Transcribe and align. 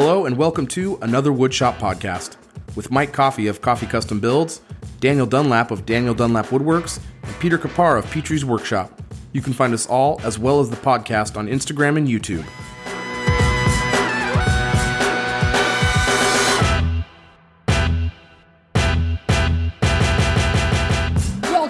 Hello 0.00 0.26
and 0.26 0.36
welcome 0.36 0.68
to 0.68 0.96
another 1.02 1.32
Woodshop 1.32 1.76
podcast 1.78 2.36
with 2.76 2.92
Mike 2.92 3.12
Coffee 3.12 3.48
of 3.48 3.60
Coffee 3.60 3.86
Custom 3.86 4.20
Builds, 4.20 4.60
Daniel 5.00 5.26
Dunlap 5.26 5.72
of 5.72 5.86
Daniel 5.86 6.14
Dunlap 6.14 6.46
Woodworks, 6.46 7.00
and 7.24 7.36
Peter 7.40 7.58
Kapar 7.58 7.98
of 7.98 8.08
Petrie's 8.08 8.44
Workshop. 8.44 9.02
You 9.32 9.42
can 9.42 9.52
find 9.52 9.74
us 9.74 9.88
all 9.88 10.20
as 10.22 10.38
well 10.38 10.60
as 10.60 10.70
the 10.70 10.76
podcast 10.76 11.36
on 11.36 11.48
Instagram 11.48 11.98
and 11.98 12.06
YouTube. 12.06 12.46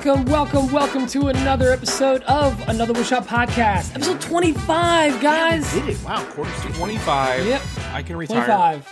Welcome, 0.08 0.32
welcome, 0.32 0.72
welcome 0.72 1.06
to 1.08 1.28
another 1.28 1.70
episode 1.70 2.22
of 2.22 2.58
another 2.66 2.94
Woodshop 2.94 3.26
podcast. 3.26 3.94
Episode 3.94 4.18
25, 4.22 5.20
guys. 5.20 5.70
Did 5.74 5.86
it? 5.86 6.02
Wow, 6.02 6.24
quarter 6.30 6.50
to 6.50 6.72
25. 6.72 7.44
Yep. 7.44 7.62
I 7.92 8.02
can 8.02 8.16
retire. 8.16 8.36
25. 8.36 8.86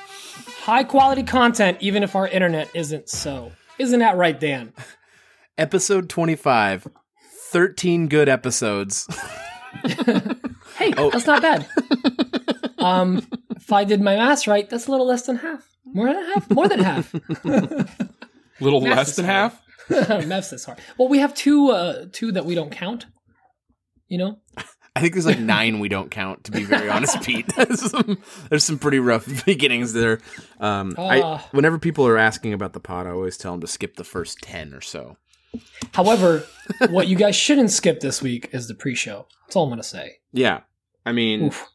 High 0.61 0.85
quality 0.85 1.23
content, 1.23 1.79
even 1.81 2.03
if 2.03 2.15
our 2.15 2.29
internet 2.29 2.69
isn't 2.75 3.09
so. 3.09 3.51
Isn't 3.79 4.01
that 4.01 4.19
right, 4.19 4.39
Dan? 4.39 4.75
Episode 5.57 6.11
25. 6.11 6.87
13 7.51 8.09
good 8.09 8.29
episodes. 8.29 9.09
Hey, 10.77 10.93
that's 10.93 11.27
not 11.27 11.41
bad. 11.41 11.67
um, 12.79 13.27
if 13.57 13.73
I 13.73 13.85
did 13.85 14.03
my 14.03 14.17
math 14.17 14.47
right, 14.47 14.69
that's 14.69 14.87
a 14.87 14.91
little 14.91 15.07
less 15.07 15.23
than 15.23 15.37
half. 15.37 15.67
More 15.87 16.13
than 16.13 16.25
half? 16.25 16.51
More 16.51 16.69
than 16.69 16.81
half. 16.81 17.15
Little 18.61 18.83
Math's 18.83 18.97
less 18.97 19.17
than 19.17 19.25
hard. 19.25 19.53
half. 19.53 19.66
Math's 20.27 20.51
this 20.51 20.65
hard. 20.65 20.79
Well, 20.99 21.09
we 21.09 21.19
have 21.19 21.35
two, 21.35 21.71
uh, 21.71 22.07
two 22.13 22.33
that 22.33 22.45
we 22.45 22.55
don't 22.55 22.71
count. 22.71 23.07
You 24.09 24.19
know, 24.19 24.39
I 24.95 25.01
think 25.01 25.15
there's 25.15 25.27
like 25.27 25.41
nine 25.41 25.81
we 25.81 25.89
don't 25.89 26.11
count, 26.11 26.45
to 26.45 26.53
be 26.53 26.63
very 26.65 26.89
honest, 26.89 27.21
Pete. 27.23 27.47
There's 27.57 27.91
some, 27.91 28.19
there's 28.49 28.63
some 28.65 28.79
pretty 28.79 29.01
rough 29.01 29.45
beginnings 29.45 29.93
there. 29.93 30.21
Um, 30.61 30.95
I, 30.97 31.21
Ah. 31.23 31.49
whenever 31.51 31.79
people 31.79 32.07
are 32.07 32.17
asking 32.17 32.53
about 32.53 32.73
the 32.73 32.79
pod, 32.81 33.07
I 33.07 33.11
always 33.11 33.37
tell 33.37 33.51
them 33.53 33.61
to 33.63 33.67
skip 33.67 33.97
the 33.97 34.05
first 34.05 34.39
10 34.43 34.73
or 34.75 34.81
so. 34.81 35.17
However, 35.93 36.45
what 36.91 37.09
you 37.09 37.17
guys 37.17 37.35
shouldn't 37.35 37.71
skip 37.73 37.99
this 38.01 38.23
week 38.23 38.51
is 38.53 38.69
the 38.69 38.75
pre-show. 38.75 39.27
That's 39.47 39.57
all 39.57 39.65
I'm 39.65 39.71
gonna 39.71 39.83
say. 39.83 40.19
Yeah. 40.33 40.61
I 41.05 41.13
mean, 41.13 41.45
Oof. 41.47 41.67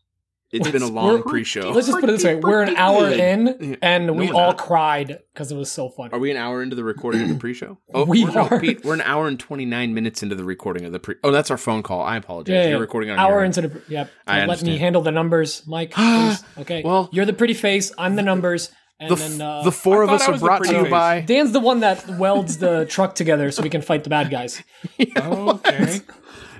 It's 0.52 0.70
been 0.70 0.82
a 0.82 0.88
long 0.88 1.24
pre 1.24 1.44
show. 1.44 1.72
Let's 1.72 1.88
just 1.88 2.00
put 2.00 2.10
it 2.10 2.14
this 2.14 2.24
way: 2.24 2.36
we're 2.36 2.62
an 2.62 2.76
hour 2.76 3.08
in, 3.10 3.78
and 3.82 4.08
No, 4.08 4.14
we 4.14 4.28
we're 4.28 4.34
all 4.34 4.48
not. 4.50 4.58
cried 4.58 5.20
because 5.34 5.52
it 5.52 5.56
was 5.56 5.72
so 5.72 5.90
funny. 5.90 6.12
Are 6.14 6.20
we 6.20 6.30
an 6.32 6.38
hour 6.38 6.62
into 6.62 6.76
the 6.76 6.84
recording 6.84 7.22
of 7.22 7.30
the 7.30 7.36
pre 7.36 7.54
show? 7.54 7.78
Oh, 7.94 8.06
We 8.06 8.26
we're, 8.26 8.32
no. 8.32 8.60
Pete, 8.60 8.84
we're 8.84 8.94
an 8.94 9.02
hour 9.02 9.28
and 9.28 9.40
29 9.40 9.94
minutes 9.94 10.22
into 10.24 10.36
the 10.36 10.44
recording 10.44 10.86
of 10.86 10.92
the 10.92 11.00
pre. 11.00 11.16
Oh, 11.24 11.32
that's 11.32 11.50
our 11.52 11.58
phone 11.58 11.84
call. 11.84 12.02
I 12.02 12.18
apologize. 12.18 12.52
Yeah, 12.54 12.62
yeah, 12.64 12.68
You're 12.70 12.78
yeah. 12.78 12.82
recording 12.82 13.10
on 13.12 13.20
hour 13.20 13.32
your 13.36 13.44
end. 13.44 13.58
into 13.58 13.70
the 13.70 13.82
yep. 13.88 14.12
I 14.28 14.46
let 14.46 14.62
me 14.64 14.78
handle 14.78 15.02
the 15.02 15.12
numbers, 15.12 15.64
Mike. 15.68 15.92
please. 15.96 16.44
Okay. 16.58 16.82
Well- 16.84 17.10
you're 17.12 17.26
the 17.26 17.34
pretty 17.34 17.54
face. 17.54 17.92
I'm 17.98 18.16
the 18.16 18.22
numbers, 18.24 18.72
and 19.00 19.10
the, 19.12 19.16
then 19.16 19.42
uh, 19.42 19.64
the 19.64 19.72
four 19.72 20.02
I 20.02 20.04
of 20.06 20.10
us 20.12 20.28
I 20.28 20.34
are 20.34 20.38
brought 20.40 20.64
to 20.64 20.74
you 20.74 20.82
face. 20.84 20.92
by. 20.92 21.22
Dan's 21.22 21.52
the 21.54 21.60
one 21.60 21.80
that 21.82 22.08
welds 22.18 22.58
the 22.58 22.86
truck 22.90 23.16
together 23.16 23.52
so 23.52 23.64
we 23.64 23.70
can 23.70 23.82
fight 23.82 24.04
the 24.04 24.10
bad 24.10 24.30
guys. 24.30 24.62
Okay. 25.18 26.02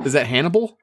Is 0.06 0.14
that 0.14 0.26
Hannibal? 0.28 0.78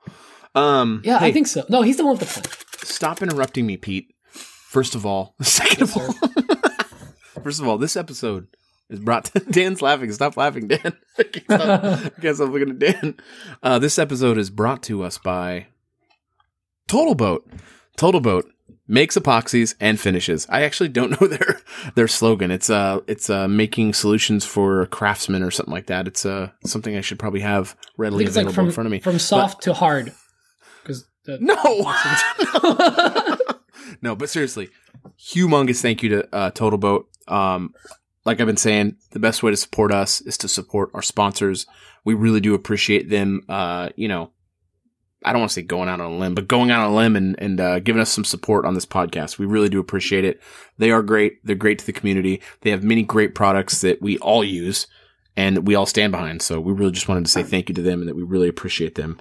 Um, 0.54 1.02
Yeah, 1.04 1.18
I 1.20 1.32
think 1.32 1.46
so. 1.46 1.64
No, 1.68 1.82
he's 1.82 1.96
the 1.96 2.04
one 2.04 2.16
with 2.18 2.20
the 2.20 2.40
plan. 2.40 2.54
Stop 2.78 3.22
interrupting 3.22 3.66
me, 3.66 3.76
Pete. 3.76 4.14
First 4.32 4.94
of 4.94 5.06
all, 5.06 5.34
second 5.42 5.82
of 5.82 5.96
all, 5.96 6.12
first 7.42 7.60
of 7.60 7.66
all, 7.66 7.78
this 7.78 7.96
episode 7.96 8.48
is 8.90 9.00
brought 9.00 9.26
to 9.26 9.40
Dan's 9.50 9.82
laughing. 9.82 10.12
Stop 10.12 10.36
laughing, 10.36 10.68
Dan. 10.68 10.96
I 11.18 11.22
can't 11.22 11.44
stop, 11.44 11.82
I 11.82 12.20
can't 12.20 12.36
stop 12.36 12.50
looking 12.50 12.70
at 12.70 12.78
Dan. 12.78 13.16
Uh, 13.62 13.78
this 13.78 13.98
episode 13.98 14.38
is 14.38 14.50
brought 14.50 14.82
to 14.84 15.02
us 15.02 15.18
by 15.18 15.66
Total 16.86 17.14
Boat. 17.14 17.50
Total 17.96 18.20
Boat 18.20 18.50
makes 18.86 19.16
epoxies 19.16 19.74
and 19.80 20.00
finishes. 20.00 20.46
I 20.48 20.62
actually 20.62 20.88
don't 20.88 21.20
know 21.20 21.26
their 21.28 21.60
their 21.94 22.08
slogan. 22.08 22.50
It's 22.50 22.70
uh 22.70 23.00
it's 23.06 23.28
uh 23.28 23.48
making 23.48 23.92
solutions 23.94 24.44
for 24.44 24.86
craftsmen 24.86 25.42
or 25.42 25.50
something 25.50 25.72
like 25.74 25.86
that. 25.86 26.06
It's 26.06 26.24
uh 26.24 26.50
something 26.64 26.96
I 26.96 27.00
should 27.02 27.18
probably 27.18 27.40
have 27.40 27.76
readily 27.96 28.24
it's 28.24 28.36
like 28.36 28.44
available 28.44 28.54
from 28.54 28.66
in 28.66 28.72
front 28.72 28.86
of 28.86 28.92
me. 28.92 29.00
from 29.00 29.18
soft 29.18 29.62
to 29.64 29.74
hard. 29.74 30.12
Because 31.28 31.40
No. 31.40 33.36
no, 34.02 34.16
but 34.16 34.30
seriously, 34.30 34.70
humongous 35.18 35.82
thank 35.82 36.02
you 36.02 36.08
to 36.10 36.34
uh, 36.34 36.50
Total 36.50 36.78
Boat. 36.78 37.08
Um, 37.26 37.74
like 38.24 38.40
I've 38.40 38.46
been 38.46 38.56
saying, 38.56 38.96
the 39.10 39.18
best 39.18 39.42
way 39.42 39.50
to 39.50 39.56
support 39.56 39.92
us 39.92 40.20
is 40.22 40.38
to 40.38 40.48
support 40.48 40.90
our 40.94 41.02
sponsors. 41.02 41.66
We 42.04 42.14
really 42.14 42.40
do 42.40 42.54
appreciate 42.54 43.10
them. 43.10 43.42
Uh, 43.48 43.90
you 43.96 44.08
know, 44.08 44.32
I 45.24 45.32
don't 45.32 45.40
want 45.40 45.50
to 45.50 45.54
say 45.54 45.62
going 45.62 45.88
out 45.88 46.00
on 46.00 46.12
a 46.12 46.16
limb, 46.16 46.34
but 46.34 46.48
going 46.48 46.70
out 46.70 46.84
on 46.84 46.92
a 46.92 46.96
limb 46.96 47.16
and, 47.16 47.36
and 47.38 47.60
uh, 47.60 47.80
giving 47.80 48.00
us 48.00 48.10
some 48.10 48.24
support 48.24 48.64
on 48.64 48.74
this 48.74 48.86
podcast. 48.86 49.38
We 49.38 49.46
really 49.46 49.68
do 49.68 49.80
appreciate 49.80 50.24
it. 50.24 50.40
They 50.78 50.90
are 50.90 51.02
great. 51.02 51.44
They're 51.44 51.56
great 51.56 51.78
to 51.80 51.86
the 51.86 51.92
community. 51.92 52.40
They 52.60 52.70
have 52.70 52.82
many 52.82 53.02
great 53.02 53.34
products 53.34 53.80
that 53.80 54.00
we 54.00 54.18
all 54.18 54.44
use 54.44 54.86
and 55.36 55.66
we 55.66 55.74
all 55.74 55.86
stand 55.86 56.12
behind. 56.12 56.42
So 56.42 56.60
we 56.60 56.72
really 56.72 56.92
just 56.92 57.08
wanted 57.08 57.24
to 57.24 57.30
say 57.30 57.42
thank 57.42 57.68
you 57.68 57.74
to 57.74 57.82
them 57.82 58.00
and 58.00 58.08
that 58.08 58.16
we 58.16 58.22
really 58.22 58.48
appreciate 58.48 58.94
them. 58.94 59.20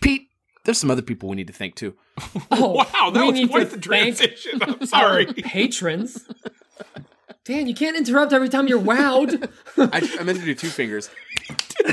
Pete, 0.00 0.28
there's 0.64 0.78
some 0.78 0.90
other 0.90 1.02
people 1.02 1.28
we 1.28 1.36
need 1.36 1.46
to 1.46 1.52
thank 1.52 1.74
too. 1.74 1.94
oh, 2.50 2.70
Wow, 2.72 3.10
that 3.10 3.20
we 3.20 3.26
was 3.26 3.34
need 3.34 3.50
quite 3.50 3.70
to 3.70 3.76
the 3.76 3.80
transition. 3.82 4.60
I'm 4.62 4.86
sorry. 4.86 5.26
patrons. 5.26 6.24
Dan, 7.44 7.66
you 7.66 7.74
can't 7.74 7.96
interrupt 7.96 8.32
every 8.32 8.48
time 8.48 8.66
you're 8.68 8.80
wowed. 8.80 9.50
I, 9.76 10.16
I 10.18 10.22
meant 10.22 10.38
to 10.38 10.44
do 10.44 10.54
two 10.54 10.68
fingers. 10.70 11.10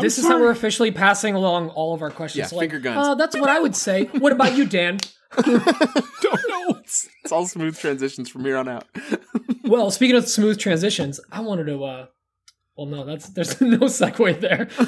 this 0.00 0.18
is 0.18 0.26
how 0.26 0.38
we're 0.40 0.50
officially 0.50 0.90
passing 0.92 1.34
along 1.34 1.70
all 1.70 1.94
of 1.94 2.02
our 2.02 2.10
questions. 2.10 2.38
Yeah, 2.38 2.46
So, 2.46 2.56
like, 2.56 2.70
finger 2.70 2.82
guns. 2.82 3.06
Uh, 3.08 3.14
that's 3.16 3.36
what 3.36 3.50
I 3.50 3.58
would 3.60 3.74
say. 3.74 4.04
What 4.04 4.32
about 4.32 4.56
you, 4.56 4.64
Dan? 4.66 4.98
Don't 5.36 5.64
know. 6.48 6.76
It's, 6.80 7.08
it's 7.24 7.32
all 7.32 7.46
smooth 7.46 7.76
transitions 7.78 8.28
from 8.28 8.44
here 8.44 8.56
on 8.56 8.68
out. 8.68 8.86
Well, 9.64 9.90
speaking 9.90 10.14
of 10.16 10.28
smooth 10.28 10.58
transitions, 10.58 11.18
I 11.32 11.40
wanted 11.40 11.64
to. 11.66 11.84
uh 11.84 12.06
Well, 12.76 12.86
no, 12.86 13.04
that's 13.04 13.28
there's 13.30 13.60
no 13.60 13.78
segue 13.78 14.40
there. 14.40 14.68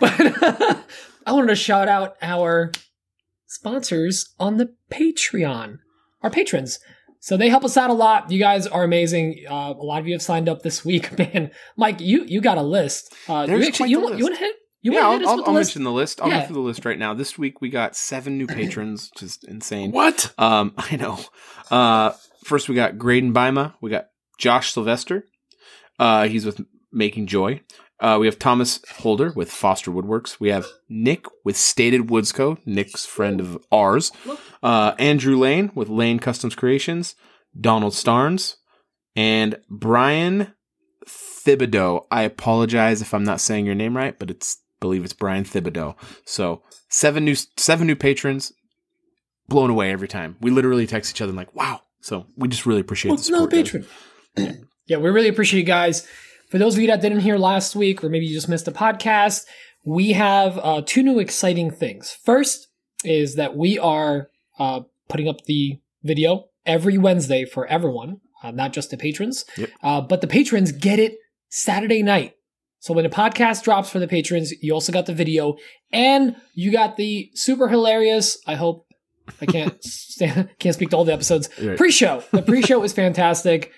but 0.00 0.84
I 1.26 1.32
wanted 1.32 1.48
to 1.48 1.56
shout 1.56 1.88
out 1.88 2.16
our 2.22 2.70
sponsors 3.46 4.34
on 4.38 4.56
the 4.58 4.74
Patreon, 4.90 5.78
our 6.22 6.30
patrons. 6.30 6.78
So 7.20 7.36
they 7.38 7.48
help 7.48 7.64
us 7.64 7.76
out 7.78 7.88
a 7.88 7.94
lot. 7.94 8.30
You 8.30 8.38
guys 8.38 8.66
are 8.66 8.84
amazing. 8.84 9.44
Uh, 9.48 9.72
a 9.78 9.82
lot 9.82 10.00
of 10.00 10.06
you 10.06 10.12
have 10.12 10.20
signed 10.22 10.48
up 10.48 10.62
this 10.62 10.84
week, 10.84 11.18
man. 11.18 11.50
Mike, 11.76 12.00
you 12.00 12.24
you 12.24 12.40
got 12.40 12.58
a 12.58 12.62
list. 12.62 13.14
Uh, 13.28 13.46
There's 13.46 13.62
you 13.62 13.66
actually 13.68 13.90
you 13.90 14.00
want 14.00 14.18
you 14.18 14.24
want 14.24 14.36
to 14.36 14.40
hit 14.40 14.56
you 14.82 14.92
yeah, 14.92 15.08
want 15.08 15.12
to 15.14 15.18
hit 15.20 15.28
I'll, 15.28 15.30
I'll, 15.30 15.36
the 15.44 15.48
I'll 15.50 15.54
mention 15.54 15.84
the 15.84 15.90
list. 15.92 16.20
I'll 16.20 16.28
Yeah. 16.28 16.40
go 16.42 16.46
through 16.48 16.54
the 16.56 16.60
list 16.60 16.84
right 16.84 16.98
now. 16.98 17.14
This 17.14 17.38
week 17.38 17.62
we 17.62 17.70
got 17.70 17.96
seven 17.96 18.36
new 18.36 18.46
patrons, 18.46 19.10
which 19.14 19.22
is 19.22 19.38
insane. 19.48 19.90
What? 19.92 20.34
Um, 20.36 20.74
I 20.76 20.96
know. 20.96 21.18
Uh, 21.70 22.12
first 22.44 22.68
we 22.68 22.74
got 22.74 22.98
Graydon 22.98 23.32
Bima. 23.32 23.72
We 23.80 23.88
got 23.90 24.08
Josh 24.38 24.72
Sylvester. 24.72 25.24
Uh, 25.98 26.28
he's 26.28 26.44
with 26.44 26.60
Making 26.94 27.26
Joy. 27.26 27.60
Uh, 28.00 28.18
we 28.20 28.26
have 28.26 28.38
Thomas 28.38 28.80
Holder 28.98 29.32
with 29.34 29.50
Foster 29.50 29.90
Woodworks. 29.90 30.40
We 30.40 30.48
have 30.50 30.66
Nick 30.88 31.26
with 31.44 31.56
Stated 31.56 32.10
Woods 32.10 32.32
Co. 32.32 32.58
Nick's 32.66 33.06
friend 33.06 33.40
of 33.40 33.58
ours. 33.70 34.10
Uh, 34.62 34.94
Andrew 34.98 35.36
Lane 35.36 35.70
with 35.74 35.88
Lane 35.88 36.18
Customs 36.18 36.54
Creations. 36.54 37.14
Donald 37.58 37.92
Starnes 37.92 38.56
and 39.14 39.58
Brian 39.70 40.52
Thibodeau. 41.06 42.04
I 42.10 42.22
apologize 42.22 43.00
if 43.00 43.14
I'm 43.14 43.24
not 43.24 43.40
saying 43.40 43.66
your 43.66 43.74
name 43.74 43.96
right, 43.96 44.18
but 44.18 44.30
it's 44.30 44.58
believe 44.80 45.04
it's 45.04 45.12
Brian 45.12 45.44
Thibodeau. 45.44 45.94
So 46.26 46.62
seven 46.88 47.24
new 47.24 47.36
seven 47.56 47.86
new 47.86 47.96
patrons, 47.96 48.52
blown 49.48 49.70
away 49.70 49.92
every 49.92 50.08
time. 50.08 50.36
We 50.40 50.50
literally 50.50 50.86
text 50.86 51.14
each 51.14 51.20
other 51.22 51.30
and 51.30 51.36
like, 51.36 51.54
wow. 51.54 51.82
So 52.00 52.26
we 52.36 52.48
just 52.48 52.66
really 52.66 52.80
appreciate 52.80 53.10
Well, 53.10 53.16
the 53.16 53.20
it's 53.20 53.28
another 53.28 53.48
patron. 53.48 53.86
yeah, 54.86 54.98
we 54.98 55.10
really 55.10 55.28
appreciate 55.28 55.60
you 55.60 55.66
guys. 55.66 56.06
For 56.54 56.58
those 56.58 56.76
of 56.76 56.80
you 56.82 56.86
that 56.86 57.00
didn't 57.00 57.18
hear 57.18 57.36
last 57.36 57.74
week, 57.74 58.04
or 58.04 58.08
maybe 58.08 58.26
you 58.26 58.32
just 58.32 58.48
missed 58.48 58.66
the 58.66 58.70
podcast, 58.70 59.44
we 59.84 60.12
have 60.12 60.56
uh, 60.62 60.82
two 60.86 61.02
new 61.02 61.18
exciting 61.18 61.72
things. 61.72 62.16
First 62.22 62.68
is 63.02 63.34
that 63.34 63.56
we 63.56 63.76
are 63.76 64.28
uh, 64.60 64.82
putting 65.08 65.26
up 65.26 65.46
the 65.46 65.80
video 66.04 66.44
every 66.64 66.96
Wednesday 66.96 67.44
for 67.44 67.66
everyone, 67.66 68.20
uh, 68.40 68.52
not 68.52 68.72
just 68.72 68.90
the 68.90 68.96
patrons. 68.96 69.44
Yep. 69.56 69.70
Uh, 69.82 70.00
but 70.02 70.20
the 70.20 70.28
patrons 70.28 70.70
get 70.70 71.00
it 71.00 71.16
Saturday 71.48 72.04
night. 72.04 72.36
So 72.78 72.94
when 72.94 73.02
the 73.02 73.10
podcast 73.10 73.64
drops 73.64 73.90
for 73.90 73.98
the 73.98 74.06
patrons, 74.06 74.52
you 74.62 74.74
also 74.74 74.92
got 74.92 75.06
the 75.06 75.12
video, 75.12 75.56
and 75.92 76.36
you 76.54 76.70
got 76.70 76.96
the 76.96 77.32
super 77.34 77.66
hilarious. 77.66 78.38
I 78.46 78.54
hope 78.54 78.86
I 79.40 79.46
can't 79.46 79.74
stand, 79.82 80.50
can't 80.60 80.76
speak 80.76 80.90
to 80.90 80.96
all 80.96 81.04
the 81.04 81.14
episodes. 81.14 81.48
Right. 81.60 81.76
Pre-show. 81.76 82.22
The 82.30 82.42
pre-show 82.42 82.84
is 82.84 82.92
fantastic. 82.92 83.72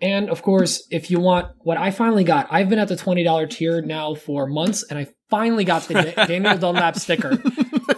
And 0.00 0.28
of 0.28 0.42
course, 0.42 0.86
if 0.90 1.10
you 1.10 1.20
want 1.20 1.48
what 1.58 1.78
I 1.78 1.90
finally 1.90 2.24
got, 2.24 2.46
I've 2.50 2.68
been 2.68 2.78
at 2.78 2.88
the 2.88 2.96
$20 2.96 3.50
tier 3.50 3.80
now 3.80 4.14
for 4.14 4.46
months 4.46 4.84
and 4.84 4.98
I 4.98 5.08
finally 5.30 5.64
got 5.64 5.82
the 5.82 5.94
Daniel 6.28 6.58
Dunlap 6.58 6.96
sticker. 6.96 7.38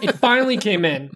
It 0.01 0.13
finally 0.15 0.57
came 0.57 0.85
in. 0.85 1.11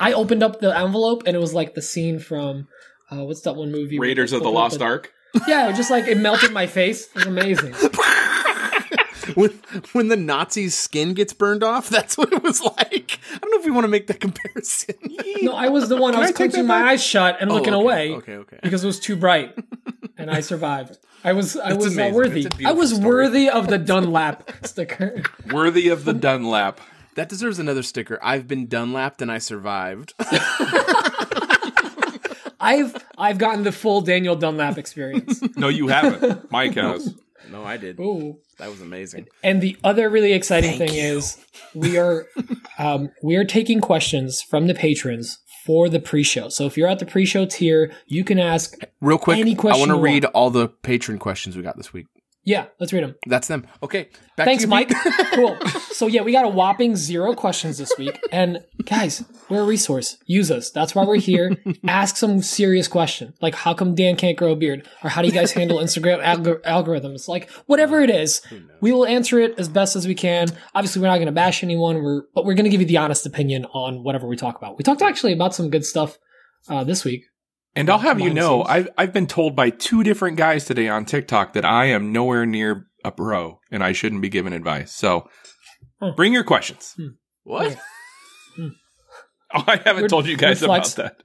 I 0.00 0.12
opened 0.12 0.42
up 0.42 0.60
the 0.60 0.76
envelope 0.76 1.24
and 1.26 1.36
it 1.36 1.40
was 1.40 1.52
like 1.52 1.74
the 1.74 1.82
scene 1.82 2.18
from 2.20 2.68
uh, 3.10 3.24
what's 3.24 3.42
that 3.42 3.56
one 3.56 3.72
movie? 3.72 3.98
Raiders 3.98 4.32
of 4.32 4.40
the 4.40 4.46
Open 4.46 4.54
Lost 4.54 4.82
Ark. 4.82 5.12
Yeah, 5.46 5.68
it 5.68 5.76
just 5.76 5.90
like 5.90 6.06
it 6.06 6.18
melted 6.18 6.52
my 6.52 6.66
face. 6.66 7.08
It 7.08 7.14
was 7.14 7.26
amazing. 7.26 7.72
when 9.34 9.50
when 9.92 10.08
the 10.08 10.16
Nazi's 10.16 10.74
skin 10.74 11.14
gets 11.14 11.32
burned 11.32 11.62
off, 11.62 11.88
that's 11.88 12.16
what 12.16 12.32
it 12.32 12.42
was 12.42 12.62
like. 12.62 13.20
I 13.34 13.38
don't 13.38 13.50
know 13.50 13.58
if 13.58 13.64
we 13.64 13.70
want 13.70 13.84
to 13.84 13.88
make 13.88 14.06
that 14.08 14.20
comparison. 14.20 14.94
No, 15.42 15.52
I 15.52 15.68
was 15.68 15.88
the 15.88 15.96
one. 15.96 16.14
I 16.14 16.16
Can 16.16 16.20
was 16.20 16.30
I 16.30 16.32
take 16.32 16.36
clenching 16.36 16.66
my 16.66 16.90
eyes 16.90 17.02
shut 17.02 17.36
and 17.40 17.50
looking 17.50 17.74
okay, 17.74 17.82
away 17.82 18.12
Okay, 18.12 18.36
okay. 18.36 18.58
because 18.62 18.82
it 18.82 18.86
was 18.86 19.00
too 19.00 19.16
bright, 19.16 19.54
and 20.18 20.30
I 20.30 20.40
survived. 20.40 20.98
I 21.24 21.32
was 21.32 21.56
I 21.56 21.70
That's 21.70 21.84
was 21.84 21.94
amazing. 21.94 22.14
worthy. 22.14 22.40
It's 22.46 22.54
a 22.54 22.54
I 22.54 22.58
beautiful 22.58 22.78
was 22.78 22.90
story. 22.94 23.06
worthy 23.06 23.48
of 23.48 23.68
the 23.68 23.78
Dunlap 23.78 24.50
sticker. 24.66 25.22
Worthy 25.50 25.88
of 25.88 26.04
the 26.04 26.12
Dunlap. 26.12 26.80
That 27.14 27.28
deserves 27.28 27.58
another 27.58 27.82
sticker. 27.82 28.18
I've 28.22 28.46
been 28.46 28.68
Dunlapped 28.68 29.20
and 29.22 29.32
I 29.32 29.38
survived. 29.38 30.14
I've 32.60 32.96
I've 33.16 33.38
gotten 33.38 33.62
the 33.62 33.72
full 33.72 34.00
Daniel 34.00 34.36
Dunlap 34.36 34.78
experience. 34.78 35.40
No, 35.56 35.68
you 35.68 35.88
haven't. 35.88 36.50
Mike 36.50 36.74
has. 36.74 37.14
no, 37.50 37.64
I 37.64 37.76
did. 37.76 37.98
Ooh. 38.00 38.38
That 38.58 38.68
was 38.70 38.80
amazing. 38.80 39.28
And 39.44 39.60
the 39.62 39.76
other 39.84 40.10
really 40.10 40.32
exciting 40.32 40.76
Thank 40.78 40.90
thing 40.90 40.98
you. 40.98 41.18
is 41.18 41.38
we 41.74 41.96
are 41.96 42.26
um, 42.78 43.10
we 43.22 43.36
are 43.36 43.44
taking 43.44 43.80
questions 43.80 44.42
from 44.42 44.66
the 44.66 44.74
patrons 44.74 45.38
for 45.68 45.90
the 45.90 46.00
pre-show. 46.00 46.48
So 46.48 46.64
if 46.64 46.78
you're 46.78 46.88
at 46.88 46.98
the 46.98 47.04
pre-show 47.04 47.44
tier, 47.44 47.92
you 48.06 48.24
can 48.24 48.38
ask. 48.38 48.74
Real 49.02 49.18
quick, 49.18 49.36
Any 49.36 49.54
I 49.54 49.76
want 49.76 49.90
to 49.90 49.98
read 50.00 50.24
want. 50.24 50.34
all 50.34 50.48
the 50.48 50.68
patron 50.68 51.18
questions 51.18 51.58
we 51.58 51.62
got 51.62 51.76
this 51.76 51.92
week. 51.92 52.06
Yeah, 52.48 52.68
let's 52.80 52.94
read 52.94 53.04
them. 53.04 53.14
That's 53.26 53.46
them. 53.46 53.66
Okay. 53.82 54.08
Back 54.34 54.46
Thanks, 54.46 54.62
you, 54.62 54.70
Mike. 54.70 54.90
Cool. 55.34 55.58
So 55.92 56.06
yeah, 56.06 56.22
we 56.22 56.32
got 56.32 56.46
a 56.46 56.48
whopping 56.48 56.96
zero 56.96 57.34
questions 57.34 57.76
this 57.76 57.92
week. 57.98 58.18
And 58.32 58.64
guys, 58.86 59.22
we're 59.50 59.60
a 59.60 59.66
resource. 59.66 60.16
Use 60.24 60.50
us. 60.50 60.70
That's 60.70 60.94
why 60.94 61.04
we're 61.04 61.18
here. 61.18 61.56
Ask 61.86 62.16
some 62.16 62.40
serious 62.40 62.88
question, 62.88 63.34
like 63.42 63.54
how 63.54 63.74
come 63.74 63.94
Dan 63.94 64.16
can't 64.16 64.36
grow 64.36 64.52
a 64.52 64.56
beard, 64.56 64.88
or 65.04 65.10
how 65.10 65.20
do 65.20 65.28
you 65.28 65.34
guys 65.34 65.52
handle 65.52 65.78
Instagram 65.78 66.24
algor- 66.24 66.62
algorithms? 66.62 67.28
Like 67.28 67.50
whatever 67.66 68.00
it 68.00 68.08
is, 68.08 68.40
we 68.80 68.92
will 68.92 69.04
answer 69.04 69.38
it 69.38 69.58
as 69.58 69.68
best 69.68 69.94
as 69.94 70.08
we 70.08 70.14
can. 70.14 70.48
Obviously, 70.74 71.02
we're 71.02 71.08
not 71.08 71.16
going 71.16 71.26
to 71.26 71.32
bash 71.32 71.62
anyone. 71.62 72.02
We're 72.02 72.22
but 72.34 72.46
we're 72.46 72.54
going 72.54 72.64
to 72.64 72.70
give 72.70 72.80
you 72.80 72.86
the 72.86 72.96
honest 72.96 73.26
opinion 73.26 73.66
on 73.74 74.02
whatever 74.02 74.26
we 74.26 74.36
talk 74.36 74.56
about. 74.56 74.78
We 74.78 74.84
talked 74.84 75.02
actually 75.02 75.34
about 75.34 75.54
some 75.54 75.68
good 75.68 75.84
stuff 75.84 76.16
uh, 76.70 76.82
this 76.82 77.04
week. 77.04 77.26
And 77.76 77.88
I'll 77.90 77.98
have 77.98 78.18
you 78.20 78.32
know, 78.34 78.58
scenes. 78.64 78.68
I've 78.68 78.88
I've 78.98 79.12
been 79.12 79.26
told 79.26 79.54
by 79.54 79.70
two 79.70 80.02
different 80.02 80.36
guys 80.36 80.64
today 80.64 80.88
on 80.88 81.04
TikTok 81.04 81.52
that 81.52 81.64
I 81.64 81.86
am 81.86 82.12
nowhere 82.12 82.44
near 82.46 82.86
a 83.04 83.12
pro 83.12 83.60
and 83.70 83.84
I 83.84 83.92
shouldn't 83.92 84.22
be 84.22 84.28
giving 84.28 84.52
advice. 84.52 84.92
So 84.94 85.28
Huh. 86.00 86.12
bring 86.16 86.32
your 86.32 86.44
questions. 86.44 86.92
Hmm. 86.96 87.06
What? 87.44 87.76
Oh, 88.58 88.70
I 89.66 89.76
haven't 89.76 89.96
We're- 90.02 90.08
told 90.08 90.26
you 90.26 90.36
guys 90.36 90.62
about 90.62 90.86
that. 90.96 91.22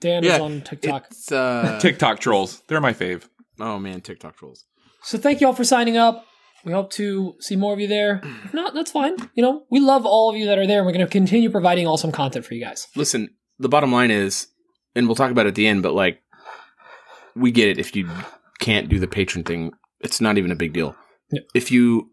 Dan 0.00 0.22
Yeah, 0.24 0.34
is 0.36 0.40
on 0.40 0.60
TikTok. 0.62 1.06
It's 1.10 1.32
uh 1.32 1.78
TikTok 1.82 2.18
trolls. 2.20 2.62
They're 2.68 2.80
my 2.80 2.92
fave. 2.92 3.24
Oh 3.58 3.78
man, 3.78 4.00
TikTok 4.02 4.36
trolls. 4.36 4.64
So 5.02 5.16
thank 5.18 5.40
you 5.40 5.46
all 5.46 5.52
for 5.54 5.64
signing 5.64 5.96
up. 5.96 6.24
We 6.64 6.72
hope 6.72 6.90
to 6.92 7.34
see 7.40 7.54
more 7.56 7.72
of 7.72 7.78
you 7.80 7.86
there. 7.86 8.20
If 8.44 8.52
not, 8.52 8.74
that's 8.74 8.90
fine. 8.90 9.14
You 9.34 9.42
know, 9.42 9.62
we 9.70 9.78
love 9.78 10.04
all 10.04 10.28
of 10.28 10.36
you 10.36 10.46
that 10.46 10.58
are 10.58 10.66
there, 10.66 10.78
and 10.78 10.86
we're 10.86 10.92
going 10.92 11.06
to 11.06 11.10
continue 11.10 11.48
providing 11.48 11.86
awesome 11.86 12.10
content 12.10 12.44
for 12.44 12.54
you 12.54 12.64
guys. 12.64 12.88
Listen, 12.96 13.28
the 13.60 13.68
bottom 13.68 13.92
line 13.92 14.10
is, 14.10 14.48
and 14.96 15.06
we'll 15.06 15.14
talk 15.14 15.30
about 15.30 15.46
it 15.46 15.50
at 15.50 15.54
the 15.54 15.66
end, 15.68 15.82
but 15.84 15.94
like, 15.94 16.20
we 17.36 17.52
get 17.52 17.68
it 17.68 17.78
if 17.78 17.94
you 17.94 18.08
can't 18.58 18.88
do 18.88 18.98
the 18.98 19.06
patron 19.06 19.44
thing. 19.44 19.70
It's 20.00 20.20
not 20.20 20.38
even 20.38 20.50
a 20.50 20.56
big 20.56 20.72
deal. 20.72 20.96
Yeah. 21.30 21.40
If 21.54 21.70
you 21.70 22.10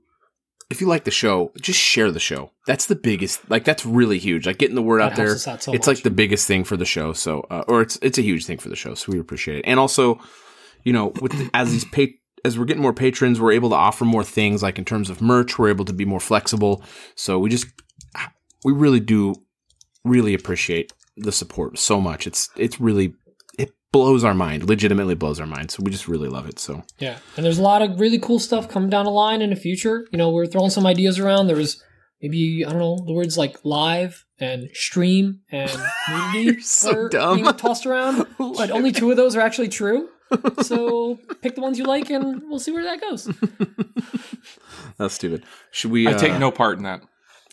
if 0.70 0.82
you 0.82 0.88
like 0.88 1.04
the 1.04 1.12
show, 1.12 1.52
just 1.62 1.80
share 1.80 2.10
the 2.12 2.20
show. 2.20 2.52
That's 2.66 2.88
the 2.88 2.96
biggest. 2.96 3.50
Like 3.50 3.64
that's 3.64 3.86
really 3.86 4.18
huge. 4.20 4.46
Like 4.48 4.58
getting 4.58 4.76
the 4.76 4.82
word 4.82 5.02
That 5.02 5.12
out 5.12 5.16
there. 5.18 5.32
out 5.34 5.40
so 5.40 5.72
it's 5.74 5.88
much. 5.88 5.88
like 5.88 6.04
the 6.04 6.10
biggest 6.12 6.48
thing 6.48 6.64
for 6.64 6.76
the 6.78 6.86
show. 6.86 7.14
So, 7.14 7.42
uh, 7.50 7.64
or 7.68 7.82
it's 7.82 7.98
it's 8.02 8.18
a 8.18 8.22
huge 8.22 8.46
thing 8.46 8.58
for 8.58 8.70
the 8.70 8.76
show. 8.76 8.96
So 8.96 9.12
we 9.12 9.20
appreciate 9.20 9.60
it. 9.60 9.66
And 9.66 9.80
also, 9.80 10.20
you 10.84 10.92
know, 10.94 11.14
with 11.22 11.32
the, 11.34 11.50
as 11.54 11.72
these 11.72 11.86
pa- 11.86 12.14
as 12.44 12.58
we're 12.58 12.66
getting 12.66 12.82
more 12.82 12.94
patrons, 12.94 13.40
we're 13.40 13.52
able 13.52 13.70
to 13.70 13.76
offer 13.76 14.04
more 14.06 14.24
things. 14.24 14.64
Like 14.64 14.78
in 14.80 14.86
terms 14.86 15.10
of 15.10 15.22
merch, 15.22 15.58
we're 15.60 15.70
able 15.70 15.86
to 15.86 15.94
be 15.94 16.06
more 16.06 16.20
flexible. 16.20 16.84
So 17.16 17.38
we 17.40 17.50
just 17.50 17.68
we 18.66 18.74
really 18.74 19.00
do 19.00 19.36
really 20.04 20.34
appreciate 20.34 20.92
the 21.16 21.32
support 21.32 21.78
so 21.78 22.00
much. 22.02 22.28
It's 22.28 22.50
it's 22.56 22.80
really 22.80 23.16
it 23.58 23.72
blows 23.92 24.24
our 24.24 24.34
mind. 24.34 24.68
Legitimately 24.68 25.16
blows 25.16 25.40
our 25.40 25.48
mind. 25.48 25.72
So 25.72 25.84
we 25.84 25.92
just 25.92 26.08
really 26.08 26.30
love 26.30 26.48
it. 26.48 26.60
So 26.60 26.84
Yeah, 27.00 27.18
and 27.38 27.46
there's 27.46 27.60
a 27.60 27.64
lot 27.64 27.82
of 27.82 28.00
really 28.00 28.20
cool 28.20 28.40
stuff 28.40 28.70
coming 28.70 28.90
down 28.90 29.06
the 29.06 29.12
line 29.12 29.42
in 29.42 29.50
the 29.50 29.56
future. 29.56 30.08
You 30.12 30.18
know, 30.18 30.30
we're 30.32 30.46
throwing 30.46 30.70
some 30.70 30.86
ideas 30.86 31.20
around. 31.20 31.48
There 31.48 31.56
was 31.56 31.82
maybe 32.22 32.66
I 32.66 32.70
don't 32.70 32.80
know 32.80 33.04
the 33.06 33.14
words 33.14 33.38
like 33.38 33.64
live 33.64 34.26
and 34.40 34.70
stream 34.74 35.42
and 35.52 35.72
nudity 36.10 36.40
You're 36.44 36.62
so 36.62 36.92
are 36.92 37.10
dumb. 37.10 37.42
being 37.42 37.54
tossed 37.54 37.86
around, 37.86 38.26
but 38.38 38.72
only 38.72 38.92
two 38.92 39.12
of 39.12 39.18
those 39.18 39.36
are 39.36 39.42
actually 39.42 39.70
true. 39.70 40.10
So 40.64 41.20
pick 41.44 41.54
the 41.54 41.62
ones 41.62 41.78
you 41.78 41.84
like, 41.84 42.10
and 42.10 42.42
we'll 42.50 42.58
see 42.58 42.72
where 42.72 42.84
that 42.86 43.00
goes. 43.00 43.30
that's 44.98 45.14
stupid. 45.14 45.44
Should 45.70 45.92
we? 45.92 46.08
I 46.08 46.14
uh, 46.14 46.18
take 46.18 46.40
no 46.40 46.50
part 46.50 46.80
in 46.80 46.86
that. 46.86 47.02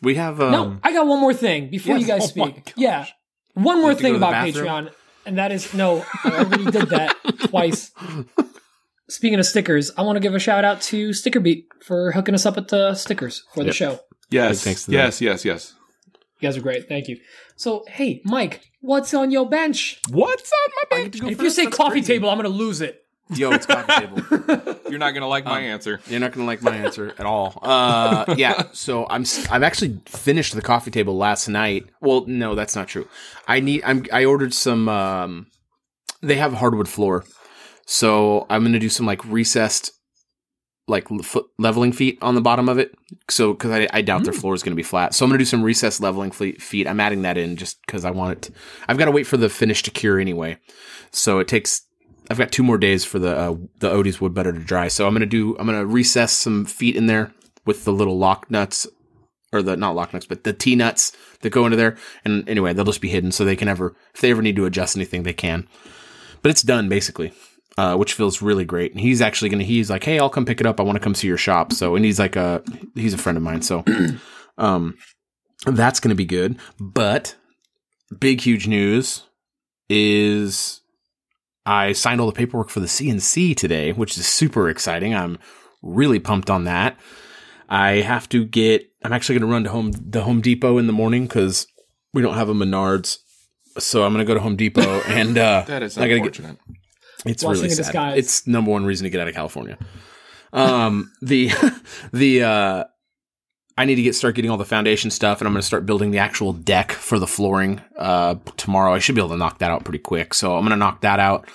We 0.03 0.15
have 0.15 0.41
um, 0.41 0.53
no, 0.53 0.79
I 0.83 0.93
got 0.93 1.07
one 1.07 1.21
more 1.21 1.35
thing 1.35 1.69
before 1.69 1.99
yes. 1.99 2.01
you 2.01 2.07
guys 2.07 2.33
Oh 2.35 2.41
my 2.41 2.53
speak. 2.53 2.73
Yeah, 2.77 3.07
one 3.55 3.81
more 3.81 3.91
have 3.91 3.99
to 3.99 4.03
go 4.03 4.09
thing 4.09 4.17
about 4.17 4.33
bathroom? 4.33 4.67
Patreon, 4.67 4.93
and 5.27 5.39
that 5.39 5.53
is 5.53 5.73
no, 5.75 6.05
I 6.25 6.31
already 6.45 6.65
did 6.71 6.89
that 6.91 7.17
twice. 7.49 7.93
Speaking 9.09 9.39
of 9.41 9.47
stickers, 9.47 9.91
I 9.97 10.03
want 10.03 10.17
to 10.17 10.21
give 10.21 10.35
a 10.35 10.39
shout 10.39 10.65
out 10.65 10.81
to 10.83 11.11
Stickerbeat 11.11 11.65
for 11.85 12.13
hooking 12.13 12.35
us 12.35 12.47
up 12.47 12.55
with 12.57 12.69
the 12.69 12.95
stickers 12.95 13.43
for 13.55 13.61
the 13.61 13.67
Yep. 13.67 13.75
show. 13.75 14.01
Yes. 14.31 14.63
thanks 14.63 14.85
to 14.85 14.93
them. 14.93 14.99
yes, 15.01 15.21
yes, 15.21 15.45
yes. 15.45 15.75
You 16.39 16.49
guys 16.49 16.57
are 16.57 16.61
great. 16.63 16.89
Thank 16.89 17.09
you. 17.09 17.19
So, 17.57 17.85
hey, 17.89 18.23
Mike, 18.25 18.63
what's 18.81 19.13
on 19.13 19.31
your 19.33 19.49
bench? 19.49 20.01
What's 20.11 20.51
on 20.53 20.73
my 20.77 20.97
bench? 21.03 21.15
to 21.17 21.21
go 21.23 21.29
If 21.29 21.43
you 21.43 21.51
say 21.51 21.65
That's 21.65 21.77
coffee 21.77 21.91
crazy. 22.01 22.07
table, 22.07 22.31
I'm 22.31 22.39
going 22.39 22.51
to 22.51 22.57
lose 22.57 22.81
it. 22.81 23.03
Yo, 23.35 23.53
it's 23.53 23.67
coffee 23.67 24.07
table. 24.07 24.77
You're 24.89 24.99
not 24.99 25.13
gonna 25.13 25.29
like 25.29 25.47
Um, 25.47 25.53
my 25.53 25.61
answer. 25.61 26.01
You're 26.09 26.21
not 26.21 26.33
gonna 26.33 26.47
like 26.47 26.63
my 26.63 26.77
answer 26.77 27.15
at 27.19 27.27
all. 27.27 27.59
Uh, 27.63 28.35
yeah. 28.37 28.65
So 28.73 29.07
I'm 29.09 29.25
I've 29.51 29.63
actually 29.63 30.01
finished 30.07 30.55
the 30.55 30.63
coffee 30.63 30.91
table 30.91 31.17
last 31.17 31.49
night. 31.49 31.87
Well, 32.01 32.25
no, 32.27 32.55
that's 32.55 32.75
not 32.75 32.89
true. 32.89 33.07
I 33.47 33.61
need 33.61 33.83
I'm 33.85 34.05
I 34.13 34.25
ordered 34.25 34.55
some. 34.55 34.89
Um, 34.89 35.47
they 36.23 36.37
have 36.37 36.53
hardwood 36.55 36.89
floor, 36.89 37.25
so 37.87 38.47
I'm 38.51 38.63
gonna 38.63 38.79
do 38.79 38.89
some 38.91 39.07
like 39.07 39.25
recessed, 39.25 39.93
like 40.87 41.09
foot 41.23 41.47
leveling 41.59 41.93
feet 41.93 42.19
on 42.21 42.35
the 42.35 42.41
bottom 42.41 42.69
of 42.69 42.79
it. 42.79 42.95
So 43.29 43.53
because 43.55 43.71
I, 43.71 43.89
I 43.93 44.03
doubt 44.03 44.25
their 44.25 44.33
floor 44.33 44.55
is 44.55 44.63
gonna 44.63 44.77
be 44.77 44.83
flat, 44.83 45.15
so 45.15 45.25
I'm 45.25 45.31
gonna 45.31 45.39
do 45.39 45.45
some 45.45 45.63
recessed 45.63 46.01
leveling 46.01 46.31
feet. 46.31 46.87
I'm 46.87 47.01
adding 47.01 47.23
that 47.23 47.39
in 47.39 47.57
just 47.57 47.81
because 47.87 48.05
I 48.05 48.11
want 48.11 48.33
it. 48.33 48.43
To, 48.43 48.53
I've 48.89 48.99
got 48.99 49.07
to 49.07 49.11
wait 49.13 49.27
for 49.27 49.37
the 49.37 49.49
finish 49.49 49.83
to 49.85 49.91
cure 49.91 50.19
anyway, 50.19 50.59
so 51.11 51.39
it 51.39 51.49
takes 51.49 51.83
I've 52.31 52.39
got 52.39 52.53
two 52.53 52.63
more 52.63 52.79
days 52.79 53.05
for 53.05 53.19
the 53.19 53.37
uh, 53.37 53.57
the 53.81 53.91
Odie's 53.91 54.21
Wood 54.21 54.35
Butter 54.35 54.53
to 54.53 54.61
dry, 54.61 54.87
so 54.87 55.07
I'm 55.07 55.13
gonna 55.13 55.27
do 55.27 55.57
I'm 55.59 55.67
gonna 55.67 55.85
recess 55.85 56.33
some 56.33 56.65
feet 56.65 56.95
in 56.95 57.07
there 57.07 57.35
with 57.67 57.85
the 57.85 57.93
little 57.93 58.17
lock 58.17 58.49
nuts 58.51 58.87
or 59.53 59.63
the 59.63 59.77
not 59.77 59.97
lock 59.97 60.13
nuts, 60.13 60.27
but 60.27 60.45
the 60.45 60.53
T 60.53 60.77
nuts 60.77 61.13
that 61.41 61.51
go 61.51 61.65
into 61.65 61.77
there. 61.77 61.97
And 62.25 62.49
anyway, 62.49 62.73
they'll 62.73 62.85
just 62.85 63.01
be 63.01 63.09
hidden 63.09 63.33
so 63.33 63.45
they 63.45 63.57
can 63.57 63.67
ever 63.67 63.97
if 64.15 64.21
they 64.21 64.31
ever 64.31 64.43
need 64.43 64.57
to 64.57 64.65
adjust 64.65 64.97
anything, 64.97 65.25
they 65.25 65.33
can. 65.33 65.67
But 66.43 66.51
it's 66.51 66.63
done 66.63 66.89
basically, 66.89 67.33
uh, 67.77 67.97
which 67.97 68.13
feels 68.13 68.41
really 68.41 68.65
great. 68.65 68.93
And 68.93 69.01
he's 69.01 69.21
actually 69.21 69.51
gonna 69.51 69.65
he's 69.65 69.91
like, 69.91 70.05
hey, 70.05 70.21
I'll 70.21 70.31
come 70.31 70.47
pick 70.47 70.61
it 70.61 70.67
up. 70.67 70.79
I 70.79 70.85
want 70.85 70.97
to 70.97 71.05
come 71.05 71.17
see 71.17 71.27
your 71.27 71.37
shop. 71.37 71.73
So 71.73 71.97
and 71.97 72.05
he's 72.05 72.21
like 72.21 72.37
a 72.37 72.63
he's 72.95 73.15
a 73.15 73.19
friend 73.19 73.37
of 73.37 73.43
mine, 73.43 73.63
so 73.63 73.85
um, 74.59 74.97
that's 75.67 75.99
gonna 75.99 76.15
be 76.15 76.27
good. 76.27 76.61
But 76.79 77.35
big 78.17 78.41
huge 78.41 78.69
news 78.69 79.25
is 79.89 80.80
I 81.71 81.93
signed 81.93 82.21
all 82.21 82.27
the 82.27 82.33
paperwork 82.33 82.69
for 82.69 82.81
the 82.81 82.87
CNC 82.87 83.57
today, 83.57 83.93
which 83.93 84.19
is 84.19 84.27
super 84.27 84.69
exciting. 84.69 85.15
I'm 85.15 85.39
really 85.83 86.19
pumped 86.19 86.51
on 86.51 86.65
that. 86.65 86.99
I 87.69 88.01
have 88.03 88.29
to 88.31 88.45
get. 88.45 88.91
I'm 89.05 89.13
actually 89.13 89.39
going 89.39 89.49
to 89.49 89.53
run 89.55 89.65
to 89.65 89.71
home 89.71 89.93
the 89.93 90.23
Home 90.23 90.41
Depot 90.41 90.79
in 90.79 90.87
the 90.89 90.93
morning 90.93 91.27
because 91.29 91.67
we 92.13 92.23
don't 92.23 92.35
have 92.35 92.49
a 92.49 92.55
Menards. 92.55 93.19
So 93.79 94.03
I'm 94.05 94.13
going 94.13 94.27
to 94.27 94.29
go 94.29 94.35
to 94.35 94.41
Home 94.41 94.57
Depot 94.57 95.01
and 95.07 95.39
uh, 95.39 95.63
That 95.69 95.83
is 95.85 95.97
I 95.97 96.09
gotta 96.09 96.09
get- 96.09 96.17
unfortunate. 96.39 96.57
it's 97.25 97.43
Blessing 97.45 97.63
really 97.63 97.75
sad. 97.75 97.83
disguise. 97.85 98.19
It's 98.19 98.47
number 98.49 98.71
one 98.73 98.85
reason 98.85 99.05
to 99.05 99.11
get 99.11 99.21
out 99.21 99.29
of 99.29 99.35
California. 99.35 99.79
Um, 100.53 101.13
the 101.23 101.51
the 102.13 102.43
uh, 102.43 102.85
I 103.81 103.87
need 103.87 103.95
to 103.95 104.03
get 104.03 104.15
start 104.15 104.35
getting 104.35 104.51
all 104.51 104.59
the 104.59 104.67
foundation 104.67 105.11
stuff, 105.11 105.41
and 105.41 105.49
I'm 105.49 105.55
going 105.55 105.63
to 105.63 105.67
start 105.67 105.87
building 105.87 106.11
the 106.11 106.19
actual 106.19 106.53
deck 106.53 106.93
for 106.93 107.19
the 107.19 107.27
flooring 107.27 107.81
uh, 107.97 108.35
tomorrow. 108.59 108.93
I 108.93 108.99
should 108.99 109.15
be 109.15 109.23
able 109.23 109.31
to 109.31 109.39
knock 109.39 109.61
that 109.61 109.71
out 109.71 109.85
pretty 109.85 110.01
quick. 110.01 110.35
So 110.35 110.55
I'm 110.55 110.61
going 110.61 110.73
to 110.73 110.77
knock 110.77 111.01
that 111.01 111.19
out, 111.19 111.49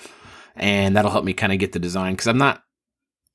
and 0.56 0.96
that'll 0.96 1.12
help 1.12 1.24
me 1.24 1.34
kind 1.34 1.52
of 1.52 1.60
get 1.60 1.70
the 1.70 1.78
design 1.78 2.14
because 2.14 2.26
I'm 2.26 2.36
not. 2.36 2.64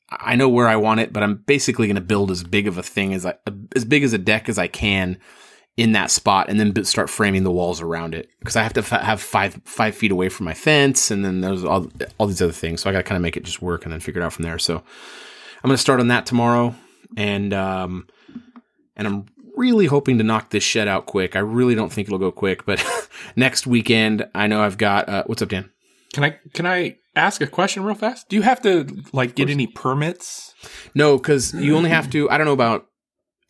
I 0.10 0.36
know 0.36 0.50
where 0.50 0.68
I 0.68 0.76
want 0.76 1.00
it, 1.00 1.14
but 1.14 1.24
I'm 1.24 1.36
basically 1.36 1.88
going 1.88 1.96
to 1.96 2.02
build 2.02 2.32
as 2.32 2.44
big 2.44 2.68
of 2.68 2.78
a 2.78 2.84
thing 2.84 3.14
as 3.14 3.26
I 3.26 3.36
as 3.78 3.86
big 3.86 4.04
as 4.04 4.12
a 4.12 4.18
deck 4.18 4.50
as 4.50 4.60
I 4.60 4.68
can 4.68 5.18
in 5.78 5.94
that 5.94 6.12
spot, 6.12 6.50
and 6.50 6.60
then 6.60 6.84
start 6.84 7.10
framing 7.10 7.46
the 7.46 7.52
walls 7.52 7.80
around 7.80 8.14
it 8.14 8.30
because 8.40 8.58
I 8.58 8.64
have 8.64 8.74
to 8.74 8.82
f- 8.82 8.90
have 8.90 9.22
five 9.22 9.62
five 9.64 9.96
feet 9.96 10.12
away 10.12 10.28
from 10.28 10.48
my 10.48 10.54
fence, 10.54 11.12
and 11.12 11.24
then 11.24 11.40
there's 11.40 11.64
all 11.64 11.90
all 12.18 12.28
these 12.28 12.42
other 12.42 12.52
things. 12.52 12.82
So 12.82 12.90
I 12.90 12.92
got 12.92 13.00
to 13.00 13.04
kind 13.04 13.16
of 13.16 13.22
make 13.22 13.38
it 13.38 13.46
just 13.46 13.62
work, 13.62 13.86
and 13.86 13.94
then 13.94 14.02
figure 14.02 14.22
it 14.22 14.26
out 14.26 14.34
from 14.34 14.44
there. 14.44 14.60
So 14.60 14.76
I'm 14.76 15.68
going 15.70 15.78
to 15.78 15.82
start 15.82 16.02
on 16.02 16.10
that 16.10 16.26
tomorrow, 16.26 16.76
and 17.16 17.54
um, 17.54 18.08
and 18.96 19.08
I'm 19.08 19.26
really 19.56 19.86
hoping 19.86 20.18
to 20.18 20.24
knock 20.24 20.50
this 20.50 20.64
shed 20.64 20.88
out 20.88 21.06
quick. 21.06 21.36
I 21.36 21.40
really 21.40 21.76
don't 21.76 21.92
think 21.92 22.08
it'll 22.08 22.20
go 22.20 22.32
quick, 22.32 22.66
but 22.66 22.84
next 23.36 23.68
weekend 23.68 24.28
I 24.34 24.48
know 24.48 24.62
I've 24.62 24.78
got. 24.78 25.10
Uh, 25.10 25.24
what's 25.26 25.42
up, 25.42 25.50
Dan? 25.50 25.70
Can 26.14 26.24
I 26.24 26.40
can 26.54 26.66
I 26.66 26.98
ask 27.16 27.42
a 27.42 27.48
question 27.48 27.84
real 27.84 27.96
fast? 27.96 28.30
Do 28.30 28.36
you 28.36 28.42
have 28.42 28.62
to 28.64 28.88
like 29.14 29.36
get 29.36 29.50
any 29.50 29.68
permits? 29.68 30.54
No, 30.94 31.18
because 31.18 31.54
you 31.54 31.76
only 31.76 31.90
have 31.90 32.10
to. 32.12 32.30
I 32.30 32.38
don't 32.38 32.46
know 32.46 32.54
about 32.54 32.88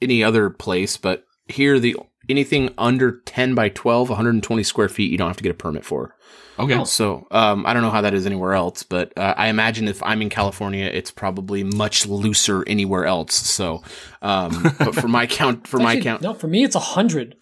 any 0.01 0.23
other 0.23 0.49
place, 0.49 0.97
but 0.97 1.23
here 1.47 1.79
the 1.79 1.95
anything 2.29 2.73
under 2.77 3.19
10 3.25 3.55
by 3.55 3.69
12, 3.69 4.09
120 4.09 4.63
square 4.63 4.89
feet, 4.89 5.11
you 5.11 5.17
don't 5.17 5.27
have 5.27 5.37
to 5.37 5.43
get 5.43 5.51
a 5.51 5.55
permit 5.55 5.85
for. 5.85 6.15
Okay. 6.61 6.77
Oh. 6.77 6.83
So 6.83 7.27
um, 7.31 7.65
I 7.65 7.73
don't 7.73 7.81
know 7.81 7.89
how 7.89 8.01
that 8.01 8.13
is 8.13 8.25
anywhere 8.25 8.53
else, 8.53 8.83
but 8.83 9.11
uh, 9.17 9.33
I 9.37 9.47
imagine 9.47 9.87
if 9.87 10.01
I'm 10.03 10.21
in 10.21 10.29
California, 10.29 10.85
it's 10.85 11.11
probably 11.11 11.63
much 11.63 12.05
looser 12.07 12.63
anywhere 12.67 13.05
else. 13.05 13.35
So, 13.35 13.83
um, 14.21 14.63
but 14.79 14.95
for 14.95 15.07
my 15.07 15.27
count, 15.27 15.67
for 15.67 15.77
my 15.79 15.99
count, 15.99 16.21
No, 16.21 16.33
for 16.33 16.47
me 16.47 16.63
it's 16.63 16.75
a 16.75 16.79
hundred. 16.79 17.35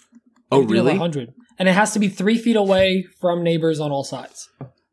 oh 0.52 0.64
really? 0.64 0.96
hundred, 0.98 1.34
and 1.58 1.68
it 1.70 1.74
has 1.74 1.92
to 1.94 2.00
be 2.00 2.08
three 2.08 2.38
feet 2.38 2.56
away 2.56 3.06
from 3.20 3.44
neighbors 3.44 3.80
on 3.80 3.92
all 3.92 4.04
sides. 4.04 4.50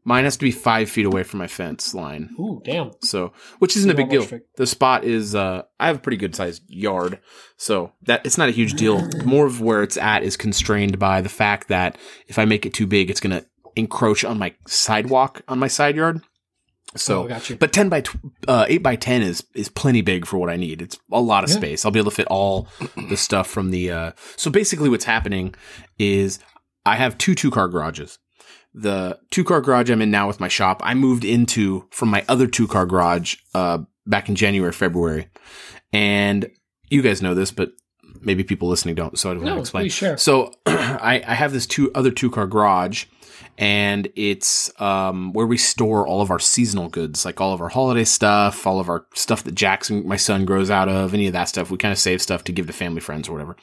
Mine 0.08 0.22
has 0.22 0.36
to 0.36 0.44
be 0.44 0.52
five 0.52 0.88
feet 0.88 1.04
away 1.04 1.24
from 1.24 1.38
my 1.38 1.48
fence 1.48 1.92
line. 1.92 2.30
Ooh, 2.38 2.62
damn. 2.64 2.92
So, 3.02 3.32
which 3.58 3.76
isn't 3.76 3.90
a 3.90 3.92
You're 3.92 3.96
big 4.04 4.10
deal. 4.10 4.22
strict. 4.22 4.56
The 4.56 4.64
spot 4.64 5.02
is, 5.02 5.34
uh, 5.34 5.62
I 5.80 5.88
have 5.88 5.96
a 5.96 5.98
pretty 5.98 6.16
good 6.16 6.32
sized 6.36 6.62
yard. 6.68 7.18
So 7.56 7.90
that 8.02 8.24
it's 8.24 8.38
not 8.38 8.48
a 8.48 8.52
huge 8.52 8.74
deal. 8.74 9.02
More 9.24 9.46
of 9.46 9.60
where 9.60 9.82
it's 9.82 9.96
at 9.96 10.22
is 10.22 10.36
constrained 10.36 11.00
by 11.00 11.22
the 11.22 11.28
fact 11.28 11.66
that 11.68 11.98
if 12.28 12.38
I 12.38 12.44
make 12.44 12.64
it 12.64 12.72
too 12.72 12.86
big, 12.86 13.10
it's 13.10 13.18
going 13.18 13.36
to 13.36 13.44
encroach 13.76 14.24
on 14.24 14.38
my 14.38 14.54
sidewalk 14.66 15.42
on 15.48 15.58
my 15.58 15.68
side 15.68 15.96
yard. 15.96 16.22
So, 16.96 17.22
Oh, 17.22 17.24
I 17.26 17.28
got 17.28 17.50
you. 17.50 17.56
but 17.56 17.72
10 17.74 17.88
by, 17.90 18.00
tw- 18.00 18.16
uh, 18.48 18.64
8 18.68 18.78
by 18.78 18.96
10 18.96 19.20
is, 19.20 19.44
is 19.54 19.68
plenty 19.68 20.00
big 20.00 20.24
for 20.26 20.38
what 20.38 20.48
I 20.48 20.56
need. 20.56 20.80
It's 20.80 20.98
a 21.12 21.20
lot 21.20 21.44
of 21.44 21.50
Yeah. 21.50 21.56
space. 21.56 21.84
I'll 21.84 21.90
be 21.90 21.98
able 21.98 22.10
to 22.10 22.16
fit 22.16 22.26
all 22.28 22.68
the 23.10 23.16
stuff 23.18 23.48
from 23.48 23.70
the, 23.70 23.90
uh, 23.90 24.12
so 24.36 24.50
basically 24.50 24.88
what's 24.88 25.04
happening 25.04 25.54
is 25.98 26.38
I 26.86 26.96
have 26.96 27.18
two 27.18 27.34
two 27.34 27.50
car 27.50 27.68
garages. 27.68 28.18
The 28.72 29.18
two 29.30 29.44
car 29.44 29.60
garage 29.60 29.90
I'm 29.90 30.00
in 30.00 30.10
now 30.10 30.26
with 30.26 30.40
my 30.40 30.48
shop, 30.48 30.80
I 30.84 30.94
moved 30.94 31.24
into 31.24 31.86
from 31.90 32.08
my 32.08 32.24
other 32.28 32.46
two 32.46 32.66
car 32.68 32.86
garage, 32.86 33.36
uh, 33.54 33.78
back 34.06 34.28
in 34.30 34.34
January, 34.36 34.72
February. 34.72 35.28
And 35.92 36.48
you 36.88 37.02
guys 37.02 37.20
know 37.22 37.34
this, 37.34 37.50
but 37.50 37.72
maybe 38.20 38.44
people 38.44 38.68
listening 38.68 38.94
don't. 38.94 39.18
So 39.18 39.30
I 39.30 39.34
don't 39.34 39.42
want 39.44 39.56
to 39.56 39.60
explain. 39.60 39.84
please 39.84 39.92
share. 39.94 40.16
So 40.16 40.52
I, 40.66 41.22
I 41.26 41.34
have 41.34 41.52
this 41.52 41.66
two 41.66 41.90
other 41.94 42.10
two 42.10 42.30
car 42.30 42.46
garage 42.46 43.04
and 43.58 44.08
it's 44.16 44.70
um, 44.80 45.32
where 45.32 45.46
we 45.46 45.56
store 45.56 46.06
all 46.06 46.20
of 46.20 46.30
our 46.30 46.38
seasonal 46.38 46.88
goods, 46.88 47.24
like 47.24 47.40
all 47.40 47.52
of 47.52 47.60
our 47.60 47.68
holiday 47.68 48.04
stuff, 48.04 48.66
all 48.66 48.78
of 48.80 48.88
our 48.88 49.06
stuff 49.14 49.44
that 49.44 49.54
Jackson, 49.54 50.06
my 50.06 50.16
son, 50.16 50.44
grows 50.44 50.70
out 50.70 50.88
of, 50.88 51.14
any 51.14 51.26
of 51.26 51.32
that 51.32 51.44
stuff. 51.48 51.70
We 51.70 51.78
kind 51.78 51.92
of 51.92 51.98
save 51.98 52.20
stuff 52.22 52.44
to 52.44 52.52
give 52.52 52.66
to 52.66 52.72
family 52.72 53.00
friends 53.00 53.28
or 53.28 53.32
whatever. 53.32 53.56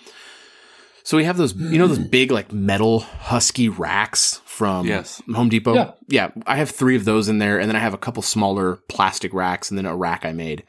So 1.06 1.18
we 1.18 1.25
have 1.25 1.36
those, 1.36 1.53
you 1.53 1.77
know, 1.77 1.88
those 1.88 2.00
big 2.00 2.32
like 2.32 2.53
metal 2.53 3.00
husky 3.01 3.68
racks 3.68 4.42
from 4.46 4.88
Yes. 4.88 5.22
Home 5.34 5.50
Depot. 5.50 5.74
Yeah. 5.75 5.92
yeah, 6.08 6.32
I 6.48 6.56
have 6.56 6.70
three 6.70 6.96
of 6.96 7.03
those 7.03 7.27
in 7.27 7.39
there, 7.39 7.60
and 7.60 7.68
then 7.70 7.75
I 7.75 7.80
have 7.80 7.94
a 7.94 7.98
couple 7.98 8.24
smaller 8.24 8.77
plastic 8.88 9.34
racks, 9.34 9.70
and 9.70 9.77
then 9.77 9.86
a 9.86 9.96
rack 9.96 10.25
I 10.25 10.32
made. 10.32 10.63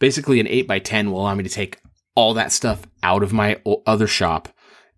Basically, 0.00 0.40
an 0.40 0.48
eight 0.48 0.66
by 0.66 0.80
ten 0.80 1.12
will 1.12 1.20
allow 1.20 1.34
me 1.36 1.44
to 1.44 1.48
take 1.50 1.78
all 2.16 2.34
that 2.34 2.50
stuff 2.50 2.82
out 3.04 3.22
of 3.22 3.32
my 3.32 3.60
o- 3.64 3.82
other 3.86 4.08
shop. 4.08 4.48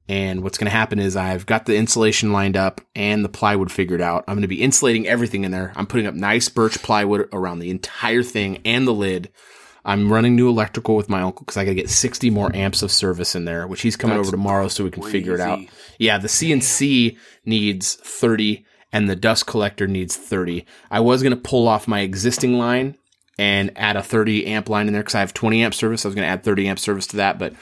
And 0.08 0.42
what's 0.42 0.56
going 0.56 0.66
to 0.66 0.76
happen 0.76 0.98
is 0.98 1.16
I've 1.16 1.46
got 1.46 1.66
the 1.66 1.76
insulation 1.76 2.32
lined 2.32 2.56
up 2.56 2.80
and 2.94 3.24
the 3.24 3.28
plywood 3.28 3.72
figured 3.72 4.00
out. 4.00 4.24
I'm 4.28 4.34
going 4.34 4.42
to 4.42 4.48
be 4.48 4.62
insulating 4.62 5.08
everything 5.08 5.44
in 5.44 5.50
there. 5.50 5.72
I'm 5.74 5.86
putting 5.86 6.06
up 6.06 6.14
nice 6.14 6.48
birch 6.48 6.80
plywood 6.82 7.28
around 7.32 7.58
the 7.58 7.70
entire 7.70 8.22
thing 8.22 8.60
and 8.64 8.86
the 8.86 8.94
lid. 8.94 9.30
I'm 9.84 10.12
running 10.12 10.36
new 10.36 10.48
electrical 10.48 10.96
with 10.96 11.08
my 11.08 11.22
uncle 11.22 11.44
because 11.44 11.56
I 11.56 11.64
got 11.64 11.70
to 11.70 11.76
get 11.76 11.90
60 11.90 12.30
more 12.30 12.54
amps 12.54 12.82
of 12.82 12.90
service 12.90 13.34
in 13.34 13.44
there, 13.44 13.66
which 13.66 13.82
he's 13.82 13.96
coming 13.96 14.16
That's 14.16 14.28
over 14.28 14.36
tomorrow 14.36 14.68
so 14.68 14.84
we 14.84 14.90
can 14.90 15.02
figure 15.02 15.34
it 15.34 15.40
out. 15.40 15.60
Yeah, 15.98 16.18
the 16.18 16.28
CNC 16.28 17.16
needs 17.44 17.94
30 17.94 18.64
and 18.92 19.08
the 19.08 19.16
dust 19.16 19.46
collector 19.46 19.86
needs 19.86 20.16
30. 20.16 20.64
I 20.90 21.00
was 21.00 21.22
going 21.22 21.34
to 21.34 21.40
pull 21.40 21.68
off 21.68 21.88
my 21.88 22.00
existing 22.00 22.58
line 22.58 22.96
and 23.38 23.70
add 23.76 23.96
a 23.96 24.02
30 24.02 24.46
amp 24.46 24.68
line 24.68 24.86
in 24.86 24.92
there 24.92 25.02
because 25.02 25.14
I 25.14 25.20
have 25.20 25.34
20 25.34 25.62
amp 25.62 25.74
service. 25.74 26.04
I 26.04 26.08
was 26.08 26.14
going 26.14 26.26
to 26.26 26.30
add 26.30 26.42
30 26.42 26.68
amp 26.68 26.78
service 26.78 27.06
to 27.08 27.16
that, 27.18 27.38
but 27.38 27.54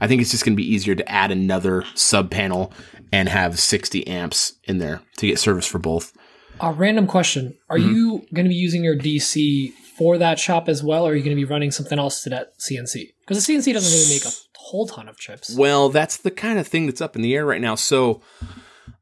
I 0.00 0.06
think 0.06 0.20
it's 0.22 0.30
just 0.30 0.44
going 0.44 0.54
to 0.54 0.62
be 0.62 0.72
easier 0.74 0.94
to 0.94 1.08
add 1.10 1.30
another 1.30 1.84
sub 1.94 2.30
panel 2.30 2.72
and 3.12 3.28
have 3.28 3.58
60 3.58 4.06
amps 4.06 4.54
in 4.64 4.78
there 4.78 5.00
to 5.16 5.26
get 5.26 5.38
service 5.38 5.66
for 5.66 5.78
both. 5.78 6.12
A 6.60 6.72
random 6.72 7.06
question: 7.06 7.56
Are 7.68 7.78
Mm-hmm. 7.78 7.94
you 7.94 8.26
going 8.34 8.44
to 8.44 8.50
be 8.50 8.54
using 8.54 8.84
your 8.84 8.96
DC 8.96 9.72
for 9.96 10.18
that 10.18 10.38
shop 10.38 10.68
as 10.68 10.82
well, 10.82 11.06
or 11.06 11.12
are 11.12 11.14
you 11.14 11.22
going 11.22 11.36
to 11.36 11.40
be 11.40 11.50
running 11.50 11.70
something 11.70 11.98
else 11.98 12.22
to 12.22 12.30
that 12.30 12.58
CNC? 12.58 13.08
Because 13.20 13.44
the 13.46 13.52
CNC 13.54 13.72
doesn't 13.72 13.92
really 13.92 14.14
make 14.14 14.24
a 14.24 14.36
whole 14.58 14.86
ton 14.86 15.08
of 15.08 15.18
chips. 15.18 15.54
Well, 15.56 15.88
that's 15.88 16.18
the 16.18 16.30
kind 16.30 16.58
of 16.58 16.66
thing 16.68 16.86
that's 16.86 17.00
up 17.00 17.16
in 17.16 17.22
the 17.22 17.34
air 17.34 17.44
right 17.46 17.60
now. 17.60 17.74
So 17.74 18.20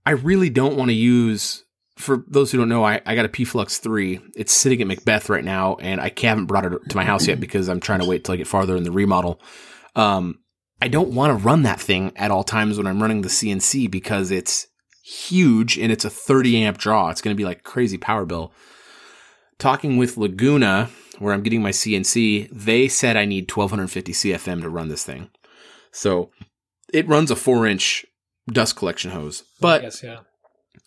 I 0.07 0.13
really 0.13 0.51
don't 0.51 0.77
want 0.77 0.91
to 0.91 0.95
use. 0.95 1.65
For 1.97 2.25
those 2.29 2.53
who 2.53 2.59
don't 2.59 2.69
know, 2.69 2.85
I, 2.85 3.01
I 3.05 3.17
got 3.17 3.25
a 3.25 3.29
P 3.29 3.45
Flux 3.45 3.79
3. 3.79 4.21
It's 4.37 4.53
sitting 4.53 4.81
at 4.81 4.87
Macbeth 4.87 5.29
right 5.29 5.43
now, 5.45 5.75
and 5.81 6.01
I 6.01 6.13
haven't 6.17 6.47
brought 6.47 6.65
it 6.65 6.79
to 6.91 6.97
my 6.97 7.05
house 7.05 7.27
yet 7.27 7.41
because 7.41 7.69
I'm 7.69 7.81
trying 7.81 7.99
to 7.99 8.07
wait 8.07 8.23
till 8.25 8.35
I 8.35 8.37
get 8.37 8.47
farther 8.47 8.77
in 8.77 8.85
the 8.85 8.93
remodel. 8.93 9.41
Um, 9.97 10.39
I 10.81 10.89
don't 10.89 11.11
want 11.11 11.31
to 11.31 11.45
run 11.45 11.63
that 11.63 11.81
thing 11.81 12.13
at 12.17 12.31
all 12.31 12.45
times 12.45 12.77
when 12.77 12.87
I'm 12.87 13.03
running 13.03 13.23
the 13.23 13.29
CNC 13.29 13.91
because 13.91 14.31
it's 14.31 14.69
huge 15.05 15.79
and 15.79 15.91
it's 15.91 16.05
a 16.05 16.11
30 16.11 16.63
amp 16.65 16.79
draw. 16.79 17.09
It's 17.09 17.21
going 17.21 17.35
to 17.35 17.39
be 17.39 17.45
like 17.45 17.65
crazy 17.65 17.99
power 17.99 18.25
bill. 18.25 18.53
Talking 19.59 19.97
with 19.97 20.17
Laguna, 20.17 20.89
where 21.19 21.35
I'm 21.35 21.43
getting 21.43 21.63
my 21.63 21.71
CNC, 21.71 22.49
they 22.53 22.87
said 22.87 23.17
I 23.17 23.25
need 23.25 23.51
1250 23.51 24.13
CFM 24.13 24.63
to 24.63 24.69
run 24.69 24.89
this 24.89 25.05
thing. 25.05 25.31
So 25.91 26.31
it 26.93 27.09
runs 27.09 27.31
a 27.31 27.37
four 27.37 27.67
inch 27.67 28.07
dust 28.47 28.77
collection 28.77 29.11
hose, 29.11 29.43
I 29.43 29.45
but 29.61 29.83
guess, 29.83 30.03
yeah. 30.03 30.21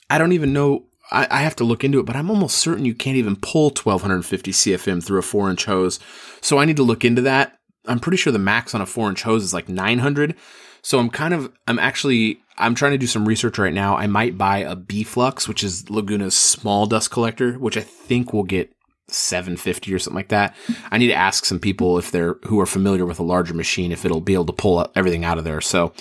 I 0.09 0.17
don't 0.17 0.31
even 0.31 0.53
know. 0.53 0.85
I, 1.11 1.27
I 1.29 1.41
have 1.41 1.55
to 1.57 1.65
look 1.65 1.83
into 1.83 1.99
it, 1.99 2.05
but 2.05 2.15
I'm 2.15 2.29
almost 2.29 2.57
certain 2.57 2.85
you 2.85 2.95
can't 2.95 3.17
even 3.17 3.35
pull 3.35 3.65
1250 3.65 4.51
CFM 4.51 5.03
through 5.03 5.19
a 5.19 5.23
four 5.23 5.49
inch 5.49 5.65
hose. 5.65 5.99
So 6.39 6.57
I 6.57 6.65
need 6.65 6.77
to 6.77 6.83
look 6.83 7.03
into 7.03 7.21
that. 7.23 7.57
I'm 7.91 7.99
pretty 7.99 8.17
sure 8.17 8.33
the 8.33 8.39
max 8.39 8.73
on 8.73 8.81
a 8.81 8.85
four 8.85 9.09
inch 9.09 9.23
hose 9.23 9.43
is 9.43 9.53
like 9.53 9.69
900. 9.69 10.35
So 10.81 10.97
I'm 10.97 11.09
kind 11.09 11.33
of, 11.33 11.51
I'm 11.67 11.77
actually, 11.77 12.39
I'm 12.57 12.73
trying 12.73 12.93
to 12.93 12.97
do 12.97 13.07
some 13.07 13.27
research 13.27 13.59
right 13.59 13.73
now. 13.73 13.95
I 13.95 14.07
might 14.07 14.37
buy 14.37 14.59
a 14.59 14.75
B 14.75 15.03
Flux, 15.03 15.47
which 15.47 15.63
is 15.63 15.83
Laguna's 15.85 16.35
small 16.35 16.87
dust 16.87 17.11
collector, 17.11 17.53
which 17.53 17.77
I 17.77 17.81
think 17.81 18.33
will 18.33 18.43
get 18.43 18.73
750 19.07 19.93
or 19.93 19.99
something 19.99 20.15
like 20.15 20.29
that. 20.29 20.55
I 20.89 20.97
need 20.97 21.07
to 21.07 21.13
ask 21.13 21.45
some 21.45 21.59
people 21.59 21.97
if 21.97 22.11
they're 22.11 22.35
who 22.45 22.59
are 22.59 22.65
familiar 22.65 23.05
with 23.05 23.19
a 23.19 23.23
larger 23.23 23.53
machine 23.53 23.91
if 23.91 24.05
it'll 24.05 24.21
be 24.21 24.33
able 24.33 24.45
to 24.45 24.53
pull 24.53 24.89
everything 24.95 25.25
out 25.25 25.37
of 25.37 25.43
there. 25.43 25.61
So 25.61 25.93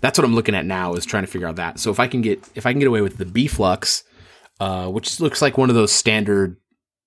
that's 0.00 0.18
what 0.18 0.24
I'm 0.24 0.34
looking 0.34 0.54
at 0.54 0.66
now 0.66 0.94
is 0.94 1.06
trying 1.06 1.24
to 1.24 1.30
figure 1.30 1.48
out 1.48 1.56
that. 1.56 1.80
So 1.80 1.90
if 1.90 1.98
I 1.98 2.06
can 2.06 2.20
get 2.20 2.46
if 2.54 2.66
I 2.66 2.72
can 2.72 2.78
get 2.78 2.88
away 2.88 3.00
with 3.00 3.16
the 3.16 3.26
B 3.26 3.46
Flux, 3.46 4.04
uh, 4.60 4.88
which 4.88 5.20
looks 5.20 5.42
like 5.42 5.58
one 5.58 5.70
of 5.70 5.76
those 5.76 5.92
standard, 5.92 6.56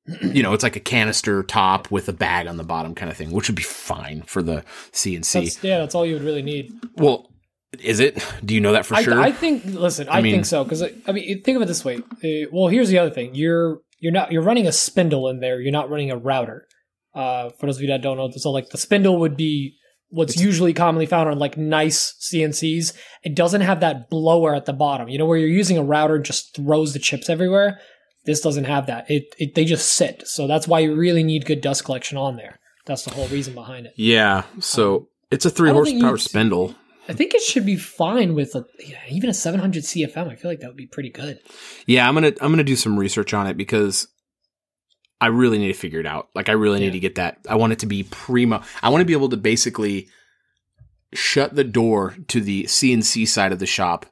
you 0.22 0.43
know, 0.43 0.53
it's 0.53 0.63
like 0.63 0.75
a 0.75 0.81
canister 0.81 1.43
top 1.43 1.91
with 1.91 2.08
a 2.10 2.13
bag 2.13 2.48
on 2.48 2.58
the 2.58 2.63
bottom 2.63 2.96
kind 2.96 3.12
of 3.12 3.17
thing, 3.17 3.31
which 3.31 3.48
would 3.48 3.55
be 3.55 3.63
fine 3.63 4.24
for 4.24 4.41
the 4.41 4.63
CNC. 4.91 5.34
That's, 5.34 5.63
yeah, 5.63 5.79
that's 5.79 5.96
all 5.96 6.05
you 6.05 6.13
would 6.13 6.24
really 6.24 6.41
need. 6.41 6.74
well, 6.96 7.31
is 7.79 8.00
it? 8.00 8.24
Do 8.43 8.53
you 8.53 8.60
know 8.60 8.74
that 8.74 8.86
for 8.86 8.96
I, 8.96 9.03
sure? 9.03 9.20
I 9.20 9.31
think. 9.31 9.63
Listen, 9.65 10.08
I, 10.10 10.22
mean- 10.22 10.34
think 10.34 10.46
so 10.46 10.63
because 10.63 10.84
I 10.84 11.12
mean, 11.12 11.41
think 11.41 11.55
of 11.55 11.62
it 11.62 11.67
this 11.67 11.86
way. 11.86 11.98
Uh, 11.98 12.50
well, 12.51 12.67
here's 12.67 12.89
the 12.89 12.98
other 12.98 13.12
thing: 13.12 13.34
you're 13.34 13.79
you're 14.00 14.12
not 14.12 14.31
you're 14.31 14.41
running 14.41 14.67
a 14.67 14.72
spindle 14.72 15.29
in 15.29 15.39
there. 15.39 15.62
You're 15.62 15.72
not 15.72 15.89
running 15.89 16.12
a 16.12 16.17
router. 16.17 16.67
Uh, 17.13 17.50
for 17.50 17.65
those 17.65 17.77
of 17.77 17.81
you 17.81 17.89
that 17.89 18.01
don't 18.01 18.17
know, 18.17 18.29
so 18.31 18.51
like 18.51 18.70
the 18.70 18.77
spindle 18.77 19.20
would 19.20 19.36
be 19.38 19.75
what's 20.10 20.39
usually 20.39 20.74
commonly 20.74 21.05
found 21.05 21.29
on 21.29 21.39
like 21.39 21.58
nice 21.58 22.13
CNCs. 22.22 22.93
It 23.24 23.36
doesn't 23.36 23.62
have 23.62 23.79
that 23.79 24.10
blower 24.10 24.53
at 24.53 24.65
the 24.65 24.74
bottom. 24.74 25.08
You 25.08 25.17
know 25.17 25.25
where 25.25 25.38
you're 25.38 25.50
using 25.50 25.77
a 25.77 25.84
router 25.84 26.20
just 26.20 26.55
throws 26.55 26.93
the 26.93 27.00
chips 27.00 27.29
everywhere. 27.29 27.79
This 28.25 28.41
doesn't 28.41 28.65
have 28.65 28.85
that. 28.87 29.09
It, 29.09 29.33
it 29.39 29.55
they 29.55 29.65
just 29.65 29.93
sit. 29.93 30.27
So 30.27 30.47
that's 30.47 30.67
why 30.67 30.79
you 30.79 30.95
really 30.95 31.23
need 31.23 31.45
good 31.45 31.61
dust 31.61 31.83
collection 31.85 32.17
on 32.17 32.35
there. 32.35 32.59
That's 32.85 33.03
the 33.03 33.13
whole 33.13 33.27
reason 33.27 33.53
behind 33.53 33.85
it. 33.87 33.93
yeah. 33.95 34.43
So 34.59 34.95
um, 34.97 35.07
it's 35.31 35.45
a 35.45 35.49
three 35.49 35.69
I 35.69 35.73
don't 35.73 35.85
think 35.85 36.01
horsepower 36.03 36.17
spindle. 36.17 36.75
I 37.09 37.13
think 37.13 37.33
it 37.33 37.41
should 37.41 37.65
be 37.65 37.75
fine 37.77 38.35
with 38.35 38.53
a, 38.55 38.65
yeah, 38.79 38.99
even 39.09 39.29
a 39.29 39.33
700 39.33 39.83
CFM. 39.83 40.29
I 40.29 40.35
feel 40.35 40.49
like 40.51 40.59
that 40.59 40.67
would 40.67 40.77
be 40.77 40.87
pretty 40.87 41.09
good. 41.09 41.39
Yeah, 41.87 42.07
I'm 42.07 42.13
gonna 42.13 42.33
I'm 42.41 42.51
gonna 42.51 42.63
do 42.63 42.75
some 42.75 42.97
research 42.99 43.33
on 43.33 43.47
it 43.47 43.57
because 43.57 44.07
I 45.19 45.27
really 45.27 45.57
need 45.57 45.67
to 45.73 45.73
figure 45.79 45.99
it 45.99 46.05
out. 46.05 46.29
Like 46.35 46.49
I 46.49 46.53
really 46.53 46.79
Yeah. 46.79 46.85
need 46.87 46.93
to 46.93 46.99
get 46.99 47.15
that. 47.15 47.39
I 47.49 47.55
want 47.55 47.73
it 47.73 47.79
to 47.79 47.85
be 47.85 48.03
primo. 48.03 48.61
I 48.83 48.89
want 48.89 49.01
to 49.01 49.05
be 49.05 49.13
able 49.13 49.29
to 49.29 49.37
basically 49.37 50.07
shut 51.13 51.55
the 51.55 51.63
door 51.63 52.15
to 52.29 52.39
the 52.41 52.63
CNC 52.65 53.27
side 53.27 53.51
of 53.51 53.59
the 53.59 53.65
shop 53.65 54.05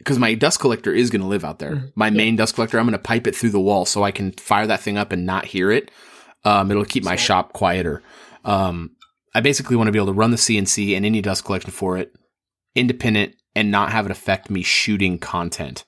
because 0.00 0.18
my 0.18 0.34
dust 0.34 0.58
collector 0.60 0.92
is 0.92 1.10
going 1.10 1.20
to 1.22 1.28
live 1.28 1.44
out 1.44 1.58
there. 1.60 1.76
Mhm. 1.76 1.92
My 1.94 2.06
Yeah. 2.08 2.12
main 2.16 2.36
dust 2.36 2.54
collector, 2.54 2.78
I'm 2.78 2.86
going 2.86 2.92
to 2.92 2.98
pipe 2.98 3.26
it 3.26 3.36
through 3.36 3.50
the 3.50 3.60
wall 3.60 3.84
so 3.84 4.02
I 4.02 4.10
can 4.10 4.32
fire 4.32 4.66
that 4.66 4.80
thing 4.80 4.96
up 4.98 5.12
and 5.12 5.24
not 5.24 5.44
hear 5.46 5.70
it. 5.70 5.90
Um, 6.44 6.70
it'll 6.70 6.84
keep 6.86 7.04
my 7.04 7.10
Smart. 7.16 7.20
shop 7.20 7.52
quieter. 7.52 8.02
Um, 8.44 8.92
I 9.34 9.40
basically 9.40 9.76
want 9.76 9.88
to 9.88 9.92
be 9.92 9.98
able 9.98 10.06
to 10.06 10.12
run 10.18 10.30
the 10.32 10.38
CNC 10.38 10.94
and 10.96 11.04
any 11.06 11.20
dust 11.20 11.44
collection 11.44 11.70
for 11.70 11.96
it 11.98 12.12
independent 12.74 13.34
and 13.54 13.70
not 13.70 13.90
have 13.92 14.06
it 14.06 14.12
affect 14.12 14.48
me 14.50 14.62
shooting 14.62 15.18
content. 15.18 15.84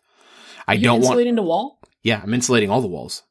I 0.66 0.74
You 0.74 0.84
don't 0.84 0.94
want 1.00 1.04
insulating 1.12 1.36
the 1.36 1.42
wall. 1.42 1.78
yeah, 2.02 2.20
I'm 2.22 2.34
insulating 2.34 2.70
all 2.70 2.80
the 2.80 2.88
walls. 2.88 3.22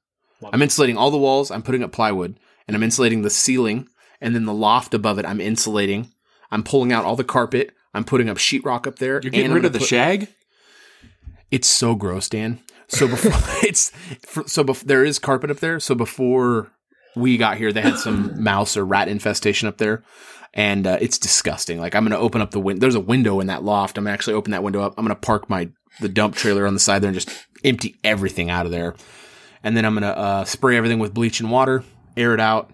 Love 0.41 0.51
I'm 0.53 0.61
insulating 0.61 0.97
all 0.97 1.11
the 1.11 1.17
walls. 1.17 1.51
I'm 1.51 1.61
putting 1.61 1.83
up 1.83 1.91
plywood 1.91 2.37
and 2.67 2.75
I'm 2.75 2.83
insulating 2.83 3.21
the 3.21 3.29
ceiling 3.29 3.87
and 4.19 4.33
then 4.33 4.45
the 4.45 4.53
loft 4.53 4.93
above 4.93 5.19
it. 5.19 5.25
I'm 5.25 5.41
insulating. 5.41 6.11
I'm 6.51 6.63
pulling 6.63 6.91
out 6.91 7.05
all 7.05 7.15
the 7.15 7.23
carpet. 7.23 7.71
I'm 7.93 8.03
putting 8.03 8.29
up 8.29 8.37
sheetrock 8.37 8.87
up 8.87 8.97
there. 8.99 9.19
You're 9.21 9.31
getting 9.31 9.45
and 9.47 9.53
rid 9.53 9.65
of 9.65 9.73
the 9.73 9.79
put- 9.79 9.87
shag? 9.87 10.27
It's 11.51 11.67
so 11.67 11.95
gross, 11.95 12.29
Dan. 12.29 12.59
So 12.87 13.07
before 13.07 13.31
it's 13.63 13.91
so 14.47 14.63
bef- 14.63 14.83
there 14.83 15.03
is 15.05 15.19
carpet 15.19 15.51
up 15.51 15.57
there. 15.59 15.79
So 15.79 15.93
before 15.95 16.71
we 17.15 17.37
got 17.37 17.57
here, 17.57 17.71
they 17.73 17.81
had 17.81 17.97
some 17.97 18.41
mouse 18.43 18.75
or 18.77 18.85
rat 18.85 19.07
infestation 19.07 19.67
up 19.67 19.77
there. 19.77 20.03
And 20.53 20.85
uh, 20.85 20.97
it's 20.99 21.17
disgusting. 21.17 21.79
Like 21.79 21.95
I'm 21.95 22.03
going 22.03 22.11
to 22.11 22.17
open 22.17 22.41
up 22.41 22.51
the 22.51 22.59
window. 22.59 22.81
There's 22.81 22.95
a 22.95 22.99
window 22.99 23.39
in 23.39 23.47
that 23.47 23.63
loft. 23.63 23.97
I'm 23.97 24.03
gonna 24.03 24.13
actually 24.13 24.33
open 24.33 24.51
that 24.51 24.63
window 24.63 24.81
up. 24.81 24.95
I'm 24.97 25.05
going 25.05 25.15
to 25.15 25.21
park 25.21 25.49
my 25.49 25.69
the 25.99 26.09
dump 26.09 26.35
trailer 26.35 26.67
on 26.67 26.73
the 26.73 26.79
side 26.79 27.01
there 27.01 27.09
and 27.09 27.17
just 27.19 27.29
empty 27.63 27.95
everything 28.03 28.49
out 28.49 28.65
of 28.65 28.71
there. 28.71 28.95
And 29.63 29.77
then 29.77 29.85
I'm 29.85 29.93
going 29.93 30.03
to 30.03 30.17
uh, 30.17 30.45
spray 30.45 30.75
everything 30.75 30.99
with 30.99 31.13
bleach 31.13 31.39
and 31.39 31.51
water, 31.51 31.83
air 32.17 32.33
it 32.33 32.39
out, 32.39 32.69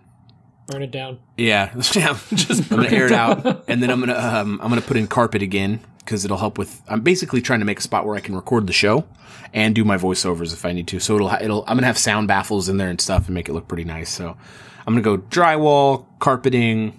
Burn 0.67 0.81
it 0.83 0.91
down. 0.91 1.19
yeah, 1.37 1.71
yeah. 1.95 2.17
Just 2.33 2.71
I'm 2.71 2.77
gonna 2.81 2.89
air 2.89 3.05
it 3.05 3.11
out, 3.13 3.63
and 3.69 3.81
then 3.81 3.89
I'm 3.89 4.01
gonna 4.01 4.17
um, 4.17 4.59
I'm 4.61 4.67
gonna 4.69 4.81
put 4.81 4.97
in 4.97 5.07
carpet 5.07 5.41
again 5.41 5.79
because 6.07 6.23
it'll 6.23 6.37
help 6.37 6.57
with. 6.57 6.81
I'm 6.87 7.01
basically 7.01 7.41
trying 7.41 7.59
to 7.59 7.65
make 7.65 7.79
a 7.79 7.81
spot 7.81 8.05
where 8.05 8.15
I 8.15 8.21
can 8.21 8.33
record 8.33 8.65
the 8.65 8.73
show 8.73 9.05
and 9.53 9.75
do 9.75 9.83
my 9.83 9.97
voiceovers 9.97 10.53
if 10.53 10.63
I 10.63 10.71
need 10.71 10.87
to. 10.87 10.99
So 11.01 11.15
it'll 11.15 11.29
it'll 11.33 11.63
I'm 11.67 11.75
gonna 11.75 11.87
have 11.87 11.97
sound 11.97 12.29
baffles 12.29 12.69
in 12.69 12.77
there 12.77 12.89
and 12.89 12.99
stuff 12.99 13.25
and 13.27 13.33
make 13.35 13.49
it 13.49 13.53
look 13.53 13.67
pretty 13.67 13.83
nice. 13.83 14.09
So 14.09 14.37
I'm 14.85 14.93
gonna 14.93 15.01
go 15.01 15.17
drywall, 15.17 16.05
carpeting, 16.19 16.97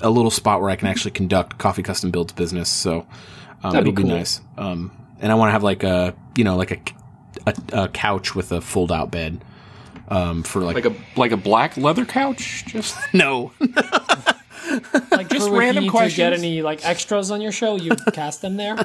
a 0.00 0.10
little 0.10 0.30
spot 0.30 0.60
where 0.60 0.68
I 0.68 0.76
can 0.76 0.88
actually 0.88 1.12
conduct 1.12 1.58
coffee 1.58 1.82
custom 1.82 2.10
builds 2.10 2.32
business. 2.34 2.68
So 2.68 3.06
um, 3.62 3.72
That'd 3.72 3.84
be 3.84 3.90
it'll 3.90 3.96
be, 3.96 4.02
cool. 4.02 4.16
nice. 4.18 4.40
Um, 4.58 4.92
and 5.20 5.32
I 5.32 5.36
want 5.36 5.48
to 5.48 5.52
have 5.52 5.62
like 5.62 5.82
a 5.82 6.14
you 6.36 6.44
know 6.44 6.56
like 6.56 6.70
a 6.70 6.80
a, 7.46 7.84
a 7.84 7.88
couch 7.88 8.34
with 8.34 8.52
a 8.52 8.60
fold 8.60 8.92
out 8.92 9.10
bed. 9.10 9.42
Um, 10.06 10.42
for 10.42 10.60
like, 10.60 10.74
Like 10.74 10.84
a 10.84 10.94
like 11.16 11.32
a 11.32 11.36
black 11.38 11.78
leather 11.78 12.04
couch. 12.04 12.64
Just 12.66 12.94
no, 13.14 13.52
Like 15.10 15.28
Just 15.28 15.48
for 15.48 15.54
if 15.54 15.58
random 15.60 15.84
you 15.84 15.92
need 15.92 16.10
to 16.10 16.16
get 16.16 16.32
any 16.32 16.62
like 16.62 16.84
extras 16.84 17.30
on 17.30 17.40
your 17.40 17.52
show, 17.52 17.76
you 17.76 17.94
cast 18.12 18.42
them 18.42 18.56
there. 18.56 18.76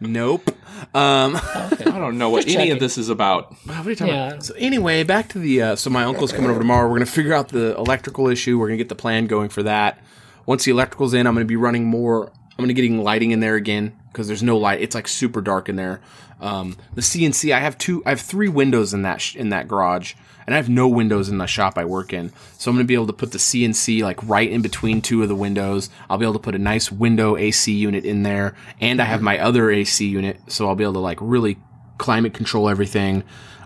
nope. 0.00 0.50
Um, 0.94 1.36
I 1.36 1.70
don't 1.86 2.18
know 2.18 2.30
what 2.30 2.44
Just 2.44 2.56
any 2.56 2.66
checking. 2.66 2.72
of 2.72 2.80
this 2.80 2.98
is 2.98 3.08
about. 3.08 3.52
What 3.66 3.86
are 3.86 3.90
you 3.90 3.96
talking 3.96 4.14
Yeah. 4.14 4.28
about? 4.28 4.44
So 4.44 4.54
anyway, 4.56 5.02
back 5.02 5.28
to 5.30 5.38
the. 5.38 5.62
Uh, 5.62 5.76
so 5.76 5.90
my 5.90 6.04
uncle's 6.04 6.32
coming 6.32 6.50
over 6.50 6.58
tomorrow. 6.60 6.88
We're 6.88 6.96
gonna 6.96 7.06
figure 7.06 7.32
out 7.34 7.48
the 7.48 7.76
electrical 7.76 8.28
issue. 8.28 8.58
We're 8.58 8.68
gonna 8.68 8.76
get 8.76 8.88
the 8.88 8.94
plan 8.94 9.26
going 9.26 9.48
for 9.48 9.62
that. 9.64 9.98
Once 10.46 10.64
the 10.64 10.70
electrical's 10.70 11.14
in, 11.14 11.26
I'm 11.26 11.34
gonna 11.34 11.46
be 11.46 11.56
running 11.56 11.84
more. 11.86 12.28
I'm 12.56 12.62
gonna 12.62 12.72
getting 12.74 13.02
lighting 13.02 13.30
in 13.32 13.40
there 13.40 13.54
again 13.56 13.96
because 14.12 14.28
there's 14.28 14.42
no 14.42 14.56
light. 14.58 14.80
It's 14.80 14.94
like 14.94 15.08
super 15.08 15.40
dark 15.40 15.68
in 15.68 15.76
there. 15.76 16.00
Um, 16.40 16.76
the 16.94 17.00
CNC. 17.00 17.52
I 17.54 17.60
have 17.60 17.78
two. 17.78 18.02
I 18.06 18.10
have 18.10 18.20
three 18.20 18.48
windows 18.48 18.92
in 18.94 19.02
that 19.02 19.20
sh- 19.20 19.36
in 19.36 19.48
that 19.50 19.66
garage, 19.68 20.14
and 20.46 20.54
I 20.54 20.56
have 20.56 20.68
no 20.68 20.88
windows 20.88 21.28
in 21.28 21.38
the 21.38 21.46
shop 21.46 21.78
I 21.78 21.84
work 21.84 22.12
in. 22.12 22.32
So 22.58 22.70
I'm 22.70 22.76
gonna 22.76 22.84
be 22.84 22.94
able 22.94 23.06
to 23.08 23.12
put 23.12 23.32
the 23.32 23.38
CNC 23.38 24.02
like 24.02 24.18
right 24.26 24.50
in 24.50 24.62
between 24.62 25.00
two 25.02 25.22
of 25.22 25.28
the 25.28 25.34
windows. 25.34 25.90
I'll 26.08 26.18
be 26.18 26.24
able 26.24 26.34
to 26.34 26.38
put 26.38 26.54
a 26.54 26.58
nice 26.58 26.90
window 26.92 27.36
AC 27.36 27.72
unit 27.72 28.04
in 28.04 28.22
there, 28.22 28.54
and 28.80 29.00
I 29.00 29.04
have 29.04 29.22
my 29.22 29.38
other 29.38 29.70
AC 29.70 30.06
unit, 30.06 30.40
so 30.48 30.68
I'll 30.68 30.74
be 30.74 30.84
able 30.84 30.94
to 30.94 30.98
like 31.00 31.18
really 31.20 31.56
climate 31.98 32.34
control 32.34 32.68
everything. 32.68 33.22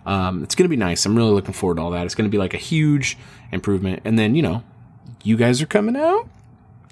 Um, 0.06 0.42
it's 0.42 0.54
gonna 0.54 0.68
be 0.68 0.76
nice. 0.76 1.04
I'm 1.06 1.16
really 1.16 1.32
looking 1.32 1.52
forward 1.54 1.76
to 1.76 1.82
all 1.82 1.90
that. 1.90 2.04
It's 2.06 2.14
gonna 2.14 2.28
be 2.28 2.38
like 2.38 2.54
a 2.54 2.58
huge 2.58 3.18
improvement. 3.52 4.02
And 4.04 4.18
then 4.18 4.34
you 4.34 4.42
know, 4.42 4.62
you 5.22 5.36
guys 5.36 5.60
are 5.62 5.66
coming 5.66 5.96
out. 5.96 6.28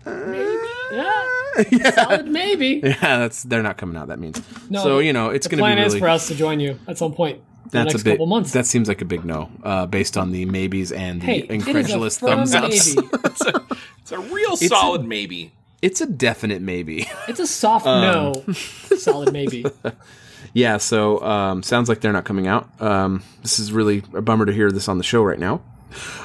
Maybe. 0.05 0.57
Yeah, 0.93 1.91
solid 1.95 2.27
maybe. 2.29 2.81
Yeah, 2.85 3.19
that's 3.19 3.43
they're 3.43 3.63
not 3.63 3.77
coming 3.79 3.97
out. 3.97 4.09
That 4.09 4.19
means 4.19 4.41
No, 4.71 4.83
so 4.83 4.99
you 4.99 5.13
know 5.13 5.31
it's 5.31 5.47
gonna 5.47 5.61
be. 5.61 5.65
plan 5.65 5.77
be 5.79 5.83
is 5.83 5.95
really. 5.95 6.01
for 6.01 6.09
us 6.09 6.29
to 6.29 6.35
join 6.35 6.61
you 6.61 6.79
at 6.87 6.99
some 6.99 7.13
point. 7.13 7.41
In 7.67 7.71
the 7.71 7.85
that's 7.85 7.93
next 7.95 8.03
a 8.03 8.05
big. 8.05 8.13
couple 8.15 8.27
months. 8.27 8.53
That 8.53 8.67
seems 8.67 8.89
like 8.89 9.01
a 9.03 9.05
big 9.05 9.25
no, 9.25 9.51
uh, 9.63 9.87
based 9.87 10.17
on 10.17 10.33
the 10.33 10.45
maybes 10.45 10.93
and 10.93 11.21
the 11.21 11.27
hey, 11.27 11.39
it 11.39 11.45
is 11.45 11.51
a 11.51 11.53
incredulous 11.55 12.19
thumbs 12.19 12.55
ups. 12.55 12.97
It's 13.25 13.41
a, 13.47 13.67
it's 14.01 14.13
a 14.13 14.19
real 14.19 14.57
solid 14.57 15.05
maybe. 15.05 15.53
It's 15.83 16.01
a 16.01 16.07
definite 16.07 16.63
maybe. 16.63 17.07
It's 17.29 17.41
a 17.41 17.47
soft 17.47 17.87
Um, 17.87 18.01
no, 18.03 18.53
solid 18.53 19.33
maybe. 19.33 19.65
yeah. 20.55 20.79
So 20.79 21.21
um, 21.23 21.63
sounds 21.63 21.89
like 21.89 22.01
they're 22.01 22.13
not 22.15 22.25
coming 22.25 22.47
out. 22.47 22.69
Um, 22.81 23.23
this 23.43 23.59
is 23.59 23.73
really 23.73 24.03
a 24.15 24.23
bummer 24.23 24.47
to 24.47 24.53
hear 24.53 24.71
this 24.73 24.89
on 24.89 24.97
the 24.99 25.05
show 25.05 25.23
right 25.23 25.39
now. 25.39 25.61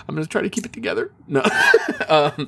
I'm 0.08 0.16
gonna 0.16 0.26
try 0.26 0.42
to 0.42 0.50
keep 0.50 0.66
it 0.66 0.74
together. 0.74 1.12
No, 1.28 1.44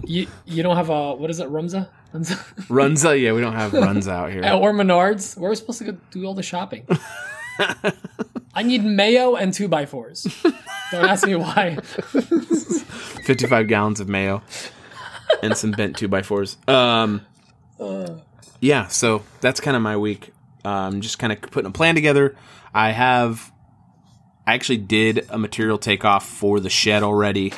You 0.05 0.27
you 0.45 0.63
don't 0.63 0.75
have 0.77 0.89
a 0.89 1.13
what 1.15 1.29
is 1.29 1.39
it, 1.39 1.49
Rumza? 1.49 1.87
Rumza? 2.13 2.69
runs. 2.69 3.03
Uh, 3.05 3.11
yeah, 3.11 3.33
we 3.33 3.41
don't 3.41 3.53
have 3.53 3.73
runs 3.73 4.07
out 4.07 4.31
here. 4.31 4.43
or 4.45 4.71
Menards? 4.73 5.35
Where 5.37 5.47
are 5.47 5.51
we 5.51 5.55
supposed 5.55 5.79
to 5.79 5.85
go 5.85 5.97
do 6.11 6.25
all 6.25 6.33
the 6.35 6.43
shopping? 6.43 6.85
I 8.55 8.63
need 8.63 8.83
mayo 8.83 9.35
and 9.35 9.53
two 9.53 9.67
by 9.67 9.85
fours. 9.85 10.23
Don't 10.91 11.05
ask 11.05 11.25
me 11.25 11.35
why. 11.35 11.75
55 11.77 13.67
gallons 13.67 13.99
of 13.99 14.07
mayo 14.07 14.43
and 15.41 15.57
some 15.57 15.71
bent 15.71 15.97
two 15.97 16.07
by 16.07 16.21
fours. 16.21 16.57
Um, 16.67 17.21
yeah, 18.59 18.87
so 18.87 19.23
that's 19.41 19.59
kind 19.59 19.75
of 19.75 19.81
my 19.81 19.97
week. 19.97 20.33
Um, 20.63 21.01
just 21.01 21.19
kind 21.19 21.33
of 21.33 21.41
putting 21.41 21.67
a 21.69 21.73
plan 21.73 21.95
together. 21.95 22.35
I 22.73 22.91
have, 22.91 23.51
I 24.47 24.53
actually 24.53 24.77
did 24.77 25.25
a 25.29 25.37
material 25.37 25.77
takeoff 25.77 26.27
for 26.27 26.59
the 26.59 26.69
shed 26.69 27.03
already 27.03 27.53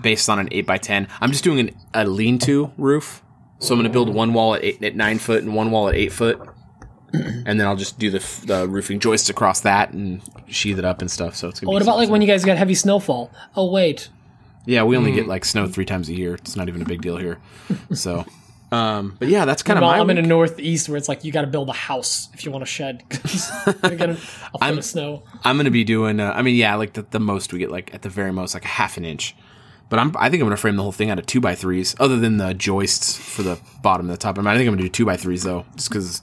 based 0.00 0.28
on 0.28 0.38
an 0.38 0.48
8x10. 0.48 1.08
I'm 1.20 1.32
just 1.32 1.44
doing 1.44 1.60
an, 1.60 1.76
a 1.94 2.04
lean 2.04 2.38
to 2.40 2.72
roof. 2.78 3.22
So 3.60 3.74
I'm 3.74 3.80
going 3.80 3.90
to 3.90 3.92
build 3.92 4.14
one 4.14 4.32
wall 4.34 4.54
at, 4.54 4.64
eight, 4.64 4.82
at 4.82 4.94
9 4.94 5.18
foot 5.18 5.42
and 5.42 5.54
one 5.54 5.70
wall 5.70 5.88
at 5.88 5.94
8 5.96 6.12
foot. 6.12 6.48
And 7.12 7.58
then 7.58 7.66
I'll 7.66 7.76
just 7.76 7.98
do 7.98 8.10
the, 8.10 8.18
the 8.44 8.68
roofing 8.68 9.00
joists 9.00 9.30
across 9.30 9.60
that 9.60 9.92
and 9.92 10.20
sheathe 10.46 10.78
it 10.78 10.84
up 10.84 11.00
and 11.00 11.10
stuff. 11.10 11.34
So 11.36 11.48
it's 11.48 11.60
gonna 11.60 11.72
What 11.72 11.78
be 11.78 11.84
about 11.84 11.96
like 11.96 12.10
when 12.10 12.20
you 12.20 12.26
guys 12.26 12.44
got 12.44 12.58
heavy 12.58 12.74
snowfall? 12.74 13.30
Oh 13.56 13.70
wait, 13.70 14.10
yeah, 14.68 14.82
we 14.82 14.98
only 14.98 15.12
get 15.12 15.26
like 15.26 15.46
snow 15.46 15.66
three 15.66 15.86
times 15.86 16.10
a 16.10 16.14
year. 16.14 16.34
It's 16.34 16.54
not 16.54 16.68
even 16.68 16.82
a 16.82 16.84
big 16.84 17.00
deal 17.00 17.16
here. 17.16 17.38
So, 17.94 18.26
um, 18.70 19.16
but 19.18 19.28
yeah, 19.28 19.46
that's 19.46 19.62
kind 19.62 19.78
of. 19.78 19.84
I'm 19.84 20.10
in 20.10 20.16
the 20.16 20.22
northeast 20.22 20.90
where 20.90 20.98
it's 20.98 21.08
like 21.08 21.24
you 21.24 21.32
got 21.32 21.40
to 21.40 21.46
build 21.46 21.70
a 21.70 21.72
house 21.72 22.28
if 22.34 22.44
you 22.44 22.50
want 22.50 22.64
a 22.64 22.66
shed. 22.66 23.02
you're 23.64 23.74
gonna 23.80 23.96
get 23.96 24.10
a, 24.10 24.12
a 24.12 24.16
foot 24.58 24.78
of 24.78 24.84
snow. 24.84 25.22
I'm 25.42 25.56
gonna 25.56 25.70
be 25.70 25.84
doing. 25.84 26.20
Uh, 26.20 26.32
I 26.32 26.42
mean, 26.42 26.54
yeah, 26.54 26.74
like 26.74 26.92
the, 26.92 27.02
the 27.02 27.18
most 27.18 27.50
we 27.50 27.60
get, 27.60 27.70
like 27.70 27.94
at 27.94 28.02
the 28.02 28.10
very 28.10 28.30
most, 28.30 28.52
like 28.52 28.66
a 28.66 28.68
half 28.68 28.98
an 28.98 29.06
inch. 29.06 29.34
But 29.88 30.00
I'm. 30.00 30.14
I 30.18 30.28
think 30.28 30.42
I'm 30.42 30.46
gonna 30.46 30.58
frame 30.58 30.76
the 30.76 30.82
whole 30.82 30.92
thing 30.92 31.08
out 31.08 31.18
of 31.18 31.24
two 31.24 31.40
by 31.40 31.54
threes, 31.54 31.96
other 31.98 32.18
than 32.18 32.36
the 32.36 32.52
joists 32.52 33.16
for 33.16 33.42
the 33.42 33.58
bottom 33.80 34.04
and 34.06 34.12
the 34.12 34.18
top. 34.18 34.38
I, 34.38 34.42
mean, 34.42 34.48
I 34.48 34.56
think 34.56 34.68
I'm 34.68 34.74
gonna 34.74 34.82
do 34.82 34.90
two 34.90 35.06
by 35.06 35.16
threes 35.16 35.44
though, 35.44 35.64
just 35.76 35.88
because 35.88 36.20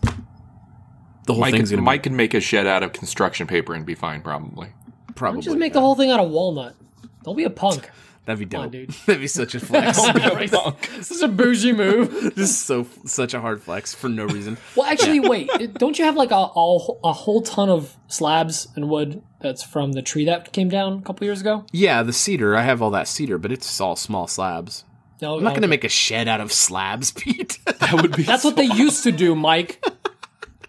the 1.25 1.33
whole 1.33 1.41
Mike, 1.41 1.53
thing's 1.53 1.69
could, 1.69 1.77
gonna 1.77 1.85
Mike 1.85 2.03
can 2.03 2.15
make 2.15 2.33
a 2.33 2.39
shed 2.39 2.67
out 2.67 2.83
of 2.83 2.93
construction 2.93 3.47
paper 3.47 3.73
and 3.73 3.85
be 3.85 3.95
fine, 3.95 4.21
probably. 4.21 4.69
probably. 5.15 5.41
Just 5.41 5.57
make 5.57 5.73
the 5.73 5.81
whole 5.81 5.95
thing 5.95 6.11
out 6.11 6.19
of 6.19 6.29
walnut. 6.29 6.75
Don't 7.23 7.35
be 7.35 7.43
a 7.43 7.49
punk. 7.49 7.89
That'd 8.25 8.39
be 8.39 8.45
dope. 8.45 8.61
on, 8.61 8.69
dude. 8.71 8.89
That'd 9.05 9.21
be 9.21 9.27
such 9.27 9.53
a 9.55 9.59
flex. 9.59 9.99
This 10.95 11.11
is 11.11 11.21
a 11.21 11.27
bougie 11.27 11.73
move. 11.73 12.11
this 12.35 12.49
is 12.49 12.57
so 12.57 12.87
such 13.05 13.33
a 13.33 13.41
hard 13.41 13.61
flex 13.61 13.93
for 13.93 14.09
no 14.09 14.25
reason. 14.25 14.57
Well, 14.75 14.87
actually, 14.87 15.19
wait. 15.19 15.49
Don't 15.75 15.97
you 15.99 16.05
have 16.05 16.15
like 16.15 16.31
a, 16.31 16.35
a 16.35 16.77
a 17.03 17.13
whole 17.13 17.41
ton 17.41 17.69
of 17.69 17.95
slabs 18.07 18.67
and 18.75 18.89
wood 18.89 19.21
that's 19.41 19.63
from 19.63 19.91
the 19.91 20.01
tree 20.01 20.25
that 20.25 20.53
came 20.53 20.69
down 20.69 20.99
a 20.99 21.01
couple 21.01 21.25
years 21.25 21.41
ago? 21.41 21.65
Yeah, 21.71 22.01
the 22.01 22.13
cedar. 22.13 22.55
I 22.55 22.63
have 22.63 22.81
all 22.81 22.91
that 22.91 23.07
cedar, 23.07 23.37
but 23.37 23.51
it's 23.51 23.79
all 23.79 23.95
small 23.95 24.27
slabs. 24.27 24.83
No, 25.21 25.37
I'm 25.37 25.43
not 25.43 25.53
gonna 25.53 25.67
make 25.67 25.83
a 25.83 25.89
shed 25.89 26.27
out 26.27 26.41
of 26.41 26.51
slabs, 26.51 27.11
Pete. 27.11 27.59
That 27.65 27.93
would 28.01 28.15
be. 28.15 28.23
That's 28.23 28.43
what 28.43 28.55
they 28.55 28.65
used 28.65 29.03
to 29.03 29.11
do, 29.11 29.35
Mike. 29.35 29.83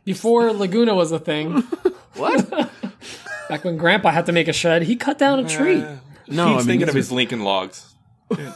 Before 0.06 0.50
Laguna 0.52 0.94
was 0.94 1.12
a 1.12 1.18
thing. 1.18 1.60
what? 2.14 2.48
Back 3.50 3.64
when 3.64 3.76
Grandpa 3.76 4.10
had 4.12 4.24
to 4.26 4.32
make 4.32 4.48
a 4.48 4.52
shed, 4.54 4.82
he 4.84 4.96
cut 4.96 5.18
down 5.18 5.40
a 5.40 5.48
tree. 5.48 5.80
No, 5.80 5.98
He's 6.26 6.38
I 6.38 6.46
mean, 6.46 6.60
thinking 6.66 6.88
of 6.88 6.94
his 6.94 7.12
Lincoln 7.12 7.42
logs. 7.42 7.92
Yeah, 8.36 8.52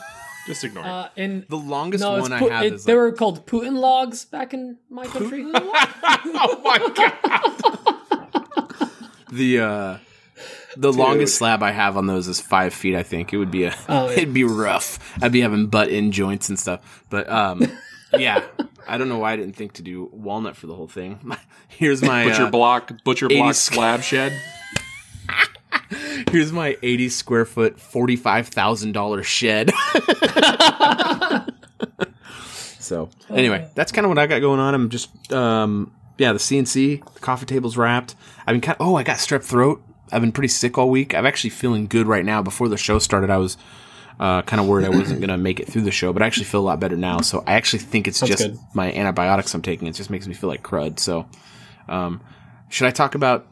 Just 0.46 0.64
ignore 0.64 0.84
it. 0.84 0.88
Uh, 0.88 1.08
and 1.16 1.44
the 1.48 1.56
longest 1.58 2.02
no, 2.02 2.14
it's 2.16 2.22
one 2.22 2.32
I 2.32 2.38
Pu- 2.38 2.48
have 2.48 2.64
it- 2.64 2.72
is 2.74 2.84
they 2.84 2.92
like, 2.94 2.98
were 2.98 3.12
called 3.12 3.46
Putin 3.46 3.76
logs 3.78 4.24
back 4.24 4.54
in 4.54 4.78
my 4.88 5.06
country. 5.06 5.44
oh 5.54 6.60
my 6.64 6.78
god! 6.94 8.90
the 9.32 9.60
uh 9.60 9.98
the 10.76 10.92
longest 10.92 11.36
slab 11.36 11.62
I 11.64 11.72
have 11.72 11.96
on 11.96 12.06
those 12.06 12.28
is 12.28 12.40
five 12.40 12.72
feet. 12.72 12.94
I 12.94 13.02
think 13.02 13.32
it 13.32 13.36
would 13.38 13.50
be 13.50 13.64
a 13.64 13.74
Oh, 13.88 14.06
yeah. 14.06 14.12
it'd 14.16 14.34
be 14.34 14.44
rough. 14.44 14.98
I'd 15.22 15.32
be 15.32 15.40
having 15.40 15.66
butt 15.66 15.88
in 15.88 16.12
joints 16.12 16.48
and 16.48 16.58
stuff. 16.58 17.04
But 17.10 17.28
um, 17.28 17.60
yeah, 18.16 18.44
I 18.88 18.98
don't 18.98 19.08
know 19.08 19.18
why 19.18 19.32
I 19.32 19.36
didn't 19.36 19.56
think 19.56 19.74
to 19.74 19.82
do 19.82 20.08
walnut 20.12 20.56
for 20.56 20.66
the 20.66 20.74
whole 20.74 20.88
thing. 20.88 21.36
Here's 21.68 22.02
my 22.02 22.24
Butcher 22.24 22.44
uh, 22.44 22.50
block, 22.50 22.92
butcher 23.04 23.28
block 23.28 23.54
slab 23.54 24.02
shed. 24.02 24.40
here's 26.30 26.52
my 26.52 26.76
eighty 26.82 27.08
square 27.08 27.44
foot, 27.44 27.80
forty 27.80 28.16
five 28.16 28.48
thousand 28.48 28.92
dollar 28.92 29.22
shed. 29.22 29.70
so 32.78 33.08
anyway, 33.28 33.68
that's 33.74 33.92
kind 33.92 34.04
of 34.04 34.08
what 34.08 34.18
I 34.18 34.26
got 34.26 34.40
going 34.40 34.60
on. 34.60 34.74
I'm 34.74 34.90
just 34.90 35.32
um 35.32 35.92
yeah, 36.18 36.32
the 36.32 36.38
CNC, 36.38 37.14
the 37.14 37.20
coffee 37.20 37.46
table's 37.46 37.76
wrapped. 37.76 38.14
I've 38.46 38.54
been 38.54 38.60
kind 38.60 38.76
oh, 38.80 38.96
I 38.96 39.02
got 39.02 39.18
strep 39.18 39.42
throat. 39.42 39.82
I've 40.12 40.20
been 40.20 40.32
pretty 40.32 40.48
sick 40.48 40.76
all 40.76 40.90
week. 40.90 41.14
I'm 41.14 41.26
actually 41.26 41.50
feeling 41.50 41.86
good 41.86 42.06
right 42.06 42.24
now. 42.24 42.42
Before 42.42 42.68
the 42.68 42.76
show 42.76 42.98
started, 42.98 43.30
I 43.30 43.38
was 43.38 43.56
uh, 44.20 44.42
kind 44.42 44.60
of 44.60 44.66
worried 44.68 44.84
I 44.86 44.90
wasn't 44.90 45.20
going 45.24 45.30
to 45.30 45.36
make 45.38 45.58
it 45.58 45.66
through 45.66 45.82
the 45.82 45.90
show, 45.90 46.12
but 46.12 46.22
I 46.22 46.26
actually 46.26 46.44
feel 46.44 46.60
a 46.60 46.68
lot 46.70 46.78
better 46.78 46.96
now. 46.96 47.20
So 47.22 47.42
I 47.46 47.54
actually 47.54 47.78
think 47.80 48.06
it's 48.06 48.20
just 48.20 48.38
good. 48.38 48.58
my 48.74 48.92
antibiotics 48.92 49.52
I'm 49.54 49.62
taking. 49.62 49.88
It 49.88 49.94
just 49.94 50.10
makes 50.10 50.26
me 50.28 50.34
feel 50.34 50.48
like 50.50 50.62
crud. 50.62 50.98
So, 50.98 51.26
um, 51.88 52.20
should 52.68 52.86
I 52.86 52.90
talk 52.90 53.14
about 53.16 53.46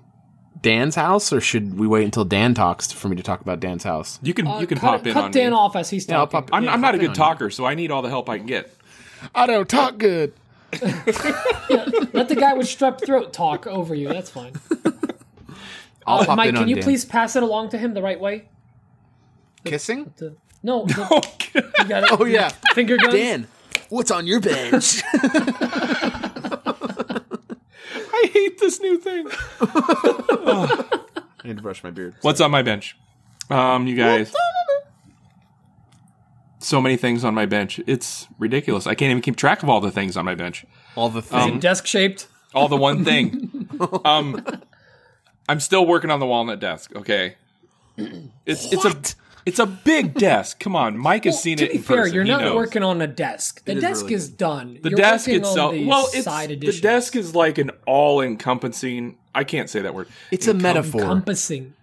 Dan's 0.60 0.94
house, 0.94 1.32
or 1.32 1.40
should 1.40 1.78
we 1.78 1.86
wait 1.86 2.04
until 2.04 2.24
Dan 2.24 2.52
talks 2.52 2.92
for 2.92 3.08
me 3.08 3.16
to 3.16 3.22
talk 3.22 3.40
about 3.40 3.60
Dan's 3.60 3.82
house? 3.84 4.18
You 4.22 4.34
can 4.34 4.46
Uh, 4.46 4.58
you 4.60 4.66
can 4.66 4.78
cut, 4.78 4.98
pop 4.98 5.06
in 5.06 5.12
cut 5.14 5.24
on 5.24 5.30
Dan 5.30 5.50
me. 5.52 5.56
off 5.56 5.74
as 5.76 5.88
he's 5.88 6.06
Yeah, 6.08 6.18
I'll 6.18 6.26
talking. 6.26 6.48
pop. 6.48 6.56
I'm, 6.56 6.64
yeah, 6.64 6.72
I'm 6.72 6.80
not 6.80 6.94
a 6.94 6.98
pop 6.98 7.02
in 7.04 7.10
good 7.12 7.20
on 7.22 7.28
talker, 7.28 7.50
so 7.50 7.64
I 7.64 7.74
need 7.74 7.90
all 7.90 8.02
the 8.02 8.08
help 8.10 8.28
I 8.28 8.38
can 8.38 8.46
get. 8.46 8.72
I 9.34 9.46
don't 9.46 9.68
talk 9.68 9.98
good. 9.98 10.32
Let 10.82 12.28
the 12.28 12.36
guy 12.38 12.52
with 12.54 12.66
strep 12.66 13.04
throat 13.04 13.32
talk 13.32 13.66
over 13.66 13.94
you. 13.94 14.08
That's 14.08 14.30
fine. 14.30 14.52
I'll 16.06 16.20
Uh, 16.20 16.26
pop 16.26 16.36
Mike, 16.36 16.48
in 16.50 16.54
can 16.56 16.62
on 16.64 16.68
you 16.68 16.74
Dan. 16.76 16.84
please 16.84 17.04
pass 17.04 17.36
it 17.36 17.42
along 17.42 17.70
to 17.70 17.78
him 17.78 17.94
the 17.94 18.02
right 18.02 18.20
way? 18.20 18.48
kissing? 19.64 20.12
The- 20.16 20.36
no, 20.62 20.84
the, 20.86 21.06
Oh, 21.10 21.22
you 21.82 21.88
got 21.88 22.02
it. 22.04 22.10
Oh 22.20 22.24
yeah, 22.24 22.48
finger 22.74 22.96
guns. 22.96 23.12
Dan. 23.14 23.46
What's 23.88 24.10
on 24.10 24.26
your 24.26 24.40
bench? 24.40 25.02
I 28.10 28.30
hate 28.32 28.58
this 28.58 28.80
new 28.80 28.98
thing. 28.98 29.28
I 29.60 30.88
need 31.44 31.56
to 31.56 31.62
brush 31.62 31.82
my 31.84 31.90
beard. 31.90 32.14
What's 32.22 32.40
on 32.40 32.50
my 32.50 32.62
bench? 32.62 32.96
Um, 33.50 33.86
you 33.86 33.96
guys. 33.96 34.32
So 36.60 36.80
many 36.82 36.96
things 36.96 37.24
on 37.24 37.34
my 37.34 37.46
bench. 37.46 37.80
It's 37.86 38.26
ridiculous. 38.38 38.86
I 38.86 38.94
can't 38.94 39.10
even 39.10 39.22
keep 39.22 39.36
track 39.36 39.62
of 39.62 39.68
all 39.70 39.80
the 39.80 39.90
things 39.92 40.16
on 40.16 40.24
my 40.24 40.34
bench. 40.34 40.66
All 40.96 41.08
the 41.08 41.22
Um. 41.34 41.60
Desk 41.60 41.86
shaped. 41.86 42.26
All 42.54 42.68
the 42.68 42.76
one 42.76 43.04
thing. 43.04 43.68
um, 44.04 44.44
I'm 45.48 45.60
still 45.60 45.86
working 45.86 46.10
on 46.10 46.18
the 46.20 46.26
walnut 46.26 46.60
desk. 46.60 46.94
Okay, 46.96 47.36
it's 48.44 48.72
it's 48.72 48.84
a 48.84 48.94
it's 49.48 49.58
a 49.58 49.66
big 49.66 50.14
desk. 50.28 50.60
Come 50.60 50.76
on, 50.76 50.96
Mike 50.98 51.24
has 51.24 51.42
seen 51.42 51.56
To 51.58 51.64
it 51.64 51.70
be 51.70 51.76
in 51.76 51.82
fair, 51.82 51.96
person. 52.02 52.14
you're 52.14 52.24
He 52.24 52.30
not 52.30 52.40
knows. 52.42 52.54
working 52.56 52.82
on 52.82 53.00
a 53.02 53.06
desk. 53.06 53.64
The 53.64 53.72
is 53.72 53.80
desk 53.82 54.02
really 54.04 54.14
is 54.14 54.28
done. 54.28 54.78
the 54.82 54.90
You're 54.90 54.96
desk 54.98 55.28
itself. 55.28 55.70
On 55.72 55.74
the 55.78 55.86
well, 55.86 56.08
it's 56.12 56.24
side 56.24 56.50
the 56.60 56.80
desk 56.80 57.16
is 57.16 57.34
like 57.34 57.58
an 57.58 57.70
all 57.86 58.20
encompassing. 58.20 59.16
I 59.34 59.44
can't 59.44 59.68
say 59.70 59.80
that 59.82 59.94
word. 59.94 60.08
it's 60.30 60.46
a 60.46 60.54
metaphor. 60.54 61.00
encompassing. 61.02 61.74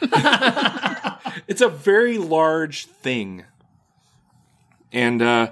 It's 1.48 1.60
a 1.60 1.68
very 1.68 2.18
large 2.18 2.86
thing. 2.86 3.44
And 4.92 5.20
uh, 5.22 5.50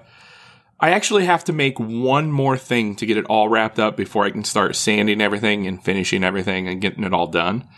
I 0.80 0.90
actually 0.90 1.26
have 1.26 1.44
to 1.44 1.52
make 1.52 1.78
one 1.78 2.32
more 2.32 2.56
thing 2.56 2.96
to 2.96 3.06
get 3.06 3.16
it 3.16 3.26
all 3.26 3.48
wrapped 3.48 3.78
up 3.78 3.96
before 3.96 4.24
I 4.24 4.30
can 4.30 4.44
start 4.44 4.76
sanding 4.76 5.20
everything 5.20 5.66
and 5.66 5.82
finishing 5.82 6.24
everything 6.24 6.66
and 6.68 6.80
getting 6.80 7.04
it 7.04 7.12
all 7.12 7.26
done. 7.26 7.68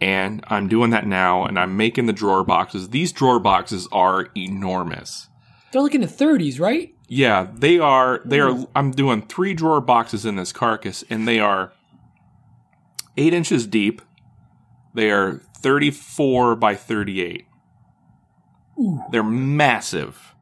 And 0.00 0.44
I'm 0.48 0.68
doing 0.68 0.90
that 0.90 1.06
now, 1.06 1.44
and 1.44 1.58
I'm 1.58 1.76
making 1.76 2.06
the 2.06 2.12
drawer 2.12 2.44
boxes. 2.44 2.90
These 2.90 3.12
drawer 3.12 3.40
boxes 3.40 3.88
are 3.92 4.28
enormous. 4.36 5.28
They're 5.72 5.80
like 5.82 5.94
in 5.94 6.02
the 6.02 6.06
30s, 6.06 6.60
right? 6.60 6.94
Yeah, 7.08 7.48
they 7.54 7.78
are. 7.78 8.20
They 8.24 8.40
are. 8.40 8.50
Mm-hmm. 8.50 8.64
I'm 8.74 8.90
doing 8.90 9.22
three 9.22 9.54
drawer 9.54 9.80
boxes 9.80 10.26
in 10.26 10.36
this 10.36 10.52
carcass, 10.52 11.04
and 11.08 11.26
they 11.26 11.38
are 11.38 11.72
eight 13.16 13.32
inches 13.32 13.66
deep. 13.66 14.02
They 14.94 15.10
are 15.10 15.40
34 15.58 16.56
by 16.56 16.74
38. 16.74 17.46
They're 19.10 19.22
massive, 19.22 20.34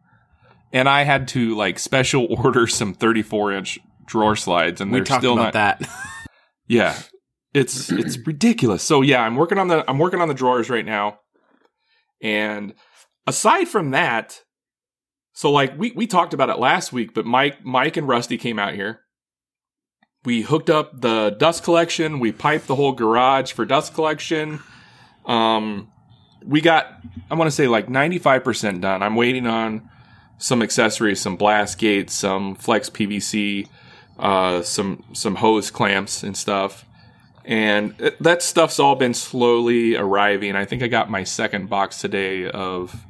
and 0.72 0.88
I 0.88 1.02
had 1.04 1.28
to 1.28 1.54
like 1.54 1.78
special 1.78 2.26
order 2.44 2.66
some 2.66 2.94
34 2.94 3.52
inch 3.52 3.78
drawer 4.06 4.34
slides, 4.34 4.80
and 4.80 4.90
we 4.90 4.98
they're 4.98 5.04
talked 5.04 5.20
still 5.20 5.34
about 5.34 5.54
not. 5.54 5.78
that. 5.80 5.88
Yeah, 6.66 6.98
it's 7.54 7.90
it's 7.90 8.18
ridiculous. 8.26 8.82
So 8.82 9.00
yeah, 9.00 9.22
I'm 9.22 9.36
working 9.36 9.58
on 9.58 9.68
the 9.68 9.88
I'm 9.88 9.98
working 9.98 10.20
on 10.20 10.28
the 10.28 10.34
drawers 10.34 10.68
right 10.68 10.84
now, 10.84 11.20
and 12.20 12.74
aside 13.26 13.68
from 13.68 13.92
that, 13.92 14.42
so 15.32 15.50
like 15.50 15.78
we 15.78 15.92
we 15.92 16.06
talked 16.06 16.34
about 16.34 16.50
it 16.50 16.58
last 16.58 16.92
week, 16.92 17.14
but 17.14 17.24
Mike 17.24 17.64
Mike 17.64 17.96
and 17.96 18.08
Rusty 18.08 18.36
came 18.36 18.58
out 18.58 18.74
here. 18.74 19.00
We 20.24 20.42
hooked 20.42 20.68
up 20.68 21.00
the 21.00 21.36
dust 21.38 21.62
collection. 21.62 22.18
We 22.18 22.32
piped 22.32 22.66
the 22.66 22.74
whole 22.74 22.92
garage 22.92 23.52
for 23.52 23.64
dust 23.64 23.94
collection. 23.94 24.60
Um, 25.26 25.92
we 26.44 26.60
got 26.60 26.86
I 27.30 27.34
want 27.36 27.46
to 27.46 27.54
say 27.54 27.68
like 27.68 27.88
95 27.88 28.42
percent 28.42 28.80
done. 28.80 29.02
I'm 29.02 29.14
waiting 29.14 29.46
on 29.46 29.88
some 30.38 30.60
accessories, 30.60 31.20
some 31.20 31.36
blast 31.36 31.78
gates, 31.78 32.14
some 32.14 32.56
flex 32.56 32.90
PVC, 32.90 33.68
uh, 34.18 34.62
some 34.62 35.04
some 35.12 35.36
hose 35.36 35.70
clamps 35.70 36.24
and 36.24 36.36
stuff. 36.36 36.84
And 37.44 37.94
it- 38.00 38.22
that 38.22 38.42
stuff's 38.42 38.78
all 38.78 38.94
been 38.96 39.14
slowly 39.14 39.96
arriving. 39.96 40.56
I 40.56 40.64
think 40.64 40.82
I 40.82 40.86
got 40.88 41.10
my 41.10 41.24
second 41.24 41.68
box 41.68 42.00
today 42.00 42.48
of 42.48 43.04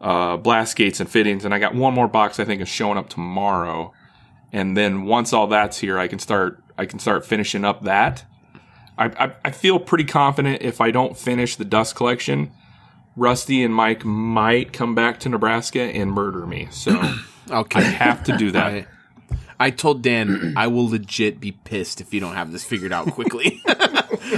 uh, 0.00 0.36
blast 0.36 0.76
gates 0.76 1.00
and 1.00 1.08
fittings, 1.08 1.44
and 1.44 1.54
I 1.54 1.58
got 1.58 1.74
one 1.74 1.94
more 1.94 2.08
box 2.08 2.38
I 2.38 2.44
think 2.44 2.60
is 2.60 2.68
showing 2.68 2.98
up 2.98 3.08
tomorrow. 3.08 3.92
And 4.52 4.76
then 4.76 5.04
once 5.04 5.32
all 5.32 5.46
that's 5.46 5.78
here, 5.78 5.98
I 5.98 6.08
can 6.08 6.18
start 6.18 6.62
I 6.76 6.86
can 6.86 6.98
start 6.98 7.24
finishing 7.24 7.64
up 7.64 7.82
that. 7.84 8.24
I, 8.98 9.06
I, 9.06 9.32
I 9.46 9.50
feel 9.50 9.78
pretty 9.80 10.04
confident 10.04 10.60
if 10.62 10.80
I 10.80 10.90
don't 10.90 11.16
finish 11.16 11.56
the 11.56 11.64
dust 11.64 11.94
collection, 11.96 12.52
Rusty 13.16 13.62
and 13.64 13.74
Mike 13.74 14.04
might 14.04 14.72
come 14.72 14.94
back 14.94 15.20
to 15.20 15.28
Nebraska 15.28 15.80
and 15.82 16.12
murder 16.12 16.46
me. 16.46 16.68
So 16.70 17.00
Okay. 17.50 17.80
I 17.80 17.82
have 17.82 18.24
to 18.24 18.36
do 18.36 18.50
that. 18.52 18.72
I, 19.30 19.66
I 19.66 19.70
told 19.70 20.02
Dan 20.02 20.54
I 20.56 20.66
will 20.66 20.88
legit 20.88 21.40
be 21.40 21.52
pissed 21.52 22.00
if 22.00 22.12
you 22.12 22.20
don't 22.20 22.34
have 22.34 22.50
this 22.52 22.64
figured 22.64 22.92
out 22.92 23.06
quickly. 23.12 23.53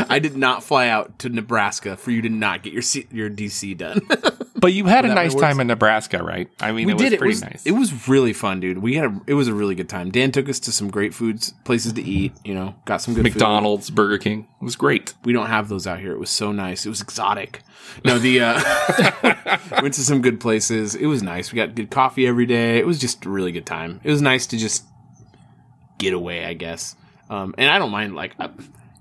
I 0.09 0.19
did 0.19 0.37
not 0.37 0.63
fly 0.63 0.89
out 0.89 1.19
to 1.21 1.29
Nebraska 1.29 1.97
for 1.97 2.11
you 2.11 2.23
to 2.23 2.29
not 2.29 2.63
get 2.63 2.73
your 2.73 2.83
C- 2.83 3.07
your 3.11 3.31
DC 3.31 3.77
done. 3.77 4.01
But 4.59 4.73
you 4.73 4.87
had 4.87 5.05
a 5.05 5.15
nice 5.15 5.35
time 5.35 5.61
in 5.61 5.67
Nebraska, 5.67 6.23
right? 6.23 6.49
I 6.61 6.73
mean, 6.73 6.87
we 6.87 6.93
it 6.93 6.95
was 6.95 7.03
did 7.03 7.13
it. 7.13 7.19
pretty 7.19 7.35
was, 7.35 7.43
nice. 7.43 7.67
It 7.67 7.73
was 7.73 8.09
really 8.09 8.33
fun, 8.33 8.59
dude. 8.59 8.79
We 8.79 8.95
had 8.95 9.05
a 9.05 9.21
it 9.27 9.35
was 9.35 9.49
a 9.49 9.55
really 9.55 9.75
good 9.75 9.89
time. 9.89 10.11
Dan 10.11 10.33
took 10.33 10.49
us 10.49 10.59
to 10.61 10.73
some 10.73 10.91
great 10.91 11.13
foods 11.15 11.53
places 11.65 11.93
to 11.93 12.03
eat. 12.03 12.33
You 12.45 12.55
know, 12.55 12.75
got 12.85 13.03
some 13.03 13.15
good 13.15 13.25
food. 13.25 13.35
McDonald's, 13.35 13.91
Burger 13.91 14.19
King. 14.19 14.49
It 14.61 14.65
was 14.65 14.75
great. 14.75 15.15
We 15.25 15.33
don't 15.33 15.47
have 15.47 15.69
those 15.69 15.87
out 15.87 16.01
here. 16.01 16.13
It 16.13 16.19
was 16.19 16.31
so 16.31 16.53
nice. 16.53 16.87
It 16.87 16.89
was 16.89 17.01
exotic. 17.01 17.63
No, 18.05 18.19
the 18.19 18.41
uh 18.41 19.59
went 19.83 19.95
to 19.95 20.01
some 20.01 20.23
good 20.23 20.41
places. 20.41 20.95
It 20.95 21.07
was 21.07 21.23
nice. 21.23 21.53
We 21.53 21.57
got 21.57 21.75
good 21.75 21.91
coffee 21.91 22.27
every 22.27 22.47
day. 22.47 22.79
It 22.79 22.87
was 22.87 22.99
just 22.99 23.27
a 23.27 23.29
really 23.29 23.53
good 23.53 23.67
time. 23.67 24.01
It 24.05 24.11
was 24.11 24.23
nice 24.23 24.47
to 24.49 24.57
just 24.57 24.85
get 25.99 26.15
away, 26.15 26.45
I 26.45 26.55
guess. 26.55 26.97
Um, 27.29 27.55
and 27.59 27.71
I 27.71 27.79
don't 27.79 27.91
mind 27.91 28.15
like 28.15 28.35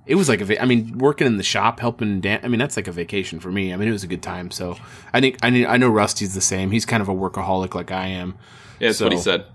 it 0.08 0.16
was 0.16 0.30
like 0.30 0.42
a 0.42 0.46
va- 0.46 0.62
I 0.62 0.66
mean 0.66 0.98
working 0.98 1.28
in 1.28 1.38
the 1.38 1.44
shop 1.44 1.80
helping 1.80 2.22
Dan. 2.22 2.40
I 2.44 2.48
mean 2.48 2.60
that's 2.60 2.76
like 2.78 2.88
a 2.88 2.92
vacation 2.92 3.40
for 3.40 3.52
me. 3.52 3.74
I 3.74 3.78
mean 3.78 3.88
it 3.88 3.92
was 3.92 4.04
a 4.04 4.08
good 4.08 4.24
time. 4.24 4.52
So 4.52 4.78
I 5.14 5.22
think 5.22 5.38
I 5.44 5.50
mean, 5.50 5.66
I 5.68 5.78
know 5.78 5.90
Rusty's 5.90 6.34
the 6.34 6.42
same. 6.42 6.72
He's 6.72 6.86
kind 6.86 7.02
of 7.02 7.10
a 7.10 7.14
workaholic 7.14 7.74
like 7.76 7.92
I 7.92 8.08
am. 8.08 8.36
Yeah, 8.80 8.90
that's 8.90 9.02
what 9.02 9.12
he 9.14 9.18
said. 9.18 9.46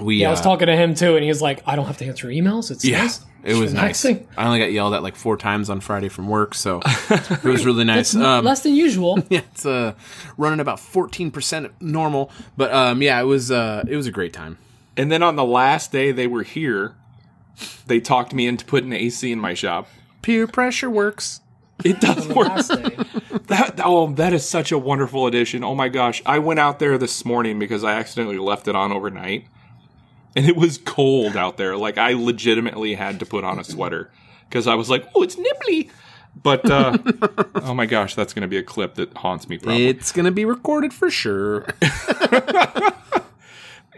We 0.00 0.16
Yeah, 0.16 0.28
I 0.28 0.30
was 0.30 0.40
uh, 0.40 0.44
talking 0.44 0.66
to 0.68 0.76
him 0.76 0.94
too, 0.94 1.16
and 1.16 1.24
he 1.24 1.28
was 1.28 1.42
like, 1.42 1.62
"I 1.66 1.74
don't 1.74 1.86
have 1.86 1.98
to 1.98 2.06
answer 2.06 2.28
emails. 2.28 2.70
It's 2.70 2.84
Yeah, 2.84 3.02
nice. 3.02 3.20
it 3.42 3.54
was 3.54 3.64
It's 3.64 3.72
nice. 3.72 4.04
relaxing. 4.04 4.28
I 4.38 4.46
only 4.46 4.60
got 4.60 4.70
yelled 4.70 4.94
at 4.94 5.02
like 5.02 5.16
four 5.16 5.36
times 5.36 5.68
on 5.68 5.80
Friday 5.80 6.08
from 6.08 6.28
work, 6.28 6.54
so 6.54 6.80
it 7.10 7.42
was 7.44 7.66
really 7.66 7.84
nice. 7.84 8.14
Um, 8.14 8.44
less 8.44 8.62
than 8.62 8.74
usual. 8.76 9.18
yeah, 9.28 9.40
it's 9.52 9.66
uh, 9.66 9.94
running 10.36 10.60
about 10.60 10.78
fourteen 10.78 11.32
percent 11.32 11.72
normal, 11.82 12.30
but 12.56 12.72
um, 12.72 13.02
yeah, 13.02 13.20
it 13.20 13.24
was 13.24 13.50
uh, 13.50 13.82
it 13.88 13.96
was 13.96 14.06
a 14.06 14.12
great 14.12 14.32
time. 14.32 14.58
And 14.96 15.10
then 15.10 15.22
on 15.24 15.34
the 15.34 15.44
last 15.44 15.90
day 15.90 16.12
they 16.12 16.28
were 16.28 16.44
here, 16.44 16.94
they 17.86 18.00
talked 18.00 18.34
me 18.34 18.46
into 18.46 18.64
putting 18.64 18.92
an 18.92 18.98
AC 18.98 19.30
in 19.30 19.38
my 19.38 19.54
shop. 19.54 19.88
Peer 20.22 20.46
pressure 20.46 20.90
works. 20.90 21.40
It 21.84 22.00
does 22.00 22.28
work. 22.28 22.50
That 23.46 23.80
oh, 23.82 24.12
that 24.12 24.32
is 24.32 24.48
such 24.48 24.70
a 24.70 24.78
wonderful 24.78 25.26
addition. 25.26 25.64
Oh 25.64 25.74
my 25.74 25.88
gosh, 25.88 26.22
I 26.24 26.38
went 26.38 26.60
out 26.60 26.78
there 26.78 26.96
this 26.98 27.24
morning 27.24 27.58
because 27.58 27.82
I 27.82 27.94
accidentally 27.94 28.38
left 28.38 28.68
it 28.68 28.76
on 28.76 28.92
overnight, 28.92 29.46
and 30.36 30.46
it 30.46 30.54
was 30.56 30.78
cold 30.78 31.36
out 31.36 31.56
there. 31.56 31.76
Like 31.76 31.98
I 31.98 32.12
legitimately 32.12 32.94
had 32.94 33.18
to 33.18 33.26
put 33.26 33.42
on 33.42 33.58
a 33.58 33.64
sweater 33.64 34.12
because 34.48 34.68
I 34.68 34.76
was 34.76 34.88
like, 34.88 35.08
"Oh, 35.16 35.24
it's 35.24 35.34
nibbly." 35.34 35.90
But 36.40 36.70
uh, 36.70 36.96
oh 37.56 37.74
my 37.74 37.86
gosh, 37.86 38.14
that's 38.14 38.32
going 38.32 38.42
to 38.42 38.48
be 38.48 38.56
a 38.56 38.62
clip 38.62 38.94
that 38.94 39.16
haunts 39.16 39.48
me. 39.48 39.58
Probably. 39.58 39.88
It's 39.88 40.12
gonna 40.12 40.30
be 40.30 40.44
recorded 40.44 40.94
for 40.94 41.10
sure. 41.10 41.66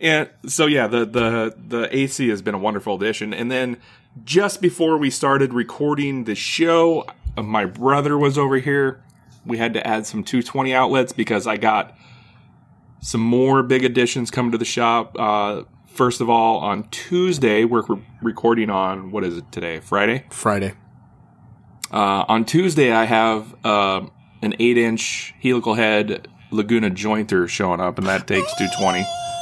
And 0.03 0.29
so 0.47 0.67
yeah, 0.67 0.89
the 0.89 1.07
the 1.07 1.55
the 1.57 1.97
AC 1.97 2.29
has 2.29 2.43
been 2.43 2.55
a 2.55 2.59
wonderful 2.59 2.97
addition. 2.97 3.33
And 3.33 3.51
then 3.51 3.79
just 4.25 4.61
before 4.61 4.99
we 4.99 5.09
started 5.09 5.55
recording 5.55 6.25
the 6.25 6.35
show, 6.35 7.07
uh, 7.37 7.43
my 7.43 7.65
brother 7.65 8.19
was 8.19 8.37
over 8.37 8.57
here. 8.57 9.01
We 9.47 9.59
had 9.59 9.73
to 9.75 9.87
add 9.87 10.05
some 10.05 10.25
220 10.25 10.75
outlets 10.75 11.13
because 11.13 11.47
I 11.47 11.57
got 11.57 11.97
some 13.01 13.21
more 13.21 13.63
big 13.63 13.85
additions 13.85 14.31
coming 14.31 14.53
to 14.53 14.59
the 14.59 14.65
shop. 14.65 15.17
Uh, 15.19 15.63
first 15.87 16.21
of 16.21 16.29
all, 16.29 16.59
on 16.59 16.89
Tuesday, 16.91 17.65
we're 17.65 17.85
recording 18.21 18.71
on 18.71 19.13
what 19.13 19.25
is 19.25 19.39
it 19.39 19.53
today? 19.53 19.79
Friday. 19.79 20.25
Friday. 20.31 20.75
Uh, 21.93 22.25
on 22.29 22.45
Tuesday, 22.45 22.91
I 22.93 23.05
have 23.05 23.55
uh, 23.65 24.05
an 24.43 24.55
eight 24.59 24.79
inch 24.79 25.33
helical 25.41 25.75
head 25.75 26.27
Laguna 26.51 26.91
jointer 26.91 27.49
showing 27.49 27.81
up, 27.81 27.99
and 27.99 28.07
that 28.09 28.27
takes 28.27 28.53
220. 28.57 29.05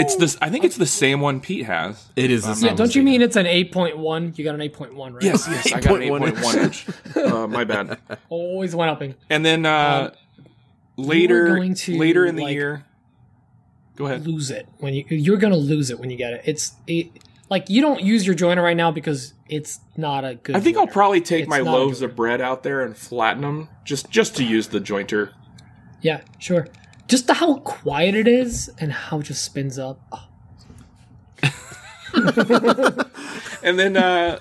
It's 0.00 0.16
this. 0.16 0.36
I 0.40 0.50
think 0.50 0.64
it's 0.64 0.76
the 0.76 0.86
same 0.86 1.20
one 1.20 1.40
Pete 1.40 1.66
has. 1.66 2.08
It 2.16 2.30
is. 2.30 2.42
the 2.44 2.50
I'm 2.50 2.54
same 2.54 2.68
not 2.70 2.76
Don't 2.78 2.94
you 2.94 3.02
mean 3.02 3.22
it's 3.22 3.36
an 3.36 3.46
8.1? 3.46 4.38
You 4.38 4.44
got 4.44 4.54
an 4.54 4.60
8.1, 4.60 5.14
right? 5.14 5.22
Yes, 5.22 5.46
yes, 5.48 5.72
I 5.72 5.80
got 5.80 5.96
an 5.96 6.08
8.1 6.08 6.32
8.1 6.32 6.64
inch. 6.64 6.86
Uh, 7.16 7.46
my 7.46 7.64
bad. 7.64 7.98
Always 8.28 8.74
one 8.74 8.88
upping. 8.88 9.14
And 9.28 9.44
then 9.44 9.66
uh, 9.66 10.12
later, 10.96 11.48
going 11.48 11.74
to, 11.74 11.98
later 11.98 12.24
in 12.24 12.36
the 12.36 12.42
like- 12.44 12.54
year, 12.54 12.84
go 13.96 14.06
ahead. 14.06 14.26
Lose 14.26 14.50
it 14.50 14.66
when 14.78 14.94
you 14.94 15.04
you're 15.08 15.36
gonna 15.36 15.56
lose 15.56 15.90
it 15.90 15.98
when 15.98 16.10
you 16.10 16.16
get 16.16 16.32
it. 16.32 16.42
It's 16.44 16.74
it, 16.86 17.08
like 17.50 17.68
you 17.68 17.82
don't 17.82 18.00
use 18.00 18.26
your 18.26 18.34
jointer 18.34 18.62
right 18.62 18.76
now 18.76 18.90
because 18.90 19.34
it's 19.48 19.80
not 19.96 20.24
a 20.24 20.36
good. 20.36 20.56
I 20.56 20.60
think 20.60 20.76
I'll 20.76 20.86
probably 20.86 21.20
take 21.20 21.42
It's 21.42 21.50
my 21.50 21.58
loaves 21.58 22.00
of 22.00 22.16
bread 22.16 22.40
out 22.40 22.62
there 22.62 22.82
and 22.82 22.96
flatten 22.96 23.42
them 23.42 23.68
just 23.84 24.08
just 24.08 24.36
to 24.36 24.44
use 24.44 24.68
the 24.68 24.80
jointer. 24.80 25.32
Yeah, 26.00 26.22
sure. 26.38 26.68
Just 27.10 27.26
the, 27.26 27.34
how 27.34 27.56
quiet 27.58 28.14
it 28.14 28.28
is 28.28 28.70
and 28.78 28.92
how 28.92 29.18
it 29.18 29.24
just 29.24 29.44
spins 29.44 29.78
up. 29.78 30.00
Oh, 30.12 30.26
And 33.62 33.78
then 33.78 33.96
uh, 33.96 34.38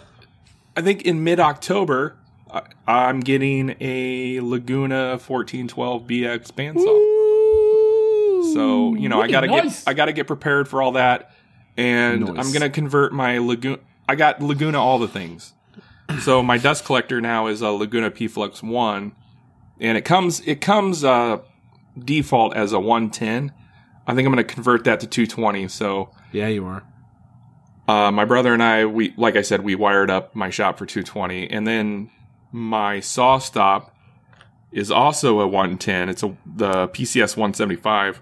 I 0.77 0.81
think 0.81 1.01
in 1.01 1.23
mid 1.23 1.39
October, 1.39 2.15
I, 2.51 2.61
I'm 2.87 3.19
getting 3.21 3.75
a 3.81 4.39
Laguna 4.39 5.17
1412 5.17 6.03
BX 6.03 6.51
bandsaw. 6.53 8.53
So 8.53 8.95
you 8.95 9.09
know, 9.09 9.21
I 9.21 9.27
gotta 9.27 9.47
nice. 9.47 9.83
get 9.83 9.89
I 9.89 9.93
gotta 9.93 10.13
get 10.13 10.27
prepared 10.27 10.67
for 10.67 10.81
all 10.81 10.93
that, 10.93 11.31
and 11.75 12.21
Nice. 12.21 12.45
I'm 12.47 12.53
gonna 12.53 12.69
convert 12.69 13.11
my 13.13 13.37
Laguna. 13.39 13.79
I 14.07 14.15
got 14.15 14.41
Laguna 14.41 14.79
all 14.79 14.99
the 14.99 15.07
things. 15.07 15.53
So 16.21 16.41
my 16.41 16.57
dust 16.57 16.85
collector 16.85 17.21
now 17.21 17.47
is 17.47 17.61
a 17.61 17.69
Laguna 17.69 18.09
P 18.09 18.27
Flux 18.27 18.63
one, 18.63 19.11
and 19.79 19.97
it 19.97 20.05
comes 20.05 20.39
it 20.41 20.61
comes 20.61 21.03
uh, 21.03 21.39
default 22.05 22.55
as 22.55 22.73
a 22.73 22.79
110. 22.79 23.51
I 24.07 24.15
think 24.15 24.25
I'm 24.25 24.31
gonna 24.31 24.43
convert 24.43 24.83
that 24.85 24.99
to 25.01 25.07
220. 25.07 25.67
So 25.67 26.11
Yeah, 26.31 26.47
you 26.47 26.65
are. 26.65 26.83
uh, 27.87 28.11
my 28.11 28.25
brother 28.25 28.53
and 28.53 28.61
I, 28.63 28.85
we 28.85 29.13
like 29.17 29.35
I 29.35 29.41
said, 29.41 29.63
we 29.63 29.75
wired 29.75 30.09
up 30.09 30.35
my 30.35 30.49
shop 30.49 30.77
for 30.77 30.85
220, 30.85 31.49
and 31.49 31.65
then 31.67 32.09
my 32.51 32.97
SawStop 32.97 33.91
is 34.71 34.89
also 34.91 35.39
a 35.39 35.47
110. 35.47 36.09
It's 36.09 36.23
a 36.23 36.35
the 36.45 36.87
PCS 36.89 37.35
175. 37.37 38.21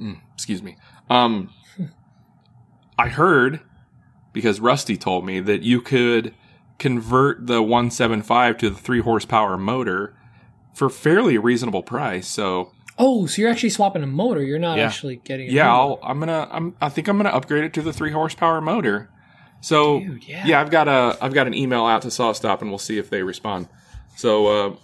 Mm, 0.00 0.20
excuse 0.34 0.62
me. 0.62 0.76
Um, 1.10 1.50
I 2.98 3.08
heard 3.08 3.60
because 4.32 4.60
Rusty 4.60 4.96
told 4.96 5.24
me 5.24 5.40
that 5.40 5.62
you 5.62 5.80
could 5.80 6.34
convert 6.78 7.46
the 7.46 7.60
175 7.62 8.58
to 8.58 8.70
the 8.70 8.76
three 8.76 9.00
horsepower 9.00 9.56
motor 9.56 10.14
for 10.78 10.88
fairly 10.88 11.36
reasonable 11.38 11.82
price. 11.82 12.28
So 12.28 12.72
Oh, 13.00 13.26
so 13.26 13.40
you're 13.40 13.50
actually 13.50 13.70
swapping 13.70 14.02
a 14.02 14.06
motor. 14.08 14.42
You're 14.42 14.58
not 14.58 14.76
Yeah. 14.78 14.86
actually 14.86 15.16
getting. 15.16 15.48
a 15.48 15.52
yeah. 15.52 15.72
I'll, 15.72 16.00
I'm 16.02 16.18
gonna. 16.18 16.48
I'm. 16.50 16.74
I 16.80 16.88
think 16.88 17.06
I'm 17.08 17.16
gonna 17.16 17.28
upgrade 17.28 17.64
it 17.64 17.72
to 17.74 17.82
the 17.82 17.92
three 17.92 18.10
horsepower 18.10 18.60
motor. 18.60 19.08
So 19.60 20.00
Dude, 20.00 20.26
yeah. 20.26 20.46
yeah. 20.46 20.60
I've 20.60 20.70
got 20.70 20.88
a. 20.88 21.16
I've 21.20 21.32
got 21.32 21.46
an 21.46 21.54
email 21.54 21.84
out 21.86 22.02
to 22.02 22.08
SawStop, 22.08 22.60
and 22.60 22.70
we'll 22.70 22.78
see 22.78 22.98
if 22.98 23.08
they 23.08 23.22
respond. 23.22 23.68
So 24.16 24.46
uh, 24.46 24.76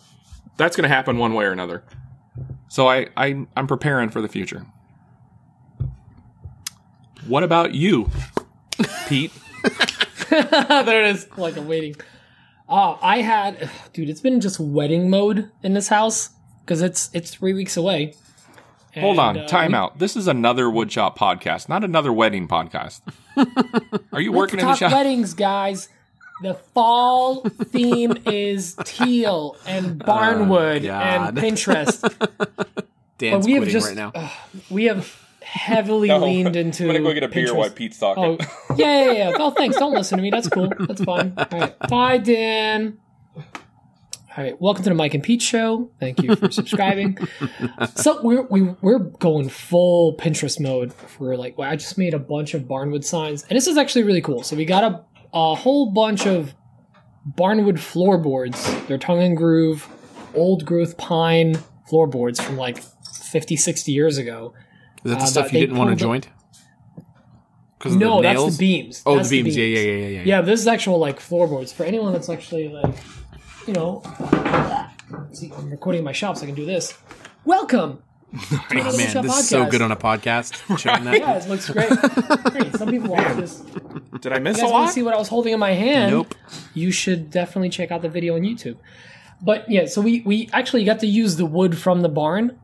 that's 0.57 0.77
gonna 0.77 0.89
happen 0.89 1.19
one 1.19 1.35
way 1.35 1.45
or 1.45 1.51
another. 1.53 1.83
So 2.69 2.89
I, 2.89 3.09
I 3.17 3.47
I'm 3.57 3.67
preparing 3.67 4.11
for 4.11 4.21
the 4.21 4.29
future. 4.29 4.67
What 7.27 7.43
about 7.43 7.75
you, 7.75 8.11
Pete? 9.09 9.33
there 10.31 11.05
it 11.05 11.15
is. 11.17 11.27
Like 11.37 11.57
I'm 11.57 11.67
waiting. 11.67 11.97
Oh, 12.69 12.99
I 13.03 13.19
had, 13.19 13.71
dude. 13.93 14.09
It's 14.09 14.21
been 14.21 14.41
just 14.41 14.59
wedding 14.59 15.11
mode 15.11 15.51
in 15.63 15.75
this 15.75 15.89
house 15.89 16.31
because 16.65 16.81
it's 16.81 17.11
it's 17.13 17.31
three 17.35 17.53
weeks 17.53 17.77
away. 17.77 18.15
Hold 18.97 19.19
on, 19.19 19.37
uh, 19.37 19.47
time 19.49 19.73
we- 19.73 19.77
out. 19.77 19.99
This 19.99 20.17
is 20.17 20.29
another 20.29 20.67
woodshop 20.67 21.17
podcast, 21.17 21.69
not 21.69 21.83
another 21.85 22.13
wedding 22.13 22.47
podcast. 22.49 23.01
Are 24.13 24.21
you 24.21 24.33
working 24.33 24.61
in 24.61 24.67
the 24.67 24.77
shop? 24.77 24.93
weddings, 24.93 25.35
guys. 25.35 25.89
The 26.43 26.55
fall 26.55 27.43
theme 27.43 28.17
is 28.27 28.77
teal 28.85 29.57
and 29.67 30.01
barnwood 30.01 30.89
and 30.89 31.37
Pinterest. 31.37 32.01
Dan's 33.19 33.47
we 33.47 33.53
have 33.55 33.69
just 33.69 33.89
right 33.89 33.97
now. 33.97 34.13
ugh, 34.15 34.31
we 34.71 34.85
have 34.85 35.24
heavily 35.55 36.11
leaned 36.11 36.57
into. 36.57 36.85
I'm 36.89 36.89
gonna 36.89 37.01
go 37.01 37.15
get 37.15 37.23
a 37.23 37.29
beer 37.29 37.47
Pinterest. 37.47 37.75
Pete's 37.75 37.99
talking. 37.99 38.39
Oh, 38.41 38.75
yeah, 38.77 39.05
yeah, 39.05 39.13
yeah. 39.13 39.37
Oh, 39.39 39.51
thanks. 39.51 39.77
Don't 39.79 39.95
listen 39.95 40.19
to 40.19 40.23
me. 40.23 40.31
That's 40.31 40.49
cool. 40.49 40.71
That's 40.79 41.03
fine. 41.03 41.33
All 41.37 41.47
right. 41.53 41.79
Bye, 41.89 42.19
Dan. 42.19 42.99
All 43.37 44.43
right. 44.43 44.61
Welcome 44.61 44.83
to 44.83 44.91
the 44.91 44.97
Mike 44.97 45.15
and 45.15 45.23
Pete 45.23 45.41
show. 45.41 45.91
Thank 46.01 46.23
you 46.23 46.35
for 46.35 46.51
subscribing. 46.51 47.17
so 47.95 48.21
we're 48.23 48.43
we, 48.43 48.63
we're 48.83 48.99
going 48.99 49.49
full 49.49 50.17
Pinterest 50.17 50.59
mode 50.59 50.93
for 50.93 51.37
like. 51.37 51.57
Well, 51.57 51.71
I 51.71 51.77
just 51.77 51.97
made 51.97 52.15
a 52.15 52.19
bunch 52.19 52.55
of 52.55 52.63
barnwood 52.63 53.05
signs, 53.05 53.45
and 53.45 53.57
this 53.57 53.69
is 53.69 53.77
actually 53.77 54.03
really 54.03 54.23
cool. 54.23 54.43
So 54.43 54.57
we 54.57 54.65
got 54.65 54.83
a 54.85 55.05
a 55.33 55.55
whole 55.55 55.93
bunch 55.93 56.27
of 56.27 56.53
barnwood 57.37 57.79
floorboards. 57.79 58.87
They're 58.87 58.99
tongue 58.99 59.23
and 59.23 59.37
groove, 59.37 59.89
old 60.35 60.65
growth 60.65 60.99
pine 60.99 61.57
floorboards 61.89 62.41
from 62.41 62.57
like 62.57 62.83
50, 62.83 63.57
60 63.57 63.93
years 63.93 64.19
ago. 64.19 64.53
Is 65.05 65.11
that 65.11 65.19
the 65.19 65.25
uh, 65.25 65.27
stuff 65.27 65.45
but 65.47 65.53
you 65.53 65.61
didn't 65.61 65.77
want 65.77 65.89
to 65.91 65.93
pulled 66.05 66.23
joint? 66.23 66.29
Because 67.79 67.97
No, 67.97 68.17
the 68.17 68.23
that's 68.23 68.57
the 68.57 68.59
beams. 68.59 69.03
Oh, 69.05 69.17
That's 69.17 69.29
the 69.29 69.43
beams. 69.43 69.57
Yeah, 69.57 69.65
yeah, 69.67 69.79
yeah, 69.81 69.93
yeah, 69.93 70.09
yeah. 70.09 70.23
Yeah, 70.25 70.41
this 70.41 70.61
is 70.61 70.67
actual 70.67 70.99
like 70.99 71.21
floorboards 71.21 71.71
for 71.73 71.85
anyone 71.85 72.15
that's 72.15 72.31
actually 72.31 72.69
like, 72.71 72.95
you 73.67 73.75
know. 73.75 74.03
See, 75.33 75.53
I'm 75.55 75.71
recording 75.71 75.99
in 75.99 76.05
my 76.05 76.13
shop, 76.13 76.39
so 76.39 76.45
I 76.45 76.47
can 76.47 76.55
do 76.55 76.65
this. 76.65 76.97
Welcome. 77.45 78.03
Oh, 78.51 78.97
man, 78.97 79.09
Shop 79.11 79.23
this 79.23 79.39
is 79.39 79.49
so 79.49 79.65
good 79.67 79.81
on 79.81 79.93
a 79.93 79.97
podcast. 79.97 80.57
Showing 80.79 81.05
that. 81.05 81.19
Yeah, 81.21 81.37
it 81.39 81.49
looks 81.49 81.71
great. 81.71 81.89
great. 81.89 82.75
Some 82.75 82.91
people 82.91 83.11
watch 83.11 83.37
this. 83.37 83.61
Did 84.21 84.33
I 84.33 84.41
miss 84.41 84.57
guys 84.57 84.63
a 84.69 84.73
want 84.73 84.83
lot? 84.83 84.87
to 84.89 84.93
see 84.93 85.03
what 85.05 85.15
I 85.15 85.19
was 85.19 85.29
holding 85.29 85.53
in 85.53 85.61
my 85.61 85.71
hand? 85.71 86.11
Nope. 86.11 86.35
You 86.75 86.91
should 86.91 87.31
definitely 87.31 87.69
check 87.69 87.93
out 87.93 88.03
the 88.03 88.09
video 88.09 88.35
on 88.35 88.41
YouTube. 88.43 88.77
But 89.41 89.71
yeah, 89.71 89.87
so 89.87 90.01
we 90.01 90.23
we 90.23 90.49
actually 90.53 90.85
got 90.85 90.99
to 91.01 91.07
use 91.07 91.37
the 91.37 91.47
wood 91.47 91.79
from 91.79 92.01
the 92.01 92.09
barn 92.09 92.59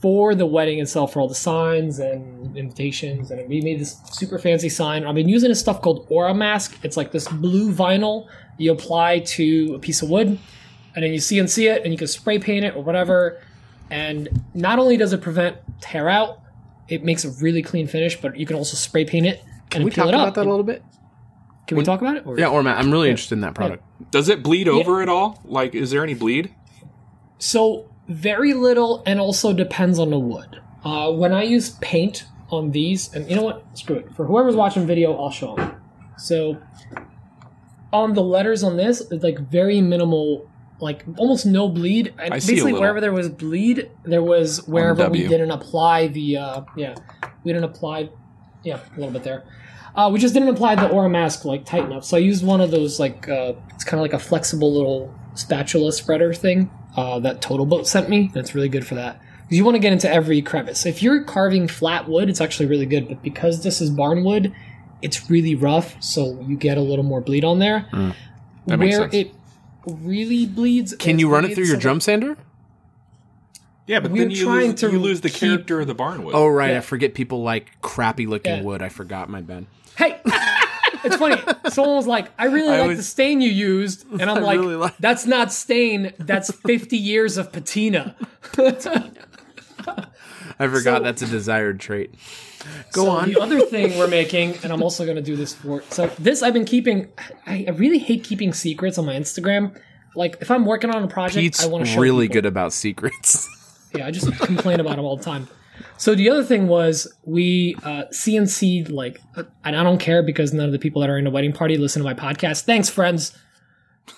for 0.00 0.34
the 0.34 0.46
wedding 0.46 0.78
itself 0.78 1.12
for 1.12 1.20
all 1.20 1.28
the 1.28 1.34
signs 1.34 1.98
and 1.98 2.56
invitations 2.56 3.30
and 3.30 3.48
we 3.48 3.60
made 3.60 3.80
this 3.80 3.96
super 4.12 4.38
fancy 4.38 4.68
sign 4.68 5.04
i've 5.06 5.14
been 5.14 5.28
using 5.28 5.48
this 5.48 5.60
stuff 5.60 5.80
called 5.82 6.08
Oramask 6.08 6.76
it's 6.84 6.96
like 6.96 7.10
this 7.12 7.26
blue 7.28 7.72
vinyl 7.72 8.28
you 8.58 8.72
apply 8.72 9.20
to 9.20 9.74
a 9.74 9.78
piece 9.78 10.02
of 10.02 10.08
wood 10.08 10.38
and 10.94 11.04
then 11.04 11.12
you 11.12 11.18
cnc 11.18 11.70
it 11.70 11.82
and 11.82 11.92
you 11.92 11.98
can 11.98 12.06
spray 12.06 12.38
paint 12.38 12.64
it 12.64 12.76
or 12.76 12.82
whatever 12.82 13.40
and 13.90 14.28
not 14.54 14.78
only 14.78 14.96
does 14.96 15.12
it 15.12 15.20
prevent 15.20 15.56
tear 15.80 16.08
out 16.08 16.40
it 16.88 17.04
makes 17.04 17.24
a 17.24 17.30
really 17.42 17.62
clean 17.62 17.86
finish 17.86 18.20
but 18.20 18.36
you 18.36 18.46
can 18.46 18.56
also 18.56 18.76
spray 18.76 19.04
paint 19.04 19.26
it 19.26 19.42
and 19.42 19.70
Can 19.70 19.84
we 19.84 19.90
peel 19.90 20.04
talk 20.04 20.12
it 20.12 20.14
up 20.14 20.22
about 20.28 20.34
that 20.36 20.46
a 20.46 20.50
little 20.50 20.64
bit? 20.64 20.82
can 21.66 21.76
we 21.76 21.84
talk 21.84 22.00
about 22.00 22.16
it 22.16 22.26
or? 22.26 22.38
Yeah, 22.38 22.48
or 22.48 22.62
Matt, 22.62 22.78
I'm 22.78 22.90
really 22.90 23.10
interested 23.10 23.34
in 23.34 23.42
that 23.42 23.54
product. 23.54 23.84
Does 24.10 24.30
it 24.30 24.42
bleed 24.42 24.68
over 24.68 25.02
at 25.02 25.10
all? 25.10 25.38
Like, 25.44 25.74
is 25.74 25.90
there 25.90 26.02
any 26.02 26.14
bleed? 26.14 26.54
So 27.38 27.90
very 28.08 28.54
little, 28.54 29.02
and 29.06 29.20
also 29.20 29.52
depends 29.52 29.98
on 29.98 30.10
the 30.10 30.18
wood. 30.18 30.60
Uh, 30.84 31.12
when 31.12 31.32
I 31.32 31.42
use 31.42 31.70
paint 31.80 32.24
on 32.50 32.70
these, 32.70 33.12
and 33.14 33.28
you 33.28 33.36
know 33.36 33.42
what? 33.42 33.64
Screw 33.78 33.96
it. 33.96 34.14
For 34.14 34.24
whoever's 34.24 34.56
watching 34.56 34.86
video, 34.86 35.16
I'll 35.16 35.30
show 35.30 35.54
them. 35.56 35.80
So 36.16 36.60
on 37.92 38.14
the 38.14 38.22
letters 38.22 38.62
on 38.62 38.76
this, 38.76 39.00
it's 39.10 39.22
like 39.22 39.38
very 39.38 39.80
minimal, 39.80 40.48
like 40.80 41.04
almost 41.16 41.46
no 41.46 41.68
bleed. 41.68 42.14
And 42.18 42.32
I 42.32 42.38
see 42.38 42.52
basically, 42.54 42.72
wherever 42.74 43.00
there 43.00 43.12
was 43.12 43.28
bleed, 43.28 43.90
there 44.04 44.22
was 44.22 44.66
wherever 44.66 45.08
we 45.08 45.26
didn't 45.26 45.50
apply 45.50 46.08
the 46.08 46.38
uh, 46.38 46.62
yeah, 46.76 46.94
we 47.44 47.52
didn't 47.52 47.64
apply 47.64 48.10
yeah 48.64 48.80
a 48.96 48.98
little 48.98 49.12
bit 49.12 49.22
there. 49.22 49.44
Uh, 49.94 50.08
we 50.10 50.18
just 50.18 50.32
didn't 50.32 50.48
apply 50.48 50.74
the 50.76 50.88
Oramask 50.88 51.44
like 51.44 51.64
tight 51.64 51.84
enough. 51.84 52.04
So 52.04 52.16
I 52.16 52.20
used 52.20 52.44
one 52.44 52.60
of 52.60 52.70
those 52.70 52.98
like 52.98 53.28
uh, 53.28 53.54
it's 53.74 53.84
kind 53.84 53.98
of 53.98 54.02
like 54.02 54.12
a 54.14 54.18
flexible 54.18 54.72
little 54.72 55.14
spatula 55.34 55.92
spreader 55.92 56.32
thing 56.32 56.70
uh, 56.98 57.18
that 57.20 57.40
Total 57.40 57.64
Boat 57.66 57.86
sent 57.86 58.08
me. 58.08 58.30
That's 58.34 58.54
really 58.54 58.68
good 58.68 58.86
for 58.86 58.94
that. 58.96 59.20
'Cause 59.20 59.56
You 59.56 59.64
want 59.64 59.76
to 59.76 59.78
get 59.80 59.92
into 59.92 60.10
every 60.12 60.42
crevice. 60.42 60.84
If 60.86 61.02
you're 61.02 61.22
carving 61.22 61.68
flat 61.68 62.08
wood, 62.08 62.28
it's 62.28 62.40
actually 62.40 62.66
really 62.66 62.86
good. 62.86 63.08
But 63.08 63.22
because 63.22 63.62
this 63.62 63.80
is 63.80 63.90
barn 63.90 64.24
wood, 64.24 64.52
it's 65.00 65.30
really 65.30 65.54
rough, 65.54 65.96
so 66.02 66.38
you 66.46 66.56
get 66.56 66.76
a 66.76 66.80
little 66.82 67.04
more 67.04 67.20
bleed 67.20 67.44
on 67.44 67.58
there. 67.60 67.86
That 68.66 68.78
makes 68.78 68.98
Where 68.98 69.10
sense. 69.10 69.14
it 69.14 69.34
really 69.86 70.44
bleeds. 70.46 70.94
Can 70.96 71.18
you 71.18 71.28
run 71.30 71.44
it 71.44 71.54
through 71.54 71.64
your 71.64 71.76
drum 71.78 72.00
sander? 72.00 72.36
Yeah, 73.86 74.00
but 74.00 74.10
We're 74.10 74.18
then 74.24 74.30
you 74.32 74.44
trying 74.44 74.70
lose, 74.72 74.80
to 74.80 74.90
you 74.90 74.98
lose 74.98 75.20
the 75.22 75.30
keep- 75.30 75.48
character 75.48 75.80
of 75.80 75.86
the 75.86 75.94
barnwood. 75.94 76.32
Oh, 76.34 76.46
right. 76.46 76.72
Yeah. 76.72 76.78
I 76.78 76.80
forget 76.82 77.14
people 77.14 77.42
like 77.42 77.80
crappy 77.80 78.26
looking 78.26 78.56
Yeah. 78.56 78.62
wood. 78.62 78.82
I 78.82 78.90
forgot 78.90 79.30
my 79.30 79.40
bad. 79.40 79.64
Hey, 79.96 80.16
it's 81.04 81.16
funny. 81.16 81.40
Someone 81.70 81.96
was 81.96 82.06
like, 82.06 82.30
"I 82.38 82.46
really 82.46 82.74
I 82.74 82.80
like 82.80 82.88
was- 82.88 82.98
the 82.98 83.02
stain 83.04 83.40
you 83.40 83.50
used," 83.50 84.04
and 84.20 84.22
I'm 84.22 84.38
I 84.38 84.40
like, 84.40 84.58
really 84.60 84.76
like- 84.76 84.96
"That's 84.98 85.26
not 85.26 85.52
stain. 85.52 86.12
That's 86.18 86.50
50 86.66 86.96
years 86.96 87.36
of 87.36 87.52
patina." 87.52 88.14
I 90.60 90.66
forgot 90.66 90.98
So- 90.98 91.04
that's 91.04 91.22
a 91.22 91.26
desired 91.26 91.80
trait. 91.80 92.14
Go 92.92 93.04
So 93.04 93.10
on. 93.10 93.28
The 93.32 93.40
other 93.40 93.60
thing 93.60 93.96
we're 93.98 94.08
making, 94.08 94.56
and 94.62 94.72
I'm 94.72 94.82
also 94.82 95.04
going 95.04 95.16
to 95.16 95.22
do 95.22 95.36
this 95.36 95.54
for. 95.54 95.82
So 95.90 96.08
this 96.18 96.42
I've 96.42 96.52
been 96.52 96.64
keeping. 96.64 97.08
I, 97.46 97.64
I 97.68 97.70
really 97.70 97.98
hate 97.98 98.24
keeping 98.24 98.52
secrets 98.52 98.98
on 98.98 99.06
my 99.06 99.14
Instagram. 99.14 99.80
Like 100.16 100.38
if 100.40 100.50
I'm 100.50 100.66
working 100.66 100.90
on 100.90 101.02
a 101.04 101.08
project, 101.08 101.36
Pete's 101.40 101.64
I 101.64 101.68
want 101.68 101.84
to 101.86 101.90
show 101.90 102.00
really 102.00 102.24
people. 102.26 102.34
good 102.42 102.46
about 102.46 102.72
secrets. 102.72 103.48
Yeah, 103.94 104.06
I 104.06 104.10
just 104.10 104.30
complain 104.40 104.80
about 104.80 104.96
them 104.96 105.06
all 105.06 105.16
the 105.16 105.24
time. 105.24 105.48
So 105.96 106.14
the 106.14 106.30
other 106.30 106.44
thing 106.44 106.68
was 106.68 107.12
we 107.24 107.74
uh, 107.82 108.04
CNC'd 108.12 108.90
like, 108.90 109.20
and 109.64 109.76
I 109.76 109.82
don't 109.82 109.98
care 109.98 110.22
because 110.22 110.52
none 110.52 110.66
of 110.66 110.72
the 110.72 110.78
people 110.78 111.00
that 111.00 111.10
are 111.10 111.18
in 111.18 111.24
the 111.24 111.30
wedding 111.30 111.52
party 111.52 111.76
listen 111.76 112.02
to 112.02 112.04
my 112.04 112.14
podcast. 112.14 112.62
Thanks, 112.62 112.88
friends. 112.88 113.36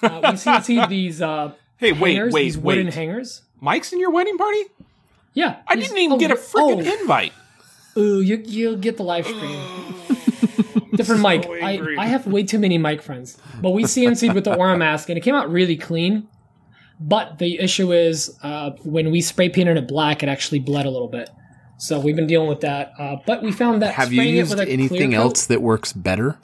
Uh, 0.03 0.21
we 0.23 0.29
CNC'd 0.31 0.89
these 0.91 1.23
uh, 1.23 1.53
hey, 1.79 1.93
wait, 1.93 2.15
hangers, 2.15 2.33
wait, 2.33 2.43
these 2.43 2.59
wooden 2.59 2.87
wait. 2.87 2.95
hangers. 2.95 3.43
Mike's 3.61 3.93
in 3.93 4.01
your 4.01 4.11
wedding 4.11 4.39
party? 4.39 4.65
Yeah, 5.35 5.61
I 5.67 5.77
didn't 5.77 5.99
even 5.99 6.17
oh, 6.17 6.19
get 6.19 6.31
a 6.31 6.35
freaking 6.35 6.87
oh, 6.87 7.01
invite. 7.01 7.33
Ooh, 7.97 8.21
you 8.21 8.43
you'll 8.45 8.77
get 8.77 8.97
the 8.97 9.03
live 9.03 9.27
stream. 9.27 9.61
Different 10.95 11.23
mic. 11.23 11.47
I, 11.47 11.73
angry. 11.73 11.97
I 11.99 12.07
have 12.07 12.27
way 12.27 12.43
too 12.43 12.59
many 12.59 12.79
mic 12.79 13.01
friends. 13.03 13.39
But 13.61 13.71
we 13.71 13.85
CNC'd 13.85 14.35
with 14.35 14.45
the 14.45 14.55
Aura 14.55 14.77
mask 14.79 15.09
and 15.09 15.17
it 15.17 15.23
came 15.23 15.35
out 15.35 15.51
really 15.51 15.77
clean. 15.77 16.29
But 16.99 17.39
the 17.39 17.59
issue 17.59 17.93
is 17.93 18.37
uh, 18.43 18.73
when 18.83 19.11
we 19.11 19.23
spray 19.23 19.49
painted 19.49 19.77
it 19.77 19.89
black, 19.89 20.23
it 20.23 20.29
actually 20.29 20.59
bled 20.59 20.85
a 20.87 20.91
little 20.91 21.09
bit. 21.09 21.31
So 21.81 21.99
we've 21.99 22.15
been 22.15 22.27
dealing 22.27 22.49
with 22.49 22.61
that. 22.61 22.93
Uh, 22.99 23.17
but 23.27 23.43
we 23.43 23.53
found 23.53 23.81
that 23.81 23.95
Have 23.95 24.13
you 24.13 24.19
spraying 24.19 24.35
it 24.35 24.39
used 24.39 24.51
with 24.51 24.61
a 24.69 24.71
anything 24.71 24.89
clear 24.89 25.19
coat- 25.19 25.25
else 25.25 25.47
that 25.47 25.63
works 25.63 25.95
better? 25.95 26.39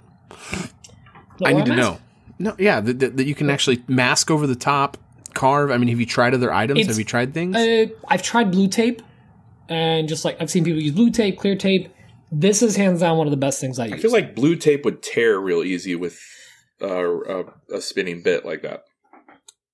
I 1.44 1.53
Aura 1.53 1.55
need 1.55 1.66
to 1.66 1.77
know. 1.77 1.99
No, 2.38 2.57
yeah, 2.59 2.81
that, 2.81 2.99
that, 3.01 3.16
that 3.18 3.25
you 3.27 3.35
can 3.35 3.51
actually 3.51 3.85
mask 3.87 4.31
over 4.31 4.46
the 4.46 4.57
top, 4.57 4.96
carve. 5.35 5.70
I 5.70 5.77
mean, 5.77 5.88
have 5.90 6.01
you 6.01 6.07
tried 6.07 6.33
other 6.33 6.51
items? 6.53 6.81
It's- 6.81 6.88
have 6.94 6.99
you 6.99 7.05
tried 7.05 7.35
things? 7.35 7.55
Uh, 7.55 7.87
I've 8.09 8.22
tried 8.22 8.51
blue 8.51 8.66
tape, 8.68 9.03
and 9.68 10.09
just 10.09 10.25
like 10.25 10.38
I've 10.40 10.51
seen 10.51 10.64
people 10.64 10.81
use 10.81 10.92
blue 10.92 11.11
tape, 11.11 11.38
clear 11.38 11.55
tape. 11.55 11.92
This 12.33 12.62
is 12.62 12.77
hands 12.77 13.01
down 13.01 13.18
one 13.18 13.27
of 13.27 13.31
the 13.31 13.37
best 13.37 13.61
things 13.61 13.79
I 13.79 13.87
use. 13.87 13.94
I 13.94 13.99
feel 13.99 14.12
like 14.12 14.35
blue 14.35 14.57
tape 14.57 14.87
would 14.87 15.03
tear 15.03 15.38
real 15.38 15.62
easy 15.62 15.94
with 15.94 16.18
uh, 16.81 16.87
a, 16.88 17.44
a 17.75 17.81
spinning 17.83 18.22
bit 18.22 18.46
like 18.46 18.62
that. 18.62 18.85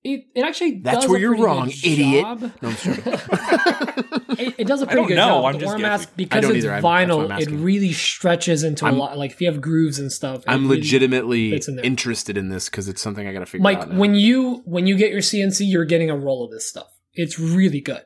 It, 0.05 0.27
it 0.35 0.43
actually 0.45 0.81
That's 0.81 1.01
does 1.01 1.09
where 1.09 1.19
a 1.19 1.21
you're 1.21 1.31
pretty 1.37 1.43
good 1.43 1.47
wrong, 1.47 1.69
idiot. 1.69 2.23
job. 2.23 2.41
no, 2.63 2.69
I'm 2.69 2.77
joking. 2.77 3.99
It, 4.39 4.55
it 4.61 4.67
does 4.67 4.81
a 4.81 4.87
pretty 4.87 4.97
don't 5.03 5.09
good 5.09 5.17
know, 5.17 5.27
job. 5.29 5.45
I'm 5.45 5.53
the 5.53 5.59
just 5.61 5.75
Oramask 5.77 5.81
guessing. 5.81 6.11
because 6.17 6.43
don't 6.43 6.57
it's 6.57 6.65
either, 6.65 6.73
I'm- 6.75 6.83
that's 6.83 7.15
what 7.15 7.29
vinyl, 7.31 7.41
it 7.41 7.51
really 7.51 7.93
stretches 7.93 8.65
into 8.65 8.87
a 8.87 8.89
I'm- 8.89 8.99
lot. 8.99 9.19
Like 9.19 9.31
if 9.33 9.41
you 9.43 9.47
have 9.53 9.61
grooves 9.61 9.99
and 9.99 10.11
stuff, 10.11 10.43
I'm 10.49 10.65
really- 10.65 10.77
legitimately 10.79 11.55
in 11.55 11.79
interested 11.81 12.39
in 12.39 12.49
this 12.49 12.69
because 12.69 12.89
it's 12.89 13.01
something 13.03 13.29
I 13.29 13.33
got 13.35 13.41
to 13.41 13.47
figure 13.47 13.63
Mike, 13.63 13.79
out. 13.79 13.91
now. 13.93 13.99
when 13.99 14.15
you 14.15 14.63
when 14.65 14.87
you 14.87 14.97
get 14.97 15.11
your 15.13 15.21
CNC, 15.21 15.69
you're 15.69 15.85
getting 15.85 16.09
a 16.11 16.17
roll 16.17 16.45
of 16.45 16.51
this 16.51 16.67
stuff. 16.67 16.89
It's 17.15 17.39
really 17.39 17.81
good. 17.81 18.03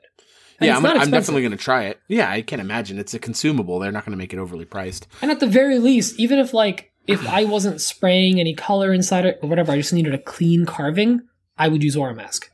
And 0.59 0.67
yeah, 0.69 0.77
I'm, 0.79 0.85
I'm 0.87 1.11
definitely 1.11 1.43
going 1.43 1.53
to 1.53 1.57
try 1.59 1.85
it. 1.85 2.01
Yeah, 2.09 2.29
I 2.31 2.43
can't 2.43 2.61
imagine 2.61 2.99
it's 2.99 3.15
a 3.15 3.19
consumable. 3.21 3.79
They're 3.79 3.93
not 3.93 4.05
going 4.05 4.13
to 4.13 4.19
make 4.19 4.33
it 4.33 4.39
overly 4.39 4.65
priced. 4.65 5.07
And 5.23 5.31
at 5.31 5.39
the 5.39 5.47
very 5.47 5.79
least, 5.79 6.19
even 6.19 6.39
if 6.41 6.53
like 6.53 6.91
if 7.07 7.27
I 7.29 7.45
wasn't 7.45 7.81
spraying 7.81 8.41
any 8.41 8.55
color 8.55 8.93
inside 8.93 9.27
it 9.27 9.39
or 9.43 9.49
whatever, 9.49 9.71
I 9.73 9.77
just 9.77 9.93
needed 9.93 10.13
a 10.13 10.19
clean 10.19 10.67
carving, 10.67 11.21
I 11.59 11.69
would 11.69 11.83
use 11.83 11.97
Oramask. 11.97 12.45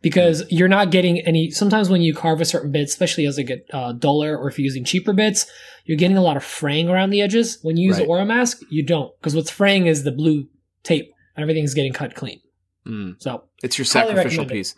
Because 0.00 0.44
you're 0.48 0.68
not 0.68 0.92
getting 0.92 1.18
any. 1.22 1.50
Sometimes 1.50 1.90
when 1.90 2.02
you 2.02 2.14
carve 2.14 2.40
a 2.40 2.44
certain 2.44 2.70
bit, 2.70 2.82
especially 2.82 3.26
as 3.26 3.34
they 3.34 3.42
get 3.42 3.66
uh, 3.72 3.90
duller, 3.92 4.36
or 4.38 4.48
if 4.48 4.56
you're 4.56 4.64
using 4.64 4.84
cheaper 4.84 5.12
bits, 5.12 5.46
you're 5.86 5.96
getting 5.96 6.16
a 6.16 6.22
lot 6.22 6.36
of 6.36 6.44
fraying 6.44 6.88
around 6.88 7.10
the 7.10 7.20
edges. 7.20 7.58
When 7.62 7.76
you 7.76 7.88
use 7.88 7.98
Right. 7.98 8.06
Oramask, 8.08 8.62
you 8.70 8.84
don't, 8.84 9.10
because 9.18 9.34
what's 9.34 9.50
fraying 9.50 9.86
is 9.86 10.04
the 10.04 10.12
blue 10.12 10.46
tape, 10.84 11.12
and 11.34 11.42
everything's 11.42 11.74
getting 11.74 11.92
cut 11.92 12.14
clean. 12.14 12.40
Mm. 12.86 13.16
So 13.20 13.42
It's 13.64 13.76
your 13.76 13.84
sacrificial 13.84 14.44
recommend 14.44 14.50
it. 14.52 14.54
piece. 14.54 14.74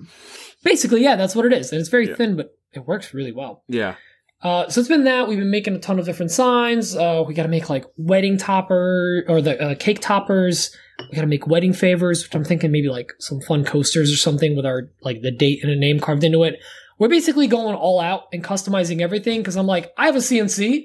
basically, 0.65 1.03
yeah, 1.03 1.17
that's 1.17 1.37
what 1.37 1.45
it 1.45 1.53
is, 1.53 1.71
and 1.71 1.79
it's 1.81 1.91
very 1.91 2.09
Yeah. 2.09 2.15
thin, 2.15 2.35
but 2.37 2.57
it 2.73 2.87
works 2.87 3.13
really 3.13 3.33
well. 3.33 3.63
Yeah. 3.69 3.97
Uh, 4.43 4.71
so 4.71 4.81
it's 4.81 4.89
been 4.89 5.05
that 5.05 5.29
we've 5.29 5.39
been 5.39 5.51
making 5.51 5.75
a 5.75 5.79
ton 5.79 5.99
of 5.99 6.07
different 6.07 6.31
signs. 6.31 6.97
Uh, 6.97 7.23
we 7.29 7.35
got 7.35 7.43
to 7.43 7.49
make 7.51 7.69
like 7.69 7.85
wedding 7.99 8.39
topper 8.39 9.23
or 9.29 9.43
the 9.43 9.61
uh, 9.61 9.75
cake 9.75 10.01
toppers. 10.01 10.75
We 11.11 11.15
got 11.17 11.23
to 11.23 11.27
make 11.27 11.47
wedding 11.47 11.73
favors, 11.73 12.23
which 12.25 12.35
I'm 12.35 12.45
thinking 12.45 12.71
maybe 12.71 12.89
like 12.89 13.13
some 13.19 13.41
fun 13.41 13.65
coasters 13.65 14.13
or 14.13 14.17
something 14.17 14.57
with 14.57 14.67
our 14.67 14.91
like 15.03 15.23
the 15.23 15.31
date 15.31 15.61
and 15.63 15.71
a 15.73 15.77
name 15.77 16.01
carved 16.01 16.25
into 16.25 16.43
it. 16.45 16.59
We're 16.99 17.09
basically 17.09 17.47
going 17.47 17.75
all 17.75 17.99
out 18.01 18.25
and 18.33 18.45
customizing 18.45 19.01
everything 19.01 19.41
because 19.41 19.57
I'm 19.57 19.67
like, 19.67 19.93
I 19.97 20.07
have 20.07 20.17
a 20.17 20.21
CNC. 20.21 20.85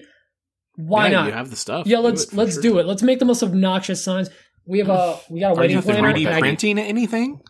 Why 0.78 1.08
Yeah, 1.08 1.12
not? 1.14 1.26
You 1.28 1.32
have 1.34 1.50
the 1.50 1.56
stuff. 1.56 1.88
yeah, 1.88 2.00
let's 2.00 2.24
it 2.24 2.30
for 2.32 2.36
let's 2.38 2.54
sure. 2.54 2.62
do 2.64 2.80
it. 2.80 2.86
Let's 2.86 3.04
make 3.04 3.20
the 3.20 3.26
most 3.26 3.44
obnoxious 3.44 4.04
signs. 4.04 4.30
We 4.66 4.80
have 4.80 4.90
a 4.90 5.20
we 5.30 5.40
got 5.42 5.52
a 5.52 5.54
Are 5.54 5.58
wedding 5.58 5.76
you 5.78 5.82
planner. 5.82 6.14
3D 6.14 6.40
printing 6.40 6.80
anything? 6.80 7.42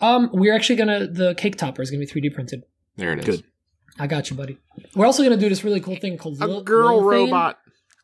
Um, 0.00 0.30
we're 0.32 0.54
actually 0.54 0.76
gonna 0.76 1.06
the 1.08 1.34
cake 1.34 1.56
topper 1.56 1.82
is 1.82 1.90
gonna 1.90 2.00
be 2.00 2.06
3D 2.06 2.32
printed. 2.34 2.62
There 2.96 3.12
it 3.12 3.20
is. 3.20 3.36
Good. 3.38 3.44
I 3.98 4.06
got 4.06 4.30
you, 4.30 4.36
buddy. 4.36 4.58
We're 4.94 5.06
also 5.06 5.22
gonna 5.22 5.36
do 5.36 5.48
this 5.48 5.64
really 5.64 5.80
cool 5.80 5.96
thing 5.96 6.16
called 6.18 6.40
A 6.40 6.46
Lil- 6.46 6.62
girl 6.62 7.00
Lilithane. 7.02 7.10
robot. 7.10 7.58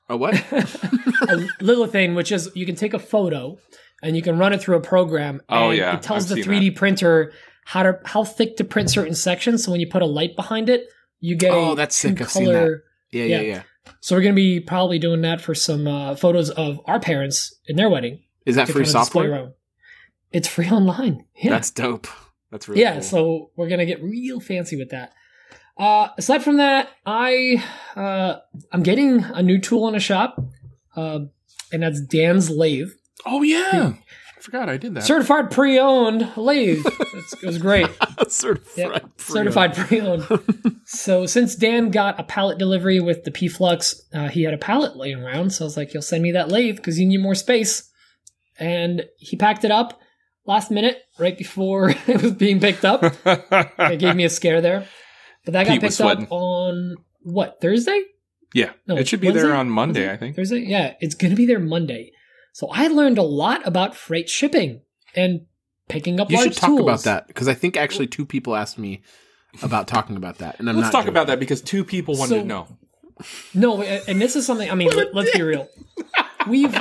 A 0.08 0.16
what? 0.16 0.34
a 0.52 1.46
Lilithane, 1.62 2.14
which 2.14 2.30
is 2.32 2.50
you 2.54 2.66
can 2.66 2.74
take 2.74 2.94
a 2.94 2.98
photo 2.98 3.58
and 4.02 4.16
you 4.16 4.22
can 4.22 4.38
run 4.38 4.52
it 4.52 4.60
through 4.60 4.76
a 4.76 4.80
program. 4.80 5.40
Oh, 5.48 5.70
yeah, 5.70 5.96
it 5.96 6.02
tells 6.02 6.30
I've 6.30 6.36
the 6.36 6.42
3D 6.44 6.76
printer 6.76 7.32
how 7.64 7.82
to 7.82 7.98
how 8.04 8.24
thick 8.24 8.56
to 8.58 8.64
print 8.64 8.90
certain 8.90 9.14
sections. 9.14 9.64
So 9.64 9.70
when 9.72 9.80
you 9.80 9.88
put 9.88 10.02
a 10.02 10.06
light 10.06 10.36
behind 10.36 10.68
it, 10.68 10.86
you 11.20 11.36
get 11.36 11.52
Oh, 11.52 11.74
that's 11.74 11.96
sick. 11.96 12.20
I've 12.20 12.30
seen 12.30 12.46
color. 12.46 12.84
Yeah, 13.10 13.24
yeah, 13.24 13.40
Yeah. 13.40 13.42
yeah. 13.42 13.62
So 14.00 14.14
we're 14.16 14.22
gonna 14.22 14.34
be 14.34 14.60
probably 14.60 14.98
doing 14.98 15.22
that 15.22 15.40
for 15.40 15.54
some 15.54 15.86
uh, 15.86 16.16
photos 16.16 16.50
of 16.50 16.80
our 16.86 17.00
parents 17.00 17.54
in 17.66 17.76
their 17.76 17.88
wedding. 17.88 18.20
Is 18.46 18.56
that 18.56 18.68
free 18.68 18.84
software? 18.84 19.52
It's 20.32 20.48
free 20.48 20.68
online. 20.68 21.24
Yeah, 21.36 21.50
That's 21.50 21.70
dope. 21.70 22.08
That's 22.50 22.68
really 22.68 22.82
yeah. 22.82 22.94
cool. 22.94 23.02
So 23.02 23.50
we're 23.56 23.68
gonna 23.68 23.86
get 23.86 24.02
real 24.02 24.40
fancy 24.40 24.76
with 24.76 24.90
that. 24.90 25.12
Uh, 25.76 26.08
aside 26.16 26.42
from 26.42 26.58
that, 26.58 26.88
I 27.04 27.62
uh, 27.96 28.36
I'm 28.72 28.82
getting 28.82 29.22
a 29.24 29.42
new 29.42 29.58
tool 29.58 29.88
in 29.88 29.94
a 29.94 30.00
shop, 30.00 30.38
uh, 30.94 31.20
and 31.72 31.82
that's 31.82 32.00
Dan's 32.00 32.48
lathe. 32.48 32.90
Oh 33.26 33.42
yeah, 33.42 33.94
I 34.36 34.40
forgot 34.40 34.68
I 34.68 34.76
did 34.76 34.94
that. 34.94 35.02
certified 35.02 35.50
pre-owned 35.50 36.36
lathe. 36.36 36.84
It 37.42 37.46
was 37.46 37.58
great. 37.58 37.88
certified. 38.28 38.76
Yep. 38.76 38.90
pre-owned. 38.90 39.12
certified 39.18 39.74
pre-owned. 39.74 40.26
so 40.84 41.26
since 41.26 41.54
Dan 41.54 41.90
got 41.90 42.20
a 42.20 42.22
pallet 42.22 42.58
delivery 42.58 43.00
with 43.00 43.24
the 43.24 43.30
P 43.30 43.48
Flux, 43.48 44.02
uh, 44.12 44.28
he 44.28 44.42
had 44.42 44.52
a 44.52 44.58
pallet 44.58 44.96
laying 44.96 45.22
around. 45.22 45.50
So 45.50 45.64
I 45.64 45.66
was 45.66 45.76
like, 45.76 45.92
"You'll 45.94 46.02
send 46.02 46.22
me 46.22 46.32
that 46.32 46.50
lathe 46.50 46.76
because 46.76 47.00
you 47.00 47.06
need 47.06 47.20
more 47.22 47.34
space." 47.34 47.90
And 48.58 49.06
he 49.16 49.36
packed 49.36 49.64
it 49.64 49.70
up 49.70 50.00
last 50.46 50.70
minute, 50.70 50.98
right 51.18 51.36
before 51.36 51.90
it 52.06 52.22
was 52.22 52.32
being 52.32 52.60
picked 52.60 52.84
up. 52.84 53.02
It 53.24 53.98
gave 53.98 54.14
me 54.14 54.24
a 54.24 54.30
scare 54.30 54.60
there. 54.60 54.86
But 55.44 55.52
that 55.52 55.66
got 55.66 55.72
Pete 55.74 55.82
was 55.82 55.96
picked 55.98 56.22
up 56.22 56.32
on 56.32 56.96
what 57.22 57.60
Thursday? 57.60 58.02
yeah, 58.54 58.70
No, 58.86 58.96
it 58.96 59.08
should 59.08 59.20
be 59.20 59.26
Wednesday? 59.28 59.42
there 59.48 59.56
on 59.56 59.68
Monday, 59.68 60.00
Wednesday? 60.06 60.12
I 60.12 60.16
think. 60.16 60.36
Thursday? 60.36 60.58
Yeah, 60.60 60.94
it's 61.00 61.14
going 61.14 61.30
to 61.30 61.36
be 61.36 61.46
there 61.46 61.58
Monday. 61.58 62.12
So 62.52 62.68
I 62.72 62.86
learned 62.88 63.18
a 63.18 63.22
lot 63.22 63.66
about 63.66 63.96
freight 63.96 64.28
shipping 64.28 64.82
and 65.16 65.42
picking 65.88 66.20
up 66.20 66.30
You 66.30 66.36
large 66.36 66.48
should 66.54 66.56
talk 66.56 66.68
tools. 66.68 66.80
about 66.82 67.02
that 67.02 67.26
because 67.26 67.48
I 67.48 67.54
think 67.54 67.76
actually 67.76 68.06
two 68.06 68.24
people 68.24 68.54
asked 68.54 68.78
me 68.78 69.02
about 69.62 69.86
talking 69.88 70.16
about 70.16 70.38
that, 70.38 70.58
and 70.58 70.68
I'm 70.70 70.76
Let's 70.76 70.86
not 70.86 70.92
talk 70.92 71.00
joking. 71.02 71.14
about 71.14 71.26
that 71.28 71.40
because 71.40 71.60
two 71.62 71.84
people 71.84 72.16
wanted 72.16 72.28
So- 72.30 72.40
to 72.40 72.44
know. 72.44 72.68
No, 73.54 73.80
and 73.82 74.20
this 74.20 74.34
is 74.34 74.44
something. 74.44 74.68
I 74.68 74.74
mean, 74.74 74.88
let, 74.90 75.14
let's 75.14 75.30
be 75.30 75.42
real. 75.42 75.68
We've 76.48 76.76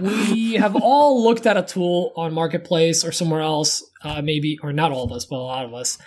we 0.00 0.54
have 0.54 0.74
all 0.76 1.22
looked 1.22 1.46
at 1.46 1.56
a 1.58 1.62
tool 1.62 2.12
on 2.16 2.32
marketplace 2.32 3.04
or 3.04 3.12
somewhere 3.12 3.42
else, 3.42 3.82
uh, 4.04 4.22
maybe, 4.22 4.58
or 4.62 4.72
not 4.72 4.92
all 4.92 5.04
of 5.04 5.12
us, 5.12 5.24
but 5.24 5.36
a 5.36 5.38
lot 5.38 5.64
of 5.64 5.74
us, 5.74 5.98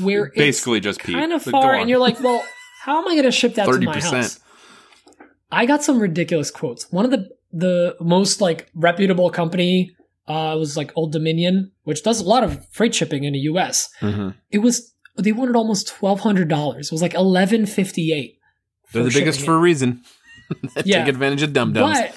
where 0.00 0.26
it's 0.26 0.36
Basically, 0.36 0.80
just 0.80 1.00
kind 1.00 1.32
of 1.32 1.42
far, 1.42 1.74
and 1.74 1.88
you're 1.88 1.98
like, 1.98 2.20
well, 2.20 2.44
how 2.82 2.98
am 2.98 3.08
I 3.08 3.12
going 3.12 3.24
to 3.24 3.30
ship 3.32 3.54
that 3.54 3.66
to 3.66 3.80
my 3.80 4.00
house? 4.00 4.40
I 5.50 5.66
got 5.66 5.82
some 5.84 5.98
ridiculous 6.00 6.50
quotes. 6.50 6.90
One 6.90 7.04
of 7.04 7.10
the 7.10 7.28
the 7.52 7.96
most 8.00 8.40
like 8.40 8.68
reputable 8.74 9.30
company 9.30 9.94
uh, 10.26 10.56
was 10.58 10.76
like 10.76 10.90
Old 10.96 11.12
Dominion, 11.12 11.70
which 11.84 12.02
does 12.02 12.20
a 12.20 12.24
lot 12.24 12.42
of 12.42 12.66
freight 12.70 12.94
shipping 12.94 13.24
in 13.24 13.32
the 13.34 13.38
U.S. 13.40 13.88
Mhm. 14.00 14.34
It 14.50 14.58
was 14.58 14.92
they 15.16 15.32
wanted 15.32 15.54
almost 15.54 15.86
twelve 15.88 16.20
hundred 16.20 16.48
dollars. 16.48 16.86
It 16.88 16.92
was 16.92 17.02
like 17.02 17.14
eleven 17.14 17.66
fifty 17.66 18.12
eight. 18.12 18.38
They're 18.92 19.04
the 19.04 19.10
biggest 19.10 19.42
for 19.42 19.54
a 19.54 19.58
reason. 19.58 20.02
Yeah. 20.84 20.98
Take 21.04 21.14
advantage 21.14 21.42
of 21.42 21.54
dum 21.54 21.72
dums. 21.72 21.98
But 21.98 22.14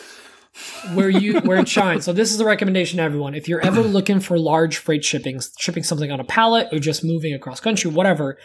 where 0.94 1.10
you 1.10 1.40
where 1.42 1.60
it 1.60 1.68
shines. 1.68 2.06
So 2.06 2.14
this 2.14 2.34
is 2.34 2.40
a 2.40 2.46
recommendation 2.46 2.98
to 2.98 3.04
everyone. 3.04 3.36
If 3.36 3.48
you're 3.48 3.62
ever 3.62 3.82
looking 3.82 4.20
for 4.20 4.38
large 4.38 4.78
freight 4.78 5.04
shipping, 5.04 5.40
shipping 5.58 5.84
something 5.84 6.12
on 6.12 6.20
a 6.20 6.24
pallet 6.24 6.70
or 6.72 6.80
just 6.80 7.04
moving 7.04 7.34
across 7.34 7.60
country, 7.60 7.92
whatever, 7.92 8.38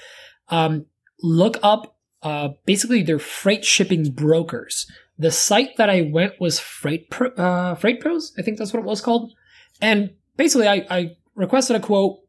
um, 0.48 0.86
look 1.22 1.58
up 1.62 1.96
uh, 2.22 2.50
basically 2.66 3.02
they're 3.02 3.18
freight 3.18 3.64
shipping 3.64 4.10
brokers. 4.12 4.86
The 5.18 5.30
site 5.30 5.76
that 5.76 5.90
I 5.90 6.02
went 6.02 6.40
was 6.40 6.58
Freight 6.58 7.10
Pro, 7.10 7.28
uh, 7.30 7.74
Freight 7.74 8.00
Pros. 8.00 8.32
I 8.38 8.42
think 8.42 8.58
that's 8.58 8.72
what 8.72 8.80
it 8.80 8.86
was 8.86 9.00
called. 9.00 9.32
And 9.80 10.10
basically, 10.36 10.68
I, 10.68 10.86
I 10.88 11.16
requested 11.34 11.76
a 11.76 11.80
quote, 11.80 12.20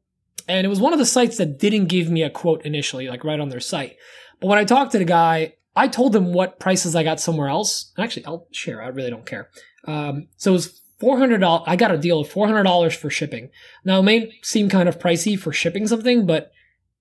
and 0.48 0.66
it 0.66 0.70
was 0.70 0.80
one 0.80 0.94
of 0.94 1.00
the 1.00 1.06
sites 1.06 1.38
that 1.38 1.60
didn't 1.60 1.86
give 1.86 2.10
me 2.10 2.24
a 2.24 2.30
quote 2.30 2.66
initially, 2.66 3.08
like 3.08 3.24
right 3.24 3.40
on 3.40 3.50
their 3.50 3.60
site. 3.60 3.96
But 4.42 4.48
when 4.48 4.60
I 4.60 4.66
talked 4.66 4.92
to 4.94 4.98
the 4.98 5.06
guy, 5.06 5.54
I 5.76 5.88
told 5.88 6.16
him 6.16 6.34
what 6.34 6.60
prices 6.60 6.96
I 6.96 7.04
got 7.04 7.20
somewhere 7.20 7.48
else. 7.48 7.92
Actually, 7.98 8.26
I'll 8.26 8.48
share. 8.52 8.82
I 8.82 8.88
really 8.88 9.10
don't 9.10 9.26
care. 9.26 9.50
Um, 9.86 10.28
so 10.38 10.52
it 10.52 10.54
was 10.54 10.82
four 11.00 11.18
hundred 11.18 11.40
dollars. 11.40 11.64
I 11.68 11.76
got 11.76 11.92
a 11.92 11.98
deal 11.98 12.20
of 12.20 12.30
four 12.30 12.48
hundred 12.48 12.64
dollars 12.64 12.96
for 12.96 13.10
shipping. 13.10 13.50
Now 13.84 14.00
it 14.00 14.04
may 14.04 14.34
seem 14.42 14.70
kind 14.70 14.88
of 14.88 15.00
pricey 15.00 15.38
for 15.38 15.52
shipping 15.52 15.88
something, 15.88 16.26
but 16.26 16.52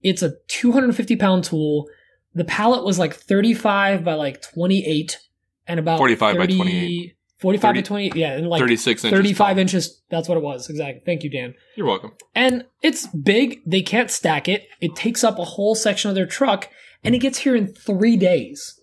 it's 0.02 0.22
a 0.22 0.34
two 0.48 0.72
hundred 0.72 0.86
and 0.86 0.96
fifty 0.96 1.16
pound 1.16 1.44
tool. 1.44 1.88
The 2.34 2.44
pallet 2.44 2.84
was 2.84 2.98
like 2.98 3.14
thirty 3.14 3.54
five 3.54 4.04
by 4.04 4.14
like 4.14 4.42
twenty 4.42 4.84
eight, 4.84 5.18
and 5.66 5.78
about 5.78 5.98
45 5.98 6.36
by 6.36 6.46
28. 6.46 7.16
45 7.38 7.62
by 7.62 7.68
30 7.68 7.82
28, 7.82 8.14
yeah, 8.14 8.32
and 8.34 8.48
like 8.48 8.60
36 8.60 9.04
inches. 9.04 9.18
35 9.18 9.36
tall. 9.36 9.58
inches. 9.58 10.02
That's 10.10 10.28
what 10.28 10.38
it 10.38 10.44
was. 10.44 10.70
Exactly. 10.70 11.02
Thank 11.04 11.24
you, 11.24 11.30
Dan. 11.30 11.54
You're 11.76 11.88
welcome. 11.88 12.12
And 12.36 12.64
it's 12.82 13.08
big. 13.08 13.60
They 13.66 13.82
can't 13.82 14.12
stack 14.12 14.48
it. 14.48 14.68
It 14.80 14.94
takes 14.94 15.24
up 15.24 15.40
a 15.40 15.44
whole 15.44 15.74
section 15.74 16.08
of 16.08 16.14
their 16.14 16.26
truck, 16.26 16.68
and 17.02 17.16
it 17.16 17.18
gets 17.18 17.38
here 17.38 17.56
in 17.56 17.66
three 17.66 18.16
days. 18.16 18.80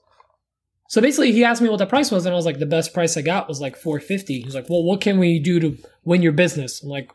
So 0.90 1.02
basically, 1.02 1.32
he 1.32 1.44
asked 1.44 1.62
me 1.62 1.70
what 1.70 1.78
the 1.78 1.86
price 1.86 2.10
was, 2.10 2.26
and 2.26 2.34
I 2.34 2.36
was 2.36 2.48
like, 2.48 2.58
the 2.58 2.66
best 2.66 2.96
price 2.96 3.16
I 3.16 3.22
got 3.22 3.48
was 3.48 3.62
like 3.62 3.78
four 3.78 4.00
fifty. 4.00 4.42
He's 4.42 4.56
like, 4.56 4.70
well, 4.70 4.84
what 4.84 5.02
can 5.02 5.20
we 5.20 5.40
do 5.40 5.60
to 5.60 5.78
win 6.04 6.24
your 6.24 6.32
business? 6.32 6.82
I'm 6.82 6.90
like, 6.90 7.12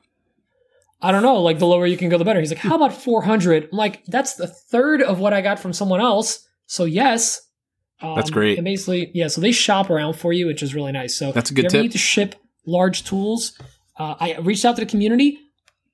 I 1.03 1.11
don't 1.11 1.23
know. 1.23 1.41
Like 1.43 1.59
the 1.59 1.67
lower 1.67 1.85
you 1.85 1.97
can 1.97 2.09
go, 2.09 2.17
the 2.17 2.25
better. 2.25 2.39
He's 2.39 2.53
like, 2.53 2.61
how 2.61 2.77
about 2.77 2.95
four 2.95 3.23
hundred? 3.23 3.69
I'm 3.73 3.77
like, 3.77 4.05
that's 4.07 4.37
the 4.37 4.47
third 4.47 5.03
of 5.03 5.19
what 5.19 5.33
I 5.33 5.41
got 5.41 5.59
from 5.59 5.73
someone 5.73 6.01
else. 6.01 6.47
So 6.67 6.85
yes. 6.85 7.41
Um, 8.01 8.15
That's 8.15 8.31
great. 8.31 8.59
And 8.59 8.65
basically, 8.65 9.11
yeah. 9.13 9.29
So 9.29 9.41
they 9.41 9.53
shop 9.53 9.91
around 9.91 10.15
for 10.15 10.33
you, 10.33 10.47
which 10.47 10.63
is 10.63 10.75
really 10.75 10.93
nice. 10.93 11.17
So 11.17 11.33
That's 11.33 11.51
a 11.51 11.55
good 11.55 11.67
if 11.67 11.73
you 11.73 11.79
tip. 11.79 11.83
need 11.83 11.93
to 11.93 11.99
ship 11.99 12.37
large 12.67 13.05
tools, 13.05 13.59
uh, 13.99 14.15
I 14.21 14.37
reached 14.39 14.65
out 14.65 14.77
to 14.77 14.85
the 14.85 14.91
community. 14.91 15.39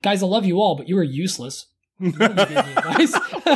Guys, 0.02 0.22
I 0.22 0.26
love 0.26 0.44
you 0.44 0.60
all, 0.60 0.76
but 0.76 0.88
you 0.88 0.98
are 0.98 1.02
useless. 1.02 1.66
No 2.00 2.10
one 2.28 3.06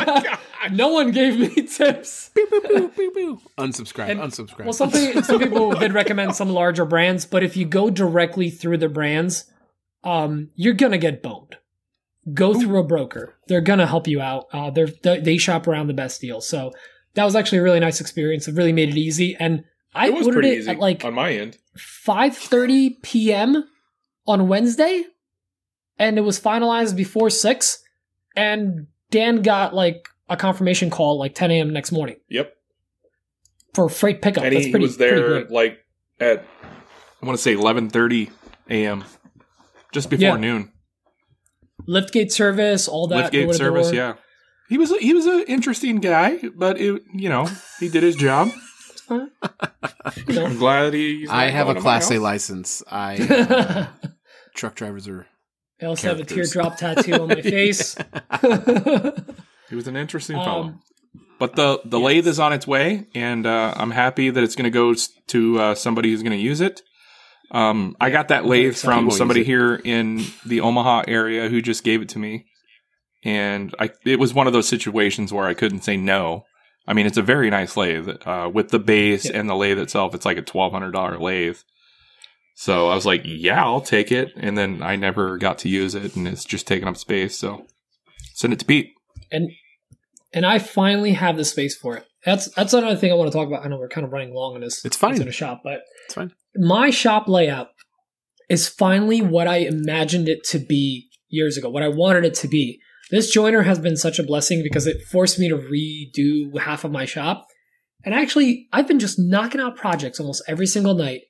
gave 0.01 0.39
no 0.73 0.89
one 0.89 1.11
gave 1.11 1.39
me 1.39 1.49
tips. 1.67 2.31
Pew, 2.35 2.47
pew, 2.47 2.61
pew, 2.61 2.89
pew, 2.89 3.11
pew. 3.13 3.41
Unsubscribe. 3.59 4.09
And- 4.11 4.21
unsubscribe. 4.21 4.65
Well, 4.65 4.73
some, 4.73 4.91
pe- 4.91 5.21
some 5.23 5.39
people 5.39 5.73
did 5.79 5.93
recommend 5.93 6.35
some 6.35 6.51
larger 6.51 6.85
brands, 6.85 7.25
but 7.27 7.43
if 7.43 7.57
you 7.57 7.65
go 7.67 7.91
directly 7.91 8.51
through 8.51 8.79
the 8.79 8.89
brands, 8.89 9.45
um, 10.03 10.51
you're 10.55 10.75
gonna 10.75 10.99
get 10.99 11.23
boned. 11.23 11.57
Go 12.33 12.55
through 12.59 12.79
a 12.79 12.85
broker. 12.85 13.37
They're 13.49 13.61
gonna 13.61 13.87
help 13.87 14.07
you 14.09 14.21
out. 14.21 14.47
Uh, 14.53 14.71
they're 14.71 14.89
they 15.03 15.21
they 15.21 15.37
shop 15.39 15.67
around 15.67 15.89
the 15.89 15.95
best 15.95 16.21
deals. 16.21 16.47
So 16.49 16.73
that 17.15 17.25
was 17.25 17.37
actually 17.37 17.59
a 17.59 17.63
really 17.63 17.81
nice 17.81 18.01
experience. 18.01 18.49
It 18.49 18.55
really 18.55 18.73
made 18.73 18.89
it 18.89 18.97
easy. 18.97 19.37
And 19.39 19.65
I 19.95 20.09
it 20.09 20.15
was 20.15 20.27
ordered 20.27 20.41
pretty 20.41 20.57
it 20.57 20.59
easy 20.61 20.71
at 20.71 20.79
like 20.79 21.05
on 21.05 21.15
my 21.15 21.33
end. 21.33 21.59
5:30 21.79 23.03
p.m. 23.03 23.65
on 24.27 24.49
Wednesday, 24.49 25.05
and 25.99 26.17
it 26.19 26.23
was 26.23 26.41
finalized 26.41 26.97
before 26.97 27.31
six. 27.31 27.83
And 28.37 28.87
Dan 29.15 29.43
got 29.43 29.73
like 29.75 30.09
a 30.29 30.37
confirmation 30.37 30.91
call 30.91 31.19
like 31.19 31.35
10 31.37 31.51
a.m. 31.53 31.73
next 31.73 31.93
morning 31.93 32.17
Yep. 32.29 32.53
for 33.75 33.89
freight 33.89 34.21
pickup. 34.23 34.43
and 34.43 34.53
That's 34.55 34.65
he 34.67 34.71
pretty, 34.73 34.87
was 34.87 34.97
there 34.97 35.45
like 35.47 35.79
at 36.19 36.45
I 37.23 37.27
want 37.27 37.39
to 37.39 37.43
say 37.43 37.55
11:30 37.55 38.31
a.m. 38.71 39.05
just 39.93 40.11
before 40.11 40.23
Yeah. 40.31 40.37
noon. 40.37 40.73
Liftgate 41.89 42.33
service, 42.33 42.89
all 42.89 43.07
that. 43.09 43.31
Liftgate 43.33 43.45
door-to-door. 43.45 43.55
service, 43.55 43.93
yeah. 43.93 44.15
He 44.69 44.79
was 44.79 44.91
a, 44.91 44.99
he 44.99 45.13
was 45.15 45.27
an 45.27 45.45
interesting 45.47 45.97
guy, 46.01 46.39
but 46.57 46.81
it 46.81 47.03
you 47.15 47.29
know 47.29 47.49
he 47.79 47.89
did 47.89 48.03
his 48.03 48.17
job. 48.17 48.51
You 49.11 49.29
know. 50.35 50.47
I'm 50.47 50.57
glad 50.57 50.95
he's. 50.95 51.29
I 51.29 51.51
have 51.51 51.69
a 51.69 51.75
Class 51.75 52.11
A 52.11 52.15
house. 52.15 52.23
license. 52.23 52.83
I 52.91 53.17
uh, 53.19 53.87
truck 54.55 54.75
drivers 54.77 55.07
are. 55.09 55.27
I 55.83 55.87
also 55.87 56.09
have 56.09 56.21
a 56.21 56.25
teardrop 56.25 56.77
tattoo 56.77 57.15
on 57.15 57.29
my 57.29 57.41
face. 57.57 57.97
He 59.71 59.77
was 59.77 59.89
an 59.89 59.97
interesting 59.97 60.37
fellow. 60.37 60.65
um, 60.65 60.81
But 61.39 61.57
the 61.57 61.81
the 61.85 61.99
Yes. 61.99 62.05
lathe 62.07 62.27
is 62.29 62.39
on 62.39 62.53
its 62.53 62.67
way, 62.67 63.07
and 63.15 63.47
uh, 63.47 63.73
I'm 63.77 63.91
happy 63.91 64.31
that 64.31 64.45
it's 64.45 64.55
going 64.55 64.71
to 64.71 64.71
go 64.71 64.95
to 65.29 65.59
uh, 65.61 65.75
somebody 65.75 66.11
who's 66.11 66.23
going 66.23 66.37
to 66.39 66.45
use 66.45 66.61
it. 66.61 66.83
Um, 67.51 67.97
I 68.01 68.11
got 68.11 68.29
that 68.29 68.45
lathe 68.45 68.77
from 68.77 69.11
somebody 69.11 69.43
here 69.43 69.75
in 69.77 70.25
the 70.45 70.61
Omaha 70.61 71.05
area 71.09 71.49
who 71.49 71.61
just 71.63 71.83
gave 71.83 72.03
it 72.03 72.09
to 72.11 72.19
me, 72.19 72.45
and 73.25 73.75
I 73.81 73.91
it 74.05 74.19
was 74.21 74.35
one 74.35 74.47
of 74.47 74.53
those 74.53 74.69
situations 74.69 75.33
where 75.33 75.47
I 75.47 75.55
couldn't 75.55 75.83
say 75.83 75.97
no. 75.97 76.45
I 76.87 76.93
mean, 76.93 77.07
it's 77.07 77.17
a 77.17 77.23
very 77.23 77.49
nice 77.49 77.77
lathe 77.77 78.09
uh, 78.27 78.51
with 78.53 78.69
the 78.69 78.79
base 78.79 79.25
Yeah. 79.25 79.39
and 79.41 79.49
the 79.49 79.57
lathe 79.57 79.79
itself. 79.79 80.15
It's 80.15 80.27
like 80.27 80.37
a 80.39 80.43
twelve 80.43 80.73
hundred 80.73 80.93
dollar 80.93 81.19
lathe. 81.19 81.57
So 82.55 82.89
I 82.89 82.95
was 82.95 83.05
like, 83.07 83.23
"Yeah, 83.25 83.65
I'll 83.65 83.81
take 83.81 84.13
it," 84.13 84.33
and 84.37 84.57
then 84.57 84.83
I 84.83 84.97
never 84.97 85.39
got 85.39 85.59
to 85.59 85.69
use 85.69 85.95
it, 85.95 86.15
and 86.17 86.27
it's 86.29 86.45
just 86.45 86.67
taking 86.67 86.87
up 86.89 86.97
space. 86.97 87.37
So 87.39 87.67
send 88.35 88.53
it 88.53 88.59
to 88.61 88.65
Pete. 88.65 88.93
and 89.33 89.51
and 90.33 90.45
I 90.47 90.59
finally 90.59 91.13
have 91.13 91.37
the 91.37 91.45
space 91.45 91.77
for 91.77 91.97
it. 91.97 92.07
That's 92.25 92.49
that's 92.55 92.73
another 92.73 92.97
thing 92.97 93.11
I 93.13 93.15
want 93.15 93.31
to 93.31 93.37
talk 93.37 93.47
about. 93.49 93.65
I 93.65 93.69
know 93.69 93.79
we're 93.79 93.89
kind 93.89 94.07
of 94.07 94.13
running 94.13 94.33
long 94.35 94.55
on 94.55 94.61
this. 94.61 94.85
It's 94.85 94.97
fine. 94.97 95.21
in 95.21 95.29
a 95.29 95.33
shop, 95.33 95.61
but 95.65 95.81
It's 96.07 96.15
fine. 96.15 96.33
my 96.57 96.91
shop 96.91 97.29
layout 97.29 97.69
is 98.49 98.69
finally 98.69 99.21
what 99.21 99.47
I 99.49 99.59
imagined 99.59 100.29
it 100.29 100.45
to 100.45 100.59
be 100.59 101.09
years 101.29 101.57
ago. 101.57 101.69
What 101.71 101.83
I 101.83 101.89
wanted 101.89 102.25
it 102.25 102.35
to 102.35 102.49
be. 102.49 102.81
This 103.11 103.35
jointer 103.37 103.65
has 103.65 103.79
been 103.79 103.97
such 103.97 104.19
a 104.19 104.23
blessing 104.23 104.63
because 104.63 104.87
it 104.87 105.03
forced 105.11 105.39
me 105.39 105.49
to 105.49 105.57
redo 105.57 106.59
half 106.61 106.85
of 106.85 106.91
my 106.91 107.05
shop. 107.05 107.47
And 108.05 108.15
actually, 108.15 108.67
I've 108.73 108.89
been 108.89 108.99
just 108.99 109.19
knocking 109.19 109.61
out 109.61 109.77
projects 109.77 110.19
almost 110.21 110.43
every 110.49 110.67
single 110.67 110.95
night 110.95 111.23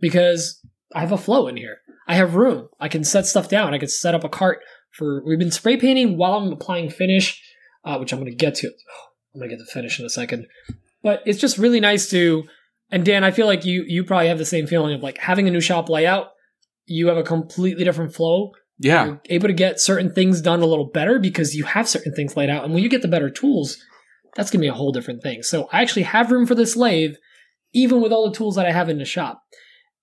because 0.00 0.60
I 0.94 1.00
have 1.00 1.12
a 1.12 1.18
flow 1.18 1.48
in 1.48 1.56
here. 1.56 1.78
I 2.08 2.14
have 2.14 2.34
room. 2.34 2.68
I 2.80 2.88
can 2.88 3.04
set 3.04 3.26
stuff 3.26 3.48
down. 3.48 3.74
I 3.74 3.78
can 3.78 3.88
set 3.88 4.14
up 4.14 4.24
a 4.24 4.28
cart 4.28 4.60
for. 4.92 5.24
We've 5.24 5.38
been 5.38 5.50
spray 5.50 5.76
painting 5.76 6.16
while 6.16 6.34
I'm 6.34 6.52
applying 6.52 6.90
finish, 6.90 7.42
uh, 7.84 7.98
which 7.98 8.12
I'm 8.12 8.20
going 8.20 8.30
to 8.30 8.36
get 8.36 8.54
to. 8.56 8.68
I'm 9.34 9.40
going 9.40 9.50
to 9.50 9.56
get 9.56 9.64
to 9.64 9.72
finish 9.72 9.98
in 9.98 10.06
a 10.06 10.10
second. 10.10 10.46
But 11.02 11.22
it's 11.26 11.40
just 11.40 11.58
really 11.58 11.80
nice 11.80 12.08
to. 12.10 12.44
And 12.90 13.04
Dan, 13.04 13.24
I 13.24 13.32
feel 13.32 13.46
like 13.46 13.64
you 13.64 13.84
you 13.86 14.04
probably 14.04 14.28
have 14.28 14.38
the 14.38 14.44
same 14.44 14.66
feeling 14.66 14.94
of 14.94 15.02
like 15.02 15.18
having 15.18 15.48
a 15.48 15.50
new 15.50 15.60
shop 15.60 15.88
layout. 15.88 16.28
You 16.86 17.08
have 17.08 17.16
a 17.16 17.24
completely 17.24 17.84
different 17.84 18.14
flow. 18.14 18.52
Yeah, 18.78 19.06
You're 19.06 19.20
able 19.30 19.48
to 19.48 19.54
get 19.54 19.80
certain 19.80 20.12
things 20.12 20.42
done 20.42 20.60
a 20.60 20.66
little 20.66 20.90
better 20.90 21.18
because 21.18 21.54
you 21.56 21.64
have 21.64 21.88
certain 21.88 22.14
things 22.14 22.36
laid 22.36 22.50
out. 22.50 22.64
And 22.64 22.74
when 22.74 22.82
you 22.82 22.90
get 22.90 23.00
the 23.00 23.08
better 23.08 23.30
tools, 23.30 23.78
that's 24.34 24.50
going 24.50 24.60
to 24.60 24.64
be 24.64 24.68
a 24.68 24.74
whole 24.74 24.92
different 24.92 25.22
thing. 25.22 25.42
So 25.42 25.66
I 25.72 25.80
actually 25.80 26.02
have 26.02 26.30
room 26.30 26.46
for 26.46 26.54
this 26.54 26.76
lathe, 26.76 27.14
even 27.72 28.02
with 28.02 28.12
all 28.12 28.28
the 28.28 28.36
tools 28.36 28.54
that 28.56 28.66
I 28.66 28.72
have 28.72 28.90
in 28.90 28.98
the 28.98 29.06
shop. 29.06 29.42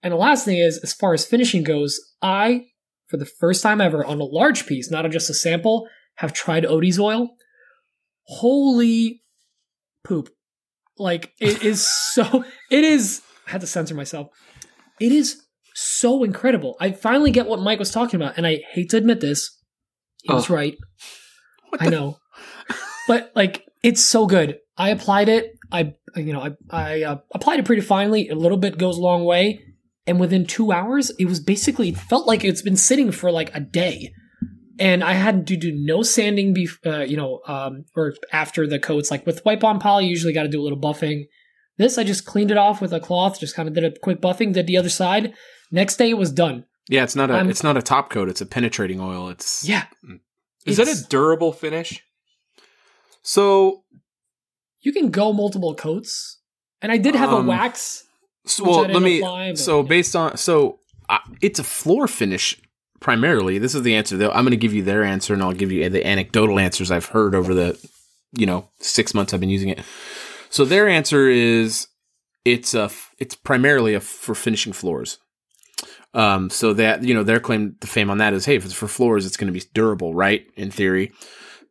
And 0.04 0.12
the 0.12 0.18
last 0.18 0.46
thing 0.46 0.58
is, 0.58 0.78
as 0.84 0.94
far 0.94 1.14
as 1.14 1.26
finishing 1.26 1.64
goes, 1.64 2.00
I, 2.22 2.66
for 3.08 3.18
the 3.18 3.26
first 3.26 3.64
time 3.64 3.80
ever 3.80 4.06
on 4.06 4.20
a 4.20 4.26
large 4.26 4.68
piece, 4.68 4.92
not 4.92 5.10
just 5.10 5.30
a 5.30 5.34
sample, 5.34 5.88
have 6.16 6.34
tried 6.34 6.66
Odie's 6.66 7.00
oil. 7.00 7.30
Holy 8.24 9.24
poop. 10.04 10.30
Like, 10.98 11.32
it 11.40 11.64
is 11.64 11.88
so, 12.14 12.44
it 12.70 12.84
is, 12.84 13.22
I 13.48 13.52
had 13.52 13.62
to 13.62 13.68
censor 13.68 13.96
myself. 13.96 14.28
It 15.00 15.12
is 15.12 15.42
so 15.74 16.24
incredible. 16.24 16.76
I 16.80 16.92
finally 16.92 17.32
get 17.32 17.48
what 17.48 17.62
Mike 17.62 17.80
was 17.80 17.92
talking 17.92 18.22
about, 18.22 18.38
and 18.38 18.46
I 18.46 18.62
hate 18.72 18.90
to 18.92 18.98
admit 18.98 19.22
this. 19.22 19.58
He 20.22 20.32
was 20.32 20.46
Ugh. 20.46 20.52
right. 20.52 20.78
I 21.80 21.90
know. 21.90 22.18
but 23.08 23.32
like 23.36 23.66
it's 23.82 24.02
so 24.02 24.28
good. 24.28 24.60
I 24.78 24.90
applied 24.90 25.30
it. 25.30 25.54
I 25.72 25.94
you 26.16 26.34
know, 26.34 26.42
I 26.42 26.52
I 26.70 27.04
uh, 27.04 27.18
applied 27.34 27.60
it 27.60 27.66
pretty 27.66 27.82
finely. 27.82 28.30
A 28.30 28.36
little 28.36 28.58
bit 28.58 28.78
goes 28.78 28.98
a 28.98 29.02
long 29.02 29.26
way. 29.26 29.73
And 30.06 30.20
within 30.20 30.46
2 30.46 30.72
hours, 30.74 31.12
it 31.18 31.26
was 31.26 31.40
basically 31.40 31.90
it 31.90 31.98
felt 31.98 32.28
like 32.28 32.44
it's 32.44 32.62
been 32.62 32.76
sitting 32.76 33.12
for 33.12 33.32
like 33.32 33.54
a 33.56 33.60
day. 33.62 34.14
And 34.80 35.04
I 35.04 35.14
had 35.14 35.48
to 35.48 35.56
do 35.56 35.72
no 35.74 36.02
sanding 36.04 36.54
bef- 36.54 36.86
uh, 36.86 37.04
you 37.06 37.16
know, 37.16 37.40
um 37.48 37.86
or 37.96 38.14
after 38.32 38.68
the 38.68 38.80
coats 38.80 39.10
like 39.12 39.26
with 39.26 39.46
wipe 39.46 39.64
on 39.64 39.80
poly 39.80 40.06
you 40.06 40.10
usually 40.10 40.34
got 40.34 40.44
to 40.44 40.50
do 40.50 40.60
a 40.62 40.66
little 40.66 40.80
buffing. 40.80 41.28
This 41.78 41.98
I 41.98 42.04
just 42.04 42.26
cleaned 42.26 42.52
it 42.52 42.58
off 42.58 42.82
with 42.82 42.92
a 42.94 43.00
cloth, 43.00 43.40
just 43.40 43.56
kind 43.56 43.68
of 43.70 43.76
did 43.76 43.84
a 43.86 43.92
quick 44.00 44.20
buffing, 44.22 44.52
did 44.54 44.68
the 44.68 44.78
other 44.78 44.90
side. 44.90 45.34
Next 45.72 45.96
day 45.98 46.10
it 46.10 46.18
was 46.18 46.32
done. 46.32 46.66
Yeah, 46.90 47.04
it's 47.04 47.16
not 47.16 47.32
a 47.32 47.48
it's 47.48 47.64
not 47.64 47.78
a 47.78 47.82
top 47.82 48.10
coat. 48.10 48.28
It's 48.30 48.42
a 48.42 48.46
penetrating 48.46 49.00
oil. 49.00 49.30
It's 49.30 49.64
Yeah. 49.68 49.86
is 50.66 50.78
that 50.78 50.88
a 50.90 51.08
durable 51.08 51.54
finish? 51.54 52.04
so. 53.22 53.84
you 54.82 54.92
can 54.92 55.10
go 55.12 55.32
multiple 55.32 55.76
coats. 55.76 56.40
And 56.82 56.92
I 56.92 56.98
did 56.98 57.16
have 57.16 57.30
Um, 57.32 57.46
a 57.46 57.48
wax. 57.50 58.04
So 58.46 58.64
well, 58.64 58.82
let 58.82 59.02
me. 59.02 59.20
apply, 59.20 59.54
so 59.54 59.84
based 59.84 60.16
on 60.16 60.38
so 60.38 60.80
uh, 61.10 61.20
it's 61.42 61.60
a 61.60 61.64
floor 61.64 62.08
finish 62.08 62.60
primarily. 63.00 63.58
This 63.58 63.76
is 63.76 63.84
the 63.84 63.96
answer. 63.96 64.18
Though 64.18 64.32
I'm 64.32 64.44
going 64.44 64.52
to 64.52 64.58
give 64.58 64.74
you 64.74 64.84
their 64.84 65.04
answer, 65.04 65.34
and 65.34 65.42
I'll 65.42 65.54
give 65.54 65.72
you 65.72 65.88
the 65.90 66.06
anecdotal 66.06 66.60
answers 66.60 66.92
I've 66.92 67.08
heard 67.08 67.36
over 67.36 67.54
the 67.54 67.80
you 68.34 68.46
know 68.46 68.70
six 68.80 69.14
months 69.14 69.34
I've 69.34 69.40
been 69.40 69.50
using 69.50 69.70
it. 69.70 69.80
So 70.50 70.66
their 70.66 70.88
answer 70.88 71.30
is 71.30 71.88
it's 72.46 72.74
a 72.74 72.90
it's 73.20 73.36
primarily 73.36 73.94
a 73.94 74.00
for 74.00 74.36
finishing 74.36 74.74
floors. 74.74 75.20
Um, 76.16 76.52
so 76.52 76.74
that 76.74 77.04
you 77.04 77.14
know 77.14 77.24
their 77.24 77.40
claim 77.40 77.76
to 77.82 77.88
fame 77.88 78.10
on 78.10 78.20
that 78.20 78.34
is, 78.34 78.46
hey, 78.46 78.56
if 78.56 78.66
it's 78.66 78.74
for 78.74 78.88
floors, 78.88 79.26
it's 79.26 79.38
going 79.38 79.52
to 79.52 79.60
be 79.60 79.66
durable, 79.74 80.14
right? 80.14 80.46
In 80.56 80.70
theory, 80.70 81.12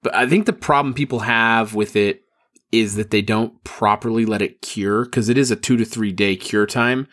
but 0.02 0.14
I 0.14 0.28
think 0.28 0.46
the 0.46 0.52
problem 0.52 0.94
people 0.94 1.20
have 1.20 1.74
with 1.74 1.94
it 1.94 2.22
is 2.72 2.96
that 2.96 3.10
they 3.10 3.22
don't 3.22 3.62
properly 3.62 4.24
let 4.24 4.42
it 4.42 4.62
cure 4.62 5.04
because 5.04 5.28
it 5.28 5.38
is 5.38 5.50
a 5.50 5.56
two 5.56 5.76
to 5.76 5.84
three 5.84 6.10
day 6.12 6.34
cure 6.34 6.66
time, 6.66 7.06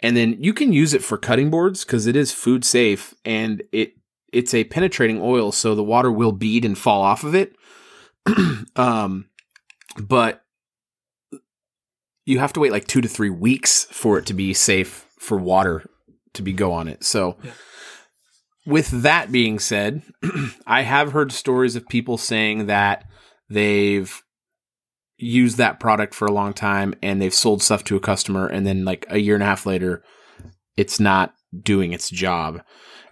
and 0.00 0.16
then 0.16 0.36
you 0.38 0.52
can 0.52 0.72
use 0.72 0.94
it 0.94 1.02
for 1.02 1.16
cutting 1.16 1.50
boards 1.50 1.84
because 1.84 2.06
it 2.06 2.14
is 2.14 2.30
food 2.32 2.64
safe 2.64 3.14
and 3.24 3.62
it 3.72 3.94
it's 4.32 4.52
a 4.52 4.64
penetrating 4.64 5.20
oil, 5.20 5.50
so 5.52 5.74
the 5.74 5.82
water 5.84 6.12
will 6.12 6.32
bead 6.32 6.64
and 6.64 6.76
fall 6.76 7.00
off 7.00 7.24
of 7.24 7.34
it. 7.34 7.56
um, 8.76 9.26
but 10.02 10.42
you 12.26 12.38
have 12.40 12.52
to 12.52 12.60
wait 12.60 12.72
like 12.72 12.86
two 12.86 13.00
to 13.00 13.08
three 13.08 13.30
weeks 13.30 13.84
for 13.84 14.18
it 14.18 14.26
to 14.26 14.34
be 14.34 14.52
safe 14.52 15.06
for 15.18 15.38
water 15.38 15.88
to 16.34 16.42
be 16.42 16.52
go 16.52 16.72
on 16.72 16.88
it. 16.88 17.04
So, 17.04 17.36
Yeah. 17.42 17.52
with 18.66 18.90
that 19.02 19.30
being 19.32 19.58
said, 19.58 20.02
I 20.66 20.82
have 20.82 21.12
heard 21.12 21.32
stories 21.32 21.76
of 21.76 21.88
people 21.88 22.18
saying 22.18 22.66
that 22.66 23.04
they've 23.48 24.22
used 25.18 25.56
that 25.56 25.80
product 25.80 26.14
for 26.14 26.26
a 26.26 26.32
long 26.32 26.52
time 26.52 26.94
and 27.02 27.20
they've 27.20 27.34
sold 27.34 27.62
stuff 27.62 27.84
to 27.84 27.96
a 27.96 28.00
customer, 28.00 28.46
and 28.46 28.66
then 28.66 28.84
like 28.84 29.06
a 29.08 29.18
year 29.18 29.34
and 29.34 29.42
a 29.42 29.46
half 29.46 29.66
later, 29.66 30.02
it's 30.76 31.00
not 31.00 31.34
doing 31.62 31.92
its 31.92 32.10
job. 32.10 32.60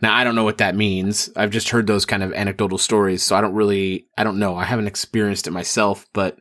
Now, 0.02 0.14
I 0.14 0.24
don't 0.24 0.34
know 0.34 0.44
what 0.44 0.58
that 0.58 0.76
means. 0.76 1.30
I've 1.36 1.50
just 1.50 1.70
heard 1.70 1.86
those 1.86 2.04
kind 2.04 2.22
of 2.22 2.32
anecdotal 2.34 2.78
stories, 2.78 3.22
so 3.22 3.36
I 3.36 3.40
don't 3.40 3.54
really, 3.54 4.06
I 4.18 4.24
don't 4.24 4.38
know. 4.38 4.56
I 4.56 4.64
haven't 4.64 4.86
experienced 4.86 5.46
it 5.46 5.52
myself, 5.52 6.06
but 6.12 6.38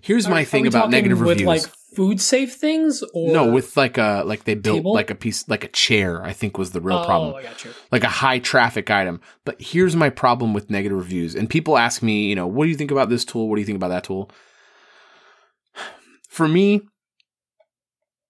here's 0.00 0.26
Are- 0.26 0.30
my 0.30 0.44
thing 0.44 0.66
about 0.66 0.90
negative 0.90 1.18
with 1.20 1.40
reviews. 1.40 1.46
like 1.46 1.62
food 1.94 2.20
safe 2.20 2.54
things 2.54 3.02
or 3.14 3.32
no, 3.32 3.50
with 3.50 3.76
like 3.76 3.98
a 3.98 4.22
like 4.24 4.44
they 4.44 4.54
built 4.54 4.78
Table? 4.78 4.92
like 4.94 5.10
a 5.10 5.14
piece 5.14 5.48
like 5.48 5.64
a 5.64 5.68
chair. 5.68 6.22
I 6.22 6.32
think 6.32 6.58
was 6.58 6.70
the 6.70 6.80
real 6.80 6.98
oh, 6.98 7.04
problem, 7.04 7.34
I 7.34 7.42
got 7.42 7.64
you. 7.64 7.70
like 7.90 8.04
a 8.04 8.08
high 8.08 8.38
traffic 8.38 8.90
item. 8.90 9.20
But 9.44 9.60
here's 9.60 9.96
my 9.96 10.08
problem 10.08 10.54
with 10.54 10.70
negative 10.70 10.96
reviews, 10.96 11.34
and 11.34 11.50
people 11.50 11.76
ask 11.76 12.02
me, 12.02 12.28
you 12.28 12.34
know, 12.34 12.46
what 12.46 12.64
do 12.64 12.70
you 12.70 12.76
think 12.76 12.90
about 12.90 13.10
this 13.10 13.24
tool? 13.24 13.48
What 13.48 13.56
do 13.56 13.60
you 13.60 13.66
think 13.66 13.76
about 13.76 13.88
that 13.88 14.04
tool? 14.04 14.30
For 16.36 16.46
me, 16.46 16.82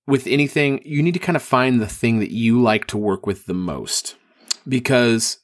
with 0.06 0.28
anything, 0.28 0.80
you 0.84 1.02
need 1.02 1.14
to 1.14 1.18
kind 1.18 1.34
of 1.34 1.42
find 1.42 1.80
the 1.80 1.88
thing 1.88 2.20
that 2.20 2.30
you 2.30 2.62
like 2.62 2.86
to 2.86 2.96
work 2.96 3.26
with 3.26 3.46
the 3.46 3.52
most. 3.52 4.14
Because 4.68 5.38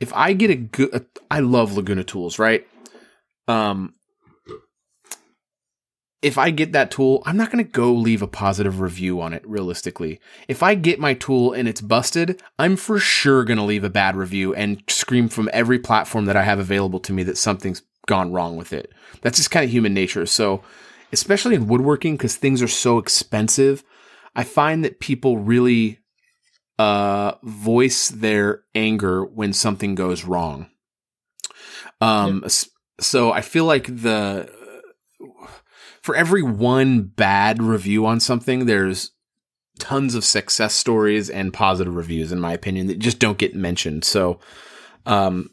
if 0.00 0.10
I 0.14 0.32
get 0.32 0.48
a 0.48 0.54
good, 0.54 1.04
I 1.30 1.40
love 1.40 1.74
Laguna 1.74 2.02
tools, 2.02 2.38
right? 2.38 2.66
Um, 3.46 3.92
if 6.22 6.38
I 6.38 6.48
get 6.48 6.72
that 6.72 6.90
tool, 6.90 7.22
I'm 7.26 7.36
not 7.36 7.50
going 7.50 7.62
to 7.62 7.70
go 7.70 7.92
leave 7.92 8.22
a 8.22 8.26
positive 8.26 8.80
review 8.80 9.20
on 9.20 9.34
it 9.34 9.46
realistically. 9.46 10.18
If 10.48 10.62
I 10.62 10.76
get 10.76 10.98
my 10.98 11.12
tool 11.12 11.52
and 11.52 11.68
it's 11.68 11.82
busted, 11.82 12.42
I'm 12.58 12.76
for 12.76 12.98
sure 12.98 13.44
going 13.44 13.58
to 13.58 13.64
leave 13.64 13.84
a 13.84 13.90
bad 13.90 14.16
review 14.16 14.54
and 14.54 14.82
scream 14.88 15.28
from 15.28 15.50
every 15.52 15.78
platform 15.78 16.24
that 16.24 16.36
I 16.36 16.42
have 16.42 16.58
available 16.58 17.00
to 17.00 17.12
me 17.12 17.22
that 17.24 17.36
something's 17.36 17.82
gone 18.06 18.32
wrong 18.32 18.56
with 18.56 18.72
it. 18.72 18.94
That's 19.20 19.36
just 19.36 19.50
kind 19.50 19.62
of 19.62 19.70
human 19.70 19.92
nature. 19.92 20.24
So, 20.24 20.64
especially 21.16 21.54
in 21.54 21.66
woodworking 21.66 22.14
because 22.14 22.36
things 22.36 22.60
are 22.60 22.68
so 22.68 22.98
expensive, 22.98 23.82
I 24.34 24.44
find 24.44 24.84
that 24.84 25.00
people 25.00 25.38
really 25.38 25.98
uh 26.78 27.32
voice 27.42 28.08
their 28.10 28.64
anger 28.74 29.24
when 29.24 29.54
something 29.54 29.94
goes 29.94 30.24
wrong. 30.24 30.68
Um 32.02 32.44
so 33.00 33.32
I 33.32 33.40
feel 33.40 33.64
like 33.64 33.86
the 33.86 34.50
for 36.02 36.14
every 36.14 36.42
one 36.42 37.00
bad 37.00 37.62
review 37.62 38.04
on 38.04 38.20
something, 38.20 38.66
there's 38.66 39.12
tons 39.78 40.14
of 40.14 40.22
success 40.22 40.74
stories 40.74 41.30
and 41.30 41.52
positive 41.52 41.96
reviews, 41.96 42.30
in 42.30 42.40
my 42.40 42.52
opinion, 42.52 42.88
that 42.88 42.98
just 42.98 43.18
don't 43.18 43.38
get 43.38 43.54
mentioned. 43.54 44.04
So, 44.04 44.38
um, 45.06 45.50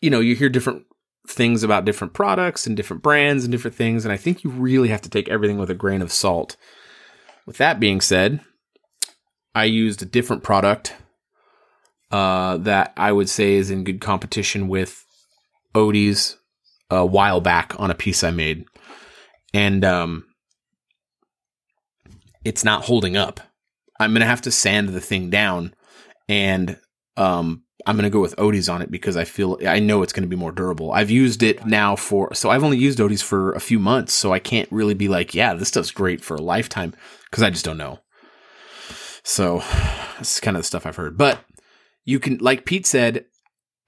you 0.00 0.08
know, 0.08 0.20
you 0.20 0.34
hear 0.36 0.48
different 0.48 0.86
things 1.26 1.62
about 1.62 1.84
different 1.84 2.12
products 2.12 2.66
and 2.66 2.76
different 2.76 3.02
brands 3.02 3.44
and 3.44 3.52
different 3.52 3.76
things, 3.76 4.04
and 4.04 4.12
I 4.12 4.16
think 4.16 4.44
you 4.44 4.50
really 4.50 4.88
have 4.88 5.02
to 5.02 5.10
take 5.10 5.28
everything 5.28 5.58
with 5.58 5.70
a 5.70 5.74
grain 5.74 6.02
of 6.02 6.12
salt. 6.12 6.56
With 7.46 7.58
that 7.58 7.80
being 7.80 8.00
said, 8.00 8.40
I 9.54 9.64
used 9.64 10.02
a 10.02 10.06
different 10.06 10.42
product 10.42 10.94
uh, 12.10 12.58
that 12.58 12.92
I 12.96 13.12
would 13.12 13.28
say 13.28 13.54
is 13.54 13.70
in 13.70 13.84
good 13.84 14.00
competition 14.00 14.68
with 14.68 15.04
Odie's 15.74 16.36
a 16.90 17.04
while 17.04 17.40
back 17.40 17.74
on 17.78 17.90
a 17.90 17.94
piece 17.94 18.22
I 18.22 18.30
made, 18.30 18.66
and 19.52 19.84
um, 19.84 20.26
it's 22.44 22.64
not 22.64 22.84
holding 22.84 23.16
up. 23.16 23.40
I'm 23.98 24.12
gonna 24.12 24.26
have 24.26 24.42
to 24.42 24.50
sand 24.50 24.90
the 24.90 25.00
thing 25.00 25.30
down, 25.30 25.74
and 26.28 26.78
um, 27.16 27.63
I'm 27.86 27.96
gonna 27.96 28.10
go 28.10 28.20
with 28.20 28.36
Odie's 28.36 28.68
on 28.68 28.82
it 28.82 28.90
because 28.90 29.16
I 29.16 29.24
feel 29.24 29.58
I 29.66 29.78
know 29.78 30.02
it's 30.02 30.12
gonna 30.12 30.26
be 30.26 30.36
more 30.36 30.52
durable. 30.52 30.92
I've 30.92 31.10
used 31.10 31.42
it 31.42 31.66
now 31.66 31.96
for 31.96 32.34
so 32.34 32.50
I've 32.50 32.64
only 32.64 32.78
used 32.78 32.98
Odie's 32.98 33.22
for 33.22 33.52
a 33.52 33.60
few 33.60 33.78
months, 33.78 34.12
so 34.12 34.32
I 34.32 34.38
can't 34.38 34.70
really 34.72 34.94
be 34.94 35.08
like, 35.08 35.34
yeah, 35.34 35.54
this 35.54 35.68
stuff's 35.68 35.90
great 35.90 36.24
for 36.24 36.36
a 36.36 36.42
lifetime 36.42 36.94
because 37.30 37.42
I 37.42 37.50
just 37.50 37.64
don't 37.64 37.76
know. 37.78 38.00
So 39.22 39.62
this 40.18 40.34
is 40.34 40.40
kind 40.40 40.56
of 40.56 40.62
the 40.62 40.66
stuff 40.66 40.86
I've 40.86 40.96
heard, 40.96 41.16
but 41.16 41.40
you 42.04 42.18
can, 42.18 42.38
like 42.38 42.66
Pete 42.66 42.86
said, 42.86 43.24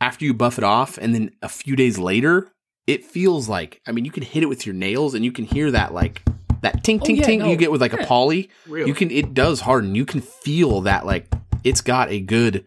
after 0.01 0.25
you 0.25 0.33
buff 0.35 0.59
it 0.59 0.65
off, 0.65 0.99
and 0.99 1.15
then 1.15 1.31
a 1.43 1.49
few 1.49 1.77
days 1.77 1.99
later, 1.99 2.53
it 2.87 3.05
feels 3.05 3.49
like 3.49 3.81
I 3.87 3.93
mean, 3.93 4.05
you 4.05 4.11
can 4.11 4.23
hit 4.23 4.43
it 4.43 4.47
with 4.47 4.67
your 4.67 4.75
nails, 4.75 5.15
and 5.15 5.25
you 5.25 5.33
can 5.33 5.45
hear 5.45 5.71
that 5.71 5.95
like 5.95 6.23
that 6.63 6.83
tink 6.83 7.01
Oh, 7.03 7.07
tink 7.07 7.19
yeah, 7.19 7.27
tink 7.27 7.39
no, 7.41 7.51
you 7.51 7.57
get 7.57 7.71
with 7.71 7.81
like 7.81 7.93
a 7.93 7.99
yeah. 7.99 8.07
poly. 8.07 8.51
Really? 8.67 8.89
You 8.89 8.95
can 8.95 9.11
it 9.11 9.35
does 9.35 9.61
harden. 9.61 9.95
You 9.95 10.05
can 10.05 10.21
feel 10.21 10.83
that 10.83 11.07
like 11.07 11.33
it's 11.65 11.81
got 11.81 12.11
a 12.11 12.21
good 12.21 12.65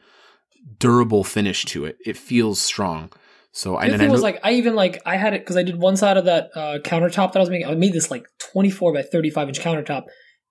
durable 0.79 1.23
finish 1.23 1.65
to 1.65 1.85
it. 1.85 1.97
It 2.05 2.17
feels 2.17 2.59
strong. 2.59 3.11
So 3.51 3.75
I, 3.75 3.85
and 3.85 4.01
I 4.01 4.07
was 4.09 4.21
like 4.21 4.39
I 4.43 4.53
even 4.53 4.75
like 4.75 5.01
I 5.05 5.17
had 5.17 5.33
it 5.33 5.41
because 5.41 5.57
I 5.57 5.63
did 5.63 5.79
one 5.79 5.97
side 5.97 6.17
of 6.17 6.25
that 6.25 6.49
uh, 6.55 6.79
countertop 6.83 7.33
that 7.33 7.37
I 7.37 7.39
was 7.39 7.49
making. 7.49 7.67
I 7.67 7.75
made 7.75 7.93
this 7.93 8.11
like 8.11 8.25
24 8.51 8.93
by 8.93 9.01
35 9.01 9.47
inch 9.49 9.59
countertop, 9.59 10.03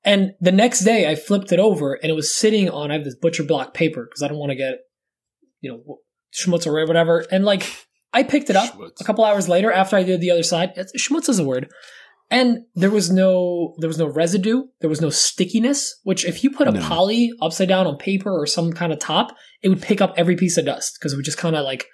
and 0.05 0.33
the 0.41 0.53
next 0.53 0.81
day 0.81 1.09
I 1.09 1.14
flipped 1.14 1.53
it 1.53 1.61
over 1.61 1.95
and 1.95 2.11
it 2.11 2.14
was 2.14 2.35
sitting 2.35 2.68
on 2.68 2.91
I 2.91 2.95
have 2.95 3.05
this 3.05 3.14
butcher 3.14 3.45
block 3.45 3.72
paper 3.72 4.05
because 4.05 4.22
I 4.22 4.29
don't 4.29 4.39
want 4.39 4.51
to 4.51 4.57
get 4.57 4.81
you 5.61 5.70
know 5.70 5.99
schmutz 6.35 6.66
or 6.66 6.87
whatever. 6.87 7.24
And 7.31 7.45
like 7.45 7.70
I 8.12 8.22
picked 8.22 8.51
it 8.51 8.57
up 8.57 8.74
Schmutz. 8.74 9.01
a 9.01 9.05
couple 9.05 9.24
hours 9.24 9.49
later 9.49 9.70
after 9.70 9.97
I 9.97 10.03
did 10.03 10.20
the 10.20 10.31
other 10.31 10.43
side. 10.43 10.72
It's, 10.76 10.93
schmutz 11.01 11.29
is 11.29 11.39
a 11.39 11.45
word. 11.45 11.70
And 12.31 12.64
there 12.74 12.91
was 12.91 13.11
no 13.11 13.74
there 13.79 13.89
was 13.89 13.99
no 13.99 14.07
residue, 14.07 14.64
there 14.81 14.91
was 14.91 15.01
no 15.01 15.09
stickiness. 15.11 15.99
Which 16.05 16.24
if 16.24 16.45
you 16.45 16.51
put 16.51 16.68
a 16.68 16.72
No. 16.72 16.81
poly 16.81 17.33
upside 17.41 17.68
down 17.68 17.87
on 17.87 17.97
paper 17.97 18.31
or 18.31 18.47
some 18.47 18.72
kind 18.72 18.93
of 18.93 18.99
top, 18.99 19.35
it 19.62 19.68
would 19.70 19.81
pick 19.83 20.01
up 20.01 20.12
every 20.16 20.37
piece 20.37 20.59
of 20.59 20.66
dust 20.66 20.97
because 20.99 21.12
it 21.12 21.16
would 21.16 21.24
just 21.24 21.39
kind 21.39 21.57
of 21.57 21.64
like 21.64 21.87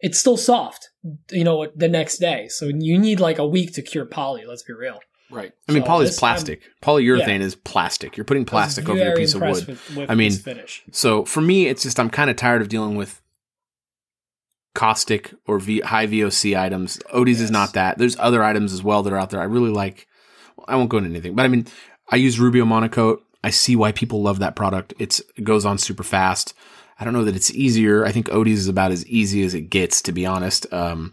it's 0.00 0.18
still 0.18 0.36
soft, 0.36 0.90
you 1.30 1.42
know, 1.42 1.66
the 1.74 1.88
next 1.88 2.18
day. 2.18 2.48
So 2.48 2.66
you 2.66 2.98
need 2.98 3.18
like 3.18 3.38
a 3.38 3.46
week 3.46 3.72
to 3.74 3.82
cure 3.82 4.04
poly. 4.06 4.44
Let's 4.46 4.62
be 4.62 4.72
real. 4.74 4.98
Right. 5.30 5.52
I 5.68 5.72
mean, 5.72 5.82
poly 5.82 6.04
is 6.04 6.10
this- 6.10 6.18
um, 6.18 6.20
plastic. 6.20 6.62
Polyurethane 6.82 7.40
is 7.40 7.54
plastic. 7.54 8.16
You're 8.16 8.24
putting 8.24 8.44
plastic 8.44 8.88
over 8.88 8.98
your 8.98 9.16
piece 9.16 9.34
of 9.34 9.40
wood. 9.42 9.66
With, 9.66 9.96
with 9.96 10.10
I 10.10 10.14
mean, 10.14 10.32
finish. 10.32 10.82
So 10.92 11.24
for 11.24 11.40
me, 11.40 11.66
it's 11.66 11.82
just 11.82 11.98
I'm 11.98 12.10
kind 12.10 12.30
of 12.30 12.36
tired 12.36 12.62
of 12.62 12.68
dealing 12.68 12.94
with 12.94 13.20
caustic 14.78 15.34
or 15.48 15.58
v- 15.58 15.80
high 15.80 16.06
VOC 16.06 16.56
items. 16.56 16.98
Odie's 17.12 17.40
Yes. 17.40 17.46
is 17.46 17.50
not 17.50 17.72
that. 17.72 17.98
There's 17.98 18.16
other 18.20 18.44
items 18.44 18.72
as 18.72 18.80
well 18.80 19.02
that 19.02 19.12
are 19.12 19.18
out 19.18 19.30
there. 19.30 19.40
I 19.40 19.44
really 19.44 19.70
like. 19.70 20.06
well, 20.56 20.66
I 20.68 20.76
won't 20.76 20.88
go 20.88 20.98
into 20.98 21.10
anything, 21.10 21.34
but 21.34 21.44
I 21.44 21.48
mean, 21.48 21.66
I 22.12 22.14
use 22.16 22.38
Rubio 22.38 22.64
Monocoat. 22.64 23.18
I 23.42 23.50
see 23.50 23.74
why 23.74 23.90
people 23.90 24.22
love 24.22 24.38
that 24.38 24.54
product. 24.54 24.94
It's 25.00 25.20
it 25.36 25.42
goes 25.42 25.64
on 25.64 25.78
super 25.78 26.04
fast. 26.04 26.54
I 27.00 27.04
don't 27.04 27.12
know 27.12 27.24
that 27.24 27.34
it's 27.34 27.50
easier. 27.50 28.04
I 28.06 28.12
think 28.12 28.28
Odie's 28.28 28.60
is 28.60 28.68
about 28.68 28.92
as 28.92 29.04
easy 29.08 29.42
as 29.42 29.52
it 29.52 29.62
gets, 29.62 30.00
to 30.02 30.12
be 30.12 30.24
honest. 30.24 30.72
Um, 30.72 31.12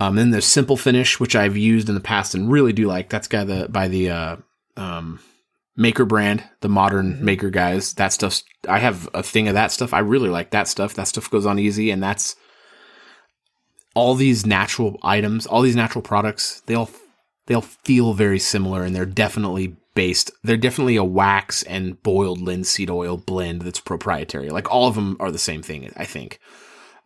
um, 0.00 0.16
then 0.16 0.30
there's 0.30 0.46
Simple 0.46 0.78
Finish, 0.78 1.20
which 1.20 1.36
I've 1.36 1.56
used 1.56 1.90
in 1.90 1.94
the 1.94 2.00
past 2.00 2.34
and 2.34 2.50
really 2.50 2.72
do 2.72 2.86
like. 2.86 3.10
That's 3.10 3.28
guy 3.28 3.44
the 3.44 3.68
by 3.68 3.88
the 3.88 4.08
uh, 4.10 4.36
um, 4.78 5.20
Maker 5.80 6.04
brand, 6.04 6.42
the 6.60 6.68
modern 6.68 7.14
Mhm. 7.14 7.20
Maker 7.20 7.50
guys. 7.50 7.94
That 7.94 8.12
stuff. 8.12 8.42
I 8.68 8.80
have 8.80 9.08
a 9.14 9.22
thing 9.22 9.46
of 9.46 9.54
that 9.54 9.70
stuff. 9.70 9.94
I 9.94 10.00
really 10.00 10.28
like 10.28 10.50
that 10.50 10.66
stuff. 10.66 10.94
That 10.94 11.06
stuff 11.06 11.30
goes 11.30 11.46
on 11.46 11.58
easy, 11.60 11.90
and 11.92 12.02
that's 12.02 12.34
all 13.94 14.14
these 14.16 14.44
natural 14.44 14.98
items, 15.02 15.46
all 15.46 15.62
these 15.62 15.76
natural 15.76 16.02
products. 16.02 16.62
They 16.66 16.74
all 16.74 16.90
they 17.46 17.54
all 17.54 17.62
feel 17.62 18.12
very 18.12 18.38
similar, 18.40 18.82
and 18.82 18.94
they're 18.94 19.06
definitely 19.06 19.76
based. 19.94 20.30
They're 20.42 20.56
definitely 20.56 20.96
a 20.96 21.04
wax 21.04 21.62
and 21.62 22.02
boiled 22.02 22.40
linseed 22.40 22.90
oil 22.90 23.16
blend 23.16 23.62
that's 23.62 23.80
proprietary. 23.80 24.50
Like 24.50 24.70
all 24.70 24.88
of 24.88 24.96
them 24.96 25.16
are 25.20 25.30
the 25.30 25.38
same 25.38 25.62
thing. 25.62 25.90
I 25.96 26.04
think. 26.04 26.40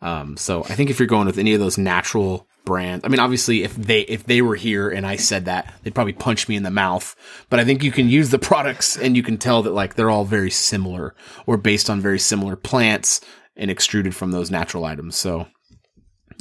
Um, 0.01 0.35
so 0.35 0.63
I 0.63 0.73
think 0.75 0.89
if 0.89 0.99
you're 0.99 1.07
going 1.07 1.27
with 1.27 1.37
any 1.37 1.53
of 1.53 1.59
those 1.61 1.77
natural 1.77 2.47
brands, 2.65 3.03
I 3.05 3.07
mean, 3.09 3.19
obviously, 3.19 3.63
if 3.63 3.75
they 3.75 4.01
if 4.01 4.25
they 4.25 4.41
were 4.41 4.55
here 4.55 4.89
and 4.89 5.05
I 5.05 5.15
said 5.17 5.45
that, 5.45 5.73
they'd 5.83 5.93
probably 5.95 6.13
punch 6.13 6.47
me 6.47 6.55
in 6.55 6.63
the 6.63 6.71
mouth. 6.71 7.15
But 7.49 7.59
I 7.59 7.65
think 7.65 7.83
you 7.83 7.91
can 7.91 8.09
use 8.09 8.29
the 8.29 8.39
products 8.39 8.97
and 8.97 9.15
you 9.15 9.23
can 9.23 9.37
tell 9.37 9.61
that 9.63 9.73
like 9.73 9.95
they're 9.95 10.09
all 10.09 10.25
very 10.25 10.49
similar 10.51 11.15
or 11.45 11.57
based 11.57 11.89
on 11.89 11.99
very 12.01 12.19
similar 12.19 12.55
plants 12.55 13.21
and 13.55 13.69
extruded 13.69 14.15
from 14.15 14.31
those 14.31 14.49
natural 14.51 14.85
items. 14.85 15.15
So 15.15 15.47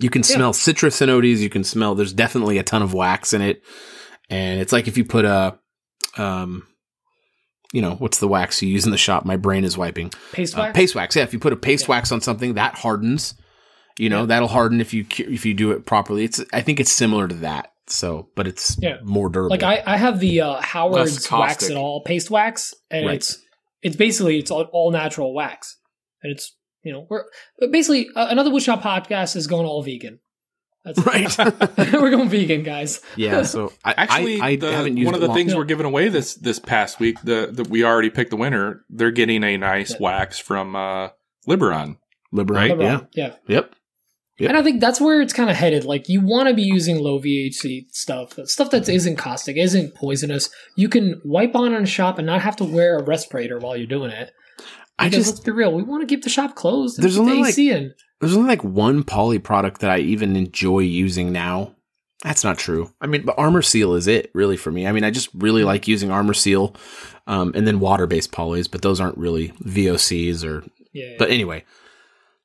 you 0.00 0.10
can 0.10 0.20
Yeah. 0.22 0.36
smell 0.36 0.52
citrus 0.52 1.02
in 1.02 1.08
Odie's. 1.08 1.42
You 1.42 1.50
can 1.50 1.64
smell 1.64 1.94
there's 1.94 2.12
definitely 2.12 2.58
a 2.58 2.62
ton 2.62 2.82
of 2.82 2.94
wax 2.94 3.32
in 3.32 3.42
it, 3.42 3.62
and 4.30 4.60
it's 4.60 4.72
like 4.72 4.88
if 4.88 4.96
you 4.96 5.04
put 5.04 5.24
a 5.24 5.58
um. 6.16 6.66
You 7.74 7.80
know 7.80 7.94
what's 7.94 8.18
the 8.18 8.28
wax 8.28 8.60
you 8.60 8.68
use 8.68 8.84
in 8.84 8.90
the 8.90 8.98
shop? 8.98 9.24
My 9.24 9.36
brain 9.38 9.64
is 9.64 9.78
wiping. 9.78 10.10
Paste 10.32 10.54
Uh, 10.58 10.60
wax. 10.60 10.76
paste 10.76 10.94
wax. 10.94 11.16
Yeah, 11.16 11.22
if 11.22 11.32
you 11.32 11.38
put 11.38 11.54
a 11.54 11.56
paste 11.56 11.84
Yeah. 11.88 11.92
wax 11.92 12.12
on 12.12 12.20
something, 12.20 12.52
that 12.54 12.74
hardens. 12.74 13.32
You 13.98 14.08
know 14.10 14.20
Yeah. 14.20 14.26
that'll 14.26 14.48
harden 14.48 14.80
if 14.80 14.92
you 14.94 15.06
if 15.18 15.44
you 15.46 15.54
do 15.54 15.70
it 15.72 15.86
properly. 15.86 16.24
It's 16.24 16.42
I 16.52 16.60
think 16.62 16.80
it's 16.80 16.92
similar 16.92 17.28
to 17.28 17.34
that. 17.36 17.72
So, 17.88 18.28
but 18.36 18.46
it's 18.46 18.76
Yeah. 18.80 18.98
more 19.02 19.28
durable. 19.28 19.50
Like 19.50 19.62
I, 19.62 19.82
I 19.86 19.96
have 19.96 20.20
the 20.20 20.40
uh, 20.40 20.60
Howard's 20.60 21.12
wax 21.14 21.26
caustic. 21.26 21.68
and 21.70 21.78
all 21.78 22.02
paste 22.02 22.30
wax, 22.30 22.74
and 22.90 23.06
Right. 23.06 23.16
it's 23.16 23.38
it's 23.82 23.96
basically 23.96 24.38
it's 24.38 24.50
all, 24.50 24.62
all 24.72 24.90
natural 24.92 25.34
wax, 25.34 25.76
and 26.22 26.32
it's 26.32 26.54
you 26.84 26.92
know 26.92 27.06
we're 27.10 27.24
but 27.58 27.70
basically 27.72 28.08
uh, 28.14 28.28
another 28.30 28.50
woodshop 28.50 28.82
podcast 28.82 29.36
is 29.36 29.46
going 29.46 29.66
all 29.66 29.82
vegan. 29.82 30.20
That's 30.84 30.98
right. 31.06 31.38
we're 31.92 32.10
going 32.10 32.28
vegan, 32.28 32.62
guys. 32.64 33.00
yeah. 33.16 33.42
So 33.44 33.72
I 33.84 33.92
Actually, 33.96 34.40
I, 34.40 34.46
I 34.48 34.56
the- 34.56 34.72
haven't 34.72 34.96
used 34.96 35.06
one 35.06 35.14
of 35.14 35.20
the 35.20 35.32
things 35.32 35.52
Yeah. 35.52 35.58
we're 35.58 35.64
giving 35.64 35.86
away 35.86 36.08
this 36.08 36.34
this 36.34 36.58
past 36.58 36.98
week. 36.98 37.20
The, 37.22 37.50
the 37.52 37.62
we 37.64 37.84
already 37.84 38.10
picked 38.10 38.30
the 38.30 38.36
winner. 38.36 38.84
They're 38.90 39.12
getting 39.12 39.44
a 39.44 39.56
nice 39.58 39.92
Yeah. 39.92 39.96
wax 40.00 40.38
from 40.38 40.74
uh, 40.74 41.10
Liberon. 41.48 41.98
Liberate. 42.32 42.70
Right? 42.76 42.80
Yeah. 42.80 43.00
yeah. 43.14 43.34
Yep. 43.46 43.74
Yep. 44.38 44.48
And 44.48 44.58
I 44.58 44.62
think 44.62 44.80
that's 44.80 45.00
where 45.00 45.20
it's 45.20 45.32
kind 45.32 45.50
of 45.50 45.56
headed. 45.56 45.84
Like 45.84 46.08
you 46.08 46.20
want 46.20 46.48
to 46.48 46.54
be 46.54 46.62
using 46.62 46.98
low 46.98 47.20
VOC 47.20 47.92
stuff, 47.94 48.38
uh, 48.38 48.46
stuff 48.46 48.70
that 48.70 48.82
mm-hmm. 48.84 48.92
isn't 48.92 49.16
caustic, 49.16 49.56
isn't 49.56 49.94
poisonous. 49.94 50.50
You 50.74 50.88
can 50.88 51.20
wipe 51.24 51.54
on 51.54 51.74
in 51.74 51.82
a 51.82 51.86
shop 51.86 52.18
and 52.18 52.26
not 52.26 52.40
have 52.40 52.56
to 52.56 52.64
wear 52.64 52.98
a 52.98 53.04
respirator 53.04 53.58
while 53.58 53.76
you're 53.76 53.86
doing 53.86 54.10
it. 54.10 54.32
I 54.98 55.08
Because 55.08 55.26
just 55.26 55.36
let's 55.36 55.44
be 55.44 55.52
real, 55.52 55.72
we 55.72 55.82
want 55.82 56.02
to 56.02 56.12
keep 56.12 56.24
the 56.24 56.30
shop 56.30 56.54
closed. 56.54 57.00
There's 57.00 57.16
keep 57.16 57.24
the 57.26 57.32
only, 57.32 57.48
AC 57.48 57.70
in. 57.70 57.94
there's 58.20 58.36
only 58.36 58.48
like 58.48 58.64
one 58.64 59.04
poly 59.04 59.38
product 59.38 59.80
that 59.80 59.90
I 59.90 59.98
even 59.98 60.36
enjoy 60.36 60.80
using 60.80 61.32
now. 61.32 61.74
That's 62.22 62.44
not 62.44 62.56
true. 62.56 62.92
I 63.00 63.08
mean, 63.08 63.24
but 63.24 63.36
Arm-R-Seal 63.36 63.94
is 63.94 64.06
it 64.06 64.30
really 64.32 64.56
for 64.56 64.70
me. 64.70 64.86
I 64.86 64.92
mean, 64.92 65.02
I 65.02 65.10
just 65.10 65.28
really 65.34 65.62
mm. 65.62 65.66
like 65.66 65.88
using 65.88 66.10
Arm-R-Seal, 66.10 66.76
um, 67.26 67.52
and 67.54 67.66
then 67.66 67.80
water 67.80 68.06
based 68.06 68.32
polys, 68.32 68.70
but 68.70 68.82
those 68.82 69.00
aren't 69.00 69.18
really 69.18 69.48
VOCs 69.64 70.44
or 70.44 70.64
Yeah. 70.92 71.16
But 71.18 71.30
anyway, 71.30 71.64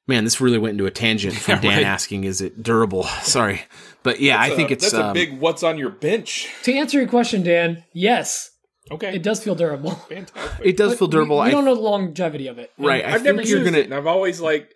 man, 0.08 0.24
this 0.24 0.40
really 0.42 0.58
went 0.58 0.72
into 0.74 0.86
a 0.86 0.92
tangent 0.92 1.36
from 1.38 1.56
Yeah, 1.56 1.62
Dan 1.62 1.78
right. 1.78 1.86
asking, 1.86 2.24
"Is 2.24 2.42
it 2.42 2.64
durable?" 2.64 3.04
Sorry, 3.24 3.62
but 4.04 4.20
yeah, 4.20 4.40
I 4.40 4.50
think 4.56 4.72
it's 4.72 4.84
that's 4.92 4.94
um, 4.96 5.12
a 5.12 5.14
big 5.14 5.40
what's 5.40 5.64
on 5.64 5.78
your 5.78 5.90
bench. 5.90 6.50
to 6.64 6.74
answer 6.74 6.98
your 7.00 7.08
question, 7.10 7.44
Dan, 7.44 7.84
yes, 7.94 8.52
Okay, 8.90 9.14
it 9.16 9.22
does 9.24 9.44
feel 9.44 9.54
durable. 9.56 9.92
fantastic. 10.10 10.66
It 10.66 10.78
does 10.78 10.94
But 10.94 11.00
feel 11.00 11.08
durable. 11.10 11.36
We, 11.38 11.42
we 11.44 11.48
I- 11.50 11.52
don't 11.52 11.66
know 11.66 11.76
the 11.76 11.82
longevity 11.82 12.48
of 12.48 12.58
it. 12.58 12.72
Right, 12.78 13.04
I 13.04 13.10
I've 13.10 13.14
think 13.16 13.26
never 13.38 13.42
you're 13.42 13.60
used 13.60 13.66
gonna- 13.72 13.80
it, 13.80 13.86
and 13.86 13.94
I've 13.94 14.08
always 14.08 14.40
like. 14.42 14.74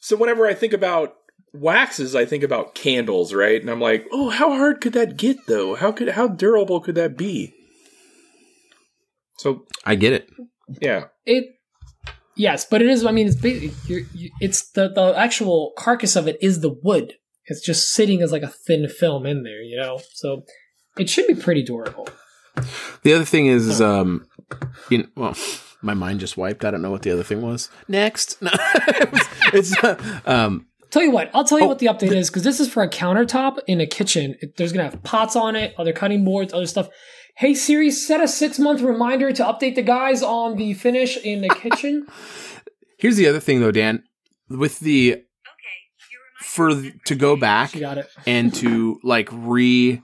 So 0.00 0.16
whenever 0.16 0.46
I 0.46 0.54
think 0.54 0.72
about 0.74 1.14
waxes, 1.54 2.14
I 2.14 2.24
think 2.26 2.42
about 2.42 2.74
candles, 2.74 3.32
right? 3.32 3.60
And 3.60 3.70
I'm 3.70 3.80
like, 3.80 4.06
oh, 4.12 4.28
how 4.30 4.50
hard 4.56 4.80
could 4.80 4.92
that 4.94 5.16
get 5.16 5.36
though? 5.46 5.74
How 5.76 5.92
could 5.92 6.08
how 6.10 6.28
durable 6.28 6.80
could 6.80 6.94
that 6.96 7.16
be? 7.16 7.52
So 9.38 9.66
I 9.84 9.94
get 9.96 10.12
it. 10.12 10.28
yeah, 10.80 11.04
It, 11.26 11.56
yes, 12.36 12.64
but 12.64 12.82
it 12.82 12.88
is. 12.88 13.04
I 13.04 13.12
mean, 13.12 13.26
it's 13.26 13.36
ba- 13.36 13.70
you're, 13.86 14.02
you, 14.12 14.30
it's 14.40 14.70
the 14.70 14.88
the 14.88 15.14
actual 15.16 15.72
carcass 15.76 16.16
of 16.16 16.26
it 16.28 16.38
is 16.40 16.60
the 16.60 16.70
wood. 16.82 17.14
It's 17.46 17.60
just 17.60 17.92
sitting 17.92 18.22
as 18.22 18.32
like 18.32 18.42
a 18.42 18.48
thin 18.48 18.88
film 18.88 19.26
in 19.26 19.42
there, 19.42 19.62
you 19.62 19.76
know. 19.76 20.00
So 20.12 20.44
it 20.96 21.10
should 21.10 21.26
be 21.26 21.34
pretty 21.34 21.62
durable. 21.62 22.08
The 23.02 23.12
other 23.12 23.24
thing 23.24 23.46
is, 23.46 23.66
is 23.66 23.80
um, 23.80 24.26
you 24.88 24.98
know, 24.98 25.06
well, 25.16 25.36
my 25.82 25.94
mind 25.94 26.20
just 26.20 26.36
wiped. 26.36 26.64
I 26.64 26.70
don't 26.70 26.82
know 26.82 26.90
what 26.90 27.02
the 27.02 27.10
other 27.10 27.24
thing 27.24 27.42
was. 27.42 27.68
Next, 27.88 28.40
no, 28.42 28.50
it's, 28.52 29.28
it's 29.52 29.84
uh, 29.84 30.20
um, 30.26 30.66
Tell 30.94 31.02
you 31.02 31.10
what, 31.10 31.28
I'll 31.34 31.42
tell 31.42 31.58
you 31.58 31.64
Oh, 31.64 31.68
what 31.68 31.80
the 31.80 31.86
update 31.86 32.12
is 32.14 32.30
because 32.30 32.44
this 32.44 32.60
is 32.60 32.68
for 32.72 32.80
a 32.84 32.88
countertop 32.88 33.58
in 33.66 33.80
a 33.80 33.86
kitchen. 33.86 34.36
It, 34.40 34.56
there's 34.56 34.72
gonna 34.72 34.88
have 34.88 35.02
pots 35.02 35.34
on 35.34 35.56
it, 35.56 35.74
other 35.76 35.92
cutting 35.92 36.24
boards, 36.24 36.54
other 36.54 36.68
stuff. 36.68 36.88
Hey 37.36 37.54
Siri, 37.54 37.90
set 37.90 38.20
a 38.22 38.28
six 38.28 38.58
month 38.58 38.80
reminder 38.80 39.32
to 39.32 39.42
update 39.44 39.74
the 39.74 39.82
guys 39.82 40.22
on 40.22 40.56
the 40.56 40.72
finish 40.74 41.16
in 41.16 41.40
the 41.40 41.48
kitchen. 41.48 42.06
here's 42.98 43.16
the 43.16 43.26
other 43.28 43.40
thing 43.40 43.60
though, 43.60 43.72
Dan. 43.72 44.04
With 44.48 44.78
the 44.80 45.22
for 46.42 46.70
th- 46.70 46.94
to 47.06 47.14
go 47.16 47.36
back 47.36 47.72
got 47.78 47.98
it. 47.98 48.08
and 48.26 48.54
to 48.54 49.00
like 49.02 49.28
re 49.32 50.00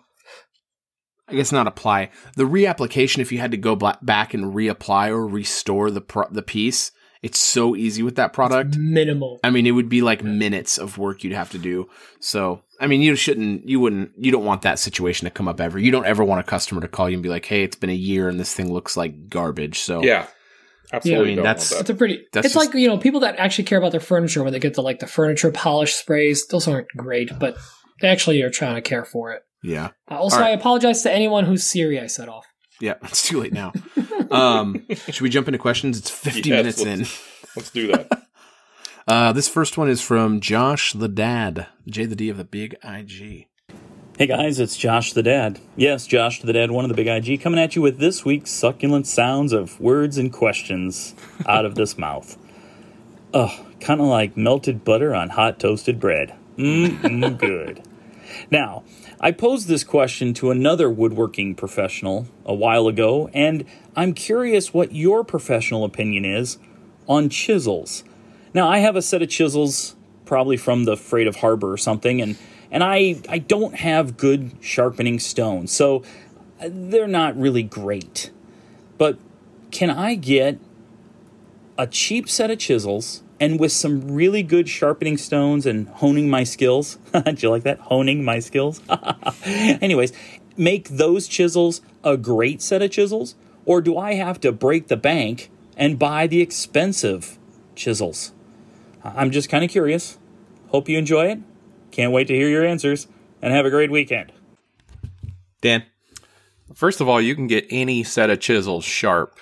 I 1.29 1.35
guess 1.35 1.53
not 1.53 1.69
apply 1.69 2.11
the 2.35 2.43
reapplication 2.45 3.19
if 3.19 3.31
you 3.31 3.39
had 3.39 3.53
to 3.53 3.57
go 3.57 3.77
bla- 3.77 3.99
back 4.03 4.35
and 4.35 4.53
reapply 4.53 5.11
or 5.11 5.29
restore 5.29 5.91
the 5.93 6.01
pro- 6.01 6.29
the 6.31 6.43
piece 6.43 6.91
it's 7.23 7.39
so 7.39 7.77
easy 7.77 8.03
with 8.03 8.17
that 8.17 8.33
product 8.33 8.77
Minimal. 8.77 9.39
I 9.45 9.51
mean 9.51 9.67
it 9.67 9.73
would 9.73 9.89
be 9.91 10.01
like 10.03 10.25
minutes 10.25 10.79
of 10.79 10.99
work 10.99 11.23
you'd 11.23 11.35
have 11.35 11.51
to 11.51 11.59
do 11.59 11.89
so 12.19 12.63
I 12.81 12.87
mean 12.87 13.03
you 13.03 13.15
shouldn't 13.15 13.69
you 13.69 13.79
wouldn't 13.79 14.13
you 14.17 14.33
don't 14.33 14.45
want 14.45 14.63
that 14.63 14.79
situation 14.79 15.27
to 15.27 15.31
come 15.31 15.47
up 15.49 15.61
ever 15.61 15.79
you 15.79 15.91
don't 15.93 16.07
ever 16.07 16.25
want 16.25 16.41
a 16.41 16.45
customer 16.45 16.81
to 16.81 16.89
call 16.89 17.09
you 17.11 17.15
and 17.15 17.23
be 17.23 17.29
like 17.29 17.45
hey 17.45 17.63
it's 17.63 17.77
been 17.77 17.91
a 17.91 17.95
year 17.95 18.29
and 18.29 18.41
this 18.41 18.55
thing 18.55 18.73
looks 18.73 18.97
like 18.97 19.29
garbage 19.29 19.79
so 19.79 20.03
yeah, 20.03 20.27
absolutely. 20.93 21.25
I 21.25 21.27
mean, 21.29 21.37
don't 21.37 21.45
that's- 21.45 21.71
want 21.71 21.81
It's 21.83 21.91
a 21.91 21.95
pretty. 21.95 22.25
That's 22.33 22.47
it's 22.47 22.55
just- 22.55 22.67
like 22.67 22.75
you 22.75 22.89
know 22.89 22.99
people 22.99 23.21
that 23.21 23.37
actually 23.39 23.65
care 23.65 23.79
about 23.79 23.93
their 23.93 24.01
furniture 24.01 24.43
when 24.43 24.53
they 24.53 24.59
get 24.59 24.75
the 24.75 24.83
like 24.83 24.99
the 24.99 25.07
furniture 25.07 25.51
polish 25.53 25.95
sprays. 25.95 26.47
Those 26.47 26.67
aren't 26.67 26.89
great, 26.97 27.31
but 27.39 27.57
they 28.01 28.09
actually 28.09 28.41
are 28.43 28.51
trying 28.51 28.77
to 28.77 28.81
care 28.83 29.05
for 29.05 29.33
it. 29.33 29.43
yeah 29.63 29.91
Uh, 30.11 30.15
also, 30.17 30.37
All 30.37 30.43
right. 30.43 30.49
I 30.49 30.53
apologize 30.53 31.03
to 31.03 31.13
anyone 31.13 31.45
whose 31.45 31.65
Siri 31.65 32.01
I 32.01 32.07
set 32.07 32.29
off. 32.31 32.47
yeah 32.81 32.95
it's 33.03 33.27
too 33.29 33.41
late 33.41 33.53
now 33.53 33.73
um 34.31 34.87
should 34.89 35.21
we 35.21 35.29
jump 35.29 35.49
into 35.49 35.59
questions 35.59 35.99
it's 35.99 36.09
50 36.11 36.39
Yes, 36.39 36.47
minutes 36.49 36.81
let's- 36.83 37.01
in. 37.01 37.07
Let's 37.57 37.71
do 37.71 37.89
that. 37.89 38.07
Uh, 39.11 39.33
this 39.33 39.49
first 39.49 39.77
one 39.77 39.89
is 39.89 40.01
from 40.01 40.39
Josh 40.39 40.93
the 40.93 41.09
Dad, 41.09 41.67
J 41.89 42.05
the 42.05 42.15
D 42.15 42.29
of 42.29 42.37
the 42.37 42.45
Big 42.45 42.77
IG. 42.85 43.49
Hey 44.17 44.27
guys, 44.29 44.61
it's 44.61 44.77
Josh 44.77 45.15
the 45.15 45.23
Dad. 45.25 45.59
Yes, 45.75 46.07
Josh 46.07 46.41
the 46.41 46.53
Dad, 46.53 46.71
one 46.71 46.85
of 46.85 46.91
the 46.91 46.95
Big 46.95 47.09
IG, 47.09 47.41
coming 47.41 47.59
at 47.59 47.75
you 47.75 47.83
with 47.83 47.99
this 47.99 48.25
week's 48.25 48.53
succulent 48.53 49.09
sounds 49.09 49.53
of 49.53 49.81
words 49.81 50.17
and 50.17 50.33
questions 50.33 51.17
out 51.45 51.65
of 51.65 51.75
this 51.75 51.99
mouth. 51.99 52.39
Ugh, 53.35 53.51
kind 53.81 54.01
of 54.01 54.07
like 54.07 54.37
melted 54.37 54.85
butter 54.85 55.13
on 55.13 55.31
hot 55.31 55.59
toasted 55.59 55.99
bread. 55.99 56.37
Mmm, 56.57 57.37
good. 57.37 57.83
Now, 58.49 58.85
I 59.19 59.33
posed 59.33 59.67
this 59.67 59.83
question 59.83 60.35
to 60.35 60.53
another 60.53 60.89
woodworking 60.89 61.57
professional 61.57 62.29
a 62.47 62.55
while 62.55 62.87
ago, 62.87 63.29
and 63.35 63.65
I'm 63.97 64.15
curious 64.15 64.73
what 64.73 64.95
your 64.95 65.25
professional 65.25 65.83
opinion 65.83 66.25
is 66.25 66.59
on 67.09 67.29
chisels. 67.29 68.05
Now, 68.53 68.69
I 68.69 68.79
have 68.79 68.97
a 68.97 69.03
set 69.03 69.23
of 69.23 69.29
chisels, 69.29 69.95
probably 70.25 70.57
from 70.57 70.85
the 70.85 70.97
Freight 70.97 71.27
of 71.27 71.37
Harbor 71.37 71.73
or 71.73 71.77
something, 71.77 72.21
and 72.21 72.37
and 72.71 72.83
I 72.83 73.21
I 73.29 73.39
don't 73.39 73.77
have 73.77 74.17
good 74.17 74.53
sharpening 74.61 75.19
stones, 75.19 75.73
so 75.73 76.03
uh, 76.61 76.69
they're 76.71 77.09
not 77.09 77.39
really 77.39 77.63
great. 77.63 78.31
But 78.99 79.19
can 79.71 79.89
I 79.89 80.15
get 80.17 80.59
a 81.79 81.87
cheap 81.87 82.29
set 82.29 82.51
of 82.51 82.59
chisels 82.59 83.23
and 83.39 83.59
with 83.59 83.73
some 83.73 84.11
really 84.13 84.43
good 84.43 84.69
sharpening 84.69 85.17
stones 85.17 85.65
and 85.65 85.89
honing 85.89 86.29
my 86.29 86.45
skills? 86.45 86.99
Do 87.13 87.35
you 87.39 87.51
like 87.51 87.63
that? 87.63 87.79
Honing 87.79 88.25
my 88.25 88.41
skills? 88.41 88.83
Anyways, 89.47 90.13
make 90.57 90.89
those 90.89 91.29
chisels 91.29 91.83
a 92.03 92.17
great 92.17 92.61
set 92.63 92.83
of 92.83 92.91
chisels, 92.91 93.37
or 93.65 93.81
do 93.81 93.97
I 93.97 94.15
have 94.15 94.41
to 94.41 94.53
break 94.53 94.89
the 94.89 94.97
bank 94.97 95.51
and 95.77 95.99
buy 95.99 96.27
the 96.27 96.41
expensive 96.41 97.39
chisels? 97.75 98.33
I'm 99.05 99.31
just 99.31 99.49
kind 99.49 99.65
of 99.65 99.71
curious. 99.71 100.19
Hope 100.69 100.89
you 100.89 100.99
enjoy 100.99 101.27
it. 101.27 101.39
Can't 101.91 102.13
wait 102.13 102.29
to 102.29 102.35
hear 102.35 102.49
your 102.49 102.65
answers, 102.65 103.09
and 103.43 103.53
have 103.53 103.67
a 103.67 103.71
great 103.71 103.91
weekend. 103.91 104.33
Dan, 105.61 105.85
First 106.75 107.01
of 107.01 107.09
all, 107.09 107.21
you 107.21 107.35
can 107.35 107.47
get 107.47 107.67
any 107.71 108.05
set 108.05 108.31
of 108.31 108.41
chisels 108.41 108.85
sharp, 108.85 109.39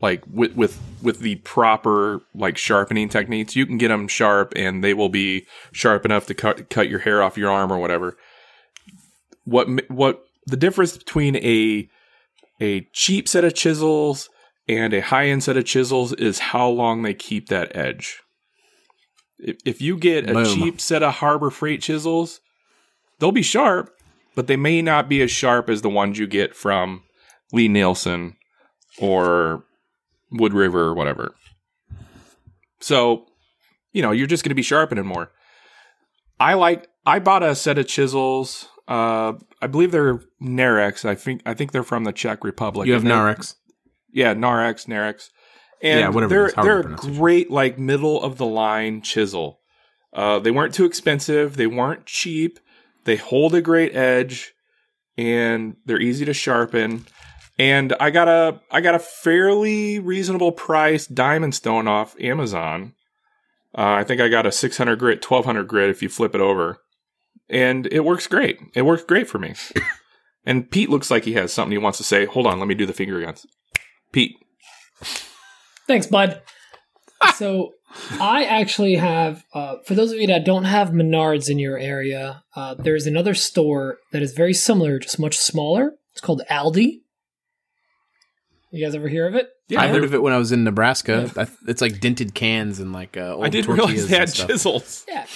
like 0.00 0.24
with 0.26 0.56
with 0.56 0.80
with 1.02 1.20
the 1.20 1.36
proper 1.36 2.22
like 2.34 2.56
sharpening 2.56 3.08
techniques. 3.08 3.54
You 3.54 3.66
can 3.66 3.78
get 3.78 3.88
them 3.88 4.08
sharp, 4.08 4.52
and 4.56 4.82
they 4.82 4.94
will 4.94 5.10
be 5.10 5.46
sharp 5.72 6.04
enough 6.04 6.26
to 6.26 6.34
cut 6.34 6.70
cut 6.70 6.88
your 6.88 7.00
hair 7.00 7.22
off 7.22 7.36
your 7.36 7.50
arm 7.50 7.70
or 7.70 7.78
whatever. 7.78 8.16
What 9.44 9.68
what 9.90 10.24
the 10.46 10.56
difference 10.56 10.96
between 10.96 11.36
a 11.36 11.88
a 12.60 12.88
cheap 12.92 13.28
set 13.28 13.44
of 13.44 13.54
chisels 13.54 14.30
and 14.66 14.94
a 14.94 15.02
high 15.02 15.26
end 15.26 15.44
set 15.44 15.58
of 15.58 15.66
chisels 15.66 16.14
is 16.14 16.38
how 16.38 16.68
long 16.68 17.02
they 17.02 17.14
keep 17.14 17.48
that 17.48 17.76
edge. 17.76 18.22
If, 19.38 19.56
if 19.64 19.82
you 19.82 19.96
get 19.98 20.28
a 20.28 20.34
Boom. 20.34 20.44
cheap 20.44 20.80
set 20.80 21.02
of 21.02 21.14
Harbor 21.14 21.50
Freight 21.50 21.82
chisels, 21.82 22.40
they'll 23.18 23.32
be 23.32 23.42
sharp, 23.42 23.90
but 24.34 24.46
they 24.46 24.56
may 24.56 24.82
not 24.82 25.08
be 25.08 25.20
as 25.22 25.30
sharp 25.30 25.68
as 25.68 25.82
the 25.82 25.90
ones 25.90 26.18
you 26.18 26.26
get 26.26 26.54
from 26.54 27.02
Lie-Nielsen 27.52 28.36
or 28.98 29.64
WoodRiver 30.32 30.74
or 30.74 30.94
whatever. 30.94 31.34
So, 32.80 33.26
you 33.92 34.02
know, 34.02 34.10
you're 34.12 34.26
just 34.26 34.44
going 34.44 34.50
to 34.50 34.54
be 34.56 34.62
sharpening 34.62 35.06
more. 35.06 35.30
I 36.38 36.54
like. 36.54 36.88
I 37.06 37.18
bought 37.18 37.42
a 37.42 37.54
set 37.54 37.78
of 37.78 37.86
chisels. 37.86 38.68
Uh, 38.86 39.34
I 39.62 39.66
believe 39.66 39.90
they're 39.90 40.20
Narex. 40.40 41.04
I 41.04 41.14
think. 41.14 41.40
I 41.46 41.54
think 41.54 41.72
they're 41.72 41.82
from 41.82 42.04
the 42.04 42.12
Czech 42.12 42.44
Republic. 42.44 42.86
you 42.86 42.92
have 42.92 43.02
Narex. 43.04 43.54
yeah, 44.12 44.34
Narex, 44.34 44.86
Narex. 44.86 45.30
And 45.82 46.00
Yeah, 46.00 46.08
whatever 46.08 46.34
they're 46.34 46.46
is, 46.46 46.54
they're 46.54 46.80
a 46.80 46.96
great 46.96 47.50
like 47.50 47.78
middle 47.78 48.22
of 48.22 48.38
the 48.38 48.46
line 48.46 49.02
chisel. 49.02 49.60
Uh, 50.12 50.38
they 50.38 50.50
weren't 50.50 50.74
too 50.74 50.86
expensive, 50.86 51.56
they 51.56 51.66
weren't 51.66 52.06
cheap, 52.06 52.58
they 53.04 53.16
hold 53.16 53.54
a 53.54 53.60
great 53.60 53.94
edge, 53.94 54.54
and 55.18 55.76
they're 55.84 56.00
easy 56.00 56.24
to 56.24 56.32
sharpen. 56.34 57.06
And 57.58 57.94
I 58.00 58.10
got 58.10 58.28
a 58.28 58.60
I 58.70 58.80
got 58.80 58.94
a 58.94 58.98
fairly 58.98 59.98
reasonable 59.98 60.52
price 60.52 61.06
diamond 61.06 61.54
stone 61.54 61.88
off 61.88 62.18
Amazon. 62.20 62.94
Uh, 63.76 63.92
I 63.92 64.04
think 64.04 64.20
I 64.20 64.28
got 64.28 64.46
a 64.46 64.52
600 64.52 64.98
grit, 64.98 65.30
1200 65.30 65.64
grit 65.64 65.90
if 65.90 66.02
you 66.02 66.08
flip 66.08 66.34
it 66.34 66.40
over, 66.40 66.80
and 67.48 67.86
it 67.92 68.04
works 68.04 68.26
great. 68.26 68.58
It 68.74 68.82
works 68.82 69.04
great 69.04 69.28
for 69.28 69.38
me. 69.38 69.54
and 70.46 70.70
Pete 70.70 70.90
looks 70.90 71.10
like 71.10 71.24
he 71.24 71.34
has 71.34 71.52
something 71.52 71.72
he 71.72 71.78
wants 71.78 71.98
to 71.98 72.04
say. 72.04 72.24
Hold 72.24 72.46
on, 72.46 72.58
let 72.58 72.68
me 72.68 72.74
do 72.74 72.86
the 72.86 72.94
finger 72.94 73.20
guns. 73.20 73.46
Pete. 74.12 74.36
Thanks, 75.86 76.06
bud. 76.06 76.42
so 77.36 77.72
I 78.20 78.44
actually 78.44 78.96
have, 78.96 79.44
uh, 79.54 79.76
for 79.84 79.94
those 79.94 80.12
of 80.12 80.18
you 80.18 80.26
that 80.28 80.44
don't 80.44 80.64
have 80.64 80.90
Menards 80.90 81.48
in 81.48 81.58
your 81.58 81.78
area, 81.78 82.42
uh, 82.54 82.74
there's 82.74 83.06
another 83.06 83.34
store 83.34 83.98
that 84.12 84.22
is 84.22 84.32
very 84.32 84.52
similar, 84.54 84.98
just 84.98 85.18
much 85.18 85.36
smaller. 85.38 85.92
It's 86.12 86.20
called 86.20 86.42
Aldi. 86.50 87.00
You 88.70 88.84
guys 88.84 88.94
ever 88.94 89.08
hear 89.08 89.26
of 89.26 89.34
it? 89.34 89.48
Yeah, 89.68 89.80
I 89.80 89.88
heard 89.88 90.04
of 90.04 90.12
it 90.12 90.22
when 90.22 90.32
I 90.32 90.38
was 90.38 90.52
in 90.52 90.64
Nebraska. 90.64 91.30
I, 91.36 91.46
it's 91.66 91.80
like 91.80 92.00
dented 92.00 92.34
cans 92.34 92.78
and 92.78 92.92
like 92.92 93.16
uh, 93.16 93.34
old 93.34 93.44
I 93.44 93.48
didn't 93.48 93.66
tortillas 93.66 94.08
realize 94.10 94.36
they 94.36 94.42
had 94.42 94.48
chisels. 94.48 95.04
Yeah. 95.08 95.26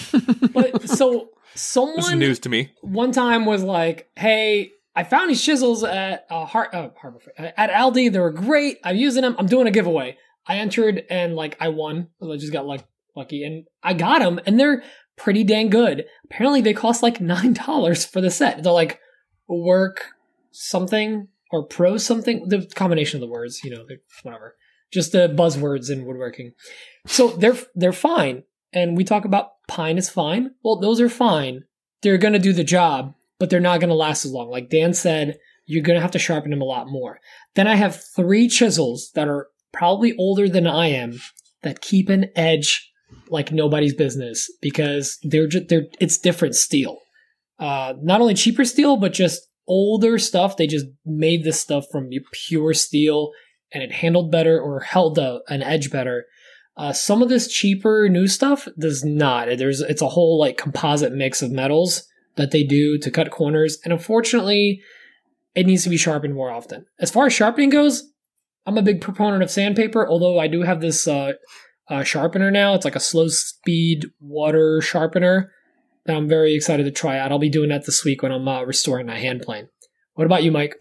But 0.53 0.87
so 0.89 1.29
This 1.53 1.55
is 1.55 1.61
someone 1.61 2.19
news 2.19 2.39
to 2.41 2.49
me. 2.49 2.71
one 2.81 3.11
time 3.11 3.45
was 3.45 3.63
like, 3.63 4.09
"Hey, 4.15 4.71
I 4.95 5.03
found 5.05 5.29
these 5.29 5.43
chisels 5.43 5.83
at 5.83 6.25
uh, 6.29 6.45
Har- 6.45 6.69
uh, 6.73 6.89
Harbor 7.01 7.19
Freight- 7.19 7.53
at 7.57 7.69
Aldi. 7.71 8.11
They 8.11 8.19
were 8.19 8.31
great. 8.31 8.77
I'm 8.83 8.95
using 8.95 9.21
them. 9.23 9.35
I'm 9.39 9.47
doing 9.47 9.67
a 9.67 9.71
giveaway. 9.71 10.17
I 10.47 10.57
entered 10.57 11.03
and 11.09 11.35
like 11.35 11.57
I 11.59 11.69
won. 11.69 12.07
I 12.21 12.35
just 12.37 12.53
got 12.53 12.65
like 12.65 12.85
lucky 13.15 13.43
and 13.43 13.65
I 13.83 13.93
got 13.93 14.19
them 14.19 14.39
and 14.45 14.59
they're 14.59 14.83
pretty 15.15 15.43
dang 15.43 15.69
good. 15.69 16.05
Apparently, 16.25 16.61
they 16.61 16.73
cost 16.73 17.03
like 17.03 17.21
nine 17.21 17.53
dollars 17.53 18.05
for 18.05 18.21
the 18.21 18.31
set. 18.31 18.63
They're 18.63 18.71
like 18.71 18.99
work 19.47 20.05
something 20.51 21.27
or 21.51 21.65
pro 21.65 21.97
something. 21.97 22.47
The 22.47 22.65
combination 22.75 23.17
of 23.17 23.21
the 23.21 23.31
words, 23.31 23.63
you 23.63 23.71
know, 23.71 23.85
whatever. 24.23 24.55
Just 24.91 25.11
the 25.11 25.29
buzzwords 25.29 25.89
in 25.89 26.05
woodworking. 26.05 26.53
So 27.05 27.29
they're 27.29 27.57
they're 27.75 27.93
fine. 27.93 28.43
And 28.73 28.95
we 28.95 29.03
talk 29.03 29.25
about 29.25 29.51
pine 29.67 29.97
is 29.97 30.09
fine. 30.09 30.51
Well, 30.63 30.79
those 30.79 31.01
are 31.01 31.09
fine. 31.09 31.63
They're 32.01 32.17
gonna 32.17 32.39
do 32.39 32.53
the 32.53 32.63
job, 32.63 33.13
but 33.39 33.49
they're 33.49 33.59
not 33.59 33.79
gonna 33.79 33.93
last 33.93 34.25
as 34.25 34.31
long. 34.31 34.49
Like 34.49 34.69
Dan 34.69 34.93
said, 34.93 35.37
you're 35.65 35.83
gonna 35.83 36.01
have 36.01 36.11
to 36.11 36.19
sharpen 36.19 36.51
them 36.51 36.61
a 36.61 36.65
lot 36.65 36.87
more. 36.87 37.19
Then 37.55 37.67
I 37.67 37.75
have 37.75 38.03
three 38.15 38.47
chisels 38.47 39.11
that 39.15 39.27
are 39.27 39.47
probably 39.71 40.15
older 40.17 40.49
than 40.49 40.67
I 40.67 40.87
am 40.87 41.19
that 41.63 41.81
keep 41.81 42.09
an 42.09 42.27
edge 42.35 42.91
like 43.29 43.51
nobody's 43.51 43.95
business 43.95 44.49
because 44.61 45.17
they're 45.23 45.47
just 45.47 45.69
they're 45.69 45.87
it's 45.99 46.17
different 46.17 46.55
steel. 46.55 46.99
Uh, 47.59 47.93
not 48.01 48.21
only 48.21 48.33
cheaper 48.33 48.65
steel, 48.65 48.97
but 48.97 49.13
just 49.13 49.41
older 49.67 50.17
stuff. 50.17 50.57
They 50.57 50.67
just 50.67 50.87
made 51.05 51.43
this 51.43 51.59
stuff 51.59 51.85
from 51.91 52.09
pure 52.31 52.73
steel, 52.73 53.31
and 53.71 53.83
it 53.83 53.91
handled 53.91 54.31
better 54.31 54.59
or 54.59 54.79
held 54.79 55.17
a, 55.17 55.41
an 55.47 55.61
edge 55.61 55.91
better. 55.91 56.25
Uh, 56.77 56.93
some 56.93 57.21
of 57.21 57.29
this 57.29 57.47
cheaper 57.47 58.09
new 58.09 58.27
stuff 58.27 58.67
does 58.79 59.03
not. 59.03 59.47
There's 59.57 59.81
it's 59.81 60.01
a 60.01 60.09
whole 60.09 60.39
like 60.39 60.57
composite 60.57 61.13
mix 61.13 61.41
of 61.41 61.51
metals 61.51 62.07
that 62.35 62.51
they 62.51 62.63
do 62.63 62.97
to 62.97 63.11
cut 63.11 63.31
corners, 63.31 63.77
and 63.83 63.93
unfortunately, 63.93 64.81
it 65.53 65.65
needs 65.65 65.83
to 65.83 65.89
be 65.89 65.97
sharpened 65.97 66.33
more 66.33 66.49
often. 66.49 66.85
As 66.99 67.11
far 67.11 67.27
as 67.27 67.33
sharpening 67.33 67.69
goes, 67.69 68.10
I'm 68.65 68.77
a 68.77 68.83
big 68.83 69.01
proponent 69.01 69.43
of 69.43 69.51
sandpaper, 69.51 70.07
although 70.07 70.39
I 70.39 70.47
do 70.47 70.61
have 70.61 70.81
this 70.81 71.07
uh, 71.07 71.33
uh, 71.89 72.03
sharpener 72.03 72.51
now. 72.51 72.73
It's 72.73 72.85
like 72.85 72.95
a 72.95 72.99
slow 72.99 73.27
speed 73.27 74.05
water 74.19 74.81
sharpener 74.81 75.51
that 76.05 76.15
I'm 76.15 76.27
very 76.27 76.55
excited 76.55 76.83
to 76.83 76.91
try 76.91 77.17
out. 77.17 77.31
I'll 77.31 77.39
be 77.39 77.49
doing 77.49 77.69
that 77.69 77.85
this 77.85 78.03
week 78.05 78.21
when 78.21 78.31
I'm 78.31 78.47
uh, 78.47 78.63
restoring 78.63 79.07
my 79.07 79.19
hand 79.19 79.41
plane. 79.41 79.67
What 80.13 80.25
about 80.25 80.43
you, 80.43 80.51
Mike? 80.51 80.75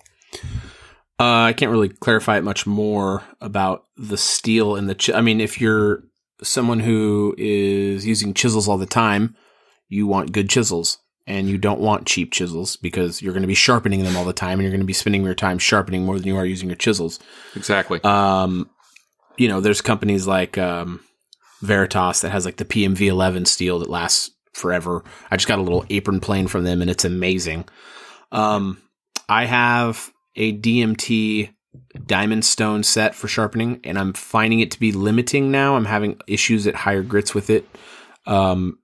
Uh, 1.18 1.44
I 1.44 1.52
can't 1.52 1.70
really 1.70 1.90
clarify 1.90 2.38
it 2.38 2.44
much 2.44 2.66
more 2.66 3.22
about 3.40 3.84
the 3.96 4.16
steel 4.16 4.76
and 4.76 4.88
the. 4.88 4.94
Ch- 4.94 5.10
I 5.10 5.20
mean, 5.20 5.40
if 5.40 5.60
you're 5.60 6.04
someone 6.42 6.80
who 6.80 7.34
is 7.36 8.06
using 8.06 8.32
chisels 8.32 8.68
all 8.68 8.78
the 8.78 8.86
time, 8.86 9.36
you 9.88 10.06
want 10.06 10.32
good 10.32 10.48
chisels, 10.48 10.98
and 11.26 11.48
you 11.48 11.58
don't 11.58 11.80
want 11.80 12.06
cheap 12.06 12.32
chisels 12.32 12.76
because 12.76 13.22
you're 13.22 13.32
going 13.32 13.42
to 13.42 13.48
be 13.48 13.54
sharpening 13.54 14.02
them 14.02 14.16
all 14.16 14.24
the 14.24 14.32
time, 14.32 14.54
and 14.54 14.62
you're 14.62 14.70
going 14.70 14.80
to 14.80 14.86
be 14.86 14.92
spending 14.92 15.24
your 15.24 15.34
time 15.34 15.58
sharpening 15.58 16.04
more 16.04 16.18
than 16.18 16.26
you 16.26 16.36
are 16.36 16.46
using 16.46 16.68
your 16.68 16.76
chisels. 16.76 17.18
Exactly. 17.54 18.02
Um, 18.04 18.70
you 19.36 19.48
know, 19.48 19.60
there's 19.60 19.80
companies 19.80 20.26
like 20.26 20.58
um, 20.58 21.00
Veritas 21.62 22.20
that 22.20 22.30
has 22.30 22.44
like 22.44 22.56
the 22.56 22.64
PMV11 22.64 23.46
steel 23.46 23.78
that 23.78 23.90
lasts 23.90 24.30
forever. 24.52 25.04
I 25.30 25.36
just 25.36 25.48
got 25.48 25.58
a 25.58 25.62
little 25.62 25.84
apron 25.90 26.20
plane 26.20 26.48
from 26.48 26.64
them, 26.64 26.82
and 26.82 26.90
it's 26.90 27.04
amazing. 27.04 27.66
Um, 28.32 28.82
I 29.28 29.46
have 29.46 30.10
a 30.36 30.58
DMT 30.58 31.50
diamond 32.06 32.44
stone 32.44 32.82
set 32.82 33.14
for 33.14 33.28
sharpening, 33.28 33.80
and 33.84 33.98
I'm 33.98 34.12
finding 34.12 34.60
it 34.60 34.70
to 34.72 34.80
be 34.80 34.92
limiting 34.92 35.50
now. 35.50 35.76
I'm 35.76 35.84
having 35.84 36.20
issues 36.26 36.66
at 36.66 36.74
higher 36.74 37.02
grits 37.02 37.34
with 37.34 37.50
it. 37.50 37.66
Um, 38.26 38.78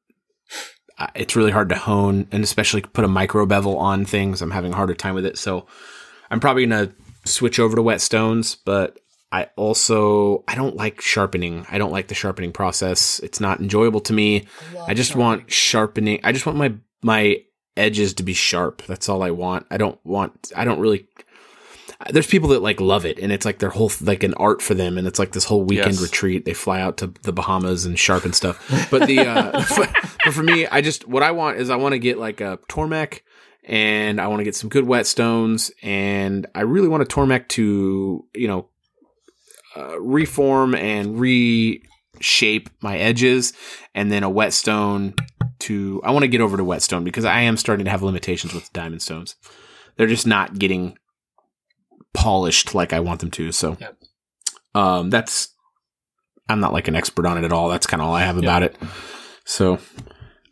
it's 1.14 1.36
really 1.36 1.50
hard 1.50 1.68
to 1.68 1.76
hone, 1.76 2.26
and 2.32 2.42
especially 2.42 2.82
put 2.82 3.04
a 3.04 3.08
micro 3.08 3.46
bevel 3.46 3.78
on 3.78 4.04
things. 4.04 4.42
I'm 4.42 4.50
having 4.50 4.72
a 4.72 4.76
harder 4.76 4.94
time 4.94 5.14
with 5.14 5.26
it, 5.26 5.38
so 5.38 5.66
I'm 6.30 6.40
probably 6.40 6.66
gonna 6.66 6.92
switch 7.24 7.58
over 7.58 7.76
to 7.76 7.82
wet 7.82 8.00
stones. 8.00 8.56
But 8.56 8.98
I 9.32 9.50
also 9.56 10.44
I 10.48 10.54
don't 10.54 10.76
like 10.76 11.00
sharpening. 11.00 11.66
I 11.70 11.78
don't 11.78 11.92
like 11.92 12.08
the 12.08 12.14
sharpening 12.14 12.52
process. 12.52 13.18
It's 13.20 13.40
not 13.40 13.60
enjoyable 13.60 14.00
to 14.00 14.12
me. 14.12 14.46
I 14.86 14.94
just 14.94 15.16
want 15.16 15.50
sharpening. 15.50 16.20
I 16.24 16.32
just 16.32 16.46
want 16.46 16.58
my 16.58 16.74
my 17.02 17.42
edges 17.76 18.14
to 18.14 18.22
be 18.22 18.32
sharp. 18.32 18.82
That's 18.86 19.08
all 19.08 19.22
I 19.22 19.30
want. 19.30 19.66
I 19.70 19.76
don't 19.76 19.98
want. 20.04 20.52
I 20.56 20.64
don't 20.64 20.80
really. 20.80 21.08
There's 22.10 22.26
people 22.26 22.50
that 22.50 22.60
like 22.62 22.80
love 22.80 23.06
it, 23.06 23.18
and 23.18 23.32
it's 23.32 23.46
like 23.46 23.58
their 23.58 23.70
whole 23.70 23.90
like 24.02 24.22
an 24.22 24.34
art 24.34 24.60
for 24.60 24.74
them, 24.74 24.98
and 24.98 25.06
it's 25.06 25.18
like 25.18 25.32
this 25.32 25.44
whole 25.44 25.62
weekend 25.64 25.94
Yes. 25.94 26.02
retreat. 26.02 26.44
They 26.44 26.52
fly 26.52 26.80
out 26.80 26.98
to 26.98 27.06
the 27.22 27.32
Bahamas 27.32 27.86
and 27.86 27.98
sharpen 27.98 28.32
stuff. 28.34 28.88
But 28.90 29.06
the 29.06 29.20
uh, 29.20 29.64
but 30.24 30.34
for 30.34 30.42
me, 30.42 30.66
I 30.66 30.82
just 30.82 31.08
what 31.08 31.22
I 31.22 31.30
want 31.30 31.58
is 31.58 31.70
I 31.70 31.76
want 31.76 31.92
to 31.94 31.98
get 31.98 32.18
like 32.18 32.40
a 32.42 32.58
Tormek, 32.68 33.20
and 33.64 34.20
I 34.20 34.26
want 34.26 34.40
to 34.40 34.44
get 34.44 34.54
some 34.54 34.68
good 34.68 34.84
whetstones, 34.84 35.70
and 35.82 36.46
I 36.54 36.60
really 36.62 36.88
want 36.88 37.02
a 37.02 37.06
Tormek 37.06 37.48
to 37.48 38.26
you 38.34 38.48
know 38.48 38.68
uh, 39.74 39.98
reform 39.98 40.74
and 40.74 41.18
reshape 41.18 42.68
my 42.82 42.98
edges, 42.98 43.52
and 43.94 44.12
then 44.12 44.22
a 44.22 44.28
whetstone 44.30 45.14
to. 45.60 46.02
I 46.04 46.10
want 46.10 46.24
to 46.24 46.28
get 46.28 46.42
over 46.42 46.58
to 46.58 46.64
whetstone 46.64 47.04
because 47.04 47.24
I 47.24 47.40
am 47.40 47.56
starting 47.56 47.84
to 47.86 47.90
have 47.90 48.02
limitations 48.02 48.52
with 48.52 48.70
diamond 48.74 49.00
stones. 49.02 49.36
They're 49.96 50.06
just 50.06 50.26
not 50.26 50.58
getting 50.58 50.98
polished 52.16 52.74
like 52.74 52.92
I 52.92 53.00
want 53.00 53.20
them 53.20 53.30
to. 53.32 53.52
So, 53.52 53.76
Yep. 53.80 53.96
um, 54.74 55.10
that's. 55.10 55.48
I'm 56.48 56.60
not 56.60 56.72
like 56.72 56.86
an 56.88 56.94
expert 56.94 57.26
on 57.26 57.38
it 57.38 57.44
at 57.44 57.52
all. 57.52 57.68
That's 57.68 57.86
kind 57.86 58.00
of 58.00 58.08
all 58.08 58.14
I 58.14 58.22
have 58.22 58.38
about 58.38 58.62
it. 58.62 58.76
So, 59.44 59.78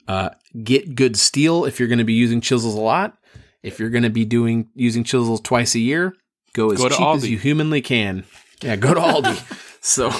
uh, 0.08 0.30
get 0.62 0.94
good 0.94 1.16
steel 1.16 1.64
if 1.64 1.78
you're 1.78 1.88
going 1.88 1.98
to 1.98 2.04
be 2.04 2.14
using 2.14 2.40
chisels 2.40 2.74
a 2.74 2.80
lot. 2.80 3.16
If 3.62 3.78
you're 3.78 3.90
going 3.90 4.02
to 4.02 4.10
be 4.10 4.24
doing 4.24 4.68
using 4.74 5.04
chisels 5.04 5.40
twice 5.40 5.74
a 5.74 5.78
year, 5.78 6.14
go 6.52 6.70
as 6.70 6.78
Go 6.78 6.88
cheap 6.88 7.00
as 7.00 7.28
you 7.28 7.38
humanly 7.38 7.80
can. 7.80 8.24
Yeah, 8.60 8.76
go 8.76 8.92
to 8.94 9.00
Aldi. 9.00 9.78
so, 9.80 10.10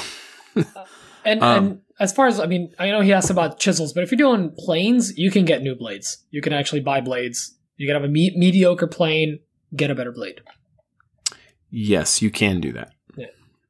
And 1.25 1.43
Um, 1.43 1.65
and 1.67 1.81
as 2.01 2.13
far 2.13 2.27
as 2.27 2.39
I 2.41 2.47
mean, 2.47 2.73
I 2.79 2.91
know 2.91 3.01
he 3.01 3.13
asked 3.13 3.31
about 3.31 3.59
chisels, 3.59 3.93
but 3.93 4.03
if 4.05 4.11
you're 4.11 4.19
doing 4.19 4.53
planes, 4.57 5.17
you 5.19 5.31
can 5.31 5.45
get 5.45 5.63
new 5.63 5.75
blades. 5.75 6.25
You 6.31 6.41
can 6.41 6.53
actually 6.53 6.81
buy 6.81 7.01
blades. 7.01 7.55
You 7.77 7.87
can 7.89 7.95
have 7.95 8.05
a 8.05 8.09
me- 8.13 8.35
mediocre 8.37 8.87
plane, 8.87 9.41
get 9.75 9.91
a 9.91 9.95
better 9.95 10.13
blade. 10.13 10.41
Yes, 11.75 12.23
you 12.23 12.31
can 12.31 12.61
do 12.61 12.73
that. 12.73 12.93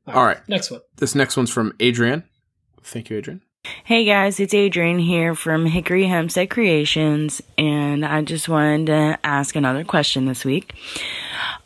All 0.06 0.14
All 0.14 0.26
right. 0.26 0.46
Next 0.48 0.70
one. 0.70 0.80
This 0.96 1.14
next 1.14 1.36
one's 1.36 1.50
from 1.50 1.74
Adrian. 1.80 2.24
Thank 2.82 3.08
you, 3.08 3.16
Adrian. 3.16 3.40
Hey 3.84 4.04
guys, 4.04 4.40
it's 4.40 4.52
Adrian 4.52 4.98
here 4.98 5.34
from 5.34 5.64
Hickory 5.64 6.04
Hempstead 6.04 6.50
Creations, 6.50 7.40
and 7.56 8.04
I 8.04 8.20
just 8.20 8.46
wanted 8.46 8.86
to 8.86 9.18
ask 9.24 9.56
another 9.56 9.84
question 9.84 10.26
this 10.26 10.44
week. 10.44 10.74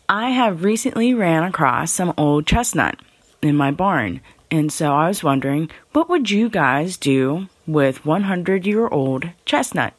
I 0.09 0.31
have 0.31 0.63
recently 0.63 1.13
ran 1.13 1.43
across 1.43 1.91
some 1.91 2.15
old 2.17 2.47
chestnut 2.47 3.01
in 3.43 3.57
my 3.57 3.73
barn, 3.73 4.21
and 4.49 4.73
so 4.73 4.93
I 4.93 5.09
was 5.09 5.25
wondering, 5.25 5.71
what 5.93 6.09
would 6.09 6.31
you 6.31 6.49
guys 6.49 6.97
do 6.97 7.49
with 7.67 8.07
100 8.07 8.65
year 8.65 8.87
old 8.87 9.29
chestnut? 9.45 9.93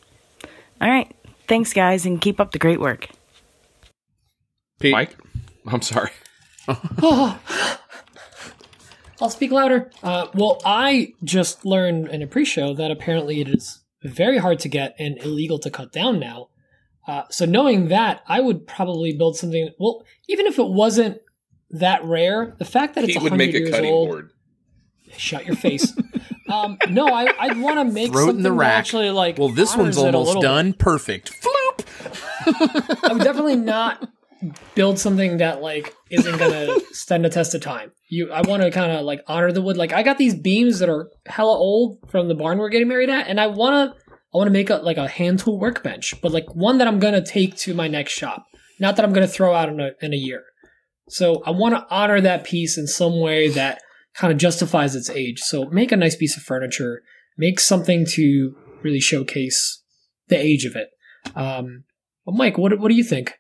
All 0.80 0.90
right, 0.90 1.14
thanks 1.50 1.74
guys, 1.74 2.06
and 2.06 2.22
keep 2.22 2.40
up 2.40 2.54
the 2.54 2.60
great 2.60 2.80
work. 2.80 3.10
Pete. 4.80 4.94
Mike? 4.94 5.18
I'm 5.68 5.82
sorry. 5.82 6.12
I'll 9.22 9.30
speak 9.30 9.52
louder. 9.52 9.92
Uh, 10.02 10.28
well, 10.34 10.62
I 10.66 11.14
just 11.24 11.66
learned 11.66 12.08
in 12.08 12.22
a 12.22 12.28
pre-show 12.28 12.74
that 12.76 12.90
apparently 12.92 13.42
it 13.42 13.50
is 13.50 13.82
very 14.02 14.38
hard 14.38 14.60
to 14.60 14.70
get 14.70 14.96
and 14.98 15.18
illegal 15.22 15.60
to 15.60 15.70
cut 15.70 15.92
down 15.92 16.20
now. 16.20 16.50
Uh, 17.06 17.24
so 17.30 17.46
knowing 17.46 17.90
that, 17.90 18.22
I 18.28 18.40
would 18.40 18.66
probably 18.68 19.14
build 19.14 19.36
something. 19.36 19.70
Well, 19.80 20.06
even 20.28 20.46
if 20.46 20.58
it 20.60 20.68
wasn't 20.70 21.20
that 21.72 22.04
rare, 22.06 22.56
the 22.60 22.66
fact 22.66 22.96
that 22.96 23.04
it's 23.04 23.14
He 23.14 23.20
would 23.20 23.34
make 23.34 23.54
a 23.54 23.60
years 23.60 23.72
cutting 23.72 23.92
old, 23.92 24.08
board. 24.10 24.32
shut 25.18 25.46
your 25.46 25.56
face. 25.56 25.94
um, 26.50 26.78
no, 26.90 27.08
I, 27.08 27.34
I'd 27.40 27.60
want 27.60 27.78
to 27.80 27.86
make 27.94 28.12
Throw 28.12 28.22
it 28.22 28.26
something 28.28 28.38
in 28.38 28.44
the 28.44 28.50
that 28.52 28.56
rack. 28.56 28.74
actually 28.78 29.10
like. 29.10 29.38
Well, 29.38 29.50
this 29.50 29.76
one's 29.76 29.98
honors 29.98 30.08
it 30.10 30.14
a 30.14 30.18
almost 30.18 30.28
little 30.28 30.42
bit. 30.44 30.48
done. 30.48 30.74
Perfect. 30.74 31.32
Floop. 31.42 33.04
I 33.10 33.14
would 33.14 33.24
definitely 33.24 33.56
not 33.58 34.08
build 34.76 35.00
something 35.00 35.38
that 35.38 35.62
like 35.62 35.94
isn't 36.10 36.38
gonna 36.38 36.80
stand 36.92 37.26
the 37.26 37.30
test 37.30 37.54
of 37.56 37.62
time. 37.62 37.92
You, 38.10 38.32
I 38.32 38.42
want 38.42 38.64
to 38.64 38.72
kind 38.72 38.92
of 38.92 39.06
like 39.06 39.22
honor 39.28 39.52
the 39.52 39.62
wood. 39.62 39.78
Like 39.78 39.94
I 39.94 40.04
got 40.04 40.18
these 40.18 40.36
beams 40.36 40.80
that 40.80 40.90
are 40.90 41.10
hella 41.26 41.58
old 41.58 42.00
from 42.10 42.28
the 42.28 42.36
barn 42.36 42.58
we're 42.58 42.70
getting 42.70 42.88
married 42.88 43.10
at, 43.10 43.28
and 43.28 43.40
I 43.40 43.48
want 43.48 43.94
to, 43.94 44.12
I 44.12 44.38
want 44.38 44.48
to 44.48 44.52
make 44.52 44.70
a 44.70 44.78
like 44.78 44.98
a 44.98 45.08
hand 45.08 45.40
tool 45.40 45.60
workbench, 45.60 46.16
but 46.22 46.32
like 46.32 46.46
one 46.56 46.78
that 46.78 46.88
I'm 46.88 47.00
gonna 47.00 47.26
take 47.26 47.56
to 47.58 47.74
my 47.74 47.88
next 47.88 48.14
shop, 48.14 48.46
not 48.80 48.96
that 48.96 49.06
I'm 49.06 49.14
gonna 49.14 49.28
throw 49.28 49.54
out 49.54 49.70
in 49.70 49.80
a 49.80 49.92
in 50.02 50.14
a 50.14 50.18
year. 50.18 50.44
So 51.10 51.42
I 51.46 51.52
want 51.52 51.76
to 51.76 51.86
honor 51.90 52.22
that 52.22 52.44
piece 52.44 52.78
in 52.78 52.86
some 52.86 53.20
way 53.20 53.50
that 53.50 53.82
kind 54.14 54.32
of 54.32 54.38
justifies 54.38 54.96
its 54.96 55.10
age. 55.10 55.40
So 55.40 55.66
make 55.66 55.92
a 55.92 55.98
nice 55.98 56.16
piece 56.16 56.38
of 56.38 56.44
furniture, 56.44 57.02
make 57.38 57.60
something 57.60 58.06
to 58.12 58.56
really 58.84 59.00
showcase 59.00 59.84
the 60.28 60.38
age 60.38 60.66
of 60.66 60.76
it. 60.76 60.90
Um, 61.36 61.86
well, 62.26 62.36
Mike, 62.36 62.58
what 62.58 62.80
what 62.80 62.90
do 62.90 62.96
you 62.96 63.04
think? 63.04 63.39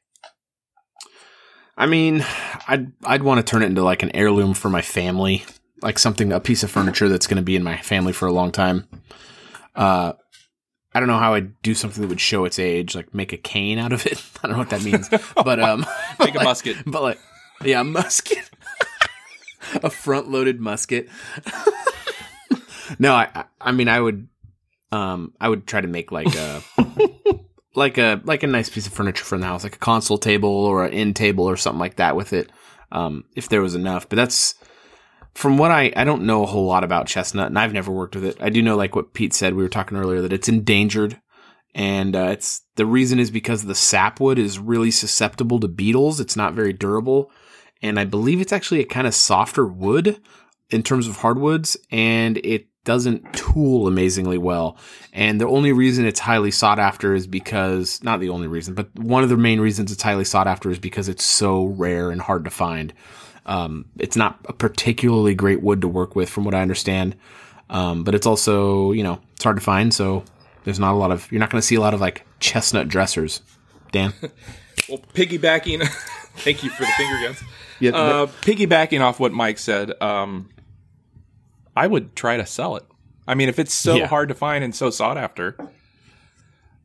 I 1.79 1.85
mean, 1.87 2.23
I'd 2.67 2.91
I'd 3.05 3.23
want 3.23 3.39
to 3.39 3.49
turn 3.49 3.63
it 3.63 3.67
into 3.67 3.83
like 3.83 4.03
an 4.03 4.11
heirloom 4.13 4.53
for 4.53 4.69
my 4.69 4.81
family, 4.81 5.45
like 5.81 5.97
something 5.97 6.31
a 6.33 6.39
piece 6.41 6.61
of 6.61 6.69
furniture 6.69 7.07
that's 7.09 7.25
going 7.25 7.37
to 7.37 7.41
be 7.43 7.55
in 7.55 7.63
my 7.63 7.77
family 7.77 8.11
for 8.13 8.27
a 8.27 8.31
long 8.33 8.51
time. 8.51 8.85
Uh, 9.75 10.11
I 10.93 10.99
don't 10.99 11.07
know 11.07 11.17
how 11.19 11.35
I'd 11.35 11.61
do 11.61 11.73
something 11.73 12.01
that 12.01 12.07
would 12.09 12.19
show 12.19 12.43
its 12.45 12.59
age, 12.59 12.95
like 12.95 13.13
make 13.13 13.31
a 13.31 13.37
cane 13.37 13.79
out 13.79 13.93
of 13.93 14.05
it. 14.05 14.21
I 14.43 14.47
don't 14.47 14.53
know 14.57 14.59
what 14.59 14.69
that 14.71 14.83
means, 14.83 15.09
but 15.43 15.59
um, 15.61 15.85
Make 16.19 16.35
a 16.35 16.43
musket. 16.43 16.77
but 16.85 17.01
like, 17.01 17.19
yeah, 17.63 17.79
a 17.81 17.83
musket, 17.85 18.49
a 19.75 19.89
front-loaded 19.89 20.59
musket. 20.59 21.07
no, 22.99 23.13
I, 23.13 23.29
I- 23.33 23.45
I 23.61 23.71
mean, 23.71 23.87
I 23.87 23.99
would, 23.99 24.27
um, 24.91 25.33
I 25.39 25.47
would 25.49 25.67
try 25.67 25.79
to 25.81 25.87
make 25.87 26.11
like 26.11 26.33
a, 26.35 26.61
like 27.75 27.97
a, 27.97 28.21
like 28.23 28.43
a 28.43 28.47
nice 28.47 28.69
piece 28.69 28.87
of 28.87 28.93
furniture 28.93 29.25
from 29.25 29.41
the 29.41 29.47
house, 29.47 29.63
like 29.63 29.75
a 29.75 29.79
console 29.79 30.17
table 30.17 30.49
or 30.49 30.85
an 30.85 30.93
end 30.93 31.15
table 31.15 31.45
or 31.45 31.57
something 31.57 31.79
like 31.79 31.97
that 31.97 32.15
with 32.15 32.33
it, 32.33 32.51
um, 32.91 33.23
if 33.35 33.49
there 33.49 33.61
was 33.61 33.75
enough. 33.75 34.09
But 34.09 34.15
that's 34.15 34.55
from 35.33 35.57
what 35.57 35.71
I, 35.71 35.91
I 35.95 36.03
don't 36.03 36.23
know 36.23 36.43
a 36.43 36.47
whole 36.47 36.65
lot 36.65 36.83
about 36.83 37.07
chestnut, 37.07 37.47
and 37.47 37.59
I've 37.59 37.73
never 37.73 37.91
worked 37.91 38.15
with 38.15 38.25
it. 38.25 38.37
I 38.41 38.49
do 38.49 38.61
know, 38.61 38.75
like 38.75 38.95
what 38.95 39.13
Pete 39.13 39.33
said, 39.33 39.53
we 39.53 39.63
were 39.63 39.69
talking 39.69 39.97
earlier, 39.97 40.21
that 40.21 40.33
it's 40.33 40.49
endangered 40.49 41.19
and 41.75 42.15
uh, 42.15 42.29
it's 42.31 42.63
the 42.75 42.85
reason 42.85 43.19
is 43.19 43.31
because 43.31 43.63
the 43.63 43.75
sapwood 43.75 44.39
is 44.39 44.59
really 44.59 44.91
susceptible 44.91 45.59
to 45.59 45.67
beetles. 45.67 46.19
It's 46.19 46.35
not 46.35 46.53
very 46.53 46.73
durable, 46.73 47.31
and 47.81 47.99
I 47.99 48.05
believe 48.05 48.41
it's 48.41 48.53
actually 48.53 48.81
a 48.81 48.85
kind 48.85 49.07
of 49.07 49.13
softer 49.13 49.65
wood 49.65 50.19
in 50.69 50.83
terms 50.83 51.07
of 51.07 51.17
hardwoods, 51.17 51.77
and 51.91 52.37
it 52.37 52.67
doesn't 52.85 53.33
tool 53.33 53.87
amazingly 53.87 54.37
well. 54.37 54.77
And 55.13 55.39
the 55.39 55.47
only 55.47 55.71
reason 55.73 56.05
it's 56.05 56.19
highly 56.19 56.51
sought 56.51 56.79
after 56.79 57.13
is 57.13 57.27
because, 57.27 58.01
not 58.03 58.19
the 58.19 58.29
only 58.29 58.47
reason, 58.47 58.73
but 58.73 58.87
one 58.97 59.23
of 59.23 59.29
the 59.29 59.37
main 59.37 59.59
reasons 59.59 59.91
it's 59.91 60.01
highly 60.03 60.25
sought 60.25 60.47
after 60.47 60.69
is 60.69 60.79
because 60.79 61.09
it's 61.09 61.23
so 61.23 61.65
rare 61.65 62.09
and 62.11 62.21
hard 62.21 62.45
to 62.45 62.49
find. 62.49 62.93
Um, 63.45 63.85
it's 63.97 64.15
not 64.15 64.39
a 64.45 64.53
particularly 64.53 65.35
great 65.35 65.61
wood 65.61 65.81
to 65.81 65.87
work 65.87 66.15
with, 66.15 66.29
from 66.29 66.45
what 66.45 66.53
I 66.55 66.61
understand. 66.61 67.15
Um, 67.69 68.03
but 68.03 68.15
it's 68.15 68.25
also, 68.25 68.91
you 68.91 69.03
know, 69.03 69.19
it's 69.33 69.43
hard 69.43 69.57
to 69.57 69.63
find. 69.63 69.93
So 69.93 70.23
there's 70.63 70.79
not 70.79 70.93
a 70.93 70.97
lot 70.97 71.11
of, 71.11 71.31
you're 71.31 71.39
not 71.39 71.49
going 71.49 71.61
to 71.61 71.65
see 71.67 71.75
a 71.75 71.81
lot 71.81 71.93
of 71.93 72.01
like 72.01 72.25
chestnut 72.39 72.87
dressers. 72.87 73.41
Dan? 73.91 74.13
Well, 74.87 75.01
piggybacking. 75.13 75.85
thank 76.37 76.63
you 76.63 76.71
for 76.71 76.81
the 76.81 76.91
finger 76.97 77.21
guns. 77.21 77.43
Yeah, 77.79 77.91
Uh, 77.91 78.25
piggybacking 78.25 79.01
off 79.01 79.19
what 79.19 79.31
Mike 79.31 79.59
said, 79.59 80.01
um, 80.01 80.49
I 81.83 81.87
would 81.87 82.15
try 82.15 82.37
to 82.37 82.45
sell 82.45 82.75
it. 82.75 82.83
I 83.27 83.35
mean, 83.35 83.47
if 83.49 83.59
it's 83.59 83.73
so 83.73 83.97
Yeah. 83.97 84.07
hard 84.07 84.29
to 84.29 84.35
find 84.35 84.63
and 84.63 84.73
so 84.75 84.89
sought 84.89 85.17
after, 85.17 85.55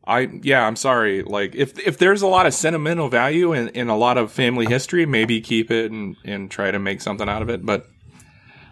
I 0.07 0.29
yeah, 0.43 0.67
I'm 0.67 0.77
sorry. 0.77 1.23
Like 1.23 1.55
if 1.55 1.79
if 1.79 1.97
there's 1.99 2.23
a 2.23 2.27
lot 2.27 2.47
of 2.47 2.53
sentimental 2.55 3.09
value 3.09 3.53
and, 3.53 3.71
and 3.75 3.89
a 3.91 3.95
lot 3.95 4.19
of 4.19 4.31
family 4.31 4.67
history, 4.67 5.07
maybe 5.07 5.41
keep 5.41 5.71
it 5.71 5.91
and 5.91 6.17
and 6.25 6.51
try 6.51 6.71
to 6.71 6.79
make 6.79 7.01
something 7.01 7.29
out 7.29 7.41
of 7.43 7.49
it. 7.49 7.65
But 7.65 7.87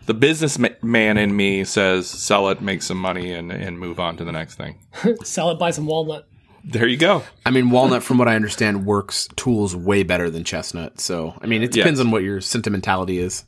the 0.05 0.15
businessman 0.15 1.17
in 1.17 1.35
me 1.35 1.65
says 1.65 2.07
sell 2.09 2.49
it, 2.51 2.61
make 2.61 2.83
some 2.83 2.99
money, 2.99 3.33
and 3.33 3.51
and 3.51 3.79
move 3.79 3.99
on 3.99 4.17
to 4.19 4.25
the 4.25 4.33
next 4.33 4.57
thing. 4.57 4.79
Sell 5.25 5.51
it, 5.51 5.59
buy 5.59 5.71
some 5.71 5.87
walnut. 5.87 6.27
There 6.65 6.87
you 6.87 6.97
go. 6.99 7.23
I 7.47 7.51
mean, 7.51 7.71
walnut, 7.71 8.03
from 8.05 8.19
what 8.19 8.29
I 8.29 8.37
understand, 8.37 8.85
works 8.87 9.29
tools 9.37 9.75
way 9.75 10.03
better 10.05 10.31
than 10.31 10.45
chestnut. 10.45 11.01
So, 11.01 11.35
I 11.41 11.47
mean, 11.47 11.63
it 11.63 11.73
depends 11.73 11.99
Yes. 11.99 12.07
on 12.07 12.13
what 12.13 12.23
your 12.23 12.41
sentimentality 12.41 13.19
is. 13.19 13.45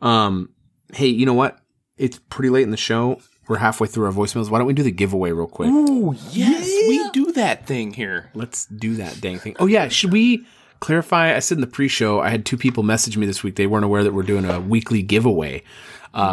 Um, 0.00 0.48
hey, 0.92 1.06
you 1.06 1.24
know 1.24 1.34
what? 1.34 1.58
It's 1.96 2.18
pretty 2.30 2.50
late 2.50 2.62
in 2.62 2.70
the 2.70 2.76
show. 2.76 3.20
We're 3.48 3.58
halfway 3.58 3.88
through 3.88 4.06
our 4.06 4.12
voicemails. 4.12 4.50
Why 4.50 4.58
don't 4.58 4.66
we 4.66 4.72
do 4.72 4.82
the 4.82 4.90
giveaway 4.92 5.32
real 5.32 5.46
quick? 5.46 5.68
Oh 5.72 6.14
yes, 6.30 6.64
we 6.88 7.08
do 7.10 7.32
that 7.32 7.66
thing 7.66 7.92
here. 7.92 8.30
Let's 8.34 8.66
do 8.66 8.94
that 8.96 9.20
dang 9.20 9.38
thing. 9.38 9.56
Oh 9.58 9.66
yeah, 9.66 9.88
should 9.88 10.12
we 10.12 10.46
clarify? 10.80 11.34
I 11.34 11.40
said 11.40 11.56
in 11.56 11.60
the 11.60 11.66
pre-show, 11.66 12.20
I 12.20 12.30
had 12.30 12.46
two 12.46 12.56
people 12.56 12.82
message 12.82 13.16
me 13.16 13.26
this 13.26 13.42
week. 13.42 13.56
They 13.56 13.66
weren't 13.66 13.84
aware 13.84 14.04
that 14.04 14.14
we're 14.14 14.22
doing 14.22 14.44
a 14.44 14.60
weekly 14.60 15.02
giveaway. 15.02 15.64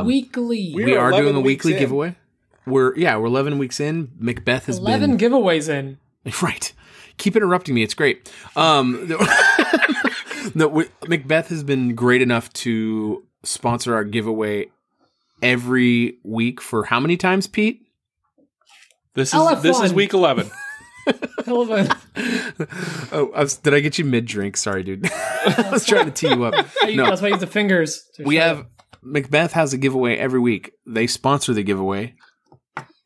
Weekly. 0.05 0.71
we- 0.75 0.85
We 0.85 0.97
We're 0.97 1.11
doing 1.11 1.35
a 1.35 1.39
weekly 1.41 1.73
in. 1.73 1.79
giveaway. 1.79 2.15
We're 2.65 2.95
yeah, 2.95 3.17
we're 3.17 3.25
eleven 3.27 3.57
weeks 3.57 3.79
in. 3.79 4.07
MacBeath 4.21 4.65
has 4.65 4.77
11 4.77 5.17
been 5.17 5.31
giveaways 5.31 5.67
in. 5.69 5.97
Right. 6.43 6.71
Keep 7.17 7.35
interrupting 7.37 7.73
me. 7.75 7.81
It's 7.83 7.95
great. 7.95 8.31
Um, 8.55 9.07
the- 9.07 10.51
no, 10.55 10.67
we, 10.67 10.85
MacBeath 11.01 11.47
has 11.47 11.63
been 11.63 11.95
great 11.95 12.21
enough 12.21 12.51
to 12.53 13.23
sponsor 13.43 13.95
our 13.95 14.03
giveaway 14.03 14.67
every 15.41 16.19
week 16.23 16.61
for 16.61 16.83
how 16.85 16.99
many 16.99 17.17
times, 17.17 17.47
Pete? 17.47 17.81
This 19.15 19.33
I'll 19.33 19.49
is 19.49 19.61
this 19.63 19.79
is 19.79 19.93
week 19.93 20.13
eleven. 20.13 20.49
Hell 21.45 21.61
of 21.61 21.71
a. 21.71 21.97
Oh, 23.11 23.31
I 23.33 23.39
was, 23.41 23.57
did 23.57 23.73
I 23.73 23.79
get 23.79 23.97
you 23.97 24.05
mid 24.05 24.25
drink? 24.25 24.55
Sorry, 24.57 24.83
dude. 24.83 25.09
I 25.11 25.69
was 25.71 25.85
trying 25.85 26.05
to 26.05 26.11
tee 26.11 26.29
you 26.29 26.43
up. 26.43 26.53
No, 26.89 27.05
That's 27.05 27.21
why 27.21 27.29
I 27.29 27.31
use 27.31 27.39
the 27.39 27.47
fingers. 27.47 28.03
we 28.23 28.35
show 28.35 28.41
have 28.41 28.59
it. 28.59 28.65
MacBeath 29.03 29.51
has 29.51 29.73
a 29.73 29.77
giveaway 29.77 30.17
every 30.17 30.39
week. 30.39 30.71
They 30.85 31.07
sponsor 31.07 31.53
the 31.53 31.63
giveaway. 31.63 32.15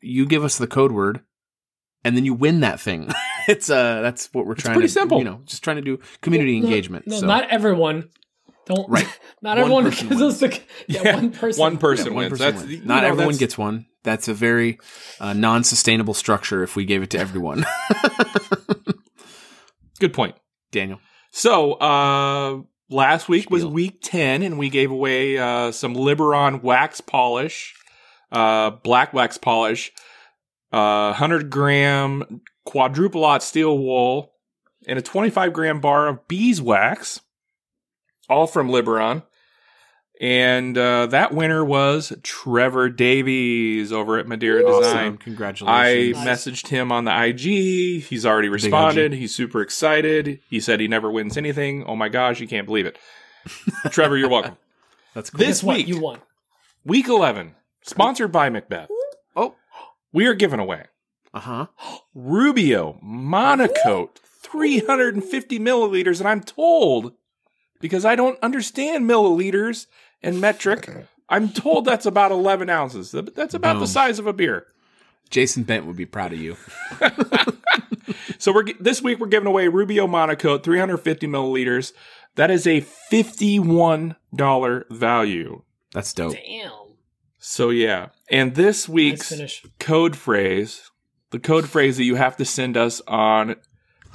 You 0.00 0.26
give 0.26 0.42
us 0.44 0.58
the 0.58 0.66
code 0.66 0.92
word, 0.92 1.20
and 2.04 2.16
then 2.16 2.24
you 2.24 2.34
win 2.34 2.60
that 2.60 2.80
thing. 2.80 3.10
it's 3.48 3.70
uh, 3.70 4.00
that's 4.02 4.28
what 4.32 4.46
we're 4.46 4.54
trying 4.54 4.74
pretty 4.74 4.88
to 4.88 4.92
simple. 4.92 5.18
You 5.18 5.24
know, 5.24 5.40
just 5.44 5.62
trying 5.62 5.76
to 5.76 5.82
do 5.82 5.98
community 6.20 6.58
No, 6.60 6.66
engagement. 6.66 7.06
No, 7.06 7.20
so. 7.20 7.26
not 7.26 7.48
everyone. 7.50 8.10
Don't. 8.66 8.88
Right. 8.88 9.06
Not 9.42 9.56
One 9.56 9.58
everyone 9.58 9.84
person 9.84 10.08
gives 10.08 10.20
wins. 10.20 10.42
us 10.42 10.52
the. 10.52 10.60
Yeah, 10.88 11.16
one 11.16 11.30
person. 11.32 11.60
One 11.60 11.78
person 11.78 12.06
Yeah, 12.06 12.12
one 12.12 12.22
wins. 12.24 12.30
person 12.38 12.54
That's 12.56 12.66
wins. 12.66 12.84
not 12.86 13.02
know, 13.02 13.08
everyone 13.08 13.26
that's- 13.34 13.38
gets 13.38 13.58
one. 13.58 13.86
That's 14.04 14.28
a 14.28 14.34
very 14.34 14.78
uh, 15.18 15.32
non-sustainable 15.32 16.12
structure. 16.14 16.62
If 16.62 16.76
we 16.76 16.84
gave 16.84 17.02
it 17.02 17.10
to 17.10 17.18
everyone, 17.18 17.64
Good 20.00 20.12
point. 20.12 20.34
Daniel. 20.72 20.98
So 21.30 21.74
uh 21.74 22.60
last 22.90 23.28
week 23.28 23.50
was 23.50 23.64
week 23.64 24.00
ten, 24.02 24.42
and 24.42 24.58
we 24.58 24.68
gave 24.68 24.90
away 24.90 25.38
uh 25.38 25.72
some 25.72 25.94
Liberon 25.94 26.62
wax 26.62 27.00
polish, 27.00 27.74
uh 28.32 28.70
black 28.70 29.12
wax 29.14 29.38
polish, 29.38 29.92
uh 30.72 31.12
hundred 31.12 31.48
gram 31.50 32.40
quadrupolate 32.66 33.42
steel 33.42 33.78
wool, 33.78 34.32
and 34.86 34.98
a 34.98 35.02
twenty 35.02 35.30
five 35.30 35.52
gram 35.52 35.80
bar 35.80 36.08
of 36.08 36.26
beeswax, 36.28 37.20
all 38.28 38.46
from 38.46 38.68
Liberon. 38.68 39.22
And 40.20 40.78
uh, 40.78 41.06
that 41.06 41.34
winner 41.34 41.64
was 41.64 42.12
Trevor 42.22 42.88
Davies 42.88 43.92
over 43.92 44.16
at 44.18 44.28
Madeira 44.28 44.64
Design. 44.64 45.16
Congratulations. 45.18 46.16
I 46.16 46.24
Nice. 46.24 46.46
messaged 46.46 46.68
him 46.68 46.92
on 46.92 47.04
the 47.04 47.24
IG. 47.26 48.04
He's 48.04 48.24
already 48.24 48.48
responded. 48.48 49.12
He's 49.12 49.34
super 49.34 49.60
excited. 49.60 50.38
He 50.48 50.60
said 50.60 50.78
he 50.78 50.86
never 50.86 51.10
wins 51.10 51.36
anything. 51.36 51.82
Oh 51.84 51.96
my 51.96 52.08
gosh, 52.08 52.38
you 52.38 52.46
can't 52.46 52.64
believe 52.66 52.86
it. 52.86 52.96
Trevor, 53.90 54.16
you're 54.16 54.28
welcome. 54.30 54.56
That's 55.14 55.30
cool. 55.30 55.38
This 55.40 55.64
week, 55.64 55.88
You 55.88 56.00
won. 56.00 56.20
week 56.84 57.08
11, 57.08 57.56
sponsored 57.82 58.30
by 58.32 58.50
MacBeath. 58.50 58.88
Oh. 59.36 59.56
We 60.12 60.26
are 60.26 60.34
giving 60.34 60.60
away 60.60 60.84
Uh 61.34 61.40
huh. 61.40 61.66
Rubio 62.14 63.00
Monocoat 63.04 64.18
350 64.42 65.58
milliliters. 65.58 66.20
And 66.20 66.28
I'm 66.28 66.40
told, 66.40 67.14
because 67.80 68.04
I 68.04 68.16
don't 68.16 68.38
understand 68.42 69.08
milliliters 69.08 69.86
and 70.22 70.40
metric, 70.40 70.88
I'm 71.28 71.48
told 71.50 71.84
that's 71.84 72.06
about 72.06 72.32
11 72.32 72.68
ounces. 72.70 73.10
That's 73.12 73.54
about 73.54 73.78
the 73.78 73.86
size 73.86 74.18
of 74.18 74.26
a 74.26 74.32
beer. 74.32 74.66
Jason 75.30 75.62
Bent 75.62 75.86
would 75.86 75.96
be 75.96 76.06
proud 76.06 76.32
of 76.32 76.38
you. 76.38 76.56
So 78.38 78.52
we're 78.52 78.64
this 78.78 79.00
week 79.00 79.20
we're 79.20 79.26
giving 79.28 79.46
away 79.46 79.68
Rubio 79.68 80.06
Monocoat 80.06 80.62
350 80.62 81.26
milliliters. 81.26 81.92
That 82.34 82.50
is 82.50 82.66
a 82.66 82.80
fifty-one 82.80 84.16
dollar 84.34 84.84
value. 84.90 85.62
That's 85.92 86.12
dope. 86.12 86.34
Damn. 86.34 86.70
So 87.38 87.70
yeah, 87.70 88.08
and 88.30 88.54
this 88.54 88.86
week's 88.88 89.30
finish. 89.30 89.64
code 89.78 90.16
phrase, 90.16 90.90
the 91.30 91.38
code 91.38 91.68
phrase 91.68 91.96
that 91.96 92.04
you 92.04 92.16
have 92.16 92.36
to 92.36 92.44
send 92.44 92.76
us 92.76 93.00
on 93.06 93.56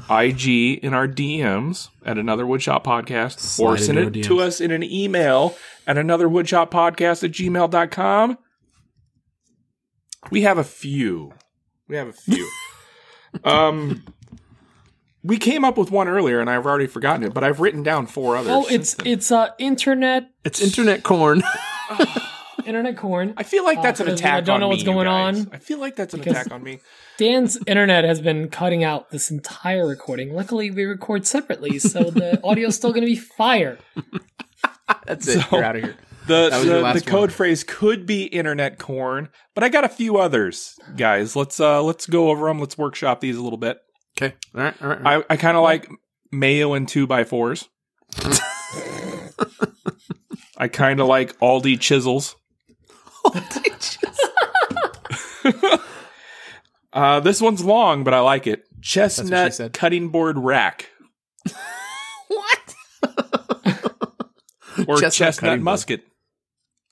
IG 0.09 0.79
in 0.83 0.93
our 0.93 1.07
DMs 1.07 1.89
at 2.05 2.17
another 2.17 2.45
Woodshop 2.45 2.83
podcast, 2.83 3.39
Slide 3.39 3.65
or 3.67 3.77
send 3.77 3.97
it 3.97 4.05
our 4.05 4.23
to 4.23 4.39
us 4.41 4.59
in 4.61 4.71
an 4.71 4.83
email 4.83 5.55
at 5.87 5.97
another 5.97 6.27
Woodshop 6.27 6.69
podcast 6.71 7.23
at 7.23 7.31
gmail.com. 7.31 8.37
We 10.31 10.41
have 10.43 10.57
a 10.57 10.63
few. 10.63 11.33
We 11.87 11.95
have 11.95 12.07
a 12.09 12.13
few. 12.13 12.49
um, 13.43 14.03
we 15.23 15.37
came 15.37 15.63
up 15.65 15.77
with 15.77 15.91
one 15.91 16.07
earlier, 16.07 16.39
and 16.39 16.49
I've 16.49 16.65
already 16.65 16.87
forgotten 16.87 17.23
it, 17.23 17.33
but 17.33 17.43
I've 17.43 17.59
written 17.59 17.83
down 17.83 18.07
four 18.07 18.35
others. 18.35 18.51
Oh, 18.53 18.65
it's 18.69 18.93
then. 18.95 19.07
it's 19.07 19.31
uh 19.31 19.49
internet 19.59 20.29
It's 20.43 20.61
internet 20.61 21.03
corn. 21.03 21.41
internet 22.65 22.97
corn. 22.97 23.33
I 23.37 23.43
feel 23.43 23.63
like 23.63 23.81
that's 23.81 23.99
an 23.99 24.07
Uh, 24.07 24.11
'cause 24.11 24.19
attack. 24.19 24.33
I 24.35 24.41
don't 24.41 24.59
know 24.59 24.67
what's 24.69 24.81
you 24.81 24.85
going 24.85 25.05
guys. 25.07 25.45
on. 25.45 25.49
I 25.53 25.57
feel 25.57 25.79
like 25.79 25.95
that's 25.95 26.13
an 26.13 26.19
Because- 26.19 26.33
attack 26.37 26.51
on 26.53 26.63
me. 26.63 26.79
Dan's 27.19 27.57
internet 27.67 28.05
has 28.05 28.21
been 28.21 28.47
cutting 28.47 28.85
out 28.85 29.09
this 29.11 29.29
entire 29.29 29.85
recording. 29.85 30.33
Luckily, 30.33 30.71
we 30.71 30.85
record 30.85 31.27
separately, 31.27 31.77
so 31.77 32.05
the 32.09 32.39
audio's 32.43 32.75
still 32.77 32.91
going 32.91 33.01
to 33.01 33.07
be 33.07 33.17
fire. 33.17 33.77
That's 35.05 35.27
it. 35.27 35.41
So- 35.41 35.57
You're 35.57 35.65
out 35.65 35.75
of 35.75 35.83
here. 35.83 35.95
The 36.27 36.49
That 36.49 36.57
was 36.59 36.65
your 36.65 36.81
the, 36.81 36.93
the 36.93 37.01
code 37.01 37.19
one. 37.21 37.29
phrase 37.29 37.63
could 37.65 38.05
be 38.05 38.23
internet 38.23 38.77
corn, 38.77 39.27
but 39.55 39.63
I 39.65 39.69
got 39.69 39.83
a 39.83 39.89
few 39.89 40.17
others, 40.17 40.75
guys. 40.95 41.35
Let's 41.35 41.59
uh 41.59 41.81
let's 41.81 42.05
go 42.05 42.29
over 42.29 42.45
them. 42.47 42.59
Let's 42.59 42.77
workshop 42.77 43.19
these 43.19 43.35
a 43.35 43.41
little 43.41 43.57
bit. 43.57 43.79
Okay. 44.15 44.35
All 44.55 44.61
right. 44.61 44.81
All 44.81 44.87
right. 44.89 44.97
All 44.99 45.03
right. 45.03 45.25
I, 45.29 45.33
I 45.33 45.37
kind 45.37 45.57
of 45.57 45.63
like 45.63 45.89
mayo 46.31 46.73
and 46.73 46.87
two 46.87 47.07
by 47.07 47.23
fours. 47.23 47.67
I 50.57 50.67
kind 50.71 50.99
of 50.99 51.07
like 51.07 51.37
Aldi 51.39 51.79
chisels. 51.79 52.35
uh, 56.93 57.19
this 57.19 57.41
one's 57.41 57.63
long, 57.63 58.03
but 58.03 58.13
I 58.13 58.19
like 58.19 58.47
it. 58.47 58.63
Chestnut 58.81 59.59
cutting 59.73 60.09
board 60.09 60.37
rack 60.37 60.89
what? 62.27 62.75
or 64.87 64.95
Chestnut 64.95 65.13
chestnut, 65.13 65.37
cutting 65.39 65.49
board. 65.59 65.61
musket. 65.63 66.03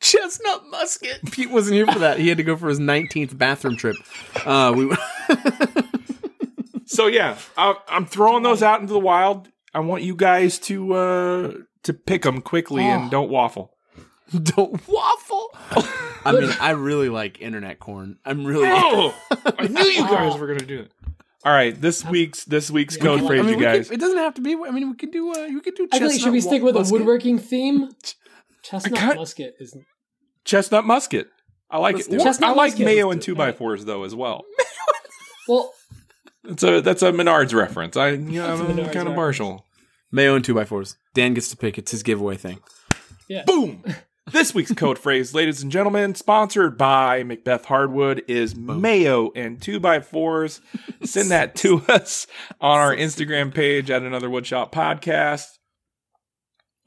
Chestnut 0.02 0.64
musket. 0.70 1.20
Pete 1.32 1.50
wasn't 1.50 1.76
here 1.76 1.88
for 1.88 2.00
that. 2.00 2.20
He 2.20 2.28
had 2.28 2.38
to 2.38 2.44
go 2.44 2.56
for 2.56 2.68
his 2.70 2.80
19th 2.80 3.38
bathroom 3.38 3.78
trip. 3.78 3.96
Uh, 4.46 4.74
we. 4.76 4.96
So 6.90 7.08
yeah, 7.08 7.38
I, 7.58 7.76
I'm 7.90 8.06
throwing 8.06 8.44
those 8.44 8.64
out 8.64 8.80
into 8.80 8.94
the 8.94 9.00
wild. 9.00 9.50
I 9.74 9.80
want 9.82 10.04
you 10.04 10.16
guys 10.16 10.58
to 10.60 10.94
uh 10.94 11.54
to 11.84 11.94
pick 11.94 12.22
them 12.24 12.42
quickly 12.42 12.84
Oh. 12.84 12.88
and 12.88 13.12
don't 13.12 13.30
waffle. 13.30 13.74
Don't 14.44 14.88
waffle. 14.88 15.50
I 16.26 16.32
mean, 16.34 16.50
I 16.60 16.72
really 16.72 17.10
like 17.10 17.42
internet 17.42 17.80
corn. 17.80 18.18
I'm 18.26 18.46
really. 18.46 18.68
Oh, 18.70 19.16
I 19.58 19.68
knew 19.68 19.82
you 19.84 20.02
guys 20.08 20.38
were 20.38 20.48
gonna 20.48 20.60
do 20.66 20.80
it. 20.82 20.92
All 21.46 21.54
right, 21.54 21.80
this 21.80 22.04
week's 22.04 22.44
this 22.46 22.70
week's 22.70 22.98
code 22.98 23.22
I 23.22 23.28
phrase, 23.28 23.42
mean, 23.42 23.52
you 23.52 23.58
we 23.58 23.64
guys. 23.64 23.88
could- 23.88 23.98
it 23.98 24.02
doesn't 24.02 24.18
have 24.18 24.34
to 24.36 24.42
be. 24.42 24.54
I 24.56 24.72
mean, 24.72 24.90
we 24.90 24.96
could 24.98 25.12
do. 25.12 25.34
Uh, 25.34 25.46
you 25.46 25.62
could 25.62 25.76
do. 25.76 25.88
I 25.92 26.00
feel 26.00 26.08
like 26.10 26.20
should 26.20 26.34
we 26.34 26.42
stick 26.42 26.62
with 26.62 26.76
a 26.76 26.80
musket. 26.80 26.94
woodworking 27.00 27.40
theme? 27.40 27.90
Chestnut 28.64 29.00
can't- 29.00 29.16
musket 29.18 29.56
is 29.60 29.78
Chestnut 30.44 30.86
musket. 30.86 31.28
I 31.70 31.78
like 31.80 31.96
Let's 31.96 32.08
it. 32.08 32.12
do 32.12 32.18
it. 32.18 32.24
Chestnut 32.24 32.50
I 32.50 32.54
like 32.54 32.72
whiskey. 32.72 32.86
mayo 32.86 33.12
and 33.12 33.22
two 33.22 33.34
it. 33.34 33.38
by 33.38 33.52
fours 33.54 33.86
though 33.86 34.04
as 34.04 34.14
well. 34.16 34.44
Well, 35.48 35.72
That's 36.44 36.64
a 36.64 36.82
that's 36.82 37.02
a 37.02 37.12
Menards 37.12 37.54
reference. 37.54 37.96
I 37.96 38.10
you 38.12 38.18
know, 38.42 38.48
That's 38.48 38.62
a 38.62 38.64
I'm 38.66 38.70
Menards 38.72 38.76
kind 38.78 38.88
of 38.88 38.96
reference. 38.96 39.16
partial. 39.16 39.66
Mayo 40.12 40.36
and 40.36 40.44
two 40.44 40.54
by 40.54 40.66
fours. 40.66 40.98
Dan 41.14 41.34
gets 41.34 41.50
to 41.50 41.58
pick. 41.58 41.78
It's 41.78 41.92
his 41.92 42.04
giveaway 42.04 42.36
thing. 42.38 42.60
yeah. 43.30 43.44
Boom. 43.46 43.84
This 44.32 44.54
week's 44.54 44.74
code 44.74 45.00
phrase, 45.00 45.34
ladies 45.34 45.64
and 45.64 45.72
gentlemen, 45.72 46.14
sponsored 46.14 46.78
by 46.78 47.24
MacBeath 47.24 47.66
Hardwood, 47.66 48.24
is 48.28 48.56
mayo 48.56 49.32
and 49.36 49.62
two 49.62 49.80
by 49.80 50.02
fours. 50.02 50.60
Send 51.04 51.32
that 51.32 51.56
to 51.58 51.82
us 51.90 52.28
on 52.60 52.78
our 52.78 52.94
Instagram 52.94 53.54
page 53.54 53.90
at 53.90 54.04
Another 54.04 54.28
Woodshop 54.28 54.72
Podcast, 54.72 55.58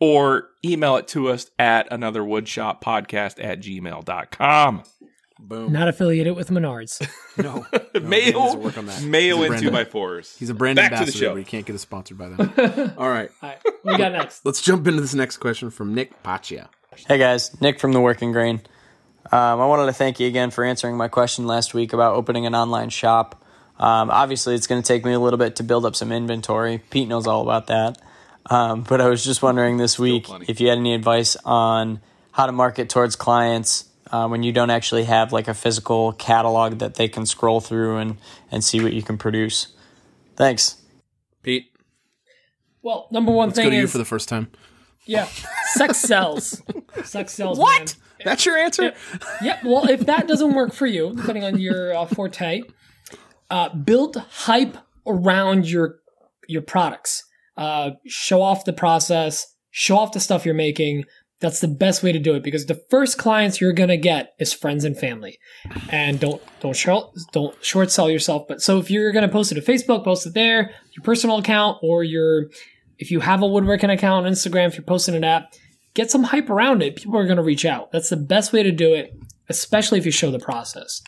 or 0.01 0.49
email 0.65 0.97
it 0.97 1.09
to 1.09 1.29
us 1.29 1.51
at 1.59 1.91
Another 1.91 2.23
Woodshop 2.23 2.83
Podcast 2.83 3.43
at 3.43 3.61
gmail.com. 3.61 4.83
Boom. 5.39 5.73
Not 5.73 5.89
affiliated 5.89 6.37
with 6.37 6.51
Menards. 6.51 7.07
No. 7.41 7.65
Dan 7.73 7.83
needs 7.95 8.05
mayo, 8.07 8.53
to 8.53 8.59
work 8.59 8.77
on 8.77 8.85
that. 8.85 9.03
mayo 9.03 9.41
and 9.45 9.59
two 9.59 9.71
by 9.71 9.85
fours. 9.85 10.37
He's 10.39 10.51
a 10.51 10.55
brand 10.55 10.77
Back 10.77 10.95
to 10.99 11.07
the 11.07 11.13
show. 11.13 11.31
but 11.31 11.39
he 11.39 11.45
can't 11.45 11.65
get 11.65 11.75
us 11.75 11.81
sponsored 11.81 12.19
by 12.19 12.29
them. 12.29 12.53
All 12.99 13.09
right. 13.09 13.31
All 13.41 13.49
right, 13.49 13.59
what 13.65 13.75
we 13.85 13.97
got 13.97 14.13
next? 14.13 14.45
Let's 14.45 14.61
jump 14.61 14.87
into 14.87 15.01
this 15.01 15.15
next 15.15 15.39
question 15.39 15.71
from 15.71 15.95
Nick 15.95 16.23
Paccia. 16.23 16.69
Hey 16.97 17.19
guys, 17.19 17.61
Nick 17.61 17.79
from 17.79 17.93
the 17.93 18.01
Working 18.01 18.33
Grain. 18.33 18.61
Um, 19.31 19.61
I 19.61 19.67
wanted 19.67 19.87
to 19.87 19.93
thank 19.93 20.19
you 20.19 20.27
again 20.27 20.51
for 20.51 20.65
answering 20.65 20.97
my 20.97 21.07
question 21.07 21.47
last 21.47 21.73
week 21.73 21.93
about 21.93 22.17
opening 22.17 22.47
an 22.47 22.55
online 22.57 22.91
shop. 22.91 23.45
Um, 23.79 24.11
obviously, 24.11 24.57
it's 24.57 24.67
going 24.67 24.83
to 24.83 24.87
take 24.87 25.05
me 25.05 25.13
a 25.13 25.21
little 25.21 25.39
bit 25.39 25.57
to 25.57 25.63
build 25.63 25.87
up 25.87 25.95
some 25.95 26.11
inventory. 26.11 26.79
Pete 26.91 27.07
knows 27.07 27.29
all 27.29 27.43
about 27.43 27.69
that. 27.69 28.03
Um, 28.47 28.83
but 28.89 29.01
I 29.01 29.09
was 29.09 29.25
just 29.25 29.41
wondering 29.41 29.77
this 29.77 30.01
week 30.01 30.27
if 30.49 30.61
you 30.61 30.69
had 30.69 30.79
any 30.79 30.93
advice 30.93 31.37
on 31.45 32.01
how 32.33 32.47
to 32.47 32.53
market 32.53 32.89
towards 32.89 33.15
clients 33.15 33.89
uh, 34.11 34.27
when 34.27 34.43
you 34.43 34.51
don't 34.51 34.71
actually 34.71 35.05
have 35.05 35.33
like 35.33 35.47
a 35.47 35.55
physical 35.55 36.13
catalog 36.15 36.79
that 36.79 36.97
they 36.97 37.07
can 37.07 37.25
scroll 37.25 37.61
through 37.61 37.99
and, 37.99 38.17
and 38.51 38.65
see 38.65 38.83
what 38.83 38.93
you 38.93 39.03
can 39.03 39.17
produce. 39.17 39.69
Thanks. 40.35 40.83
Pete, 41.45 41.71
Well, 42.83 43.07
number 43.13 43.31
one 43.31 43.51
let's 43.51 43.59
go 43.59 43.63
thing 43.63 43.71
to 43.71 43.77
you 43.77 43.85
is 43.85 43.93
for 43.93 43.99
the 43.99 44.05
first 44.05 44.29
time. 44.29 44.51
Yeah, 45.07 45.27
sex 45.75 45.99
sells. 45.99 46.63
Sex 47.05 47.35
sells. 47.35 47.59
What? 47.59 47.97
man. 48.19 48.25
That's 48.25 48.45
your 48.45 48.57
answer? 48.57 48.93
Yep. 49.43 49.65
Well, 49.65 49.89
if 49.89 50.07
that 50.07 50.29
doesn't 50.29 50.55
work 50.55 50.73
for 50.73 50.87
you, 50.87 51.15
depending 51.15 51.45
on 51.45 51.59
your 51.59 51.95
uh, 51.95 52.07
forte, 52.07 52.63
uh, 53.51 53.75
build 53.75 54.17
hype 54.17 54.77
around 55.07 55.69
your 55.69 55.97
your 56.49 56.63
products. 56.63 57.25
Uh, 57.57 57.93
show 58.07 58.43
off 58.43 58.65
the 58.65 58.73
process. 58.73 59.47
Show 59.71 59.97
off 59.97 60.13
the 60.13 60.21
stuff 60.21 60.45
you're 60.45 60.55
making. 60.55 61.05
That's 61.41 61.61
the 61.61 61.69
best 61.69 62.03
way 62.03 62.13
to 62.13 62.19
do 62.19 62.35
it 62.35 62.43
because 62.43 62.67
the 62.67 62.83
first 62.91 63.17
clients 63.17 63.61
you're 63.61 63.73
gonna 63.73 63.97
get 63.97 64.35
is 64.39 64.53
friends 64.53 64.85
and 64.85 64.97
family, 64.97 65.39
and 65.91 66.21
don't 66.21 66.43
don't 66.61 66.77
short 66.77 67.15
don't 67.33 67.57
short 67.65 67.91
sell 67.91 68.11
yourself. 68.11 68.47
But 68.47 68.61
so 68.61 68.79
if 68.79 68.91
you're 68.91 69.13
gonna 69.13 69.29
post 69.29 69.51
it 69.53 69.55
to 69.55 69.63
Facebook, 69.63 70.05
post 70.05 70.27
it 70.27 70.35
there, 70.35 70.75
your 70.95 71.03
personal 71.03 71.39
account, 71.39 71.79
or 71.83 72.05
your 72.05 72.51
if 73.01 73.11
you 73.11 73.21
have 73.21 73.43
a 73.43 73.47
woodworking 73.47 73.91
account 73.91 74.27
on 74.27 74.33
Instagram, 74.33 74.67
if 74.69 74.77
you're 74.77 74.85
posting 74.85 75.15
an 75.17 75.25
app, 75.25 75.53
get 75.95 76.11
some 76.11 76.23
hype 76.25 76.49
around 76.51 76.83
it. 76.83 76.97
People 76.97 77.17
are 77.19 77.25
going 77.25 77.37
to 77.39 77.43
reach 77.43 77.65
out. 77.65 77.91
That's 77.93 78.11
the 78.11 78.17
best 78.17 78.53
way 78.53 78.63
to 78.63 78.71
do 78.71 78.95
it, 78.95 79.13
especially 79.49 79.99
if 79.99 80.05
you 80.07 80.13
show 80.13 80.31
the 80.31 80.39
process. 80.39 81.03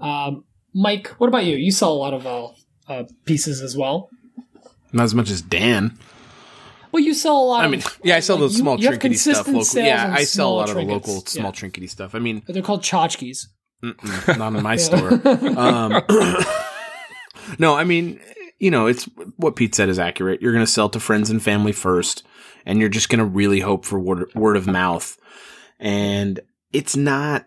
Um, 0.00 0.44
Mike, 0.74 1.08
what 1.18 1.28
about 1.28 1.44
you? 1.46 1.56
You 1.56 1.70
sell 1.72 1.92
a 1.92 1.94
lot 1.94 2.12
of 2.12 2.26
uh, 2.26 2.48
uh, 2.88 3.04
pieces 3.24 3.62
as 3.62 3.76
well. 3.76 4.10
Not 4.92 5.04
as 5.04 5.14
much 5.14 5.30
as 5.30 5.40
Dan. 5.42 5.96
Well, 6.92 7.02
you 7.02 7.14
sell 7.14 7.36
a 7.36 7.46
lot. 7.46 7.62
I 7.62 7.64
of, 7.66 7.70
mean, 7.70 7.82
yeah, 8.02 8.16
I 8.16 8.20
sell 8.20 8.36
like, 8.36 8.40
those 8.40 8.52
you- 8.54 8.58
small 8.62 8.80
you 8.80 8.88
trinkety 8.90 9.16
stuff. 9.16 9.46
Local. 9.46 9.82
Yeah, 9.82 10.12
I 10.16 10.24
sell 10.24 10.24
a 10.24 10.26
small 10.26 10.56
lot 10.56 10.68
of 10.70 10.74
the 10.74 10.82
trinkets. 10.84 11.08
local 11.08 11.26
small 11.26 11.44
Yeah. 11.46 11.50
trinkety 11.52 11.90
stuff. 11.90 12.14
I 12.14 12.18
mean, 12.18 12.42
But 12.46 12.54
they're 12.54 12.62
called 12.62 12.82
tchotchkes. 12.82 13.46
Mm-mm, 13.84 14.38
not 14.38 14.54
in 14.54 14.62
my 14.62 14.76
store. 14.76 15.12
Um, 15.58 16.02
no, 17.58 17.74
I 17.74 17.84
mean, 17.84 18.20
you 18.58 18.70
know, 18.70 18.86
it's 18.86 19.04
what 19.36 19.56
Pete 19.56 19.74
said 19.74 19.88
is 19.88 19.98
accurate. 19.98 20.42
You're 20.42 20.52
going 20.52 20.64
to 20.64 20.70
sell 20.70 20.88
to 20.90 21.00
friends 21.00 21.30
and 21.30 21.42
family 21.42 21.72
first, 21.72 22.24
and 22.66 22.78
you're 22.78 22.88
just 22.88 23.08
going 23.08 23.20
to 23.20 23.24
really 23.24 23.60
hope 23.60 23.84
for 23.84 23.98
word, 23.98 24.32
word 24.34 24.56
of 24.56 24.66
mouth. 24.66 25.16
And 25.78 26.40
it's 26.72 26.96
not, 26.96 27.46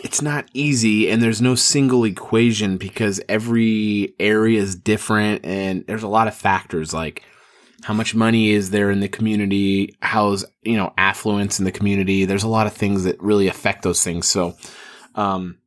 it's 0.00 0.22
not 0.22 0.48
easy, 0.54 1.10
and 1.10 1.20
there's 1.20 1.42
no 1.42 1.56
single 1.56 2.04
equation 2.04 2.76
because 2.76 3.20
every 3.28 4.14
area 4.20 4.60
is 4.60 4.76
different, 4.76 5.44
and 5.44 5.84
there's 5.86 6.04
a 6.04 6.08
lot 6.08 6.28
of 6.28 6.34
factors 6.34 6.94
like 6.94 7.24
how 7.84 7.94
much 7.94 8.14
money 8.14 8.50
is 8.50 8.70
there 8.70 8.90
in 8.90 9.00
the 9.00 9.08
community, 9.08 9.96
how's 10.00 10.44
you 10.62 10.76
know 10.76 10.92
affluence 10.96 11.58
in 11.58 11.64
the 11.64 11.72
community. 11.72 12.24
There's 12.24 12.44
a 12.44 12.48
lot 12.48 12.66
of 12.66 12.72
things 12.72 13.04
that 13.04 13.20
really 13.20 13.48
affect 13.48 13.82
those 13.82 14.02
things. 14.02 14.26
So, 14.26 14.56
um, 15.16 15.58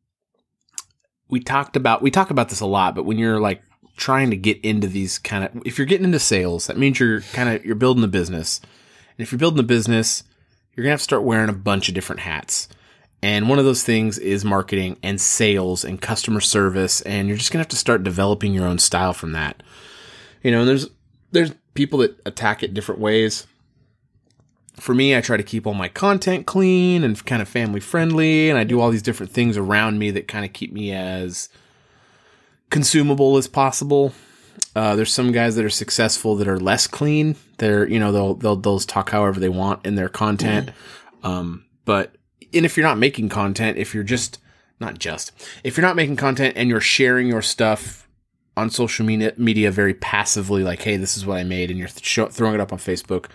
we 1.30 1.41
talked 1.41 1.76
about 1.76 2.01
we 2.01 2.11
talk 2.11 2.30
about 2.30 2.49
this 2.49 2.61
a 2.61 2.65
lot, 2.65 2.95
but 2.95 3.03
when 3.03 3.17
you're 3.17 3.39
like 3.39 3.61
trying 4.02 4.32
to 4.32 4.36
get 4.36 4.60
into 4.66 4.88
these 4.88 5.20
kind 5.20 5.43
of 5.43 5.62
if 5.64 5.78
you're 5.78 5.86
getting 5.86 6.06
into 6.06 6.20
sales, 6.20 6.66
that 6.66 6.78
means 6.78 6.99
you're 6.99 7.22
kind 7.22 7.47
of 7.47 7.64
you're 7.64 7.76
building 7.76 8.04
a 8.04 8.08
business. 8.08 8.60
And 8.60 9.24
if 9.24 9.32
you're 9.32 9.39
building 9.39 9.60
a 9.60 9.64
business, 9.64 10.24
you're 10.74 10.84
gonna 10.84 10.93
have 10.93 10.99
to 10.99 11.04
start 11.04 11.24
wearing 11.24 11.49
a 11.49 11.54
bunch 11.54 11.88
of 11.88 11.93
different 11.93 12.22
hats. 12.22 12.68
And 13.22 13.47
one 13.47 13.60
of 13.60 13.66
those 13.66 13.84
things 13.84 14.18
is 14.18 14.43
marketing 14.43 14.97
and 15.04 15.22
sales 15.22 15.86
and 15.86 16.02
customer 16.02 16.41
service, 16.41 17.02
and 17.02 17.28
you're 17.28 17.38
just 17.38 17.52
gonna 17.52 17.62
have 17.62 17.68
to 17.70 17.76
start 17.76 18.04
developing 18.04 18.56
your 18.56 18.66
own 18.66 18.80
style 18.80 19.14
from 19.14 19.34
that. 19.34 19.62
You 20.41 20.49
know, 20.49 20.62
and 20.62 20.68
there's 20.68 20.89
there's 21.32 21.54
people 21.76 21.99
that 21.99 22.20
attack 22.26 22.64
it 22.64 22.74
different 22.74 22.99
ways. 22.99 23.45
For 24.78 24.95
me, 24.95 25.16
I 25.16 25.22
try 25.22 25.38
to 25.38 25.43
keep 25.43 25.68
all 25.68 25.76
my 25.76 25.89
content 25.89 26.47
clean 26.47 27.04
and 27.04 27.24
kind 27.28 27.43
of 27.43 27.47
family 27.47 27.80
friendly, 27.80 28.49
and 28.49 28.58
I 28.58 28.64
do 28.64 28.82
all 28.82 28.89
these 28.89 29.04
different 29.04 29.32
things 29.32 29.58
around 29.58 29.99
me 29.99 30.10
that 30.10 30.28
kind 30.28 30.43
of 30.43 30.54
keep 30.54 30.74
me 30.74 30.91
as 30.91 31.49
consumable 32.72 33.38
as 33.38 33.47
possible. 33.47 34.13
Uh, 34.76 34.95
there's 34.95 35.13
some 35.13 35.32
guys 35.32 35.55
that 35.55 35.65
are 35.65 35.69
successful 35.69 36.36
that 36.38 36.47
are 36.47 36.59
less 36.59 36.88
clean. 36.88 37.36
They're 37.57 37.88
you 37.88 37.99
know 37.99 38.11
they'll 38.11 38.34
they'll 38.34 38.55
they'll 38.55 38.80
talk 38.80 39.11
however 39.11 39.39
they 39.39 39.49
want 39.49 39.86
in 39.86 39.95
their 39.95 40.09
content. 40.09 40.72
Um, 41.24 41.65
but 41.86 42.15
and 42.53 42.65
if 42.65 42.76
you're 42.76 42.88
not 42.88 42.97
making 42.97 43.30
content, 43.30 43.78
if 43.78 43.93
you're 43.93 44.03
just 44.03 44.39
not 44.80 44.97
just 44.97 45.32
if 45.63 45.78
you're 45.78 45.86
not 45.86 45.95
making 45.95 46.15
content 46.15 46.55
and 46.57 46.69
you're 46.69 46.82
sharing 46.82 47.28
your 47.28 47.43
stuff 47.43 48.07
on 48.57 48.69
social 48.69 49.05
media 49.05 49.34
media 49.38 49.69
very 49.72 49.93
passively, 49.93 50.63
like 50.63 50.82
hey, 50.82 50.97
this 50.97 51.15
is 51.15 51.26
what 51.26 51.38
I 51.38 51.43
made, 51.43 51.69
and 51.69 51.78
you're 51.78 51.88
th- 51.89 52.03
show, 52.03 52.28
throwing 52.28 52.55
it 52.55 52.61
up 52.61 52.74
on 52.74 52.80
Facebook. 52.80 53.26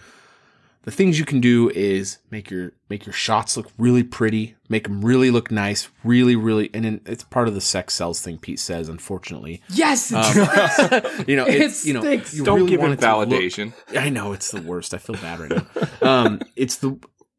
The 0.87 0.93
things 0.93 1.18
you 1.18 1.24
can 1.24 1.41
do 1.41 1.68
is 1.70 2.18
make 2.30 2.49
your 2.51 2.72
make 2.89 3.05
your 3.07 3.12
shots 3.12 3.57
look 3.57 3.70
really 3.76 4.05
pretty, 4.05 4.55
make 4.68 4.84
them 4.84 5.05
really 5.05 5.30
look 5.32 5.51
nice, 5.51 5.89
really 6.05 6.37
really, 6.37 6.70
and 6.72 6.84
then 6.84 7.01
it's 7.07 7.24
part 7.24 7.49
of 7.49 7.55
the 7.55 7.61
sex 7.61 7.93
sells 7.95 8.20
thing. 8.20 8.39
Pete 8.39 8.61
says, 8.61 8.89
unfortunately, 8.89 9.62
Yes, 9.68 10.12
Um, 10.12 10.22
you 11.26 11.34
know, 11.37 11.45
It 11.45 11.61
it's 11.61 11.84
you 11.84 11.93
know, 11.93 12.01
stinks. 12.03 12.34
you 12.34 12.45
Don't 12.45 12.59
really 12.61 12.70
give 12.70 12.80
want 12.80 12.93
him 12.93 12.99
it 12.99 13.03
to 13.03 13.16
look- 13.18 13.28
validation. 13.28 13.72
I 13.99 14.09
know 14.11 14.32
it's 14.32 14.53
the 14.53 14.62
worst. 14.62 14.95
I 14.95 14.99
feel 14.99 15.16
bad 15.16 15.41
right 15.41 15.51
now. 15.51 16.09
Um, 16.09 16.41
it's 16.57 16.76
the 16.76 16.97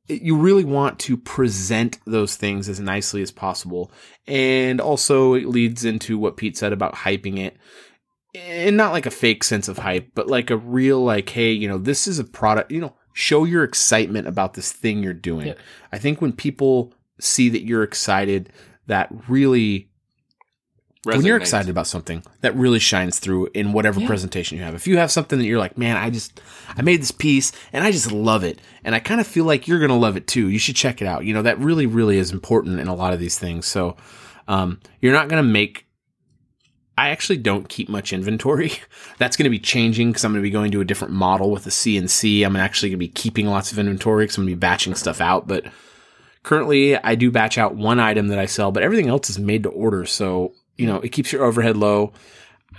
you 0.10 0.38
really 0.38 0.64
want 0.66 1.00
to 1.00 1.18
present 1.18 2.00
those 2.06 2.36
things 2.36 2.70
as 2.70 2.80
nicely 2.82 3.22
as 3.22 3.32
possible, 3.32 3.92
and 4.28 4.80
also 4.82 5.34
it 5.36 5.48
leads 5.48 5.84
into 5.86 6.18
what 6.18 6.38
Pete 6.38 6.58
said 6.58 6.74
about 6.74 6.96
hyping 6.96 7.40
it, 7.40 7.56
and 8.36 8.76
not 8.78 8.92
like 8.92 9.06
a 9.06 9.10
fake 9.12 9.44
sense 9.44 9.68
of 9.70 9.78
hype, 9.80 10.10
but 10.16 10.28
like 10.28 10.50
a 10.50 10.58
real 10.58 11.02
like, 11.04 11.30
hey, 11.30 11.52
you 11.54 11.68
know, 11.68 11.78
this 11.78 12.08
is 12.08 12.20
a 12.20 12.24
product. 12.24 12.72
You 12.72 12.82
know, 12.82 12.96
show 13.20 13.46
your 13.46 13.64
excitement 13.64 14.28
about 14.28 14.54
this 14.54 14.72
thing 14.72 15.02
you're 15.02 15.12
doing. 15.12 15.48
Yeah. 15.48 15.54
I 15.92 15.98
think 15.98 16.22
when 16.22 16.32
people 16.34 16.94
see 17.20 17.50
that 17.50 17.64
you're 17.64 17.82
excited, 17.82 18.54
that 18.86 19.10
really 19.28 19.90
when 21.04 21.24
you're 21.24 21.38
excited 21.38 21.70
about 21.70 21.88
something 21.88 22.22
that 22.42 22.54
really 22.56 22.80
shines 22.80 23.18
through 23.18 23.48
in 23.56 23.72
whatever 23.74 24.00
Yeah. 24.00 24.08
presentation 24.08 24.58
you 24.58 24.64
have 24.66 24.76
if 24.76 24.86
you 24.88 24.98
have 24.98 25.10
something 25.10 25.40
that 25.40 25.46
you're 25.46 25.60
like 25.60 25.78
man 25.78 25.96
i 25.96 26.10
just 26.10 26.42
i 26.76 26.82
made 26.82 27.00
this 27.02 27.12
piece 27.12 27.54
and 27.72 27.86
i 27.86 27.92
just 27.92 28.12
love 28.12 28.44
it 28.44 28.60
and 28.84 28.94
i 28.94 29.00
kind 29.00 29.22
of 29.22 29.28
feel 29.28 29.46
like 29.46 29.70
you're 29.70 29.80
gonna 29.80 29.96
love 29.98 30.18
it 30.18 30.28
too 30.28 30.50
you 30.50 30.60
should 30.60 30.76
check 30.76 31.02
it 31.02 31.08
out 31.08 31.24
you 31.24 31.34
know 31.34 31.42
that 31.44 31.58
really 31.60 31.86
really 31.86 32.18
is 32.18 32.32
important 32.32 32.78
in 32.82 32.88
a 32.90 32.96
lot 32.96 33.14
of 33.14 33.22
these 33.22 33.40
things 33.40 33.66
so 33.66 33.96
um, 34.50 34.80
you're 35.00 35.14
not 35.14 35.30
gonna 35.30 35.44
make 35.44 35.87
I 36.98 37.10
actually 37.10 37.38
don't 37.38 37.70
keep 37.70 37.90
much 37.90 38.12
inventory. 38.12 38.74
That's 39.18 39.38
going 39.38 39.44
to 39.44 39.52
be 39.52 39.60
changing 39.60 40.10
because 40.10 40.26
I'm 40.26 40.32
going 40.32 40.42
to 40.42 40.48
be 40.48 40.50
going 40.50 40.72
to 40.72 40.82
a 40.82 40.86
different 40.86 41.14
model 41.14 41.52
with 41.52 41.64
the 41.64 41.70
CNC. 41.70 42.46
I'm 42.46 42.56
actually 42.56 42.90
going 42.90 43.00
to 43.00 43.06
be 43.06 43.10
keeping 43.10 43.48
lots 43.48 43.72
of 43.72 43.80
inventory 43.80 44.26
because 44.26 44.38
I'm 44.38 44.44
going 44.46 44.54
to 44.54 44.56
be 44.56 44.60
batching 44.60 44.96
stuff 44.96 45.22
out. 45.22 45.48
But 45.48 45.66
currently, 46.44 46.98
I 46.98 47.16
do 47.16 47.30
batch 47.30 47.58
out 47.58 47.76
one 47.76 48.00
item 48.00 48.30
that 48.30 48.40
I 48.40 48.48
sell, 48.48 48.72
but 48.72 48.84
everything 48.84 49.10
else 49.10 49.30
is 49.30 49.38
made 49.38 49.64
to 49.64 49.70
order. 49.70 50.06
So 50.06 50.54
you 50.78 50.88
know, 50.88 50.98
it 50.98 51.10
keeps 51.10 51.32
your 51.32 51.44
overhead 51.44 51.76
low. 51.76 52.14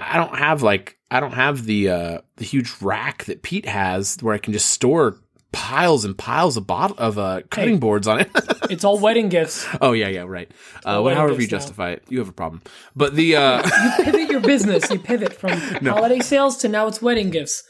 I 0.00 0.16
don't 0.16 0.36
have 0.36 0.62
like 0.62 0.96
I 1.10 1.20
don't 1.20 1.32
have 1.32 1.64
the 1.64 1.88
uh, 1.90 2.18
the 2.36 2.44
huge 2.44 2.72
rack 2.80 3.24
that 3.24 3.42
Pete 3.42 3.66
has 3.66 4.16
where 4.20 4.34
I 4.34 4.38
can 4.38 4.52
just 4.52 4.70
store 4.70 5.18
piles 5.52 6.04
and 6.04 6.16
piles 6.16 6.56
of 6.56 6.66
bottle 6.66 6.96
of 6.98 7.18
uh, 7.18 7.40
cutting 7.50 7.74
Hey. 7.74 7.78
boards 7.80 8.06
on 8.06 8.20
it. 8.20 8.30
it's 8.70 8.84
all 8.84 8.98
wedding 8.98 9.28
gifts. 9.28 9.66
oh 9.80 9.92
yeah, 9.92 10.08
yeah, 10.08 10.22
right. 10.22 10.50
Uh, 10.84 11.00
well, 11.02 11.14
however 11.14 11.34
you 11.40 11.48
so- 11.48 11.56
justify 11.56 11.90
it, 11.90 12.02
you 12.08 12.18
have 12.18 12.28
a 12.28 12.32
problem. 12.32 12.62
But 12.94 13.14
the 13.14 13.36
uh, 13.36 13.62
You 13.98 14.04
pivot 14.04 14.30
your 14.30 14.40
business. 14.40 14.90
You 14.90 14.98
pivot 14.98 15.32
from 15.32 15.50
holiday 15.84 16.20
sales 16.20 16.56
to 16.58 16.68
now 16.68 16.86
it's 16.86 17.00
wedding 17.02 17.30
gifts. 17.30 17.62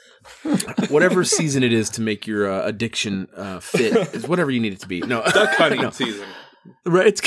whatever 0.91 1.25
season 1.25 1.63
it 1.63 1.73
is 1.73 1.89
to 1.91 2.01
make 2.03 2.27
your 2.27 2.51
uh, 2.51 2.67
addiction 2.67 3.29
uh, 3.37 3.61
fit 3.61 3.95
is 4.15 4.27
whatever 4.29 4.51
you 4.51 4.61
need 4.61 4.73
it 4.75 4.81
to 4.81 4.89
be. 4.89 5.01
No, 5.01 5.23
Duck 5.23 5.51
hunting 5.55 5.81
No. 5.83 5.91
season. 5.91 6.27
right? 6.85 7.07
It's 7.07 7.23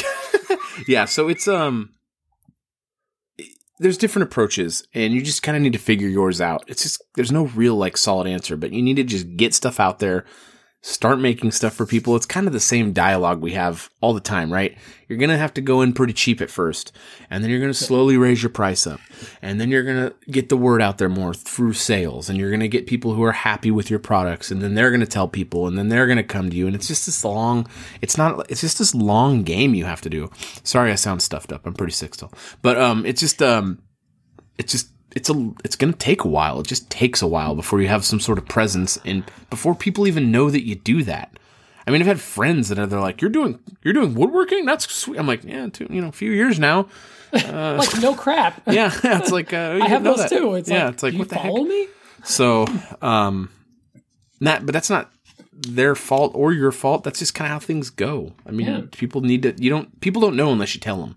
yeah, 0.88 1.06
so 1.06 1.28
it's 1.30 1.48
um 1.48 1.94
there's 3.82 3.98
different 3.98 4.28
approaches 4.28 4.88
and 4.94 5.12
you 5.12 5.22
just 5.24 5.42
kind 5.42 5.58
of 5.58 5.64
need 5.64 5.74
to 5.74 5.80
figure 5.80 6.08
yours 6.08 6.40
out. 6.40 6.64
It's 6.68 6.84
just 6.84 7.02
there's 7.16 7.32
no 7.32 7.48
real 7.48 7.76
like 7.76 7.98
solid 7.98 8.28
answer, 8.28 8.56
but 8.56 8.72
you 8.72 8.82
need 8.82 8.98
to 8.98 9.04
just 9.04 9.36
get 9.36 9.56
stuff 9.56 9.80
out 9.80 9.98
there, 9.98 10.24
start 10.82 11.20
making 11.20 11.52
stuff 11.52 11.74
for 11.74 11.86
people. 11.86 12.16
It's 12.16 12.26
kind 12.26 12.48
of 12.48 12.54
the 12.54 12.60
same 12.60 12.92
dialogue 12.92 13.42
we 13.42 13.54
have 13.54 13.90
all 14.02 14.14
the 14.14 14.20
time, 14.20 14.52
right? 14.52 14.76
You're 15.08 15.20
going 15.20 15.30
to 15.30 15.38
have 15.38 15.54
to 15.56 15.62
go 15.62 15.82
in 15.82 15.94
pretty 15.94 16.14
cheap 16.14 16.42
at 16.42 16.50
first, 16.50 16.92
and 17.30 17.44
then 17.44 17.52
you're 17.52 17.60
going 17.60 17.72
to 17.72 17.78
slowly 17.78 18.18
raise 18.18 18.42
your 18.42 18.50
price 18.50 18.88
up. 18.88 19.00
And 19.42 19.62
then 19.62 19.70
you're 19.70 19.84
going 19.84 20.10
to 20.10 20.32
get 20.32 20.50
the 20.50 20.58
word 20.58 20.82
out 20.82 20.98
there 20.98 21.10
more 21.10 21.34
through 21.34 21.74
sales, 21.74 22.30
and 22.30 22.40
you're 22.40 22.50
going 22.50 22.62
to 22.62 22.68
get 22.68 22.88
people 22.88 23.14
who 23.14 23.24
are 23.24 23.32
happy 23.32 23.70
with 23.70 23.90
your 23.90 24.00
products, 24.00 24.50
and 24.50 24.62
then 24.62 24.74
they're 24.74 24.90
going 24.90 25.02
to 25.02 25.06
tell 25.06 25.28
people, 25.28 25.68
and 25.68 25.78
then 25.78 25.90
they're 25.90 26.08
going 26.08 26.18
to 26.18 26.24
come 26.24 26.50
to 26.50 26.56
you, 26.56 26.66
and 26.66 26.76
it's 26.76 26.88
just 26.88 27.06
this 27.06 27.24
long 27.24 27.68
it's 28.02 28.18
not 28.18 28.50
it's 28.50 28.62
just 28.62 28.80
this 28.80 28.96
long 28.96 29.44
game 29.44 29.74
you 29.74 29.86
have 29.86 30.02
to 30.02 30.10
do. 30.10 30.30
Sorry 30.64 30.92
I 30.92 30.96
sound 30.96 31.22
stuffed 31.22 31.52
up. 31.52 31.66
I'm 31.66 31.74
pretty 31.74 31.94
sick 31.94 32.14
still. 32.14 32.32
But 32.62 32.80
um 32.80 33.06
it's 33.06 33.22
just 33.22 33.42
um 33.42 33.82
it's 34.58 34.72
just 34.72 34.91
it's 35.16 35.30
a 35.30 35.52
it's 35.64 35.76
going 35.76 35.92
to 35.94 36.00
take 36.00 36.24
a 36.24 36.28
while. 36.28 36.60
It 36.60 36.68
just 36.68 36.90
takes 36.90 37.22
a 37.22 37.28
while 37.28 37.56
before 37.56 37.82
you 37.82 37.88
have 37.88 38.06
some 38.06 38.20
sort 38.20 38.38
of 38.38 38.48
presence 38.48 38.98
and 39.06 39.24
before 39.50 39.76
people 39.76 40.08
even 40.08 40.32
know 40.32 40.50
that 40.50 40.66
you 40.66 40.76
do 40.76 41.04
that. 41.04 41.38
I 41.88 41.92
mean, 41.92 42.02
I've 42.02 42.08
had 42.08 42.22
friends 42.22 42.70
that 42.70 42.78
are 42.80 42.86
they're 42.86 43.00
like, 43.00 43.22
"You're 43.22 43.32
doing 43.32 43.60
you're 43.84 43.94
doing 43.94 44.14
woodworking? 44.14 44.66
That's 44.66 44.92
sweet." 44.94 45.18
I'm 45.20 45.28
like, 45.28 45.44
"Yeah, 45.44 45.68
two, 45.70 45.88
you 45.90 46.02
know, 46.02 46.08
a 46.10 46.12
few 46.14 46.32
years 46.32 46.60
now." 46.60 46.88
like 47.34 48.02
no 48.02 48.14
crap. 48.14 48.62
Yeah, 48.72 48.92
it's 49.04 49.32
like 49.32 49.52
uh, 49.54 49.76
you 49.78 49.84
I 49.84 49.88
have 49.88 50.04
those 50.04 50.18
that. 50.18 50.30
too. 50.30 50.56
It's 50.56 50.70
yeah, 50.70 50.86
like, 50.86 50.94
it's 50.94 51.04
like 51.04 51.14
what 51.16 51.30
the 51.30 51.36
heck? 51.40 51.54
me? 51.54 51.88
So, 52.24 52.68
um, 53.02 53.50
not, 54.40 54.66
but 54.66 54.74
that's 54.74 54.90
not 54.90 55.12
their 55.54 55.96
fault 55.96 56.34
or 56.36 56.54
your 56.54 56.72
fault. 56.72 57.04
That's 57.04 57.20
just 57.20 57.34
kind 57.34 57.48
of 57.48 57.52
how 57.54 57.60
things 57.66 57.90
go. 57.90 58.34
I 58.46 58.52
mean, 58.52 58.68
Yeah. 58.68 58.82
people 58.92 59.22
need 59.22 59.42
to. 59.44 59.54
You 59.58 59.70
don't. 59.72 60.00
People 60.02 60.22
don't 60.22 60.36
know 60.36 60.52
unless 60.52 60.76
you 60.76 60.82
tell 60.82 60.98
them. 61.02 61.16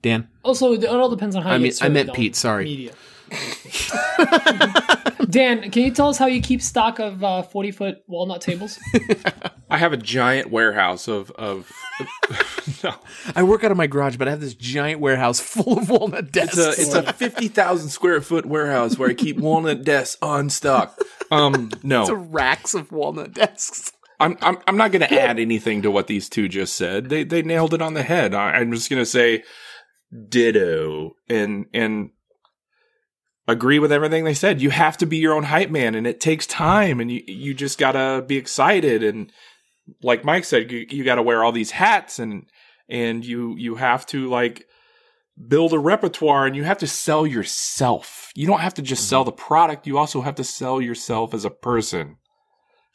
Dan, 0.00 0.26
Also, 0.42 0.72
it 0.72 0.84
all 0.86 1.08
depends 1.10 1.36
on 1.36 1.42
how 1.42 1.50
I 1.50 1.56
you 1.56 1.62
mean, 1.62 1.72
I 1.80 1.88
meant 1.88 2.12
Pete, 2.12 2.34
sorry. 2.34 2.64
Media. 2.64 2.92
Dan, 5.30 5.70
can 5.70 5.82
you 5.82 5.90
tell 5.90 6.08
us 6.08 6.18
how 6.18 6.26
you 6.26 6.42
keep 6.42 6.60
stock 6.60 6.98
of 6.98 7.24
uh, 7.24 7.42
forty 7.42 7.70
foot 7.70 8.02
walnut 8.06 8.40
tables? 8.40 8.78
I 9.70 9.78
have 9.78 9.92
a 9.92 9.96
giant 9.96 10.50
warehouse 10.50 11.08
of 11.08 11.30
of. 11.32 11.70
no, 12.84 12.94
I 13.34 13.42
work 13.42 13.64
out 13.64 13.70
of 13.70 13.76
my 13.76 13.86
garage, 13.86 14.16
but 14.16 14.28
I 14.28 14.32
have 14.32 14.40
this 14.40 14.54
giant 14.54 15.00
warehouse 15.00 15.40
full 15.54 15.78
of 15.78 15.88
walnut 15.88 16.32
desks. 16.32 16.58
it's 16.58 16.94
a 16.94 17.00
it's 17.00 17.08
a 17.08 17.12
fifty 17.14 17.48
thousand 17.48 17.88
square 17.88 18.20
foot 18.20 18.44
warehouse 18.46 18.98
where 18.98 19.08
I 19.08 19.14
keep 19.14 19.38
walnut 19.38 19.84
desks 19.84 20.18
on 20.20 20.50
stock. 20.50 20.98
Um, 21.30 21.70
no, 21.82 22.02
It's 22.02 22.10
a 22.10 22.16
racks 22.16 22.74
of 22.74 22.92
walnut 22.92 23.32
desks. 23.32 23.92
I'm 24.20 24.36
I'm 24.42 24.58
I'm 24.66 24.76
not 24.76 24.92
going 24.92 25.00
to 25.00 25.20
add 25.20 25.38
anything 25.38 25.82
to 25.82 25.90
what 25.90 26.06
these 26.06 26.28
two 26.28 26.48
just 26.48 26.76
said. 26.76 27.08
They 27.08 27.24
they 27.24 27.42
nailed 27.42 27.72
it 27.74 27.80
on 27.82 27.94
the 27.94 28.02
head. 28.02 28.34
I, 28.34 28.52
I'm 28.52 28.72
just 28.72 28.90
going 28.90 29.00
to 29.00 29.06
say 29.06 29.42
ditto 30.28 31.16
and 31.28 31.66
and 31.72 32.10
agree 33.48 33.78
with 33.78 33.92
everything 33.92 34.24
they 34.24 34.34
said. 34.34 34.62
You 34.62 34.70
have 34.70 34.96
to 34.98 35.06
be 35.06 35.18
your 35.18 35.34
own 35.34 35.44
hype 35.44 35.70
man, 35.70 35.94
and 35.94 36.06
it 36.06 36.20
takes 36.20 36.46
time, 36.46 37.00
and 37.00 37.10
you 37.10 37.22
you 37.26 37.54
just 37.54 37.78
gotta 37.78 38.24
be 38.26 38.36
excited 38.36 39.02
and 39.02 39.32
like 40.02 40.24
Mike 40.24 40.44
said, 40.44 40.70
you, 40.70 40.86
you 40.88 41.04
got 41.04 41.16
to 41.16 41.22
wear 41.22 41.42
all 41.42 41.52
these 41.52 41.72
hats 41.72 42.18
and 42.18 42.46
and 42.88 43.24
you 43.24 43.56
you 43.56 43.76
have 43.76 44.04
to 44.06 44.28
like 44.28 44.66
build 45.48 45.72
a 45.72 45.78
repertoire 45.78 46.46
and 46.46 46.54
you 46.54 46.64
have 46.64 46.78
to 46.78 46.86
sell 46.86 47.26
yourself. 47.26 48.30
You 48.34 48.46
don't 48.46 48.60
have 48.60 48.74
to 48.74 48.82
just 48.82 49.08
sell 49.08 49.22
mm-hmm. 49.22 49.30
the 49.30 49.32
product, 49.32 49.86
you 49.86 49.98
also 49.98 50.20
have 50.22 50.34
to 50.36 50.44
sell 50.44 50.80
yourself 50.80 51.34
as 51.34 51.44
a 51.44 51.50
person. 51.50 52.16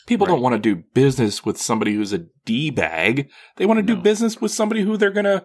People 0.05 0.25
don't 0.25 0.41
want 0.41 0.53
to 0.53 0.59
do 0.59 0.83
business 0.93 1.43
with 1.43 1.57
somebody 1.57 1.93
who's 1.93 2.13
a 2.13 2.25
D 2.45 2.69
bag. 2.69 3.29
They 3.57 3.65
want 3.65 3.79
to 3.79 3.83
do 3.83 3.97
business 3.97 4.39
with 4.39 4.53
somebody 4.53 4.81
who 4.81 4.95
they're 4.95 5.11
going 5.11 5.25
to 5.25 5.43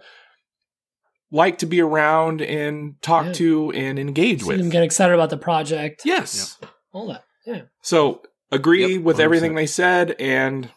like 1.32 1.58
to 1.58 1.66
be 1.66 1.80
around 1.80 2.40
and 2.42 2.94
talk 3.02 3.26
Yeah. 3.26 3.32
to 3.32 3.72
and 3.72 3.98
engage 3.98 4.42
See 4.42 4.50
them 4.50 4.66
with. 4.66 4.70
get 4.72 4.82
excited 4.84 5.14
about 5.14 5.30
the 5.30 5.36
project. 5.38 6.02
yes. 6.04 6.58
All 6.92 7.08
that. 7.08 7.24
Yeah. 7.46 7.62
So 7.80 8.22
agree 8.52 8.94
Yep, 8.94 9.02
with 9.02 9.16
100%. 9.16 9.20
everything 9.24 9.54
they 9.54 9.66
said 9.66 10.14
and 10.20 10.70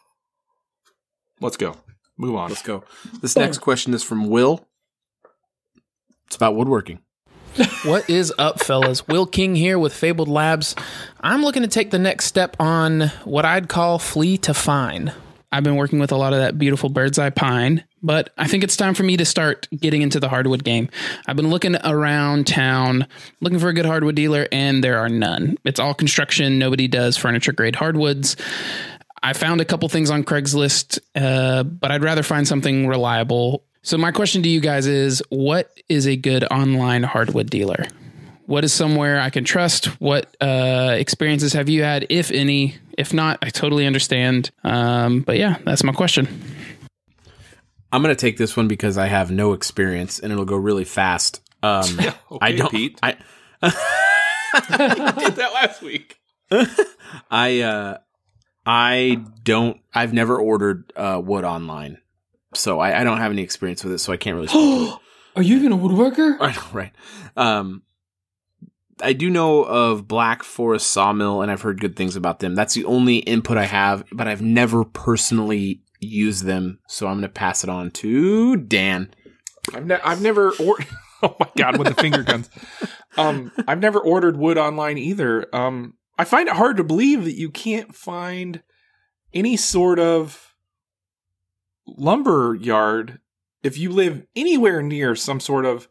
let's 1.42 1.58
go. 1.58 1.76
Move 2.18 2.36
on. 2.36 2.50
Let's 2.50 2.62
go. 2.62 2.84
This 3.22 3.36
next 3.36 3.58
question 3.60 3.94
is 3.94 4.02
from 4.02 4.30
Will. 4.30 4.66
It's 6.28 6.36
about 6.36 6.56
woodworking. 6.56 7.00
What 7.86 8.10
is 8.10 8.34
up, 8.40 8.62
fellas? 8.64 9.08
Will 9.08 9.26
King 9.28 9.56
here 9.56 9.78
with 9.78 9.94
Fabled 9.94 10.28
Labs. 10.28 10.76
I'm 11.22 11.44
looking 11.44 11.62
to 11.62 11.68
take 11.68 11.92
the 11.92 12.00
next 12.00 12.26
step 12.26 12.56
on 12.60 13.10
what 13.26 13.46
I'd 13.46 13.70
call 13.70 14.00
flea 14.00 14.38
to 14.40 14.54
fine. 14.56 15.14
I've 15.52 15.64
been 15.64 15.76
working 15.76 16.00
with 16.00 16.12
a 16.12 16.16
lot 16.18 16.34
of 16.34 16.40
that 16.40 16.58
beautiful 16.58 16.90
bird's 16.90 17.20
eye 17.20 17.30
pine, 17.30 17.84
but 18.06 18.32
I 18.38 18.48
think 18.48 18.64
it's 18.64 18.78
time 18.78 18.94
for 18.94 19.02
me 19.02 19.18
to 19.18 19.26
start 19.26 19.68
getting 19.76 20.04
into 20.04 20.20
the 20.20 20.30
hardwood 20.30 20.64
game. 20.64 20.90
I've 21.26 21.36
been 21.36 21.50
looking 21.50 21.76
around 21.84 22.46
town, 22.46 23.08
looking 23.42 23.58
for 23.58 23.70
a 23.70 23.74
good 23.74 23.86
hardwood 23.86 24.16
dealer, 24.16 24.48
and 24.52 24.84
there 24.84 25.00
are 25.00 25.10
none. 25.10 25.58
It's 25.66 25.80
all 25.80 25.96
construction. 25.96 26.60
Nobody 26.60 26.88
does 26.88 27.18
furniture 27.18 27.52
grade 27.52 27.76
hardwoods. 27.76 28.38
I 29.24 29.34
found 29.34 29.60
a 29.60 29.66
couple 29.66 29.90
things 29.90 30.12
on 30.12 30.24
Craigslist, 30.24 31.00
uh, 31.16 31.64
but 31.64 31.92
I'd 31.92 32.04
rather 32.04 32.22
find 32.22 32.48
something 32.48 32.88
reliable. 32.88 33.64
So, 33.82 33.98
my 33.98 34.12
question 34.12 34.44
to 34.44 34.50
you 34.50 34.60
guys 34.60 34.86
is 34.86 35.24
what 35.30 35.76
is 35.90 36.08
a 36.08 36.16
good 36.16 36.44
online 36.46 37.02
hardwood 37.02 37.50
dealer? 37.50 37.86
What 38.46 38.64
is 38.64 38.72
somewhere 38.72 39.20
I 39.20 39.32
can 39.32 39.44
trust? 39.44 39.88
What 40.00 40.36
uh, 40.40 40.96
experiences 41.00 41.54
have 41.54 41.70
you 41.70 41.82
had, 41.82 42.06
if 42.12 42.30
any? 42.30 42.76
If 42.96 43.16
not, 43.16 43.40
I 43.42 43.50
totally 43.50 43.88
understand. 43.88 44.52
Um, 44.64 45.22
but 45.22 45.38
yeah, 45.38 45.58
that's 45.66 45.84
my 45.84 45.92
question. 45.92 46.55
I'm 47.92 48.02
going 48.02 48.16
to 48.16 48.20
take 48.20 48.38
this 48.38 48.58
one 48.58 48.68
because 48.68 48.98
I 48.98 49.08
have 49.08 49.32
no 49.32 49.54
experience 49.54 50.20
and 50.20 50.32
it'll 50.32 50.46
go 50.46 50.58
really 50.58 50.86
fast. 50.86 51.42
Um, 51.64 52.00
I 52.42 52.52
don't. 52.52 52.72
Pete. 52.72 53.00
I 53.02 53.16
did 53.62 55.36
that 55.36 55.52
last 55.54 55.82
week. 55.82 56.20
I 57.32 57.62
uh, 57.62 57.98
I 58.66 59.24
don't. 59.44 59.80
I've 59.94 60.14
never 60.14 60.38
ordered 60.38 60.92
uh, 60.96 61.22
wood 61.24 61.44
online, 61.44 62.00
so 62.54 62.80
I, 62.80 63.02
I 63.02 63.04
don't 63.04 63.18
have 63.18 63.32
any 63.32 63.42
experience 63.42 63.84
with 63.84 63.94
it. 63.94 64.00
So 64.00 64.14
I 64.14 64.18
can't 64.18 64.36
really. 64.36 64.48
Speak 64.48 64.62
to 64.62 64.94
it. 64.94 65.00
Are 65.38 65.42
you 65.42 65.58
even 65.58 65.74
a 65.74 65.78
woodworker? 65.78 66.38
I 66.40 66.54
know, 66.54 66.62
right. 66.72 66.94
Um, 67.36 67.84
I 69.02 69.12
do 69.12 69.30
know 69.30 69.64
of 69.64 70.08
Black 70.08 70.44
Forest 70.44 70.88
Sawmill, 70.92 71.42
and 71.42 71.52
I've 71.52 71.62
heard 71.62 71.82
good 71.82 71.98
things 71.98 72.16
about 72.16 72.40
them. 72.40 72.56
That's 72.56 72.74
the 72.74 72.86
only 72.86 73.18
input 73.18 73.58
I 73.58 73.66
have, 73.66 74.06
but 74.14 74.28
I've 74.28 74.42
never 74.42 74.86
personally 74.86 75.82
used 76.00 76.46
them, 76.46 76.80
so 76.88 77.08
I'm 77.08 77.16
going 77.16 77.24
to 77.24 77.30
pass 77.30 77.64
it 77.64 77.70
on 77.70 77.92
to 77.92 78.58
Dan. 78.58 79.14
I've, 79.74 79.86
ne- 79.86 80.02
I've 80.04 80.22
never 80.22 80.52
ordered. 80.60 80.88
Oh 81.24 81.36
my 81.40 81.50
god, 81.58 81.80
with 81.80 81.88
the 81.88 82.00
finger 82.00 82.22
guns. 82.22 82.50
Um, 83.18 83.52
I've 83.68 83.80
never 83.80 84.00
ordered 84.00 84.38
wood 84.38 84.60
online 84.60 84.98
either. 85.00 85.48
Um, 85.56 85.96
I 86.20 86.24
find 86.24 86.48
it 86.48 86.56
hard 86.56 86.78
to 86.78 86.84
believe 86.84 87.24
that 87.24 87.38
you 87.38 87.50
can't 87.50 87.96
find 87.96 88.62
any 89.34 89.58
sort 89.58 89.98
of 89.98 90.54
lumber 91.88 92.54
yard 92.54 93.20
if 93.64 93.78
you 93.78 93.92
live 93.92 94.24
anywhere 94.36 94.84
near 94.84 95.16
some 95.16 95.40
sort 95.40 95.66
of 95.66 95.88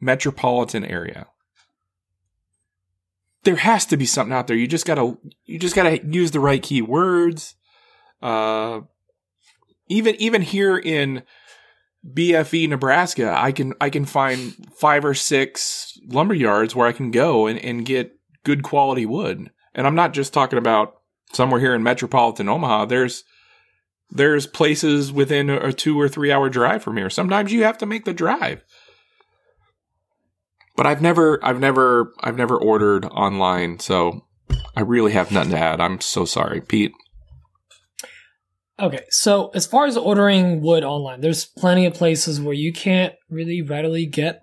metropolitan 0.00 0.84
area. 0.84 1.26
There 3.44 3.56
has 3.56 3.84
to 3.86 3.96
be 3.96 4.06
something 4.06 4.32
out 4.32 4.46
there. 4.46 4.56
You 4.56 4.66
just 4.66 4.86
gotta 4.86 5.18
you 5.44 5.58
just 5.58 5.74
gotta 5.74 6.04
use 6.06 6.30
the 6.30 6.40
right 6.40 6.62
keywords. 6.62 7.54
Uh, 8.22 8.80
even 9.88 10.14
even 10.16 10.42
here 10.42 10.76
in 10.76 11.22
BFE 12.06 12.68
Nebraska, 12.68 13.34
I 13.36 13.52
can 13.52 13.74
I 13.80 13.90
can 13.90 14.04
find 14.04 14.54
five 14.76 15.04
or 15.04 15.14
six 15.14 15.98
lumber 16.06 16.34
yards 16.34 16.74
where 16.74 16.86
I 16.86 16.92
can 16.92 17.10
go 17.10 17.46
and, 17.46 17.58
and 17.58 17.84
get 17.84 18.16
good 18.44 18.62
quality 18.62 19.06
wood. 19.06 19.50
And 19.74 19.86
I'm 19.86 19.94
not 19.94 20.14
just 20.14 20.32
talking 20.32 20.58
about 20.58 20.94
somewhere 21.32 21.60
here 21.60 21.74
in 21.74 21.82
metropolitan 21.82 22.48
Omaha. 22.48 22.86
There's 22.86 23.24
there's 24.10 24.46
places 24.46 25.12
within 25.12 25.50
a 25.50 25.72
two 25.72 26.00
or 26.00 26.08
three 26.08 26.32
hour 26.32 26.48
drive 26.48 26.82
from 26.82 26.96
here. 26.96 27.10
Sometimes 27.10 27.52
you 27.52 27.64
have 27.64 27.78
to 27.78 27.86
make 27.86 28.04
the 28.04 28.14
drive. 28.14 28.64
But 30.76 30.86
I've 30.86 31.02
never 31.02 31.44
I've 31.44 31.60
never 31.60 32.12
I've 32.20 32.36
never 32.36 32.56
ordered 32.56 33.04
online, 33.06 33.80
so 33.80 34.24
I 34.76 34.82
really 34.82 35.12
have 35.12 35.32
nothing 35.32 35.50
to 35.50 35.58
add. 35.58 35.80
I'm 35.80 36.00
so 36.00 36.24
sorry, 36.24 36.60
Pete. 36.60 36.92
Okay, 38.80 39.04
so 39.10 39.50
as 39.54 39.66
far 39.66 39.86
as 39.86 39.96
ordering 39.96 40.60
wood 40.60 40.84
online, 40.84 41.20
there's 41.20 41.44
plenty 41.44 41.84
of 41.84 41.94
places 41.94 42.40
where 42.40 42.54
you 42.54 42.72
can't 42.72 43.14
really 43.28 43.60
readily 43.60 44.06
get 44.06 44.40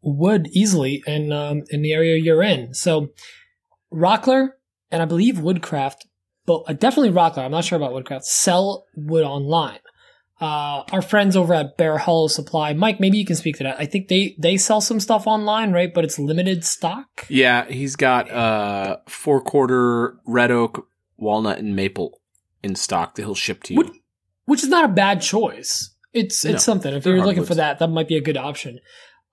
wood 0.00 0.48
easily 0.52 1.02
in 1.06 1.30
um, 1.30 1.62
in 1.70 1.82
the 1.82 1.92
area 1.92 2.16
you're 2.16 2.42
in. 2.42 2.72
So 2.72 3.08
Rockler 3.92 4.50
and 4.90 5.02
I 5.02 5.04
believe 5.04 5.40
Woodcraft, 5.40 6.06
but 6.46 6.62
uh, 6.66 6.72
definitely 6.72 7.10
Rockler. 7.10 7.44
I'm 7.44 7.50
not 7.50 7.64
sure 7.64 7.76
about 7.76 7.92
Woodcraft. 7.92 8.24
Sell 8.24 8.86
wood 8.96 9.24
online. 9.24 9.80
Uh, 10.40 10.84
our 10.92 11.02
friends 11.02 11.34
over 11.34 11.52
at 11.54 11.76
Bear 11.78 11.96
Hollow 11.96 12.28
Supply, 12.28 12.74
Mike, 12.74 13.00
maybe 13.00 13.16
you 13.16 13.24
can 13.24 13.36
speak 13.36 13.56
to 13.56 13.64
that. 13.64 13.76
I 13.78 13.86
think 13.86 14.08
they 14.08 14.36
they 14.38 14.56
sell 14.56 14.80
some 14.80 15.00
stuff 15.00 15.26
online, 15.26 15.72
right? 15.72 15.92
But 15.92 16.04
it's 16.04 16.18
limited 16.18 16.64
stock. 16.64 17.26
Yeah, 17.28 17.66
he's 17.66 17.96
got 17.96 18.30
uh 18.30 18.98
four 19.06 19.42
quarter 19.42 20.16
red 20.26 20.50
oak, 20.50 20.88
walnut, 21.18 21.58
and 21.58 21.76
maple 21.76 22.20
in 22.62 22.74
stock 22.74 23.14
that 23.14 23.22
he'll 23.22 23.34
ship 23.34 23.62
to 23.64 23.74
you. 23.74 23.78
Would- 23.78 23.92
which 24.46 24.62
is 24.62 24.68
not 24.68 24.84
a 24.84 24.88
bad 24.88 25.20
choice. 25.20 25.90
it's 26.12 26.44
No, 26.44 26.52
it's 26.52 26.64
something. 26.64 26.94
If 26.94 27.04
you're 27.04 27.24
looking 27.24 27.44
for 27.44 27.56
that, 27.56 27.78
that 27.80 27.88
might 27.88 28.08
be 28.08 28.16
a 28.16 28.20
good 28.20 28.36
option. 28.36 28.78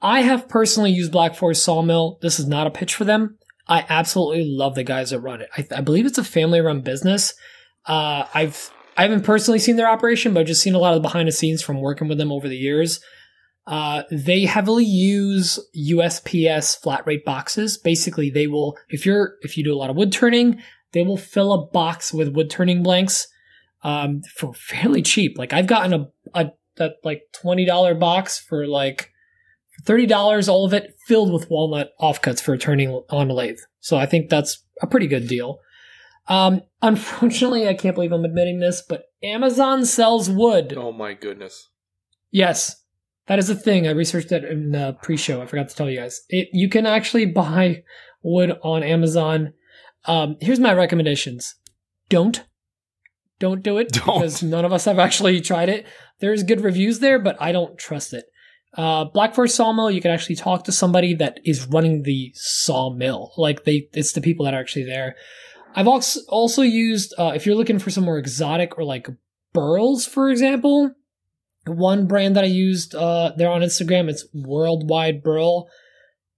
I 0.01 0.21
have 0.21 0.49
personally 0.49 0.91
used 0.91 1.11
Black 1.11 1.35
Forest 1.35 1.63
Sawmill. 1.63 2.17
This 2.21 2.39
is 2.39 2.47
not 2.47 2.67
a 2.67 2.71
pitch 2.71 2.95
for 2.95 3.05
them. 3.05 3.37
I 3.67 3.85
absolutely 3.87 4.43
love 4.45 4.75
the 4.75 4.83
guys 4.83 5.11
that 5.11 5.21
run 5.21 5.39
it. 5.41 5.49
I, 5.55 5.65
I 5.77 5.81
believe 5.81 6.05
it's 6.05 6.17
a 6.17 6.23
family-run 6.23 6.81
business. 6.81 7.33
Uh, 7.85 8.25
I've 8.33 8.71
I 8.97 9.03
haven't 9.03 9.23
personally 9.23 9.59
seen 9.59 9.75
their 9.77 9.89
operation, 9.89 10.33
but 10.33 10.41
I've 10.41 10.47
just 10.47 10.61
seen 10.61 10.75
a 10.75 10.79
lot 10.79 10.93
of 10.93 11.01
the 11.01 11.07
behind 11.07 11.27
the 11.27 11.31
scenes 11.31 11.61
from 11.61 11.79
working 11.79 12.07
with 12.07 12.17
them 12.17 12.31
over 12.31 12.47
the 12.49 12.57
years. 12.57 12.99
Uh, 13.65 14.03
they 14.11 14.45
heavily 14.45 14.83
use 14.85 15.57
USPS 15.75 16.79
flat 16.81 17.05
rate 17.07 17.23
boxes. 17.23 17.77
Basically, 17.77 18.29
they 18.29 18.47
will 18.47 18.77
if 18.89 19.05
you're 19.05 19.35
if 19.41 19.57
you 19.57 19.63
do 19.63 19.73
a 19.73 19.77
lot 19.77 19.89
of 19.89 19.95
wood 19.95 20.11
turning, 20.11 20.61
they 20.93 21.03
will 21.03 21.17
fill 21.17 21.53
a 21.53 21.65
box 21.67 22.13
with 22.13 22.35
wood 22.35 22.49
turning 22.49 22.83
blanks 22.83 23.27
um, 23.83 24.21
for 24.35 24.53
fairly 24.53 25.01
cheap. 25.01 25.37
Like 25.37 25.53
I've 25.53 25.67
gotten 25.67 25.93
a 25.93 26.07
a, 26.33 26.51
a 26.79 26.91
like 27.03 27.23
twenty 27.33 27.65
dollar 27.65 27.93
box 27.93 28.39
for 28.39 28.65
like 28.67 29.11
thirty 29.85 30.05
dollars, 30.05 30.47
all 30.47 30.65
of 30.65 30.73
it 30.73 30.95
filled 31.07 31.33
with 31.33 31.49
walnut 31.49 31.91
offcuts 31.99 32.41
for 32.41 32.57
turning 32.57 32.89
on 33.09 33.29
a 33.29 33.33
lathe. 33.33 33.59
So 33.79 33.97
I 33.97 34.05
think 34.05 34.29
that's 34.29 34.63
a 34.81 34.87
pretty 34.87 35.07
good 35.07 35.27
deal. 35.27 35.59
Um, 36.27 36.61
unfortunately, 36.81 37.67
I 37.67 37.73
can't 37.73 37.95
believe 37.95 38.11
I'm 38.11 38.25
admitting 38.25 38.59
this, 38.59 38.81
but 38.87 39.05
Amazon 39.21 39.85
sells 39.85 40.29
wood. 40.29 40.73
Oh 40.77 40.91
my 40.91 41.13
goodness. 41.13 41.69
Yes, 42.31 42.83
that 43.27 43.39
is 43.39 43.49
a 43.49 43.55
thing. 43.55 43.87
I 43.87 43.91
researched 43.91 44.29
that 44.29 44.43
in 44.43 44.71
the 44.71 44.97
pre-show. 45.01 45.41
I 45.41 45.45
forgot 45.45 45.69
to 45.69 45.75
tell 45.75 45.89
you 45.89 45.99
guys. 45.99 46.21
It, 46.29 46.49
you 46.51 46.67
can 46.67 46.85
actually 46.85 47.25
buy 47.25 47.83
wood 48.23 48.57
on 48.63 48.83
Amazon. 48.83 49.53
Um, 50.05 50.37
here's 50.41 50.59
my 50.59 50.73
recommendations: 50.73 51.55
don't, 52.09 52.43
don't 53.39 53.61
do 53.61 53.77
it 53.77 53.89
Don't. 53.91 54.21
because 54.21 54.41
none 54.41 54.65
of 54.65 54.71
us 54.71 54.85
have 54.85 54.99
actually 54.99 55.41
tried 55.41 55.69
it. 55.69 55.85
There's 56.19 56.43
good 56.43 56.61
reviews 56.61 56.99
there, 56.99 57.19
but 57.19 57.35
I 57.41 57.51
don't 57.51 57.77
trust 57.77 58.13
it. 58.13 58.25
Uh, 58.75 59.05
Black 59.05 59.35
Forest 59.35 59.55
Sawmill, 59.55 59.91
you 59.91 60.01
can 60.01 60.11
actually 60.11 60.35
talk 60.35 60.63
to 60.63 60.71
somebody 60.71 61.13
that 61.15 61.39
is 61.43 61.67
running 61.67 62.03
the 62.03 62.31
sawmill. 62.35 63.33
Like 63.37 63.65
they, 63.65 63.89
it's 63.93 64.13
the 64.13 64.21
people 64.21 64.45
that 64.45 64.53
are 64.53 64.59
actually 64.59 64.85
there. 64.85 65.15
I've 65.75 65.87
also 65.87 66.21
also 66.29 66.61
used 66.61 67.13
uh, 67.17 67.33
if 67.35 67.45
you're 67.45 67.55
looking 67.55 67.79
for 67.79 67.89
some 67.89 68.05
more 68.05 68.17
exotic 68.17 68.77
or 68.77 68.83
like 68.83 69.09
burls, 69.53 70.05
for 70.05 70.29
example. 70.29 70.93
One 71.65 72.07
brand 72.07 72.35
that 72.35 72.43
I 72.43 72.47
used 72.47 72.93
uh, 72.93 73.31
there 73.37 73.49
on 73.49 73.61
Instagram, 73.61 74.09
it's 74.09 74.25
Worldwide 74.33 75.23
Burl. 75.23 75.69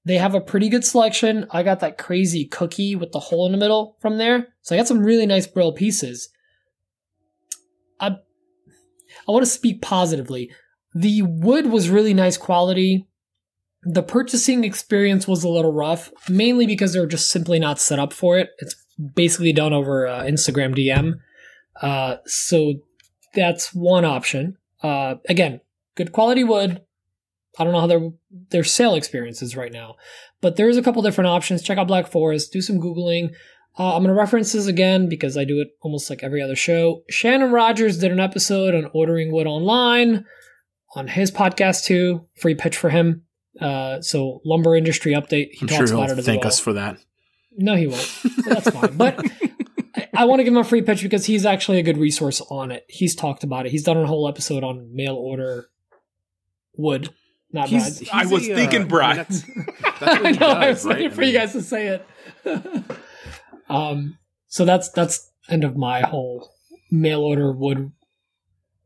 They 0.05 0.17
have 0.17 0.35
a 0.35 0.41
pretty 0.41 0.69
good 0.69 0.85
selection. 0.85 1.47
I 1.49 1.63
got 1.63 1.79
that 1.79 1.97
crazy 1.97 2.45
cookie 2.45 2.95
with 2.95 3.11
the 3.11 3.19
hole 3.19 3.47
in 3.47 3.51
the 3.51 3.57
middle 3.57 3.97
from 3.99 4.17
there, 4.17 4.49
so 4.61 4.75
I 4.75 4.77
got 4.77 4.87
some 4.87 4.99
really 4.99 5.25
nice 5.25 5.47
burl 5.47 5.71
pieces. 5.71 6.29
I 7.99 8.17
I 9.27 9.31
want 9.31 9.43
to 9.43 9.51
speak 9.51 9.81
positively. 9.81 10.51
The 10.93 11.23
wood 11.23 11.67
was 11.67 11.89
really 11.89 12.13
nice 12.13 12.37
quality. 12.37 13.07
The 13.83 14.03
purchasing 14.03 14.63
experience 14.63 15.27
was 15.27 15.43
a 15.43 15.49
little 15.49 15.73
rough, 15.73 16.11
mainly 16.29 16.67
because 16.67 16.93
they're 16.93 17.05
just 17.05 17.29
simply 17.29 17.59
not 17.59 17.79
set 17.79 17.99
up 17.99 18.13
for 18.13 18.37
it. 18.37 18.49
It's 18.59 18.75
basically 19.15 19.53
done 19.53 19.73
over 19.73 20.07
uh, 20.07 20.23
Instagram 20.23 20.75
DM. 20.75 21.19
Uh, 21.81 22.17
so 22.25 22.75
that's 23.33 23.73
one 23.73 24.05
option. 24.05 24.57
Uh, 24.81 25.15
again, 25.27 25.61
good 25.95 26.11
quality 26.11 26.43
wood. 26.43 26.81
I 27.57 27.63
don't 27.63 27.73
know 27.73 27.79
how 27.81 27.87
their 27.87 28.09
their 28.51 28.63
sale 28.63 28.95
experience 28.95 29.41
is 29.41 29.55
right 29.55 29.71
now, 29.71 29.95
but 30.41 30.55
there's 30.55 30.77
a 30.77 30.81
couple 30.81 31.01
different 31.01 31.29
options. 31.29 31.61
Check 31.61 31.77
out 31.77 31.87
Black 31.87 32.07
Forest. 32.07 32.51
Do 32.51 32.61
some 32.61 32.79
googling. 32.79 33.29
Uh, 33.77 33.95
I'm 33.95 34.03
going 34.03 34.13
to 34.15 34.19
reference 34.19 34.53
this 34.53 34.67
again 34.67 35.09
because 35.09 35.35
I 35.35 35.43
do 35.43 35.59
it 35.59 35.69
almost 35.81 36.09
like 36.09 36.23
every 36.23 36.41
other 36.41 36.55
show. 36.55 37.03
Shannon 37.09 37.51
Rogers 37.51 37.97
did 37.97 38.11
an 38.11 38.21
episode 38.21 38.73
on 38.73 38.89
ordering 38.93 39.33
wood 39.33 39.47
online 39.47 40.25
on 40.95 41.09
his 41.09 41.29
podcast 41.29 41.83
too. 41.83 42.25
Free 42.35 42.55
pitch 42.55 42.77
for 42.77 42.89
him. 42.89 43.23
Uh, 43.59 44.01
so 44.01 44.41
lumber 44.45 44.75
industry 44.75 45.13
update. 45.13 45.49
He 45.51 45.59
I'm 45.61 45.67
talks 45.67 45.89
sure 45.89 45.97
about 45.97 46.09
it 46.09 46.19
as 46.19 46.25
thank 46.25 46.43
well. 46.43 46.47
us 46.49 46.59
for 46.59 46.73
that. 46.73 46.97
No, 47.57 47.75
he 47.75 47.87
won't. 47.87 48.21
That's 48.45 48.69
fine. 48.69 48.95
But 48.95 49.19
I, 49.95 50.07
I 50.13 50.25
want 50.25 50.39
to 50.39 50.43
give 50.43 50.53
him 50.53 50.59
a 50.59 50.63
free 50.63 50.81
pitch 50.81 51.03
because 51.03 51.25
he's 51.25 51.45
actually 51.45 51.79
a 51.79 51.83
good 51.83 51.97
resource 51.97 52.41
on 52.49 52.71
it. 52.71 52.85
He's 52.87 53.15
talked 53.15 53.43
about 53.43 53.65
it. 53.65 53.71
He's 53.71 53.83
done 53.83 53.97
a 53.97 54.07
whole 54.07 54.27
episode 54.27 54.63
on 54.63 54.93
mail 54.93 55.15
order 55.15 55.69
wood. 56.77 57.09
Not 57.55 57.69
He's- 57.69 57.99
bad. 58.01 58.09
I 58.11 58.25
was 58.25 58.47
a, 58.47 58.51
uh, 58.53 58.55
thinking 58.57 58.81
I 58.93 59.07
mean, 59.07 59.15
that's, 59.17 59.41
that's 59.99 60.01
what 60.01 60.25
I 60.25 60.31
he 60.31 60.37
know. 60.37 60.47
I 60.47 60.69
was 60.69 60.85
right? 60.85 60.95
waiting 60.95 61.11
for 61.11 61.23
you 61.23 61.31
guys 61.31 61.53
to 61.53 61.61
say 61.61 61.87
it. 61.87 62.05
um. 63.69 64.17
So 64.47 64.65
that's 64.65 64.89
that's 64.91 65.31
end 65.49 65.63
of 65.63 65.75
my 65.77 66.01
whole 66.01 66.51
mail 66.91 67.21
order 67.21 67.51
wood 67.53 67.91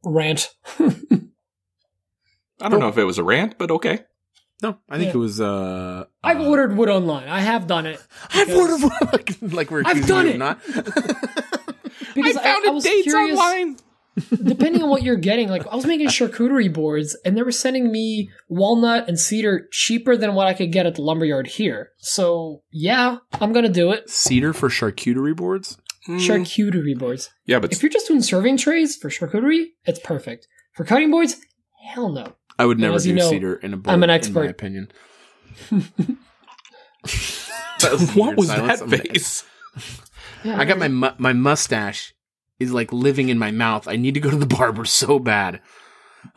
rant. 0.04 0.54
I 2.62 2.68
don't 2.70 2.80
know 2.80 2.90
if 2.90 2.98
it 2.98 3.06
was 3.06 3.18
a 3.18 3.24
rant, 3.24 3.58
but 3.58 3.72
okay. 3.72 4.00
No, 4.62 4.78
I 4.90 4.98
think 4.98 5.08
Yeah. 5.10 5.16
it 5.16 5.18
was. 5.18 5.40
uh 5.42 6.06
I've 6.24 6.40
uh, 6.42 6.46
ordered 6.46 6.76
wood 6.78 6.90
online. 6.90 7.28
I 7.28 7.40
have 7.40 7.66
done 7.68 7.86
it. 7.88 8.02
I've 8.34 8.48
because- 8.48 8.84
ordered 8.84 9.14
like, 9.14 9.38
like 9.54 9.72
we're 9.72 9.84
I've 9.86 10.06
done 10.06 10.26
you 10.28 10.34
it. 10.34 10.38
not. 10.38 10.60
Because 10.66 12.36
I 12.38 12.44
found 12.44 12.66
it 12.66 12.74
was 12.74 12.84
dates 12.84 13.04
curious- 13.04 13.38
online. 13.40 13.78
Depending 14.44 14.82
on 14.84 14.90
what 14.90 15.04
you're 15.04 15.16
getting, 15.16 15.50
like 15.50 15.66
I 15.68 15.76
was 15.76 15.86
making 15.86 16.08
charcuterie 16.08 16.72
boards 16.74 17.16
and 17.26 17.36
they 17.38 17.44
were 17.44 17.52
sending 17.52 17.92
me 17.92 18.30
walnut 18.48 19.08
and 19.08 19.20
cedar 19.20 19.68
cheaper 19.72 20.16
than 20.18 20.34
what 20.36 20.48
I 20.48 20.54
could 20.54 20.72
get 20.72 20.86
at 20.86 20.96
the 20.96 21.02
lumberyard 21.02 21.48
here. 21.48 21.92
So 21.98 22.64
yeah, 22.72 23.18
I'm 23.34 23.54
gonna 23.54 23.70
do 23.70 23.92
it. 23.92 24.10
Cedar 24.10 24.54
for 24.54 24.70
charcuterie 24.70 25.36
boards. 25.36 25.78
Mm, 26.08 26.20
Charcuterie 26.20 26.98
boards. 26.98 27.30
yeah, 27.46 27.60
but 27.60 27.72
If 27.72 27.84
you're 27.84 27.90
just 27.92 28.08
doing 28.08 28.22
serving 28.22 28.58
trays 28.58 28.96
for 28.96 29.10
charcuterie, 29.10 29.66
it's 29.86 30.00
perfect. 30.00 30.48
For 30.74 30.84
cutting 30.86 31.12
boards, 31.12 31.36
hell 31.86 32.10
no. 32.10 32.36
I 32.58 32.66
would 32.66 32.80
never 32.80 32.96
as 32.96 33.04
do 33.04 33.10
you 33.10 33.16
know, 33.16 33.30
cedar 33.30 33.56
in 33.56 33.74
a 33.74 33.78
board. 33.78 33.94
I'm 33.94 34.04
an 34.04 34.10
expert. 34.10 34.40
In 34.40 34.46
my 34.46 34.50
opinion. 34.52 34.92
That 37.82 37.92
was 37.94 38.14
what 38.16 38.36
was 38.36 38.48
silence. 38.48 38.82
that 38.82 38.90
face? 39.08 39.46
Yeah, 40.44 40.60
I 40.60 40.66
got 40.66 40.78
my 40.78 40.88
mu- 40.90 41.16
my 41.18 41.32
mustache 41.34 42.14
is 42.60 42.72
like 42.74 42.92
living 42.94 43.30
in 43.30 43.38
my 43.38 43.52
mouth. 43.52 43.88
I 43.88 43.96
need 43.96 44.14
to 44.14 44.20
go 44.20 44.30
to 44.30 44.36
the 44.38 44.46
barber 44.58 44.86
so 44.86 45.20
bad. 45.20 45.62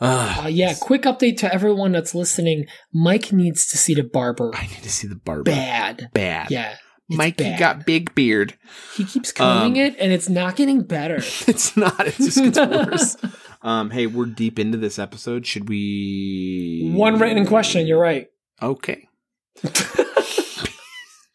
Uh, 0.00 0.46
yeah, 0.50 0.74
quick 0.80 1.02
update 1.02 1.38
to 1.38 1.52
everyone 1.52 1.90
that's 1.92 2.14
listening. 2.14 2.66
Mike 2.92 3.32
needs 3.32 3.66
to 3.66 3.76
see 3.76 3.94
the 3.94 4.04
barber. 4.04 4.52
I 4.54 4.66
need 4.68 4.82
to 4.82 4.90
see 4.90 5.08
the 5.08 5.16
barber. 5.16 5.42
Bad. 5.42 6.08
Bad. 6.14 6.50
Yeah. 6.50 6.76
Mikey 7.08 7.44
bad. 7.44 7.58
got 7.58 7.84
big 7.84 8.14
beard. 8.14 8.56
He 8.94 9.04
keeps 9.04 9.32
combing 9.32 9.72
Um, 9.82 9.86
it 9.86 9.96
and 9.98 10.12
it's 10.12 10.28
not 10.28 10.56
getting 10.56 10.82
better. 10.82 11.16
It's 11.48 11.76
not. 11.76 12.06
It 12.06 12.14
just 12.14 12.38
gets 12.38 12.58
worse. 12.58 13.16
um, 13.62 13.90
hey, 13.90 14.06
we're 14.06 14.26
deep 14.26 14.58
into 14.58 14.78
this 14.78 14.98
episode. 14.98 15.46
Should 15.46 15.68
we? 15.68 16.92
One 16.94 17.18
written 17.18 17.44
question, 17.46 17.86
you're 17.86 18.00
right. 18.00 18.28
Okay. 18.62 19.08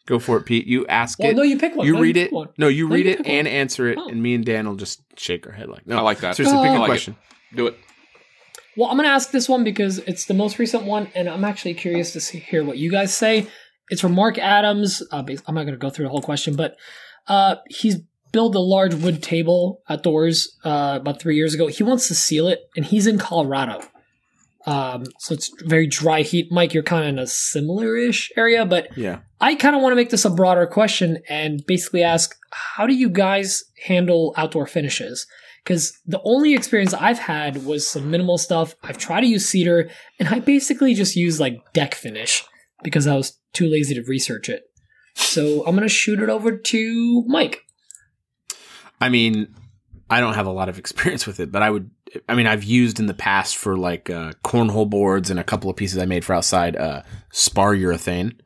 Go 0.08 0.18
for 0.18 0.38
it, 0.38 0.44
Pete. 0.46 0.66
You 0.66 0.86
ask 0.86 1.18
Well, 1.18 1.30
it. 1.30 1.36
no, 1.36 1.42
you 1.42 1.58
pick 1.58 1.76
one. 1.76 1.86
you 1.86 1.92
No, 1.92 2.00
read 2.00 2.14
pick 2.14 2.28
it. 2.28 2.32
one. 2.32 2.48
No, 2.56 2.66
you 2.68 2.88
No, 2.88 2.94
read 2.94 3.04
you 3.04 3.12
it 3.12 3.26
and 3.26 3.46
one. 3.46 3.54
answer 3.54 3.88
it, 3.88 3.98
Oh. 4.00 4.08
and 4.08 4.22
me 4.22 4.34
and 4.34 4.42
Dan 4.44 4.66
will 4.66 4.74
just 4.76 5.02
shake 5.16 5.46
our 5.46 5.52
head 5.52 5.68
like, 5.68 5.86
no. 5.86 5.98
I 5.98 6.00
like 6.00 6.20
that. 6.20 6.34
Seriously, 6.36 6.58
Oh. 6.58 6.62
pick 6.62 6.70
I 6.70 6.76
a 6.76 6.78
like 6.78 6.86
it. 6.86 6.90
question. 6.90 7.16
Do 7.54 7.66
it. 7.66 7.76
Well, 8.76 8.88
I'm 8.88 8.96
going 8.96 9.06
to 9.08 9.12
ask 9.12 9.32
this 9.32 9.48
one 9.50 9.64
because 9.64 9.98
it's 9.98 10.24
the 10.24 10.34
most 10.34 10.58
recent 10.58 10.84
one, 10.84 11.08
and 11.14 11.28
I'm 11.28 11.44
actually 11.44 11.74
curious 11.74 12.12
to 12.14 12.20
see, 12.20 12.38
hear 12.38 12.64
what 12.64 12.78
you 12.78 12.90
guys 12.90 13.12
say. 13.12 13.46
It's 13.90 14.00
from 14.00 14.12
Mark 14.14 14.38
Adams. 14.38 15.02
Uh, 15.12 15.24
I'm 15.46 15.54
not 15.54 15.62
going 15.64 15.72
to 15.72 15.76
go 15.76 15.90
through 15.90 16.04
the 16.06 16.10
whole 16.10 16.22
question, 16.22 16.56
but 16.56 16.76
uh, 17.26 17.56
he's 17.68 17.96
built 18.32 18.54
a 18.54 18.60
large 18.60 18.94
wood 18.94 19.22
table 19.22 19.82
outdoors 19.90 20.56
uh, 20.64 20.98
about 21.00 21.20
three 21.20 21.36
years 21.36 21.54
ago. 21.54 21.66
He 21.66 21.82
wants 21.82 22.08
to 22.08 22.14
seal 22.14 22.46
it, 22.48 22.60
and 22.76 22.84
he's 22.86 23.06
in 23.06 23.18
Colorado. 23.18 23.80
Um, 24.68 25.04
so 25.18 25.32
it's 25.32 25.50
very 25.62 25.86
dry 25.86 26.20
heat. 26.20 26.52
Mike, 26.52 26.74
you're 26.74 26.82
kind 26.82 27.04
of 27.04 27.08
in 27.08 27.18
a 27.18 27.26
similar-ish 27.26 28.30
area, 28.36 28.66
but 28.66 28.88
Yeah. 28.96 29.20
I 29.40 29.54
kind 29.54 29.74
of 29.74 29.80
want 29.80 29.92
to 29.92 29.96
make 29.96 30.10
this 30.10 30.26
a 30.26 30.30
broader 30.30 30.66
question 30.66 31.18
and 31.28 31.64
basically 31.66 32.02
ask 32.02 32.36
how 32.52 32.86
do 32.86 32.94
you 32.94 33.08
guys 33.08 33.64
handle 33.86 34.34
outdoor 34.36 34.66
finishes? 34.66 35.26
Because 35.64 35.98
the 36.04 36.20
only 36.22 36.52
experience 36.54 36.92
I've 36.92 37.18
had 37.18 37.64
was 37.64 37.88
some 37.88 38.10
minimal 38.10 38.36
stuff. 38.36 38.74
I've 38.82 38.98
tried 38.98 39.20
to 39.20 39.26
use 39.26 39.48
cedar 39.48 39.88
and 40.18 40.28
I 40.28 40.40
basically 40.40 40.92
just 40.92 41.16
use 41.16 41.40
like 41.40 41.72
deck 41.72 41.94
finish 41.94 42.44
because 42.82 43.06
I 43.06 43.16
was 43.16 43.38
too 43.54 43.68
lazy 43.68 43.94
to 43.94 44.02
research 44.02 44.50
it. 44.50 44.64
So 45.14 45.64
I'm 45.66 45.74
going 45.74 45.82
to 45.82 45.88
shoot 45.88 46.20
it 46.20 46.28
over 46.28 46.54
to 46.56 47.24
Mike. 47.26 47.62
I 49.00 49.08
mean, 49.08 49.54
I 50.10 50.20
don't 50.20 50.34
have 50.34 50.46
a 50.46 50.52
lot 50.52 50.68
of 50.68 50.78
experience 50.82 51.26
with 51.26 51.40
it, 51.40 51.50
but 51.50 51.62
I 51.62 51.70
would. 51.70 51.90
I 52.28 52.34
mean, 52.34 52.46
I've 52.46 52.64
used 52.64 52.98
in 53.00 53.06
the 53.06 53.14
past 53.14 53.56
for 53.56 53.76
like 53.76 54.08
uh, 54.10 54.32
cornhole 54.44 54.88
boards 54.88 55.30
and 55.30 55.38
a 55.38 55.44
couple 55.44 55.68
of 55.70 55.76
pieces 55.76 55.98
I 55.98 56.06
made 56.06 56.24
for 56.24 56.34
outside 56.34 56.76
uh, 56.76 57.02
spar 57.30 57.74
urethane. 57.74 58.38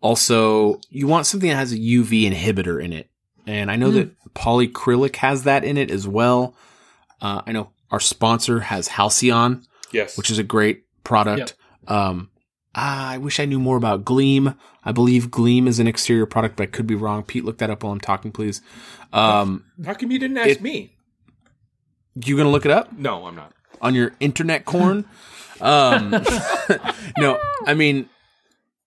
Also, 0.00 0.80
you 0.90 1.06
want 1.06 1.26
something 1.26 1.48
that 1.48 1.56
has 1.56 1.72
a 1.72 1.78
UV 1.78 2.30
inhibitor 2.30 2.82
in 2.82 2.92
it, 2.92 3.08
and 3.46 3.70
I 3.70 3.76
know 3.76 3.90
Mm. 3.90 3.94
that 3.94 4.34
polyacrylic 4.34 5.16
has 5.16 5.44
that 5.44 5.64
in 5.64 5.76
it 5.76 5.90
as 5.90 6.08
well. 6.08 6.56
Uh, 7.20 7.42
I 7.46 7.52
know 7.52 7.70
our 7.90 8.00
sponsor 8.00 8.60
has 8.60 8.88
Halcyon, 8.88 9.64
Yes. 9.92 10.16
which 10.18 10.30
is 10.30 10.38
a 10.38 10.42
great 10.42 10.84
product. 11.04 11.54
Um, 11.86 12.30
ah, 12.74 13.10
I 13.10 13.18
wish 13.18 13.38
I 13.38 13.44
knew 13.44 13.60
more 13.60 13.76
about 13.76 14.04
Gleam. 14.04 14.54
I 14.84 14.90
believe 14.90 15.30
Gleam 15.30 15.68
is 15.68 15.78
an 15.78 15.86
exterior 15.86 16.26
product, 16.26 16.56
but 16.56 16.64
I 16.64 16.66
could 16.66 16.86
be 16.88 16.94
wrong. 16.96 17.22
Pete, 17.22 17.44
look 17.44 17.58
that 17.58 17.70
up 17.70 17.84
while 17.84 17.92
I'm 17.92 18.00
talking, 18.00 18.32
please. 18.32 18.60
Um, 19.12 19.64
How 19.84 19.94
come 19.94 20.10
you 20.10 20.18
didn't 20.18 20.38
ask 20.38 20.48
It- 20.50 20.62
me? 20.62 20.96
You 22.14 22.36
gonna 22.36 22.50
look 22.50 22.64
it 22.64 22.70
up? 22.70 22.92
No, 22.92 23.26
I'm 23.26 23.34
not. 23.36 23.52
on 23.80 23.94
your 23.94 24.12
internet 24.20 24.64
corn. 24.64 25.04
Um, 25.60 26.10
no, 27.18 27.38
I 27.66 27.74
mean, 27.74 28.08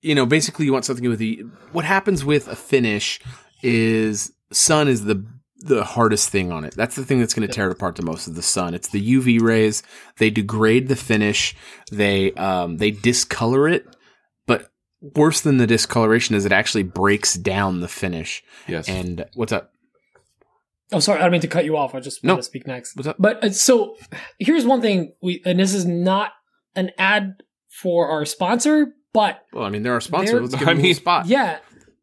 you 0.01 0.15
know, 0.15 0.25
basically 0.25 0.65
you 0.65 0.73
want 0.73 0.85
something 0.85 1.07
with 1.09 1.19
the. 1.19 1.43
What 1.71 1.85
happens 1.85 2.23
with 2.25 2.47
a 2.47 2.55
finish 2.55 3.19
is 3.63 4.31
sun 4.51 4.87
is 4.87 5.05
the 5.05 5.25
the 5.59 5.83
hardest 5.83 6.29
thing 6.29 6.51
on 6.51 6.63
it. 6.63 6.75
That's 6.75 6.95
the 6.95 7.03
thing 7.03 7.19
that's 7.19 7.33
going 7.33 7.47
to 7.47 7.53
tear 7.53 7.67
it 7.69 7.71
apart 7.71 7.95
the 7.95 8.03
most 8.03 8.27
is 8.27 8.35
the 8.35 8.43
sun. 8.43 8.73
It's 8.75 8.89
the 8.89 9.15
UV 9.15 9.41
rays. 9.41 9.81
They 10.17 10.29
degrade 10.29 10.89
the 10.89 10.95
finish. 10.95 11.55
They 11.91 12.33
um 12.33 12.77
they 12.77 12.91
discolor 12.91 13.67
it, 13.67 13.85
but 14.45 14.69
worse 15.01 15.41
than 15.41 15.57
the 15.57 15.67
discoloration 15.67 16.35
is 16.35 16.45
it 16.45 16.51
actually 16.51 16.83
breaks 16.83 17.33
down 17.35 17.79
the 17.79 17.87
finish. 17.87 18.43
Yes. 18.67 18.87
And 18.87 19.25
what's 19.33 19.51
up? 19.51 19.71
Oh, 20.91 20.99
sorry, 20.99 21.19
I 21.19 21.23
don't 21.23 21.31
mean 21.31 21.41
to 21.41 21.47
cut 21.47 21.65
you 21.65 21.77
off. 21.77 21.95
I 21.95 21.99
just 21.99 22.23
No. 22.23 22.33
want 22.33 22.43
to 22.43 22.45
speak 22.45 22.67
next. 22.67 22.95
What's 22.95 23.07
up? 23.07 23.15
But 23.19 23.43
uh, 23.43 23.49
so 23.51 23.95
here's 24.39 24.65
one 24.65 24.81
thing 24.81 25.13
we, 25.21 25.41
and 25.45 25.59
this 25.59 25.73
is 25.73 25.85
not 25.85 26.31
an 26.75 26.91
ad 26.97 27.41
for 27.81 28.07
our 28.07 28.23
sponsor, 28.25 28.93
but 29.13 29.41
Well, 29.51 29.63
I 29.65 29.69
mean, 29.69 29.81
they're 29.83 29.93
our 29.93 30.01
sponsor. 30.01 30.33
They're- 30.33 30.41
Let's 30.41 30.55
give 30.55 30.67
I 30.67 30.73
mean- 30.75 30.93
spot. 30.93 31.25
yeah, 31.25 31.57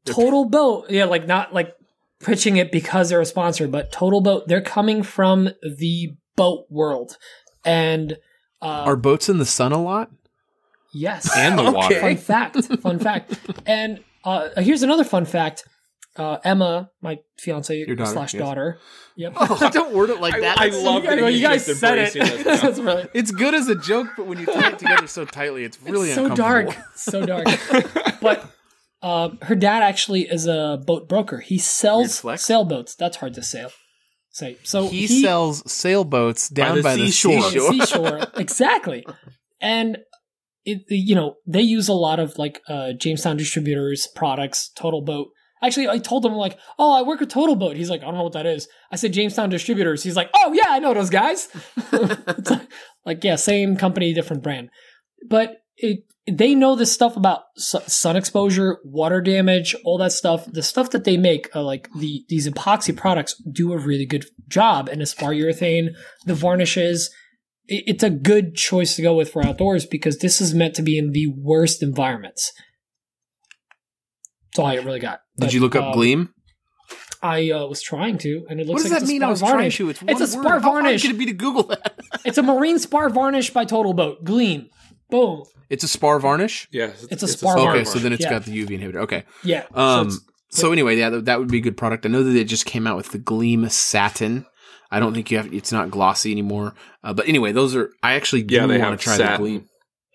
Total 0.05 0.45
Boat. 0.49 0.91
Yeah, 0.91 1.05
like 1.05 1.27
not 1.29 1.55
like 1.55 1.73
pitching 2.21 2.57
it 2.57 2.73
because 2.73 3.09
they're 3.11 3.21
a 3.21 3.25
sponsor, 3.27 3.69
but 3.69 3.93
Total 3.93 4.21
Boat. 4.21 4.49
They're 4.49 4.61
coming 4.61 5.03
from 5.05 5.51
the 5.63 6.15
boat 6.37 6.65
world, 6.71 7.17
and 7.65 8.17
uh, 8.61 8.85
Are 8.87 8.97
boats 8.97 9.29
in 9.29 9.39
the 9.39 9.47
sun 9.47 9.71
a 9.73 9.81
lot? 9.83 10.11
yes, 10.93 11.31
and 11.37 11.59
the 11.59 11.63
water. 11.71 12.01
fun 12.01 12.17
fact. 12.17 12.57
Fun 12.81 12.99
fact. 12.99 13.39
And 13.67 14.01
uh, 14.25 14.49
here's 14.61 14.83
another 14.83 15.05
fun 15.05 15.25
fact. 15.25 15.65
Uh, 16.15 16.37
Emma, 16.45 16.91
my 17.01 17.19
fiance 17.39 17.75
Your 17.75 17.97
daughter, 17.97 18.11
slash 18.11 18.35
yes. 18.35 18.43
daughter. 18.43 18.79
Yep. 19.17 19.35
don't 19.73 19.95
word 19.95 20.11
it 20.11 20.21
like 20.21 20.39
that. 20.41 20.61
I 20.61 20.69
That's- 20.69 20.85
love 20.85 21.05
you 21.05 21.11
that 21.11 21.19
guys, 21.19 21.33
he's 21.33 21.41
you 21.41 21.49
guys 21.49 21.79
said 21.79 21.99
it. 21.99 22.17
embracing 22.17 22.37
this 22.37 22.45
now. 22.47 22.57
That's 22.69 22.79
really 22.79 23.09
It's 23.15 23.31
good 23.31 23.55
as 23.55 23.69
a 23.69 23.75
joke, 23.75 24.09
but 24.17 24.27
when 24.27 24.39
you 24.39 24.45
tie 24.47 24.69
it 24.73 24.79
together 24.79 25.07
so 25.07 25.25
tightly, 25.25 25.65
it's 25.65 25.81
really 25.83 26.09
it's 26.11 26.15
so 26.17 26.35
dark, 26.35 26.69
so 26.95 27.25
dark. 27.27 27.47
but 28.21 28.45
um, 29.03 29.39
her 29.43 29.55
dad 29.55 29.83
actually 29.83 30.23
is 30.23 30.47
a 30.47 30.83
boat 30.87 31.09
broker. 31.09 31.39
He 31.41 31.59
sells 31.59 32.23
sailboats. 32.41 32.95
That's 32.95 33.17
hard 33.17 33.33
to 33.35 33.43
say. 33.43 33.67
Say 34.31 34.59
so. 34.63 34.89
He, 34.89 35.07
sells 35.23 35.71
sailboats 35.71 36.49
down 36.49 36.77
the 36.77 36.83
by 36.83 36.97
the 36.97 37.11
seashore. 37.11 37.43
seashore. 37.51 37.73
the 37.73 37.87
seashore. 37.87 38.21
exactly. 38.37 39.05
And 39.61 39.99
it, 40.65 40.83
you 40.89 41.15
know, 41.15 41.35
they 41.47 41.61
use 41.63 41.89
a 41.89 41.93
lot 41.95 42.19
of 42.21 42.39
like 42.39 42.61
uh, 42.69 42.93
Jamestown 42.99 43.37
distributors 43.37 44.09
products, 44.15 44.71
Total 44.77 45.03
Boat. 45.03 45.29
Actually, 45.63 45.89
I 45.89 45.99
told 45.99 46.27
him 46.27 46.33
like, 46.33 46.59
"Oh, 46.79 46.93
I 46.93 47.03
work 47.03 47.21
with 47.21 47.29
Total 47.29 47.55
Boat." 47.55 47.77
He's 47.77 47.91
like, 47.91 48.03
"I 48.03 48.07
don't 48.07 48.17
know 48.17 48.25
what 48.25 48.33
that 48.33 48.47
is." 48.47 48.69
I 48.91 48.97
said 48.97 49.13
Jamestown 49.13 49.49
distributors. 49.49 50.03
He's 50.03 50.17
like, 50.17 50.31
"Oh 50.35 50.53
yeah, 50.53 50.69
I 50.69 50.79
know 50.79 50.95
those 50.95 51.11
guys." 51.11 51.49
Like, 53.05 53.25
yeah, 53.25 53.37
same 53.37 53.77
company, 53.77 54.15
different 54.15 54.43
brand. 54.43 54.71
But 55.29 55.63
it, 55.77 56.05
they 56.31 56.55
know 56.55 56.77
this 56.77 56.93
stuff 56.93 57.17
about 57.17 57.43
sun 57.57 58.17
exposure, 58.17 58.79
water 58.85 59.21
damage, 59.21 59.75
all 59.85 59.99
that 59.99 60.13
stuff. 60.13 60.47
The 60.47 60.63
stuff 60.63 60.91
that 60.91 61.05
they 61.05 61.17
make, 61.17 61.55
uh, 61.55 61.63
like 61.63 61.89
the 61.99 62.25
these 62.29 62.49
epoxy 62.49 62.97
products, 62.97 63.35
do 63.51 63.73
a 63.73 63.79
really 63.79 64.07
good 64.07 64.27
job. 64.49 64.89
And 64.89 65.03
as 65.03 65.13
far 65.13 65.33
urethane, 65.33 65.95
the 66.27 66.35
varnishes, 66.35 67.11
it, 67.67 67.85
it's 67.87 68.05
a 68.05 68.11
good 68.11 68.55
choice 68.55 68.95
to 68.97 69.03
go 69.03 69.15
with 69.15 69.33
for 69.33 69.45
outdoors 69.45 69.85
because 69.85 70.19
this 70.19 70.41
is 70.41 70.55
meant 70.55 70.75
to 70.77 70.83
be 70.83 70.97
in 70.97 71.11
the 71.11 71.27
worst 71.37 71.83
environments. 71.83 72.53
That's 74.53 74.61
all 74.61 74.67
I 74.67 74.75
really 74.75 75.01
got. 75.01 75.22
Did 75.43 75.53
you 75.55 75.61
look 75.61 75.75
up 75.77 75.85
um, 75.87 75.93
Gleam? 75.93 76.29
I 77.23 77.51
uh, 77.51 77.67
was 77.67 77.81
trying 77.83 78.19
to, 78.19 78.45
and 78.51 78.61
it 78.61 78.67
looks. 78.67 78.83
What 78.83 78.83
looks 78.83 78.83
does 78.83 78.93
like 78.93 79.01
that 79.01 79.03
it's 79.03 79.11
a 79.11 79.13
mean? 79.13 79.21
spar 79.21 79.29
I 79.29 79.31
was 79.31 79.41
trying 79.41 79.53
varnish. 79.53 79.77
to. 79.77 79.89
It's, 79.91 80.03
It's 80.03 80.13
one 80.13 80.23
a 80.23 80.27
spar 80.27 80.43
word. 80.43 80.51
How 80.63 80.71
hard 80.73 80.85
varnish. 80.85 81.03
could 81.03 81.11
it 81.13 81.19
be 81.19 81.27
to 81.27 81.33
Google 81.33 81.63
that? 81.65 81.95
It's 82.25 82.39
a 82.39 82.43
marine 82.43 82.79
spar 82.79 83.09
varnish 83.11 83.51
by 83.51 83.65
Total 83.65 83.93
Boat. 83.93 84.25
Gleam. 84.25 84.69
Boom. 85.11 85.45
It's 85.71 85.85
a 85.85 85.89
spar 85.89 86.19
varnish. 86.19 86.69
Yes, 86.73 87.07
It's 87.11 87.23
a 87.23 87.29
spar 87.29 87.55
Okay, 87.57 87.65
varnish. 87.65 87.81
Okay, 87.89 87.91
so 87.91 87.99
then 88.01 88.13
it's 88.13 88.23
Yeah. 88.25 88.31
got 88.31 88.45
the 88.45 88.53
UV 88.53 88.71
inhibitor. 88.81 88.97
Okay. 89.03 89.25
Yeah. 89.45 89.65
Um. 89.75 90.11
so 90.11 90.19
So, 90.51 90.73
anyway, 90.73 90.97
yeah, 90.99 91.11
that, 91.11 91.25
that 91.27 91.39
would 91.39 91.49
be 91.49 91.59
a 91.59 91.63
good 91.63 91.77
product. 91.77 92.05
I 92.05 92.09
know 92.11 92.23
that 92.23 92.31
they 92.31 92.45
just 92.45 92.67
came 92.67 92.87
out 92.87 92.97
with 92.97 93.11
the 93.13 93.19
Gleam 93.19 93.69
Satin. 93.69 94.45
I 94.91 95.01
don't 95.01 95.15
think 95.15 95.31
you 95.31 95.39
have. 95.39 95.53
It's 95.55 95.73
not 95.73 95.91
glossy 95.91 96.31
anymore. 96.33 96.75
Uh, 97.03 97.15
but 97.15 97.27
anyway, 97.29 97.53
those 97.53 97.75
are. 97.77 97.91
I 98.03 98.15
actually 98.15 98.43
do 98.43 98.57
Yeah, 98.57 98.67
they 98.67 98.79
want 98.79 98.99
to 99.01 99.03
try 99.05 99.17
satin. 99.17 99.33
the 99.33 99.39
Gleam. 99.39 99.69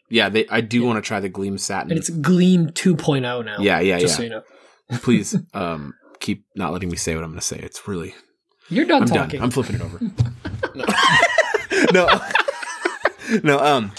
Yeah, 0.09 0.29
they. 0.29 0.45
I 0.49 0.61
do 0.61 0.83
want 0.83 0.97
to 1.03 1.07
try 1.07 1.19
the 1.19 1.29
Gleam 1.29 1.57
Satin. 1.57 1.89
and 1.91 1.97
it's 1.99 2.09
Gleam 2.09 2.67
2.0 2.67 3.43
now. 3.45 3.57
yeah, 3.59 3.79
yeah, 3.79 3.97
Just 3.97 4.13
yeah. 4.13 4.17
so 4.17 4.23
you 4.23 4.29
know. 4.29 4.43
Please, 4.91 5.35
um, 5.53 5.93
keep 6.19 6.45
not 6.55 6.71
letting 6.73 6.89
me 6.89 6.97
say 6.97 7.15
what 7.15 7.23
I'm 7.23 7.31
going 7.31 7.39
to 7.39 7.45
say. 7.45 7.59
It's 7.59 7.87
really. 7.87 8.15
You're 8.69 8.85
done 8.85 9.03
I'm 9.03 9.07
talking. 9.07 9.39
done. 9.39 9.43
I'm 9.43 9.51
flipping 9.51 9.75
it 9.75 9.81
over. 9.81 9.99
no. 10.75 10.85
no. 11.93 12.21
no. 13.43 13.59
Um. 13.59 13.91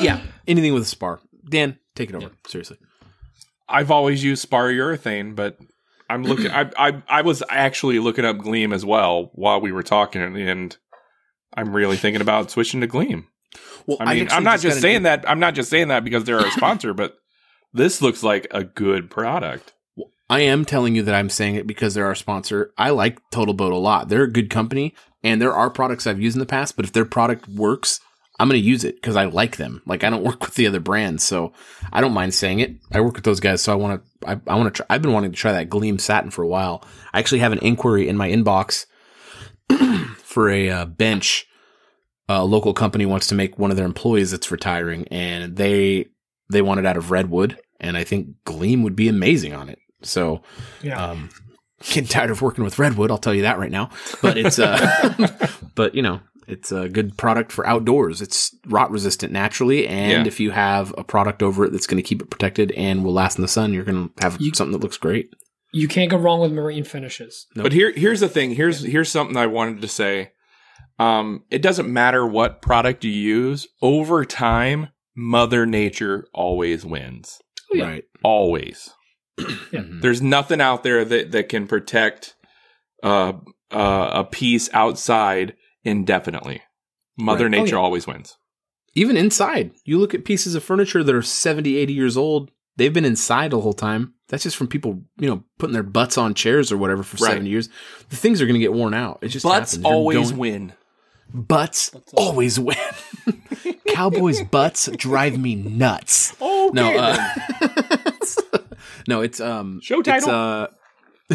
Yeah. 0.00 0.20
Anything 0.46 0.74
with 0.74 0.82
a 0.82 0.86
spar. 0.86 1.20
Dan, 1.48 1.78
take 1.94 2.10
it 2.10 2.16
over. 2.16 2.30
Seriously. 2.46 2.78
I've 3.68 3.90
always 3.90 4.24
used 4.24 4.42
spar 4.42 4.68
urethane, 4.68 5.34
but 5.34 5.58
I'm 6.08 6.22
looking. 6.22 6.50
I, 6.50 6.70
I 6.76 7.02
I 7.08 7.22
was 7.22 7.42
actually 7.50 7.98
looking 7.98 8.24
up 8.24 8.38
Gleam 8.38 8.72
as 8.72 8.84
well 8.84 9.30
while 9.34 9.60
we 9.60 9.72
were 9.72 9.82
talking, 9.82 10.22
and 10.22 10.76
I'm 11.54 11.74
really 11.74 11.96
thinking 11.96 12.22
about 12.22 12.50
switching 12.50 12.80
to 12.80 12.86
Gleam. 12.86 13.26
Well, 13.86 13.98
I 14.00 14.14
mean, 14.14 14.28
I'm 14.30 14.44
not 14.44 14.60
just 14.60 14.80
saying 14.80 15.02
that. 15.02 15.28
I'm 15.28 15.40
not 15.40 15.54
just 15.54 15.70
saying 15.70 15.88
that 15.88 16.04
because 16.04 16.24
they're 16.24 16.38
a 16.38 16.50
sponsor, 16.52 16.94
but 16.94 17.16
this 17.72 18.00
looks 18.00 18.22
like 18.22 18.46
a 18.50 18.64
good 18.64 19.10
product. 19.10 19.74
I 20.30 20.40
am 20.40 20.64
telling 20.64 20.94
you 20.94 21.02
that 21.04 21.14
I'm 21.14 21.30
saying 21.30 21.54
it 21.54 21.66
because 21.66 21.94
they're 21.94 22.06
our 22.06 22.14
sponsor. 22.14 22.72
I 22.76 22.90
like 22.90 23.18
Total 23.30 23.54
Boat 23.54 23.72
a 23.72 23.76
lot. 23.76 24.08
They're 24.08 24.24
a 24.24 24.30
good 24.30 24.50
company, 24.50 24.94
and 25.22 25.40
there 25.40 25.54
are 25.54 25.70
products 25.70 26.06
I've 26.06 26.20
used 26.20 26.36
in 26.36 26.40
the 26.40 26.46
past. 26.46 26.76
But 26.76 26.84
if 26.84 26.92
their 26.92 27.06
product 27.06 27.48
works, 27.48 28.00
I'm 28.38 28.48
going 28.48 28.60
to 28.60 28.66
use 28.66 28.84
it 28.84 28.96
because 28.96 29.16
I 29.16 29.24
like 29.24 29.56
them. 29.56 29.82
Like 29.86 30.04
I 30.04 30.10
don't 30.10 30.24
work 30.24 30.44
with 30.44 30.54
the 30.54 30.66
other 30.66 30.80
brands, 30.80 31.22
so 31.22 31.52
I 31.92 32.00
don't 32.00 32.12
mind 32.12 32.34
saying 32.34 32.60
it. 32.60 32.76
I 32.92 33.00
work 33.00 33.14
with 33.14 33.24
those 33.24 33.40
guys, 33.40 33.62
so 33.62 33.72
I 33.72 33.76
want 33.76 34.02
to. 34.02 34.28
I, 34.28 34.40
I 34.46 34.56
want 34.56 34.74
to. 34.74 34.82
try 34.82 34.86
I've 34.90 35.02
been 35.02 35.12
wanting 35.12 35.32
to 35.32 35.36
try 35.36 35.52
that 35.52 35.70
Gleam 35.70 35.98
Satin 35.98 36.30
for 36.30 36.42
a 36.42 36.48
while. 36.48 36.84
I 37.12 37.18
actually 37.18 37.40
have 37.40 37.52
an 37.52 37.60
inquiry 37.60 38.08
in 38.08 38.16
my 38.16 38.28
inbox 38.28 38.86
for 40.16 40.50
a 40.50 40.70
uh, 40.70 40.84
bench. 40.84 41.46
A 42.30 42.44
local 42.44 42.74
company 42.74 43.06
wants 43.06 43.28
to 43.28 43.34
make 43.34 43.58
one 43.58 43.70
of 43.70 43.78
their 43.78 43.86
employees 43.86 44.30
that's 44.30 44.50
retiring, 44.50 45.08
and 45.08 45.56
they 45.56 46.06
they 46.50 46.60
want 46.60 46.80
it 46.80 46.86
out 46.86 46.98
of 46.98 47.10
redwood, 47.10 47.58
and 47.80 47.96
I 47.96 48.04
think 48.04 48.28
Gleam 48.44 48.82
would 48.82 48.96
be 48.96 49.08
amazing 49.08 49.54
on 49.54 49.70
it. 49.70 49.78
So, 50.02 50.42
Yeah. 50.82 51.02
um, 51.02 51.30
getting 51.84 52.06
tired 52.06 52.30
of 52.30 52.42
working 52.42 52.64
with 52.64 52.78
redwood. 52.78 53.10
I'll 53.10 53.18
tell 53.18 53.34
you 53.34 53.42
that 53.42 53.58
right 53.58 53.70
now. 53.70 53.90
But 54.22 54.36
it's 54.36 54.58
uh, 54.58 55.48
but 55.74 55.94
you 55.94 56.02
know, 56.02 56.20
it's 56.46 56.72
a 56.72 56.88
good 56.88 57.16
product 57.18 57.52
for 57.52 57.66
outdoors. 57.66 58.22
It's 58.22 58.54
rot 58.66 58.90
resistant 58.90 59.32
naturally, 59.32 59.86
and 59.86 60.22
Yeah. 60.24 60.26
if 60.26 60.40
you 60.40 60.50
have 60.52 60.94
a 60.96 61.04
product 61.04 61.42
over 61.42 61.64
it 61.64 61.72
that's 61.72 61.86
going 61.86 62.02
to 62.02 62.06
keep 62.08 62.22
it 62.22 62.30
protected 62.30 62.72
and 62.72 63.04
will 63.04 63.12
last 63.12 63.38
in 63.38 63.42
the 63.42 63.48
sun, 63.48 63.72
you're 63.74 63.84
going 63.84 64.08
to 64.08 64.22
have 64.22 64.40
You- 64.40 64.52
something 64.54 64.72
that 64.72 64.82
looks 64.82 64.96
great. 64.98 65.30
you 65.72 65.86
can't 65.88 66.10
go 66.10 66.16
wrong 66.16 66.40
with 66.40 66.50
marine 66.52 66.84
finishes. 66.84 67.46
Nope. 67.54 67.64
But 67.64 67.72
here, 67.72 67.92
here's 67.94 68.20
the 68.20 68.28
thing. 68.28 68.54
Here's 68.54 68.82
here's 68.82 69.10
something 69.10 69.36
I 69.36 69.46
wanted 69.46 69.82
to 69.82 69.88
say. 69.88 70.30
Um, 70.98 71.44
it 71.50 71.60
doesn't 71.62 71.92
matter 71.92 72.26
what 72.26 72.62
product 72.62 73.04
you 73.04 73.10
use. 73.12 73.68
Over 73.82 74.24
time, 74.24 74.88
Mother 75.14 75.66
Nature 75.66 76.26
always 76.32 76.84
wins. 76.86 77.38
Oh, 77.72 77.76
yeah. 77.76 77.84
Right. 77.84 78.04
Always. 78.24 78.90
Yeah. 79.72 79.82
There's 80.00 80.22
nothing 80.22 80.60
out 80.60 80.82
there 80.82 81.04
that 81.04 81.32
that 81.32 81.48
can 81.48 81.66
protect 81.66 82.34
uh, 83.02 83.34
uh, 83.70 84.10
a 84.12 84.24
piece 84.24 84.68
outside 84.72 85.54
indefinitely. 85.84 86.62
Mother 87.18 87.44
Right. 87.48 87.54
Oh, 87.58 87.62
Nature 87.62 87.76
yeah. 87.76 87.82
always 87.82 88.06
wins. 88.06 88.36
Even 88.94 89.16
inside, 89.16 89.72
you 89.84 89.98
look 89.98 90.14
at 90.14 90.24
pieces 90.24 90.54
of 90.54 90.64
furniture 90.64 91.04
that 91.04 91.14
are 91.14 91.22
70, 91.22 91.76
80 91.76 91.92
years 91.92 92.16
old. 92.16 92.50
They've 92.76 92.92
been 92.92 93.04
inside 93.04 93.50
the 93.50 93.60
whole 93.60 93.72
time. 93.72 94.14
That's 94.28 94.42
just 94.44 94.56
from 94.56 94.68
people, 94.68 95.02
you 95.18 95.28
know, 95.28 95.44
putting 95.58 95.72
their 95.74 95.82
butts 95.82 96.16
on 96.18 96.34
chairs 96.34 96.70
or 96.72 96.76
whatever 96.78 97.02
for 97.02 97.16
Right. 97.22 97.32
70 97.32 97.50
years. 97.50 97.68
The 98.08 98.16
things 98.16 98.40
are 98.40 98.46
going 98.46 98.54
to 98.54 98.60
get 98.60 98.72
worn 98.72 98.94
out. 98.94 99.18
It 99.22 99.28
just 99.28 99.44
Butts 99.44 99.72
happens. 99.72 99.84
Always 99.86 100.30
going- 100.30 100.38
win. 100.38 100.72
Butts 101.34 101.90
always 102.14 102.58
win. 102.58 102.76
Cowboys' 103.88 104.42
butts 104.44 104.88
drive 104.96 105.38
me 105.38 105.54
nuts. 105.56 106.34
Okay, 106.68 106.74
No, 106.74 106.98
uh, 106.98 107.28
no, 109.08 109.20
it's 109.22 109.40
um 109.40 109.80
Show 109.82 109.98
It's, 110.00 110.08
title? 110.08 110.30
uh, 110.30 110.66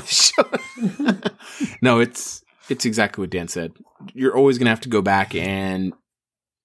show- 0.06 0.50
no, 1.82 2.00
it's 2.00 2.42
it's 2.70 2.86
exactly 2.86 3.22
what 3.24 3.30
Dan 3.30 3.48
said. 3.48 3.74
You're 4.14 4.36
always 4.36 4.58
gonna 4.58 4.70
have 4.70 4.82
to 4.82 4.90
go 4.90 5.02
back 5.02 5.36
and 5.36 5.94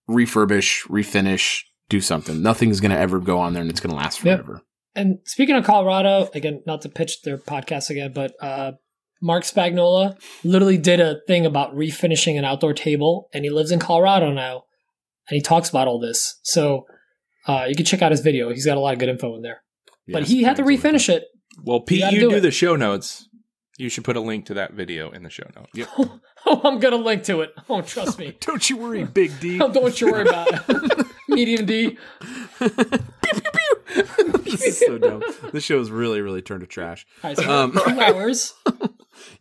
refurbish, 0.09 0.87
refinish, 0.89 1.63
do 1.89 2.01
something. 2.01 2.43
Nothing's 2.43 2.81
gonna 2.81 2.97
ever 2.97 3.19
go 3.19 3.39
on 3.39 3.53
there, 3.53 3.63
and 3.63 3.71
it's 3.71 3.81
gonna 3.81 3.97
last 3.97 4.23
Yep. 4.25 4.39
forever. 4.39 4.63
And 4.95 5.19
speaking 5.25 5.55
of 5.57 5.65
Colorado, 5.65 6.29
again, 6.35 6.63
not 6.67 6.83
to 6.83 6.89
pitch 6.89 7.23
their 7.23 7.39
podcast 7.39 7.91
again, 7.91 8.13
but 8.13 8.33
uh, 8.41 8.73
Marc 9.23 9.45
Spagnuolo 9.45 10.19
literally 10.45 10.79
did 10.79 11.01
a 11.01 11.21
thing 11.27 11.47
about 11.47 11.75
refinishing 11.75 12.39
an 12.39 12.45
outdoor 12.45 12.73
table, 12.75 13.29
and 13.33 13.45
he 13.45 13.51
lives 13.51 13.71
in 13.71 13.79
Colorado 13.79 14.33
now, 14.33 14.65
and 15.29 15.35
he 15.37 15.41
talks 15.41 15.69
about 15.69 15.87
all 15.89 16.01
this. 16.01 16.39
So 16.43 16.87
uh, 17.47 17.67
you 17.69 17.77
can 17.77 17.85
check 17.85 18.03
out 18.03 18.11
his 18.11 18.21
video. 18.21 18.51
He's 18.51 18.67
got 18.67 18.77
a 18.77 18.81
lot 18.81 18.93
of 18.95 18.99
good 18.99 19.09
info 19.09 19.35
in 19.37 19.43
there. 19.43 19.63
But 20.13 20.23
Yes, 20.23 20.29
he 20.31 20.43
had 20.43 20.57
to 20.57 20.63
refinish 20.63 21.09
it. 21.09 21.25
well, 21.65 21.81
Pete, 21.81 22.01
gotta 22.01 22.15
you 22.17 22.21
do 22.23 22.31
do, 22.31 22.41
the 22.41 22.51
show 22.51 22.77
notes. 22.77 23.29
You 23.79 23.89
should 23.89 24.03
put 24.05 24.17
a 24.17 24.21
link 24.21 24.47
to 24.47 24.55
that 24.55 24.73
video 24.73 25.11
in 25.13 25.23
the 25.23 25.31
show 25.31 25.45
notes. 25.57 25.71
Yep. 25.75 25.89
Oh, 26.47 26.61
I'm 26.65 26.79
gonna 26.79 26.97
link 26.97 27.25
to 27.25 27.41
it. 27.43 27.53
Oh, 27.69 27.83
trust 27.83 28.19
me. 28.19 28.35
Don't 28.41 28.71
you 28.71 28.77
worry, 28.79 29.05
Big 29.05 29.39
D. 29.41 29.61
Oh, 29.61 29.71
don't 29.71 30.01
you 30.01 30.11
worry 30.11 30.23
about 30.27 30.49
it. 30.51 31.07
Medium 31.29 31.67
D. 31.67 31.99
this 34.45 34.63
is 34.63 34.79
so 34.79 34.99
dumb. 34.99 35.23
This 35.53 35.65
show 35.65 35.81
is 35.81 35.91
really, 35.91 36.21
really 36.21 36.43
turned 36.43 36.61
to 36.61 36.67
trash. 36.67 37.05
All 37.23 37.31
right, 37.31 37.37
so 37.37 37.51
Um, 37.51 37.73
two 37.73 38.01
hours. 38.01 38.55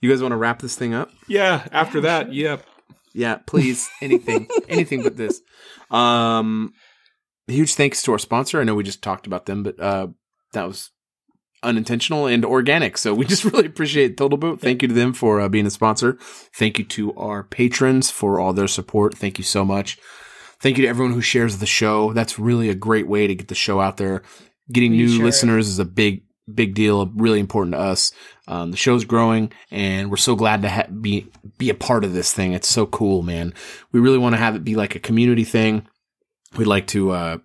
You 0.01 0.09
guys 0.09 0.21
want 0.21 0.31
to 0.31 0.37
wrap 0.37 0.59
this 0.61 0.75
thing 0.75 0.93
up? 0.93 1.11
Yeah. 1.27 1.65
After 1.71 2.01
that, 2.01 2.33
yep. 2.33 2.65
Yeah, 3.13 3.35
please. 3.45 3.87
Anything, 4.01 4.47
anything 4.67 5.03
but 5.03 5.15
this. 5.17 5.41
Um, 5.91 6.73
huge 7.47 7.75
thanks 7.75 8.01
to 8.03 8.11
our 8.11 8.19
sponsor. 8.19 8.59
I 8.59 8.63
know 8.63 8.75
we 8.75 8.83
just 8.83 9.01
talked 9.03 9.27
about 9.27 9.45
them, 9.45 9.63
but 9.63 9.79
uh, 9.79 10.07
that 10.53 10.67
was 10.67 10.91
unintentional 11.63 12.27
and 12.27 12.45
organic. 12.45 12.97
So 12.97 13.13
we 13.13 13.25
just 13.33 13.43
really 13.43 13.65
appreciate 13.65 14.17
Total 14.17 14.37
Boat. 14.37 14.61
Thank 14.61 14.81
you 14.81 14.87
to 14.87 14.93
them 14.93 15.13
for 15.13 15.39
uh, 15.41 15.49
being 15.49 15.65
a 15.65 15.71
sponsor. 15.71 16.17
Thank 16.55 16.79
you 16.79 16.85
to 16.85 17.13
our 17.15 17.43
patrons 17.43 18.09
for 18.11 18.39
all 18.39 18.53
their 18.53 18.67
support. 18.67 19.15
Thank 19.15 19.37
you 19.37 19.43
so 19.43 19.65
much. 19.65 19.97
Thank 20.59 20.77
you 20.77 20.83
to 20.83 20.89
everyone 20.89 21.13
who 21.13 21.21
shares 21.21 21.57
the 21.57 21.65
show. 21.65 22.13
That's 22.13 22.39
really 22.39 22.69
a 22.69 22.75
great 22.75 23.07
way 23.07 23.27
to 23.27 23.35
get 23.35 23.47
the 23.47 23.55
show 23.55 23.79
out 23.79 23.97
there. 23.97 24.23
Getting 24.71 24.91
new 24.91 25.21
it. 25.21 25.23
listeners 25.23 25.67
is 25.67 25.79
a 25.79 25.85
big, 25.85 26.23
big 26.51 26.73
deal. 26.73 27.05
Really 27.15 27.39
important 27.39 27.75
to 27.75 27.79
us. 27.79 28.11
Um, 28.47 28.71
the 28.71 28.77
show's 28.77 29.05
growing, 29.05 29.51
and 29.69 30.09
we're 30.09 30.17
so 30.17 30.35
glad 30.35 30.63
to 30.63 30.69
ha- 30.69 30.87
be 30.87 31.27
be 31.57 31.69
a 31.69 31.75
part 31.75 32.03
of 32.03 32.13
this 32.13 32.33
thing. 32.33 32.53
It's 32.53 32.67
so 32.67 32.85
cool, 32.85 33.21
man. 33.21 33.53
We 33.91 33.99
really 33.99 34.17
want 34.17 34.33
to 34.33 34.39
have 34.39 34.55
it 34.55 34.63
be 34.63 34.75
like 34.75 34.95
a 34.95 34.99
community 34.99 35.43
thing. 35.43 35.87
We'd 36.57 36.65
like 36.65 36.87
to 36.87 37.11
uh, 37.11 37.37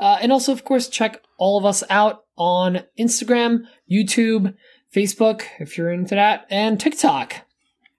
Uh, 0.00 0.16
and 0.20 0.32
also, 0.32 0.50
of 0.52 0.64
course, 0.64 0.88
check 0.88 1.22
all 1.38 1.58
of 1.58 1.64
us 1.64 1.84
out 1.90 2.24
on 2.36 2.80
Instagram, 2.98 3.60
YouTube, 3.90 4.54
Facebook, 4.94 5.42
if 5.60 5.76
you're 5.76 5.92
into 5.92 6.14
that, 6.14 6.46
and 6.50 6.80
TikTok. 6.80 7.43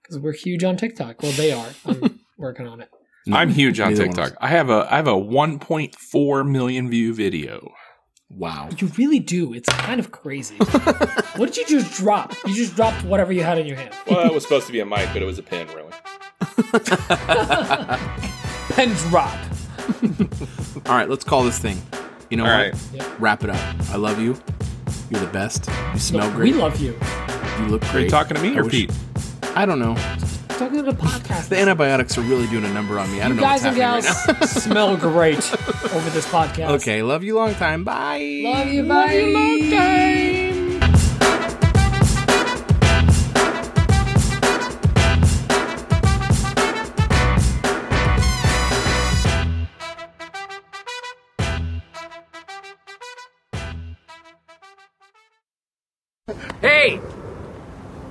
Because 0.06 0.20
we're 0.22 0.32
huge 0.32 0.62
on 0.64 0.76
TikTok. 0.76 1.22
Well, 1.22 1.32
they 1.32 1.52
are. 1.52 1.66
I'm 1.84 2.20
working 2.38 2.66
on 2.66 2.80
it. 2.80 2.88
I'm 3.32 3.50
huge 3.50 3.80
on 3.80 3.88
Neither 3.90 4.02
one 4.06 4.10
of 4.10 4.14
TikTok. 4.16 4.38
I 4.40 4.48
have 4.48 4.70
a 4.70 4.86
I 4.90 4.96
have 4.96 5.08
a 5.08 5.12
1.4 5.12 6.48
million 6.48 6.88
view 6.88 7.12
video. 7.12 7.72
Wow. 8.28 8.68
You 8.78 8.86
really 8.98 9.18
do. 9.18 9.52
It's 9.52 9.68
kind 9.68 9.98
of 10.00 10.10
crazy. 10.12 10.56
what 11.36 11.52
did 11.52 11.56
you 11.56 11.66
just 11.80 11.96
drop? 11.96 12.34
You 12.46 12.54
just 12.54 12.74
dropped 12.76 13.04
whatever 13.04 13.32
you 13.32 13.42
had 13.42 13.58
in 13.58 13.66
your 13.66 13.76
hand. 13.76 13.94
Well, 14.08 14.26
it 14.26 14.32
was 14.34 14.42
supposed 14.44 14.66
to 14.66 14.72
be 14.72 14.80
a 14.80 14.86
mic, 14.86 15.08
but 15.12 15.22
it 15.22 15.24
was 15.24 15.38
a 15.38 15.42
pen, 15.42 15.66
really. 15.68 15.92
Pen 18.70 18.88
drop. 19.08 19.32
All 20.86 20.92
right, 20.94 21.08
let's 21.08 21.24
call 21.24 21.44
this 21.44 21.58
thing. 21.58 21.80
You 22.30 22.36
know 22.36 22.44
All 22.46 22.50
what? 22.64 22.72
right. 22.98 23.20
Wrap 23.20 23.44
it 23.44 23.50
up. 23.50 23.56
I 23.90 23.96
love 23.96 24.20
you. 24.20 24.36
You're 25.10 25.20
the 25.20 25.28
best. 25.32 25.68
You 25.94 25.98
smell 26.00 26.28
We 26.30 26.34
great. 26.36 26.54
We 26.54 26.60
love 26.60 26.80
you. 26.80 26.98
you 27.60 27.66
look 27.68 27.84
Are 27.84 27.92
great. 27.92 28.04
you 28.04 28.10
talking 28.10 28.36
to 28.36 28.42
me 28.42 28.56
I 28.56 28.58
or 28.60 28.64
wish- 28.64 28.72
Pete? 28.72 28.92
I 29.56 29.64
don't 29.64 29.78
know. 29.78 29.94
Talking 30.58 30.76
to 30.76 30.82
the 30.82 30.92
podcast. 30.92 31.48
The 31.48 31.58
antibiotics 31.58 32.16
are 32.18 32.22
really 32.22 32.46
doing 32.48 32.64
a 32.66 32.72
number 32.72 32.98
on 32.98 33.10
me. 33.10 33.22
I 33.22 33.28
don't 33.28 33.36
know 33.36 33.42
guys 33.42 33.62
what's 33.62 33.76
and 33.76 33.76
gals 33.76 34.28
right 34.28 34.44
smell 34.48 34.96
great 34.98 35.38
over 35.92 36.10
this 36.10 36.26
podcast. 36.28 36.68
Okay, 36.76 37.02
love 37.02 37.24
you 37.24 37.36
long 37.36 37.54
time. 37.54 37.82
Bye. 37.82 38.42
Love 38.44 38.68
you. 38.68 38.84
Bye. 38.84 39.32
long 39.34 39.70
time. 39.70 40.45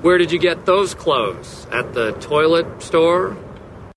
Where 0.05 0.19
did 0.19 0.31
you 0.31 0.37
get 0.37 0.67
those 0.67 0.93
clothes? 0.93 1.65
At 1.71 1.95
the 1.95 2.11
toilet 2.11 2.83
store? 2.83 3.35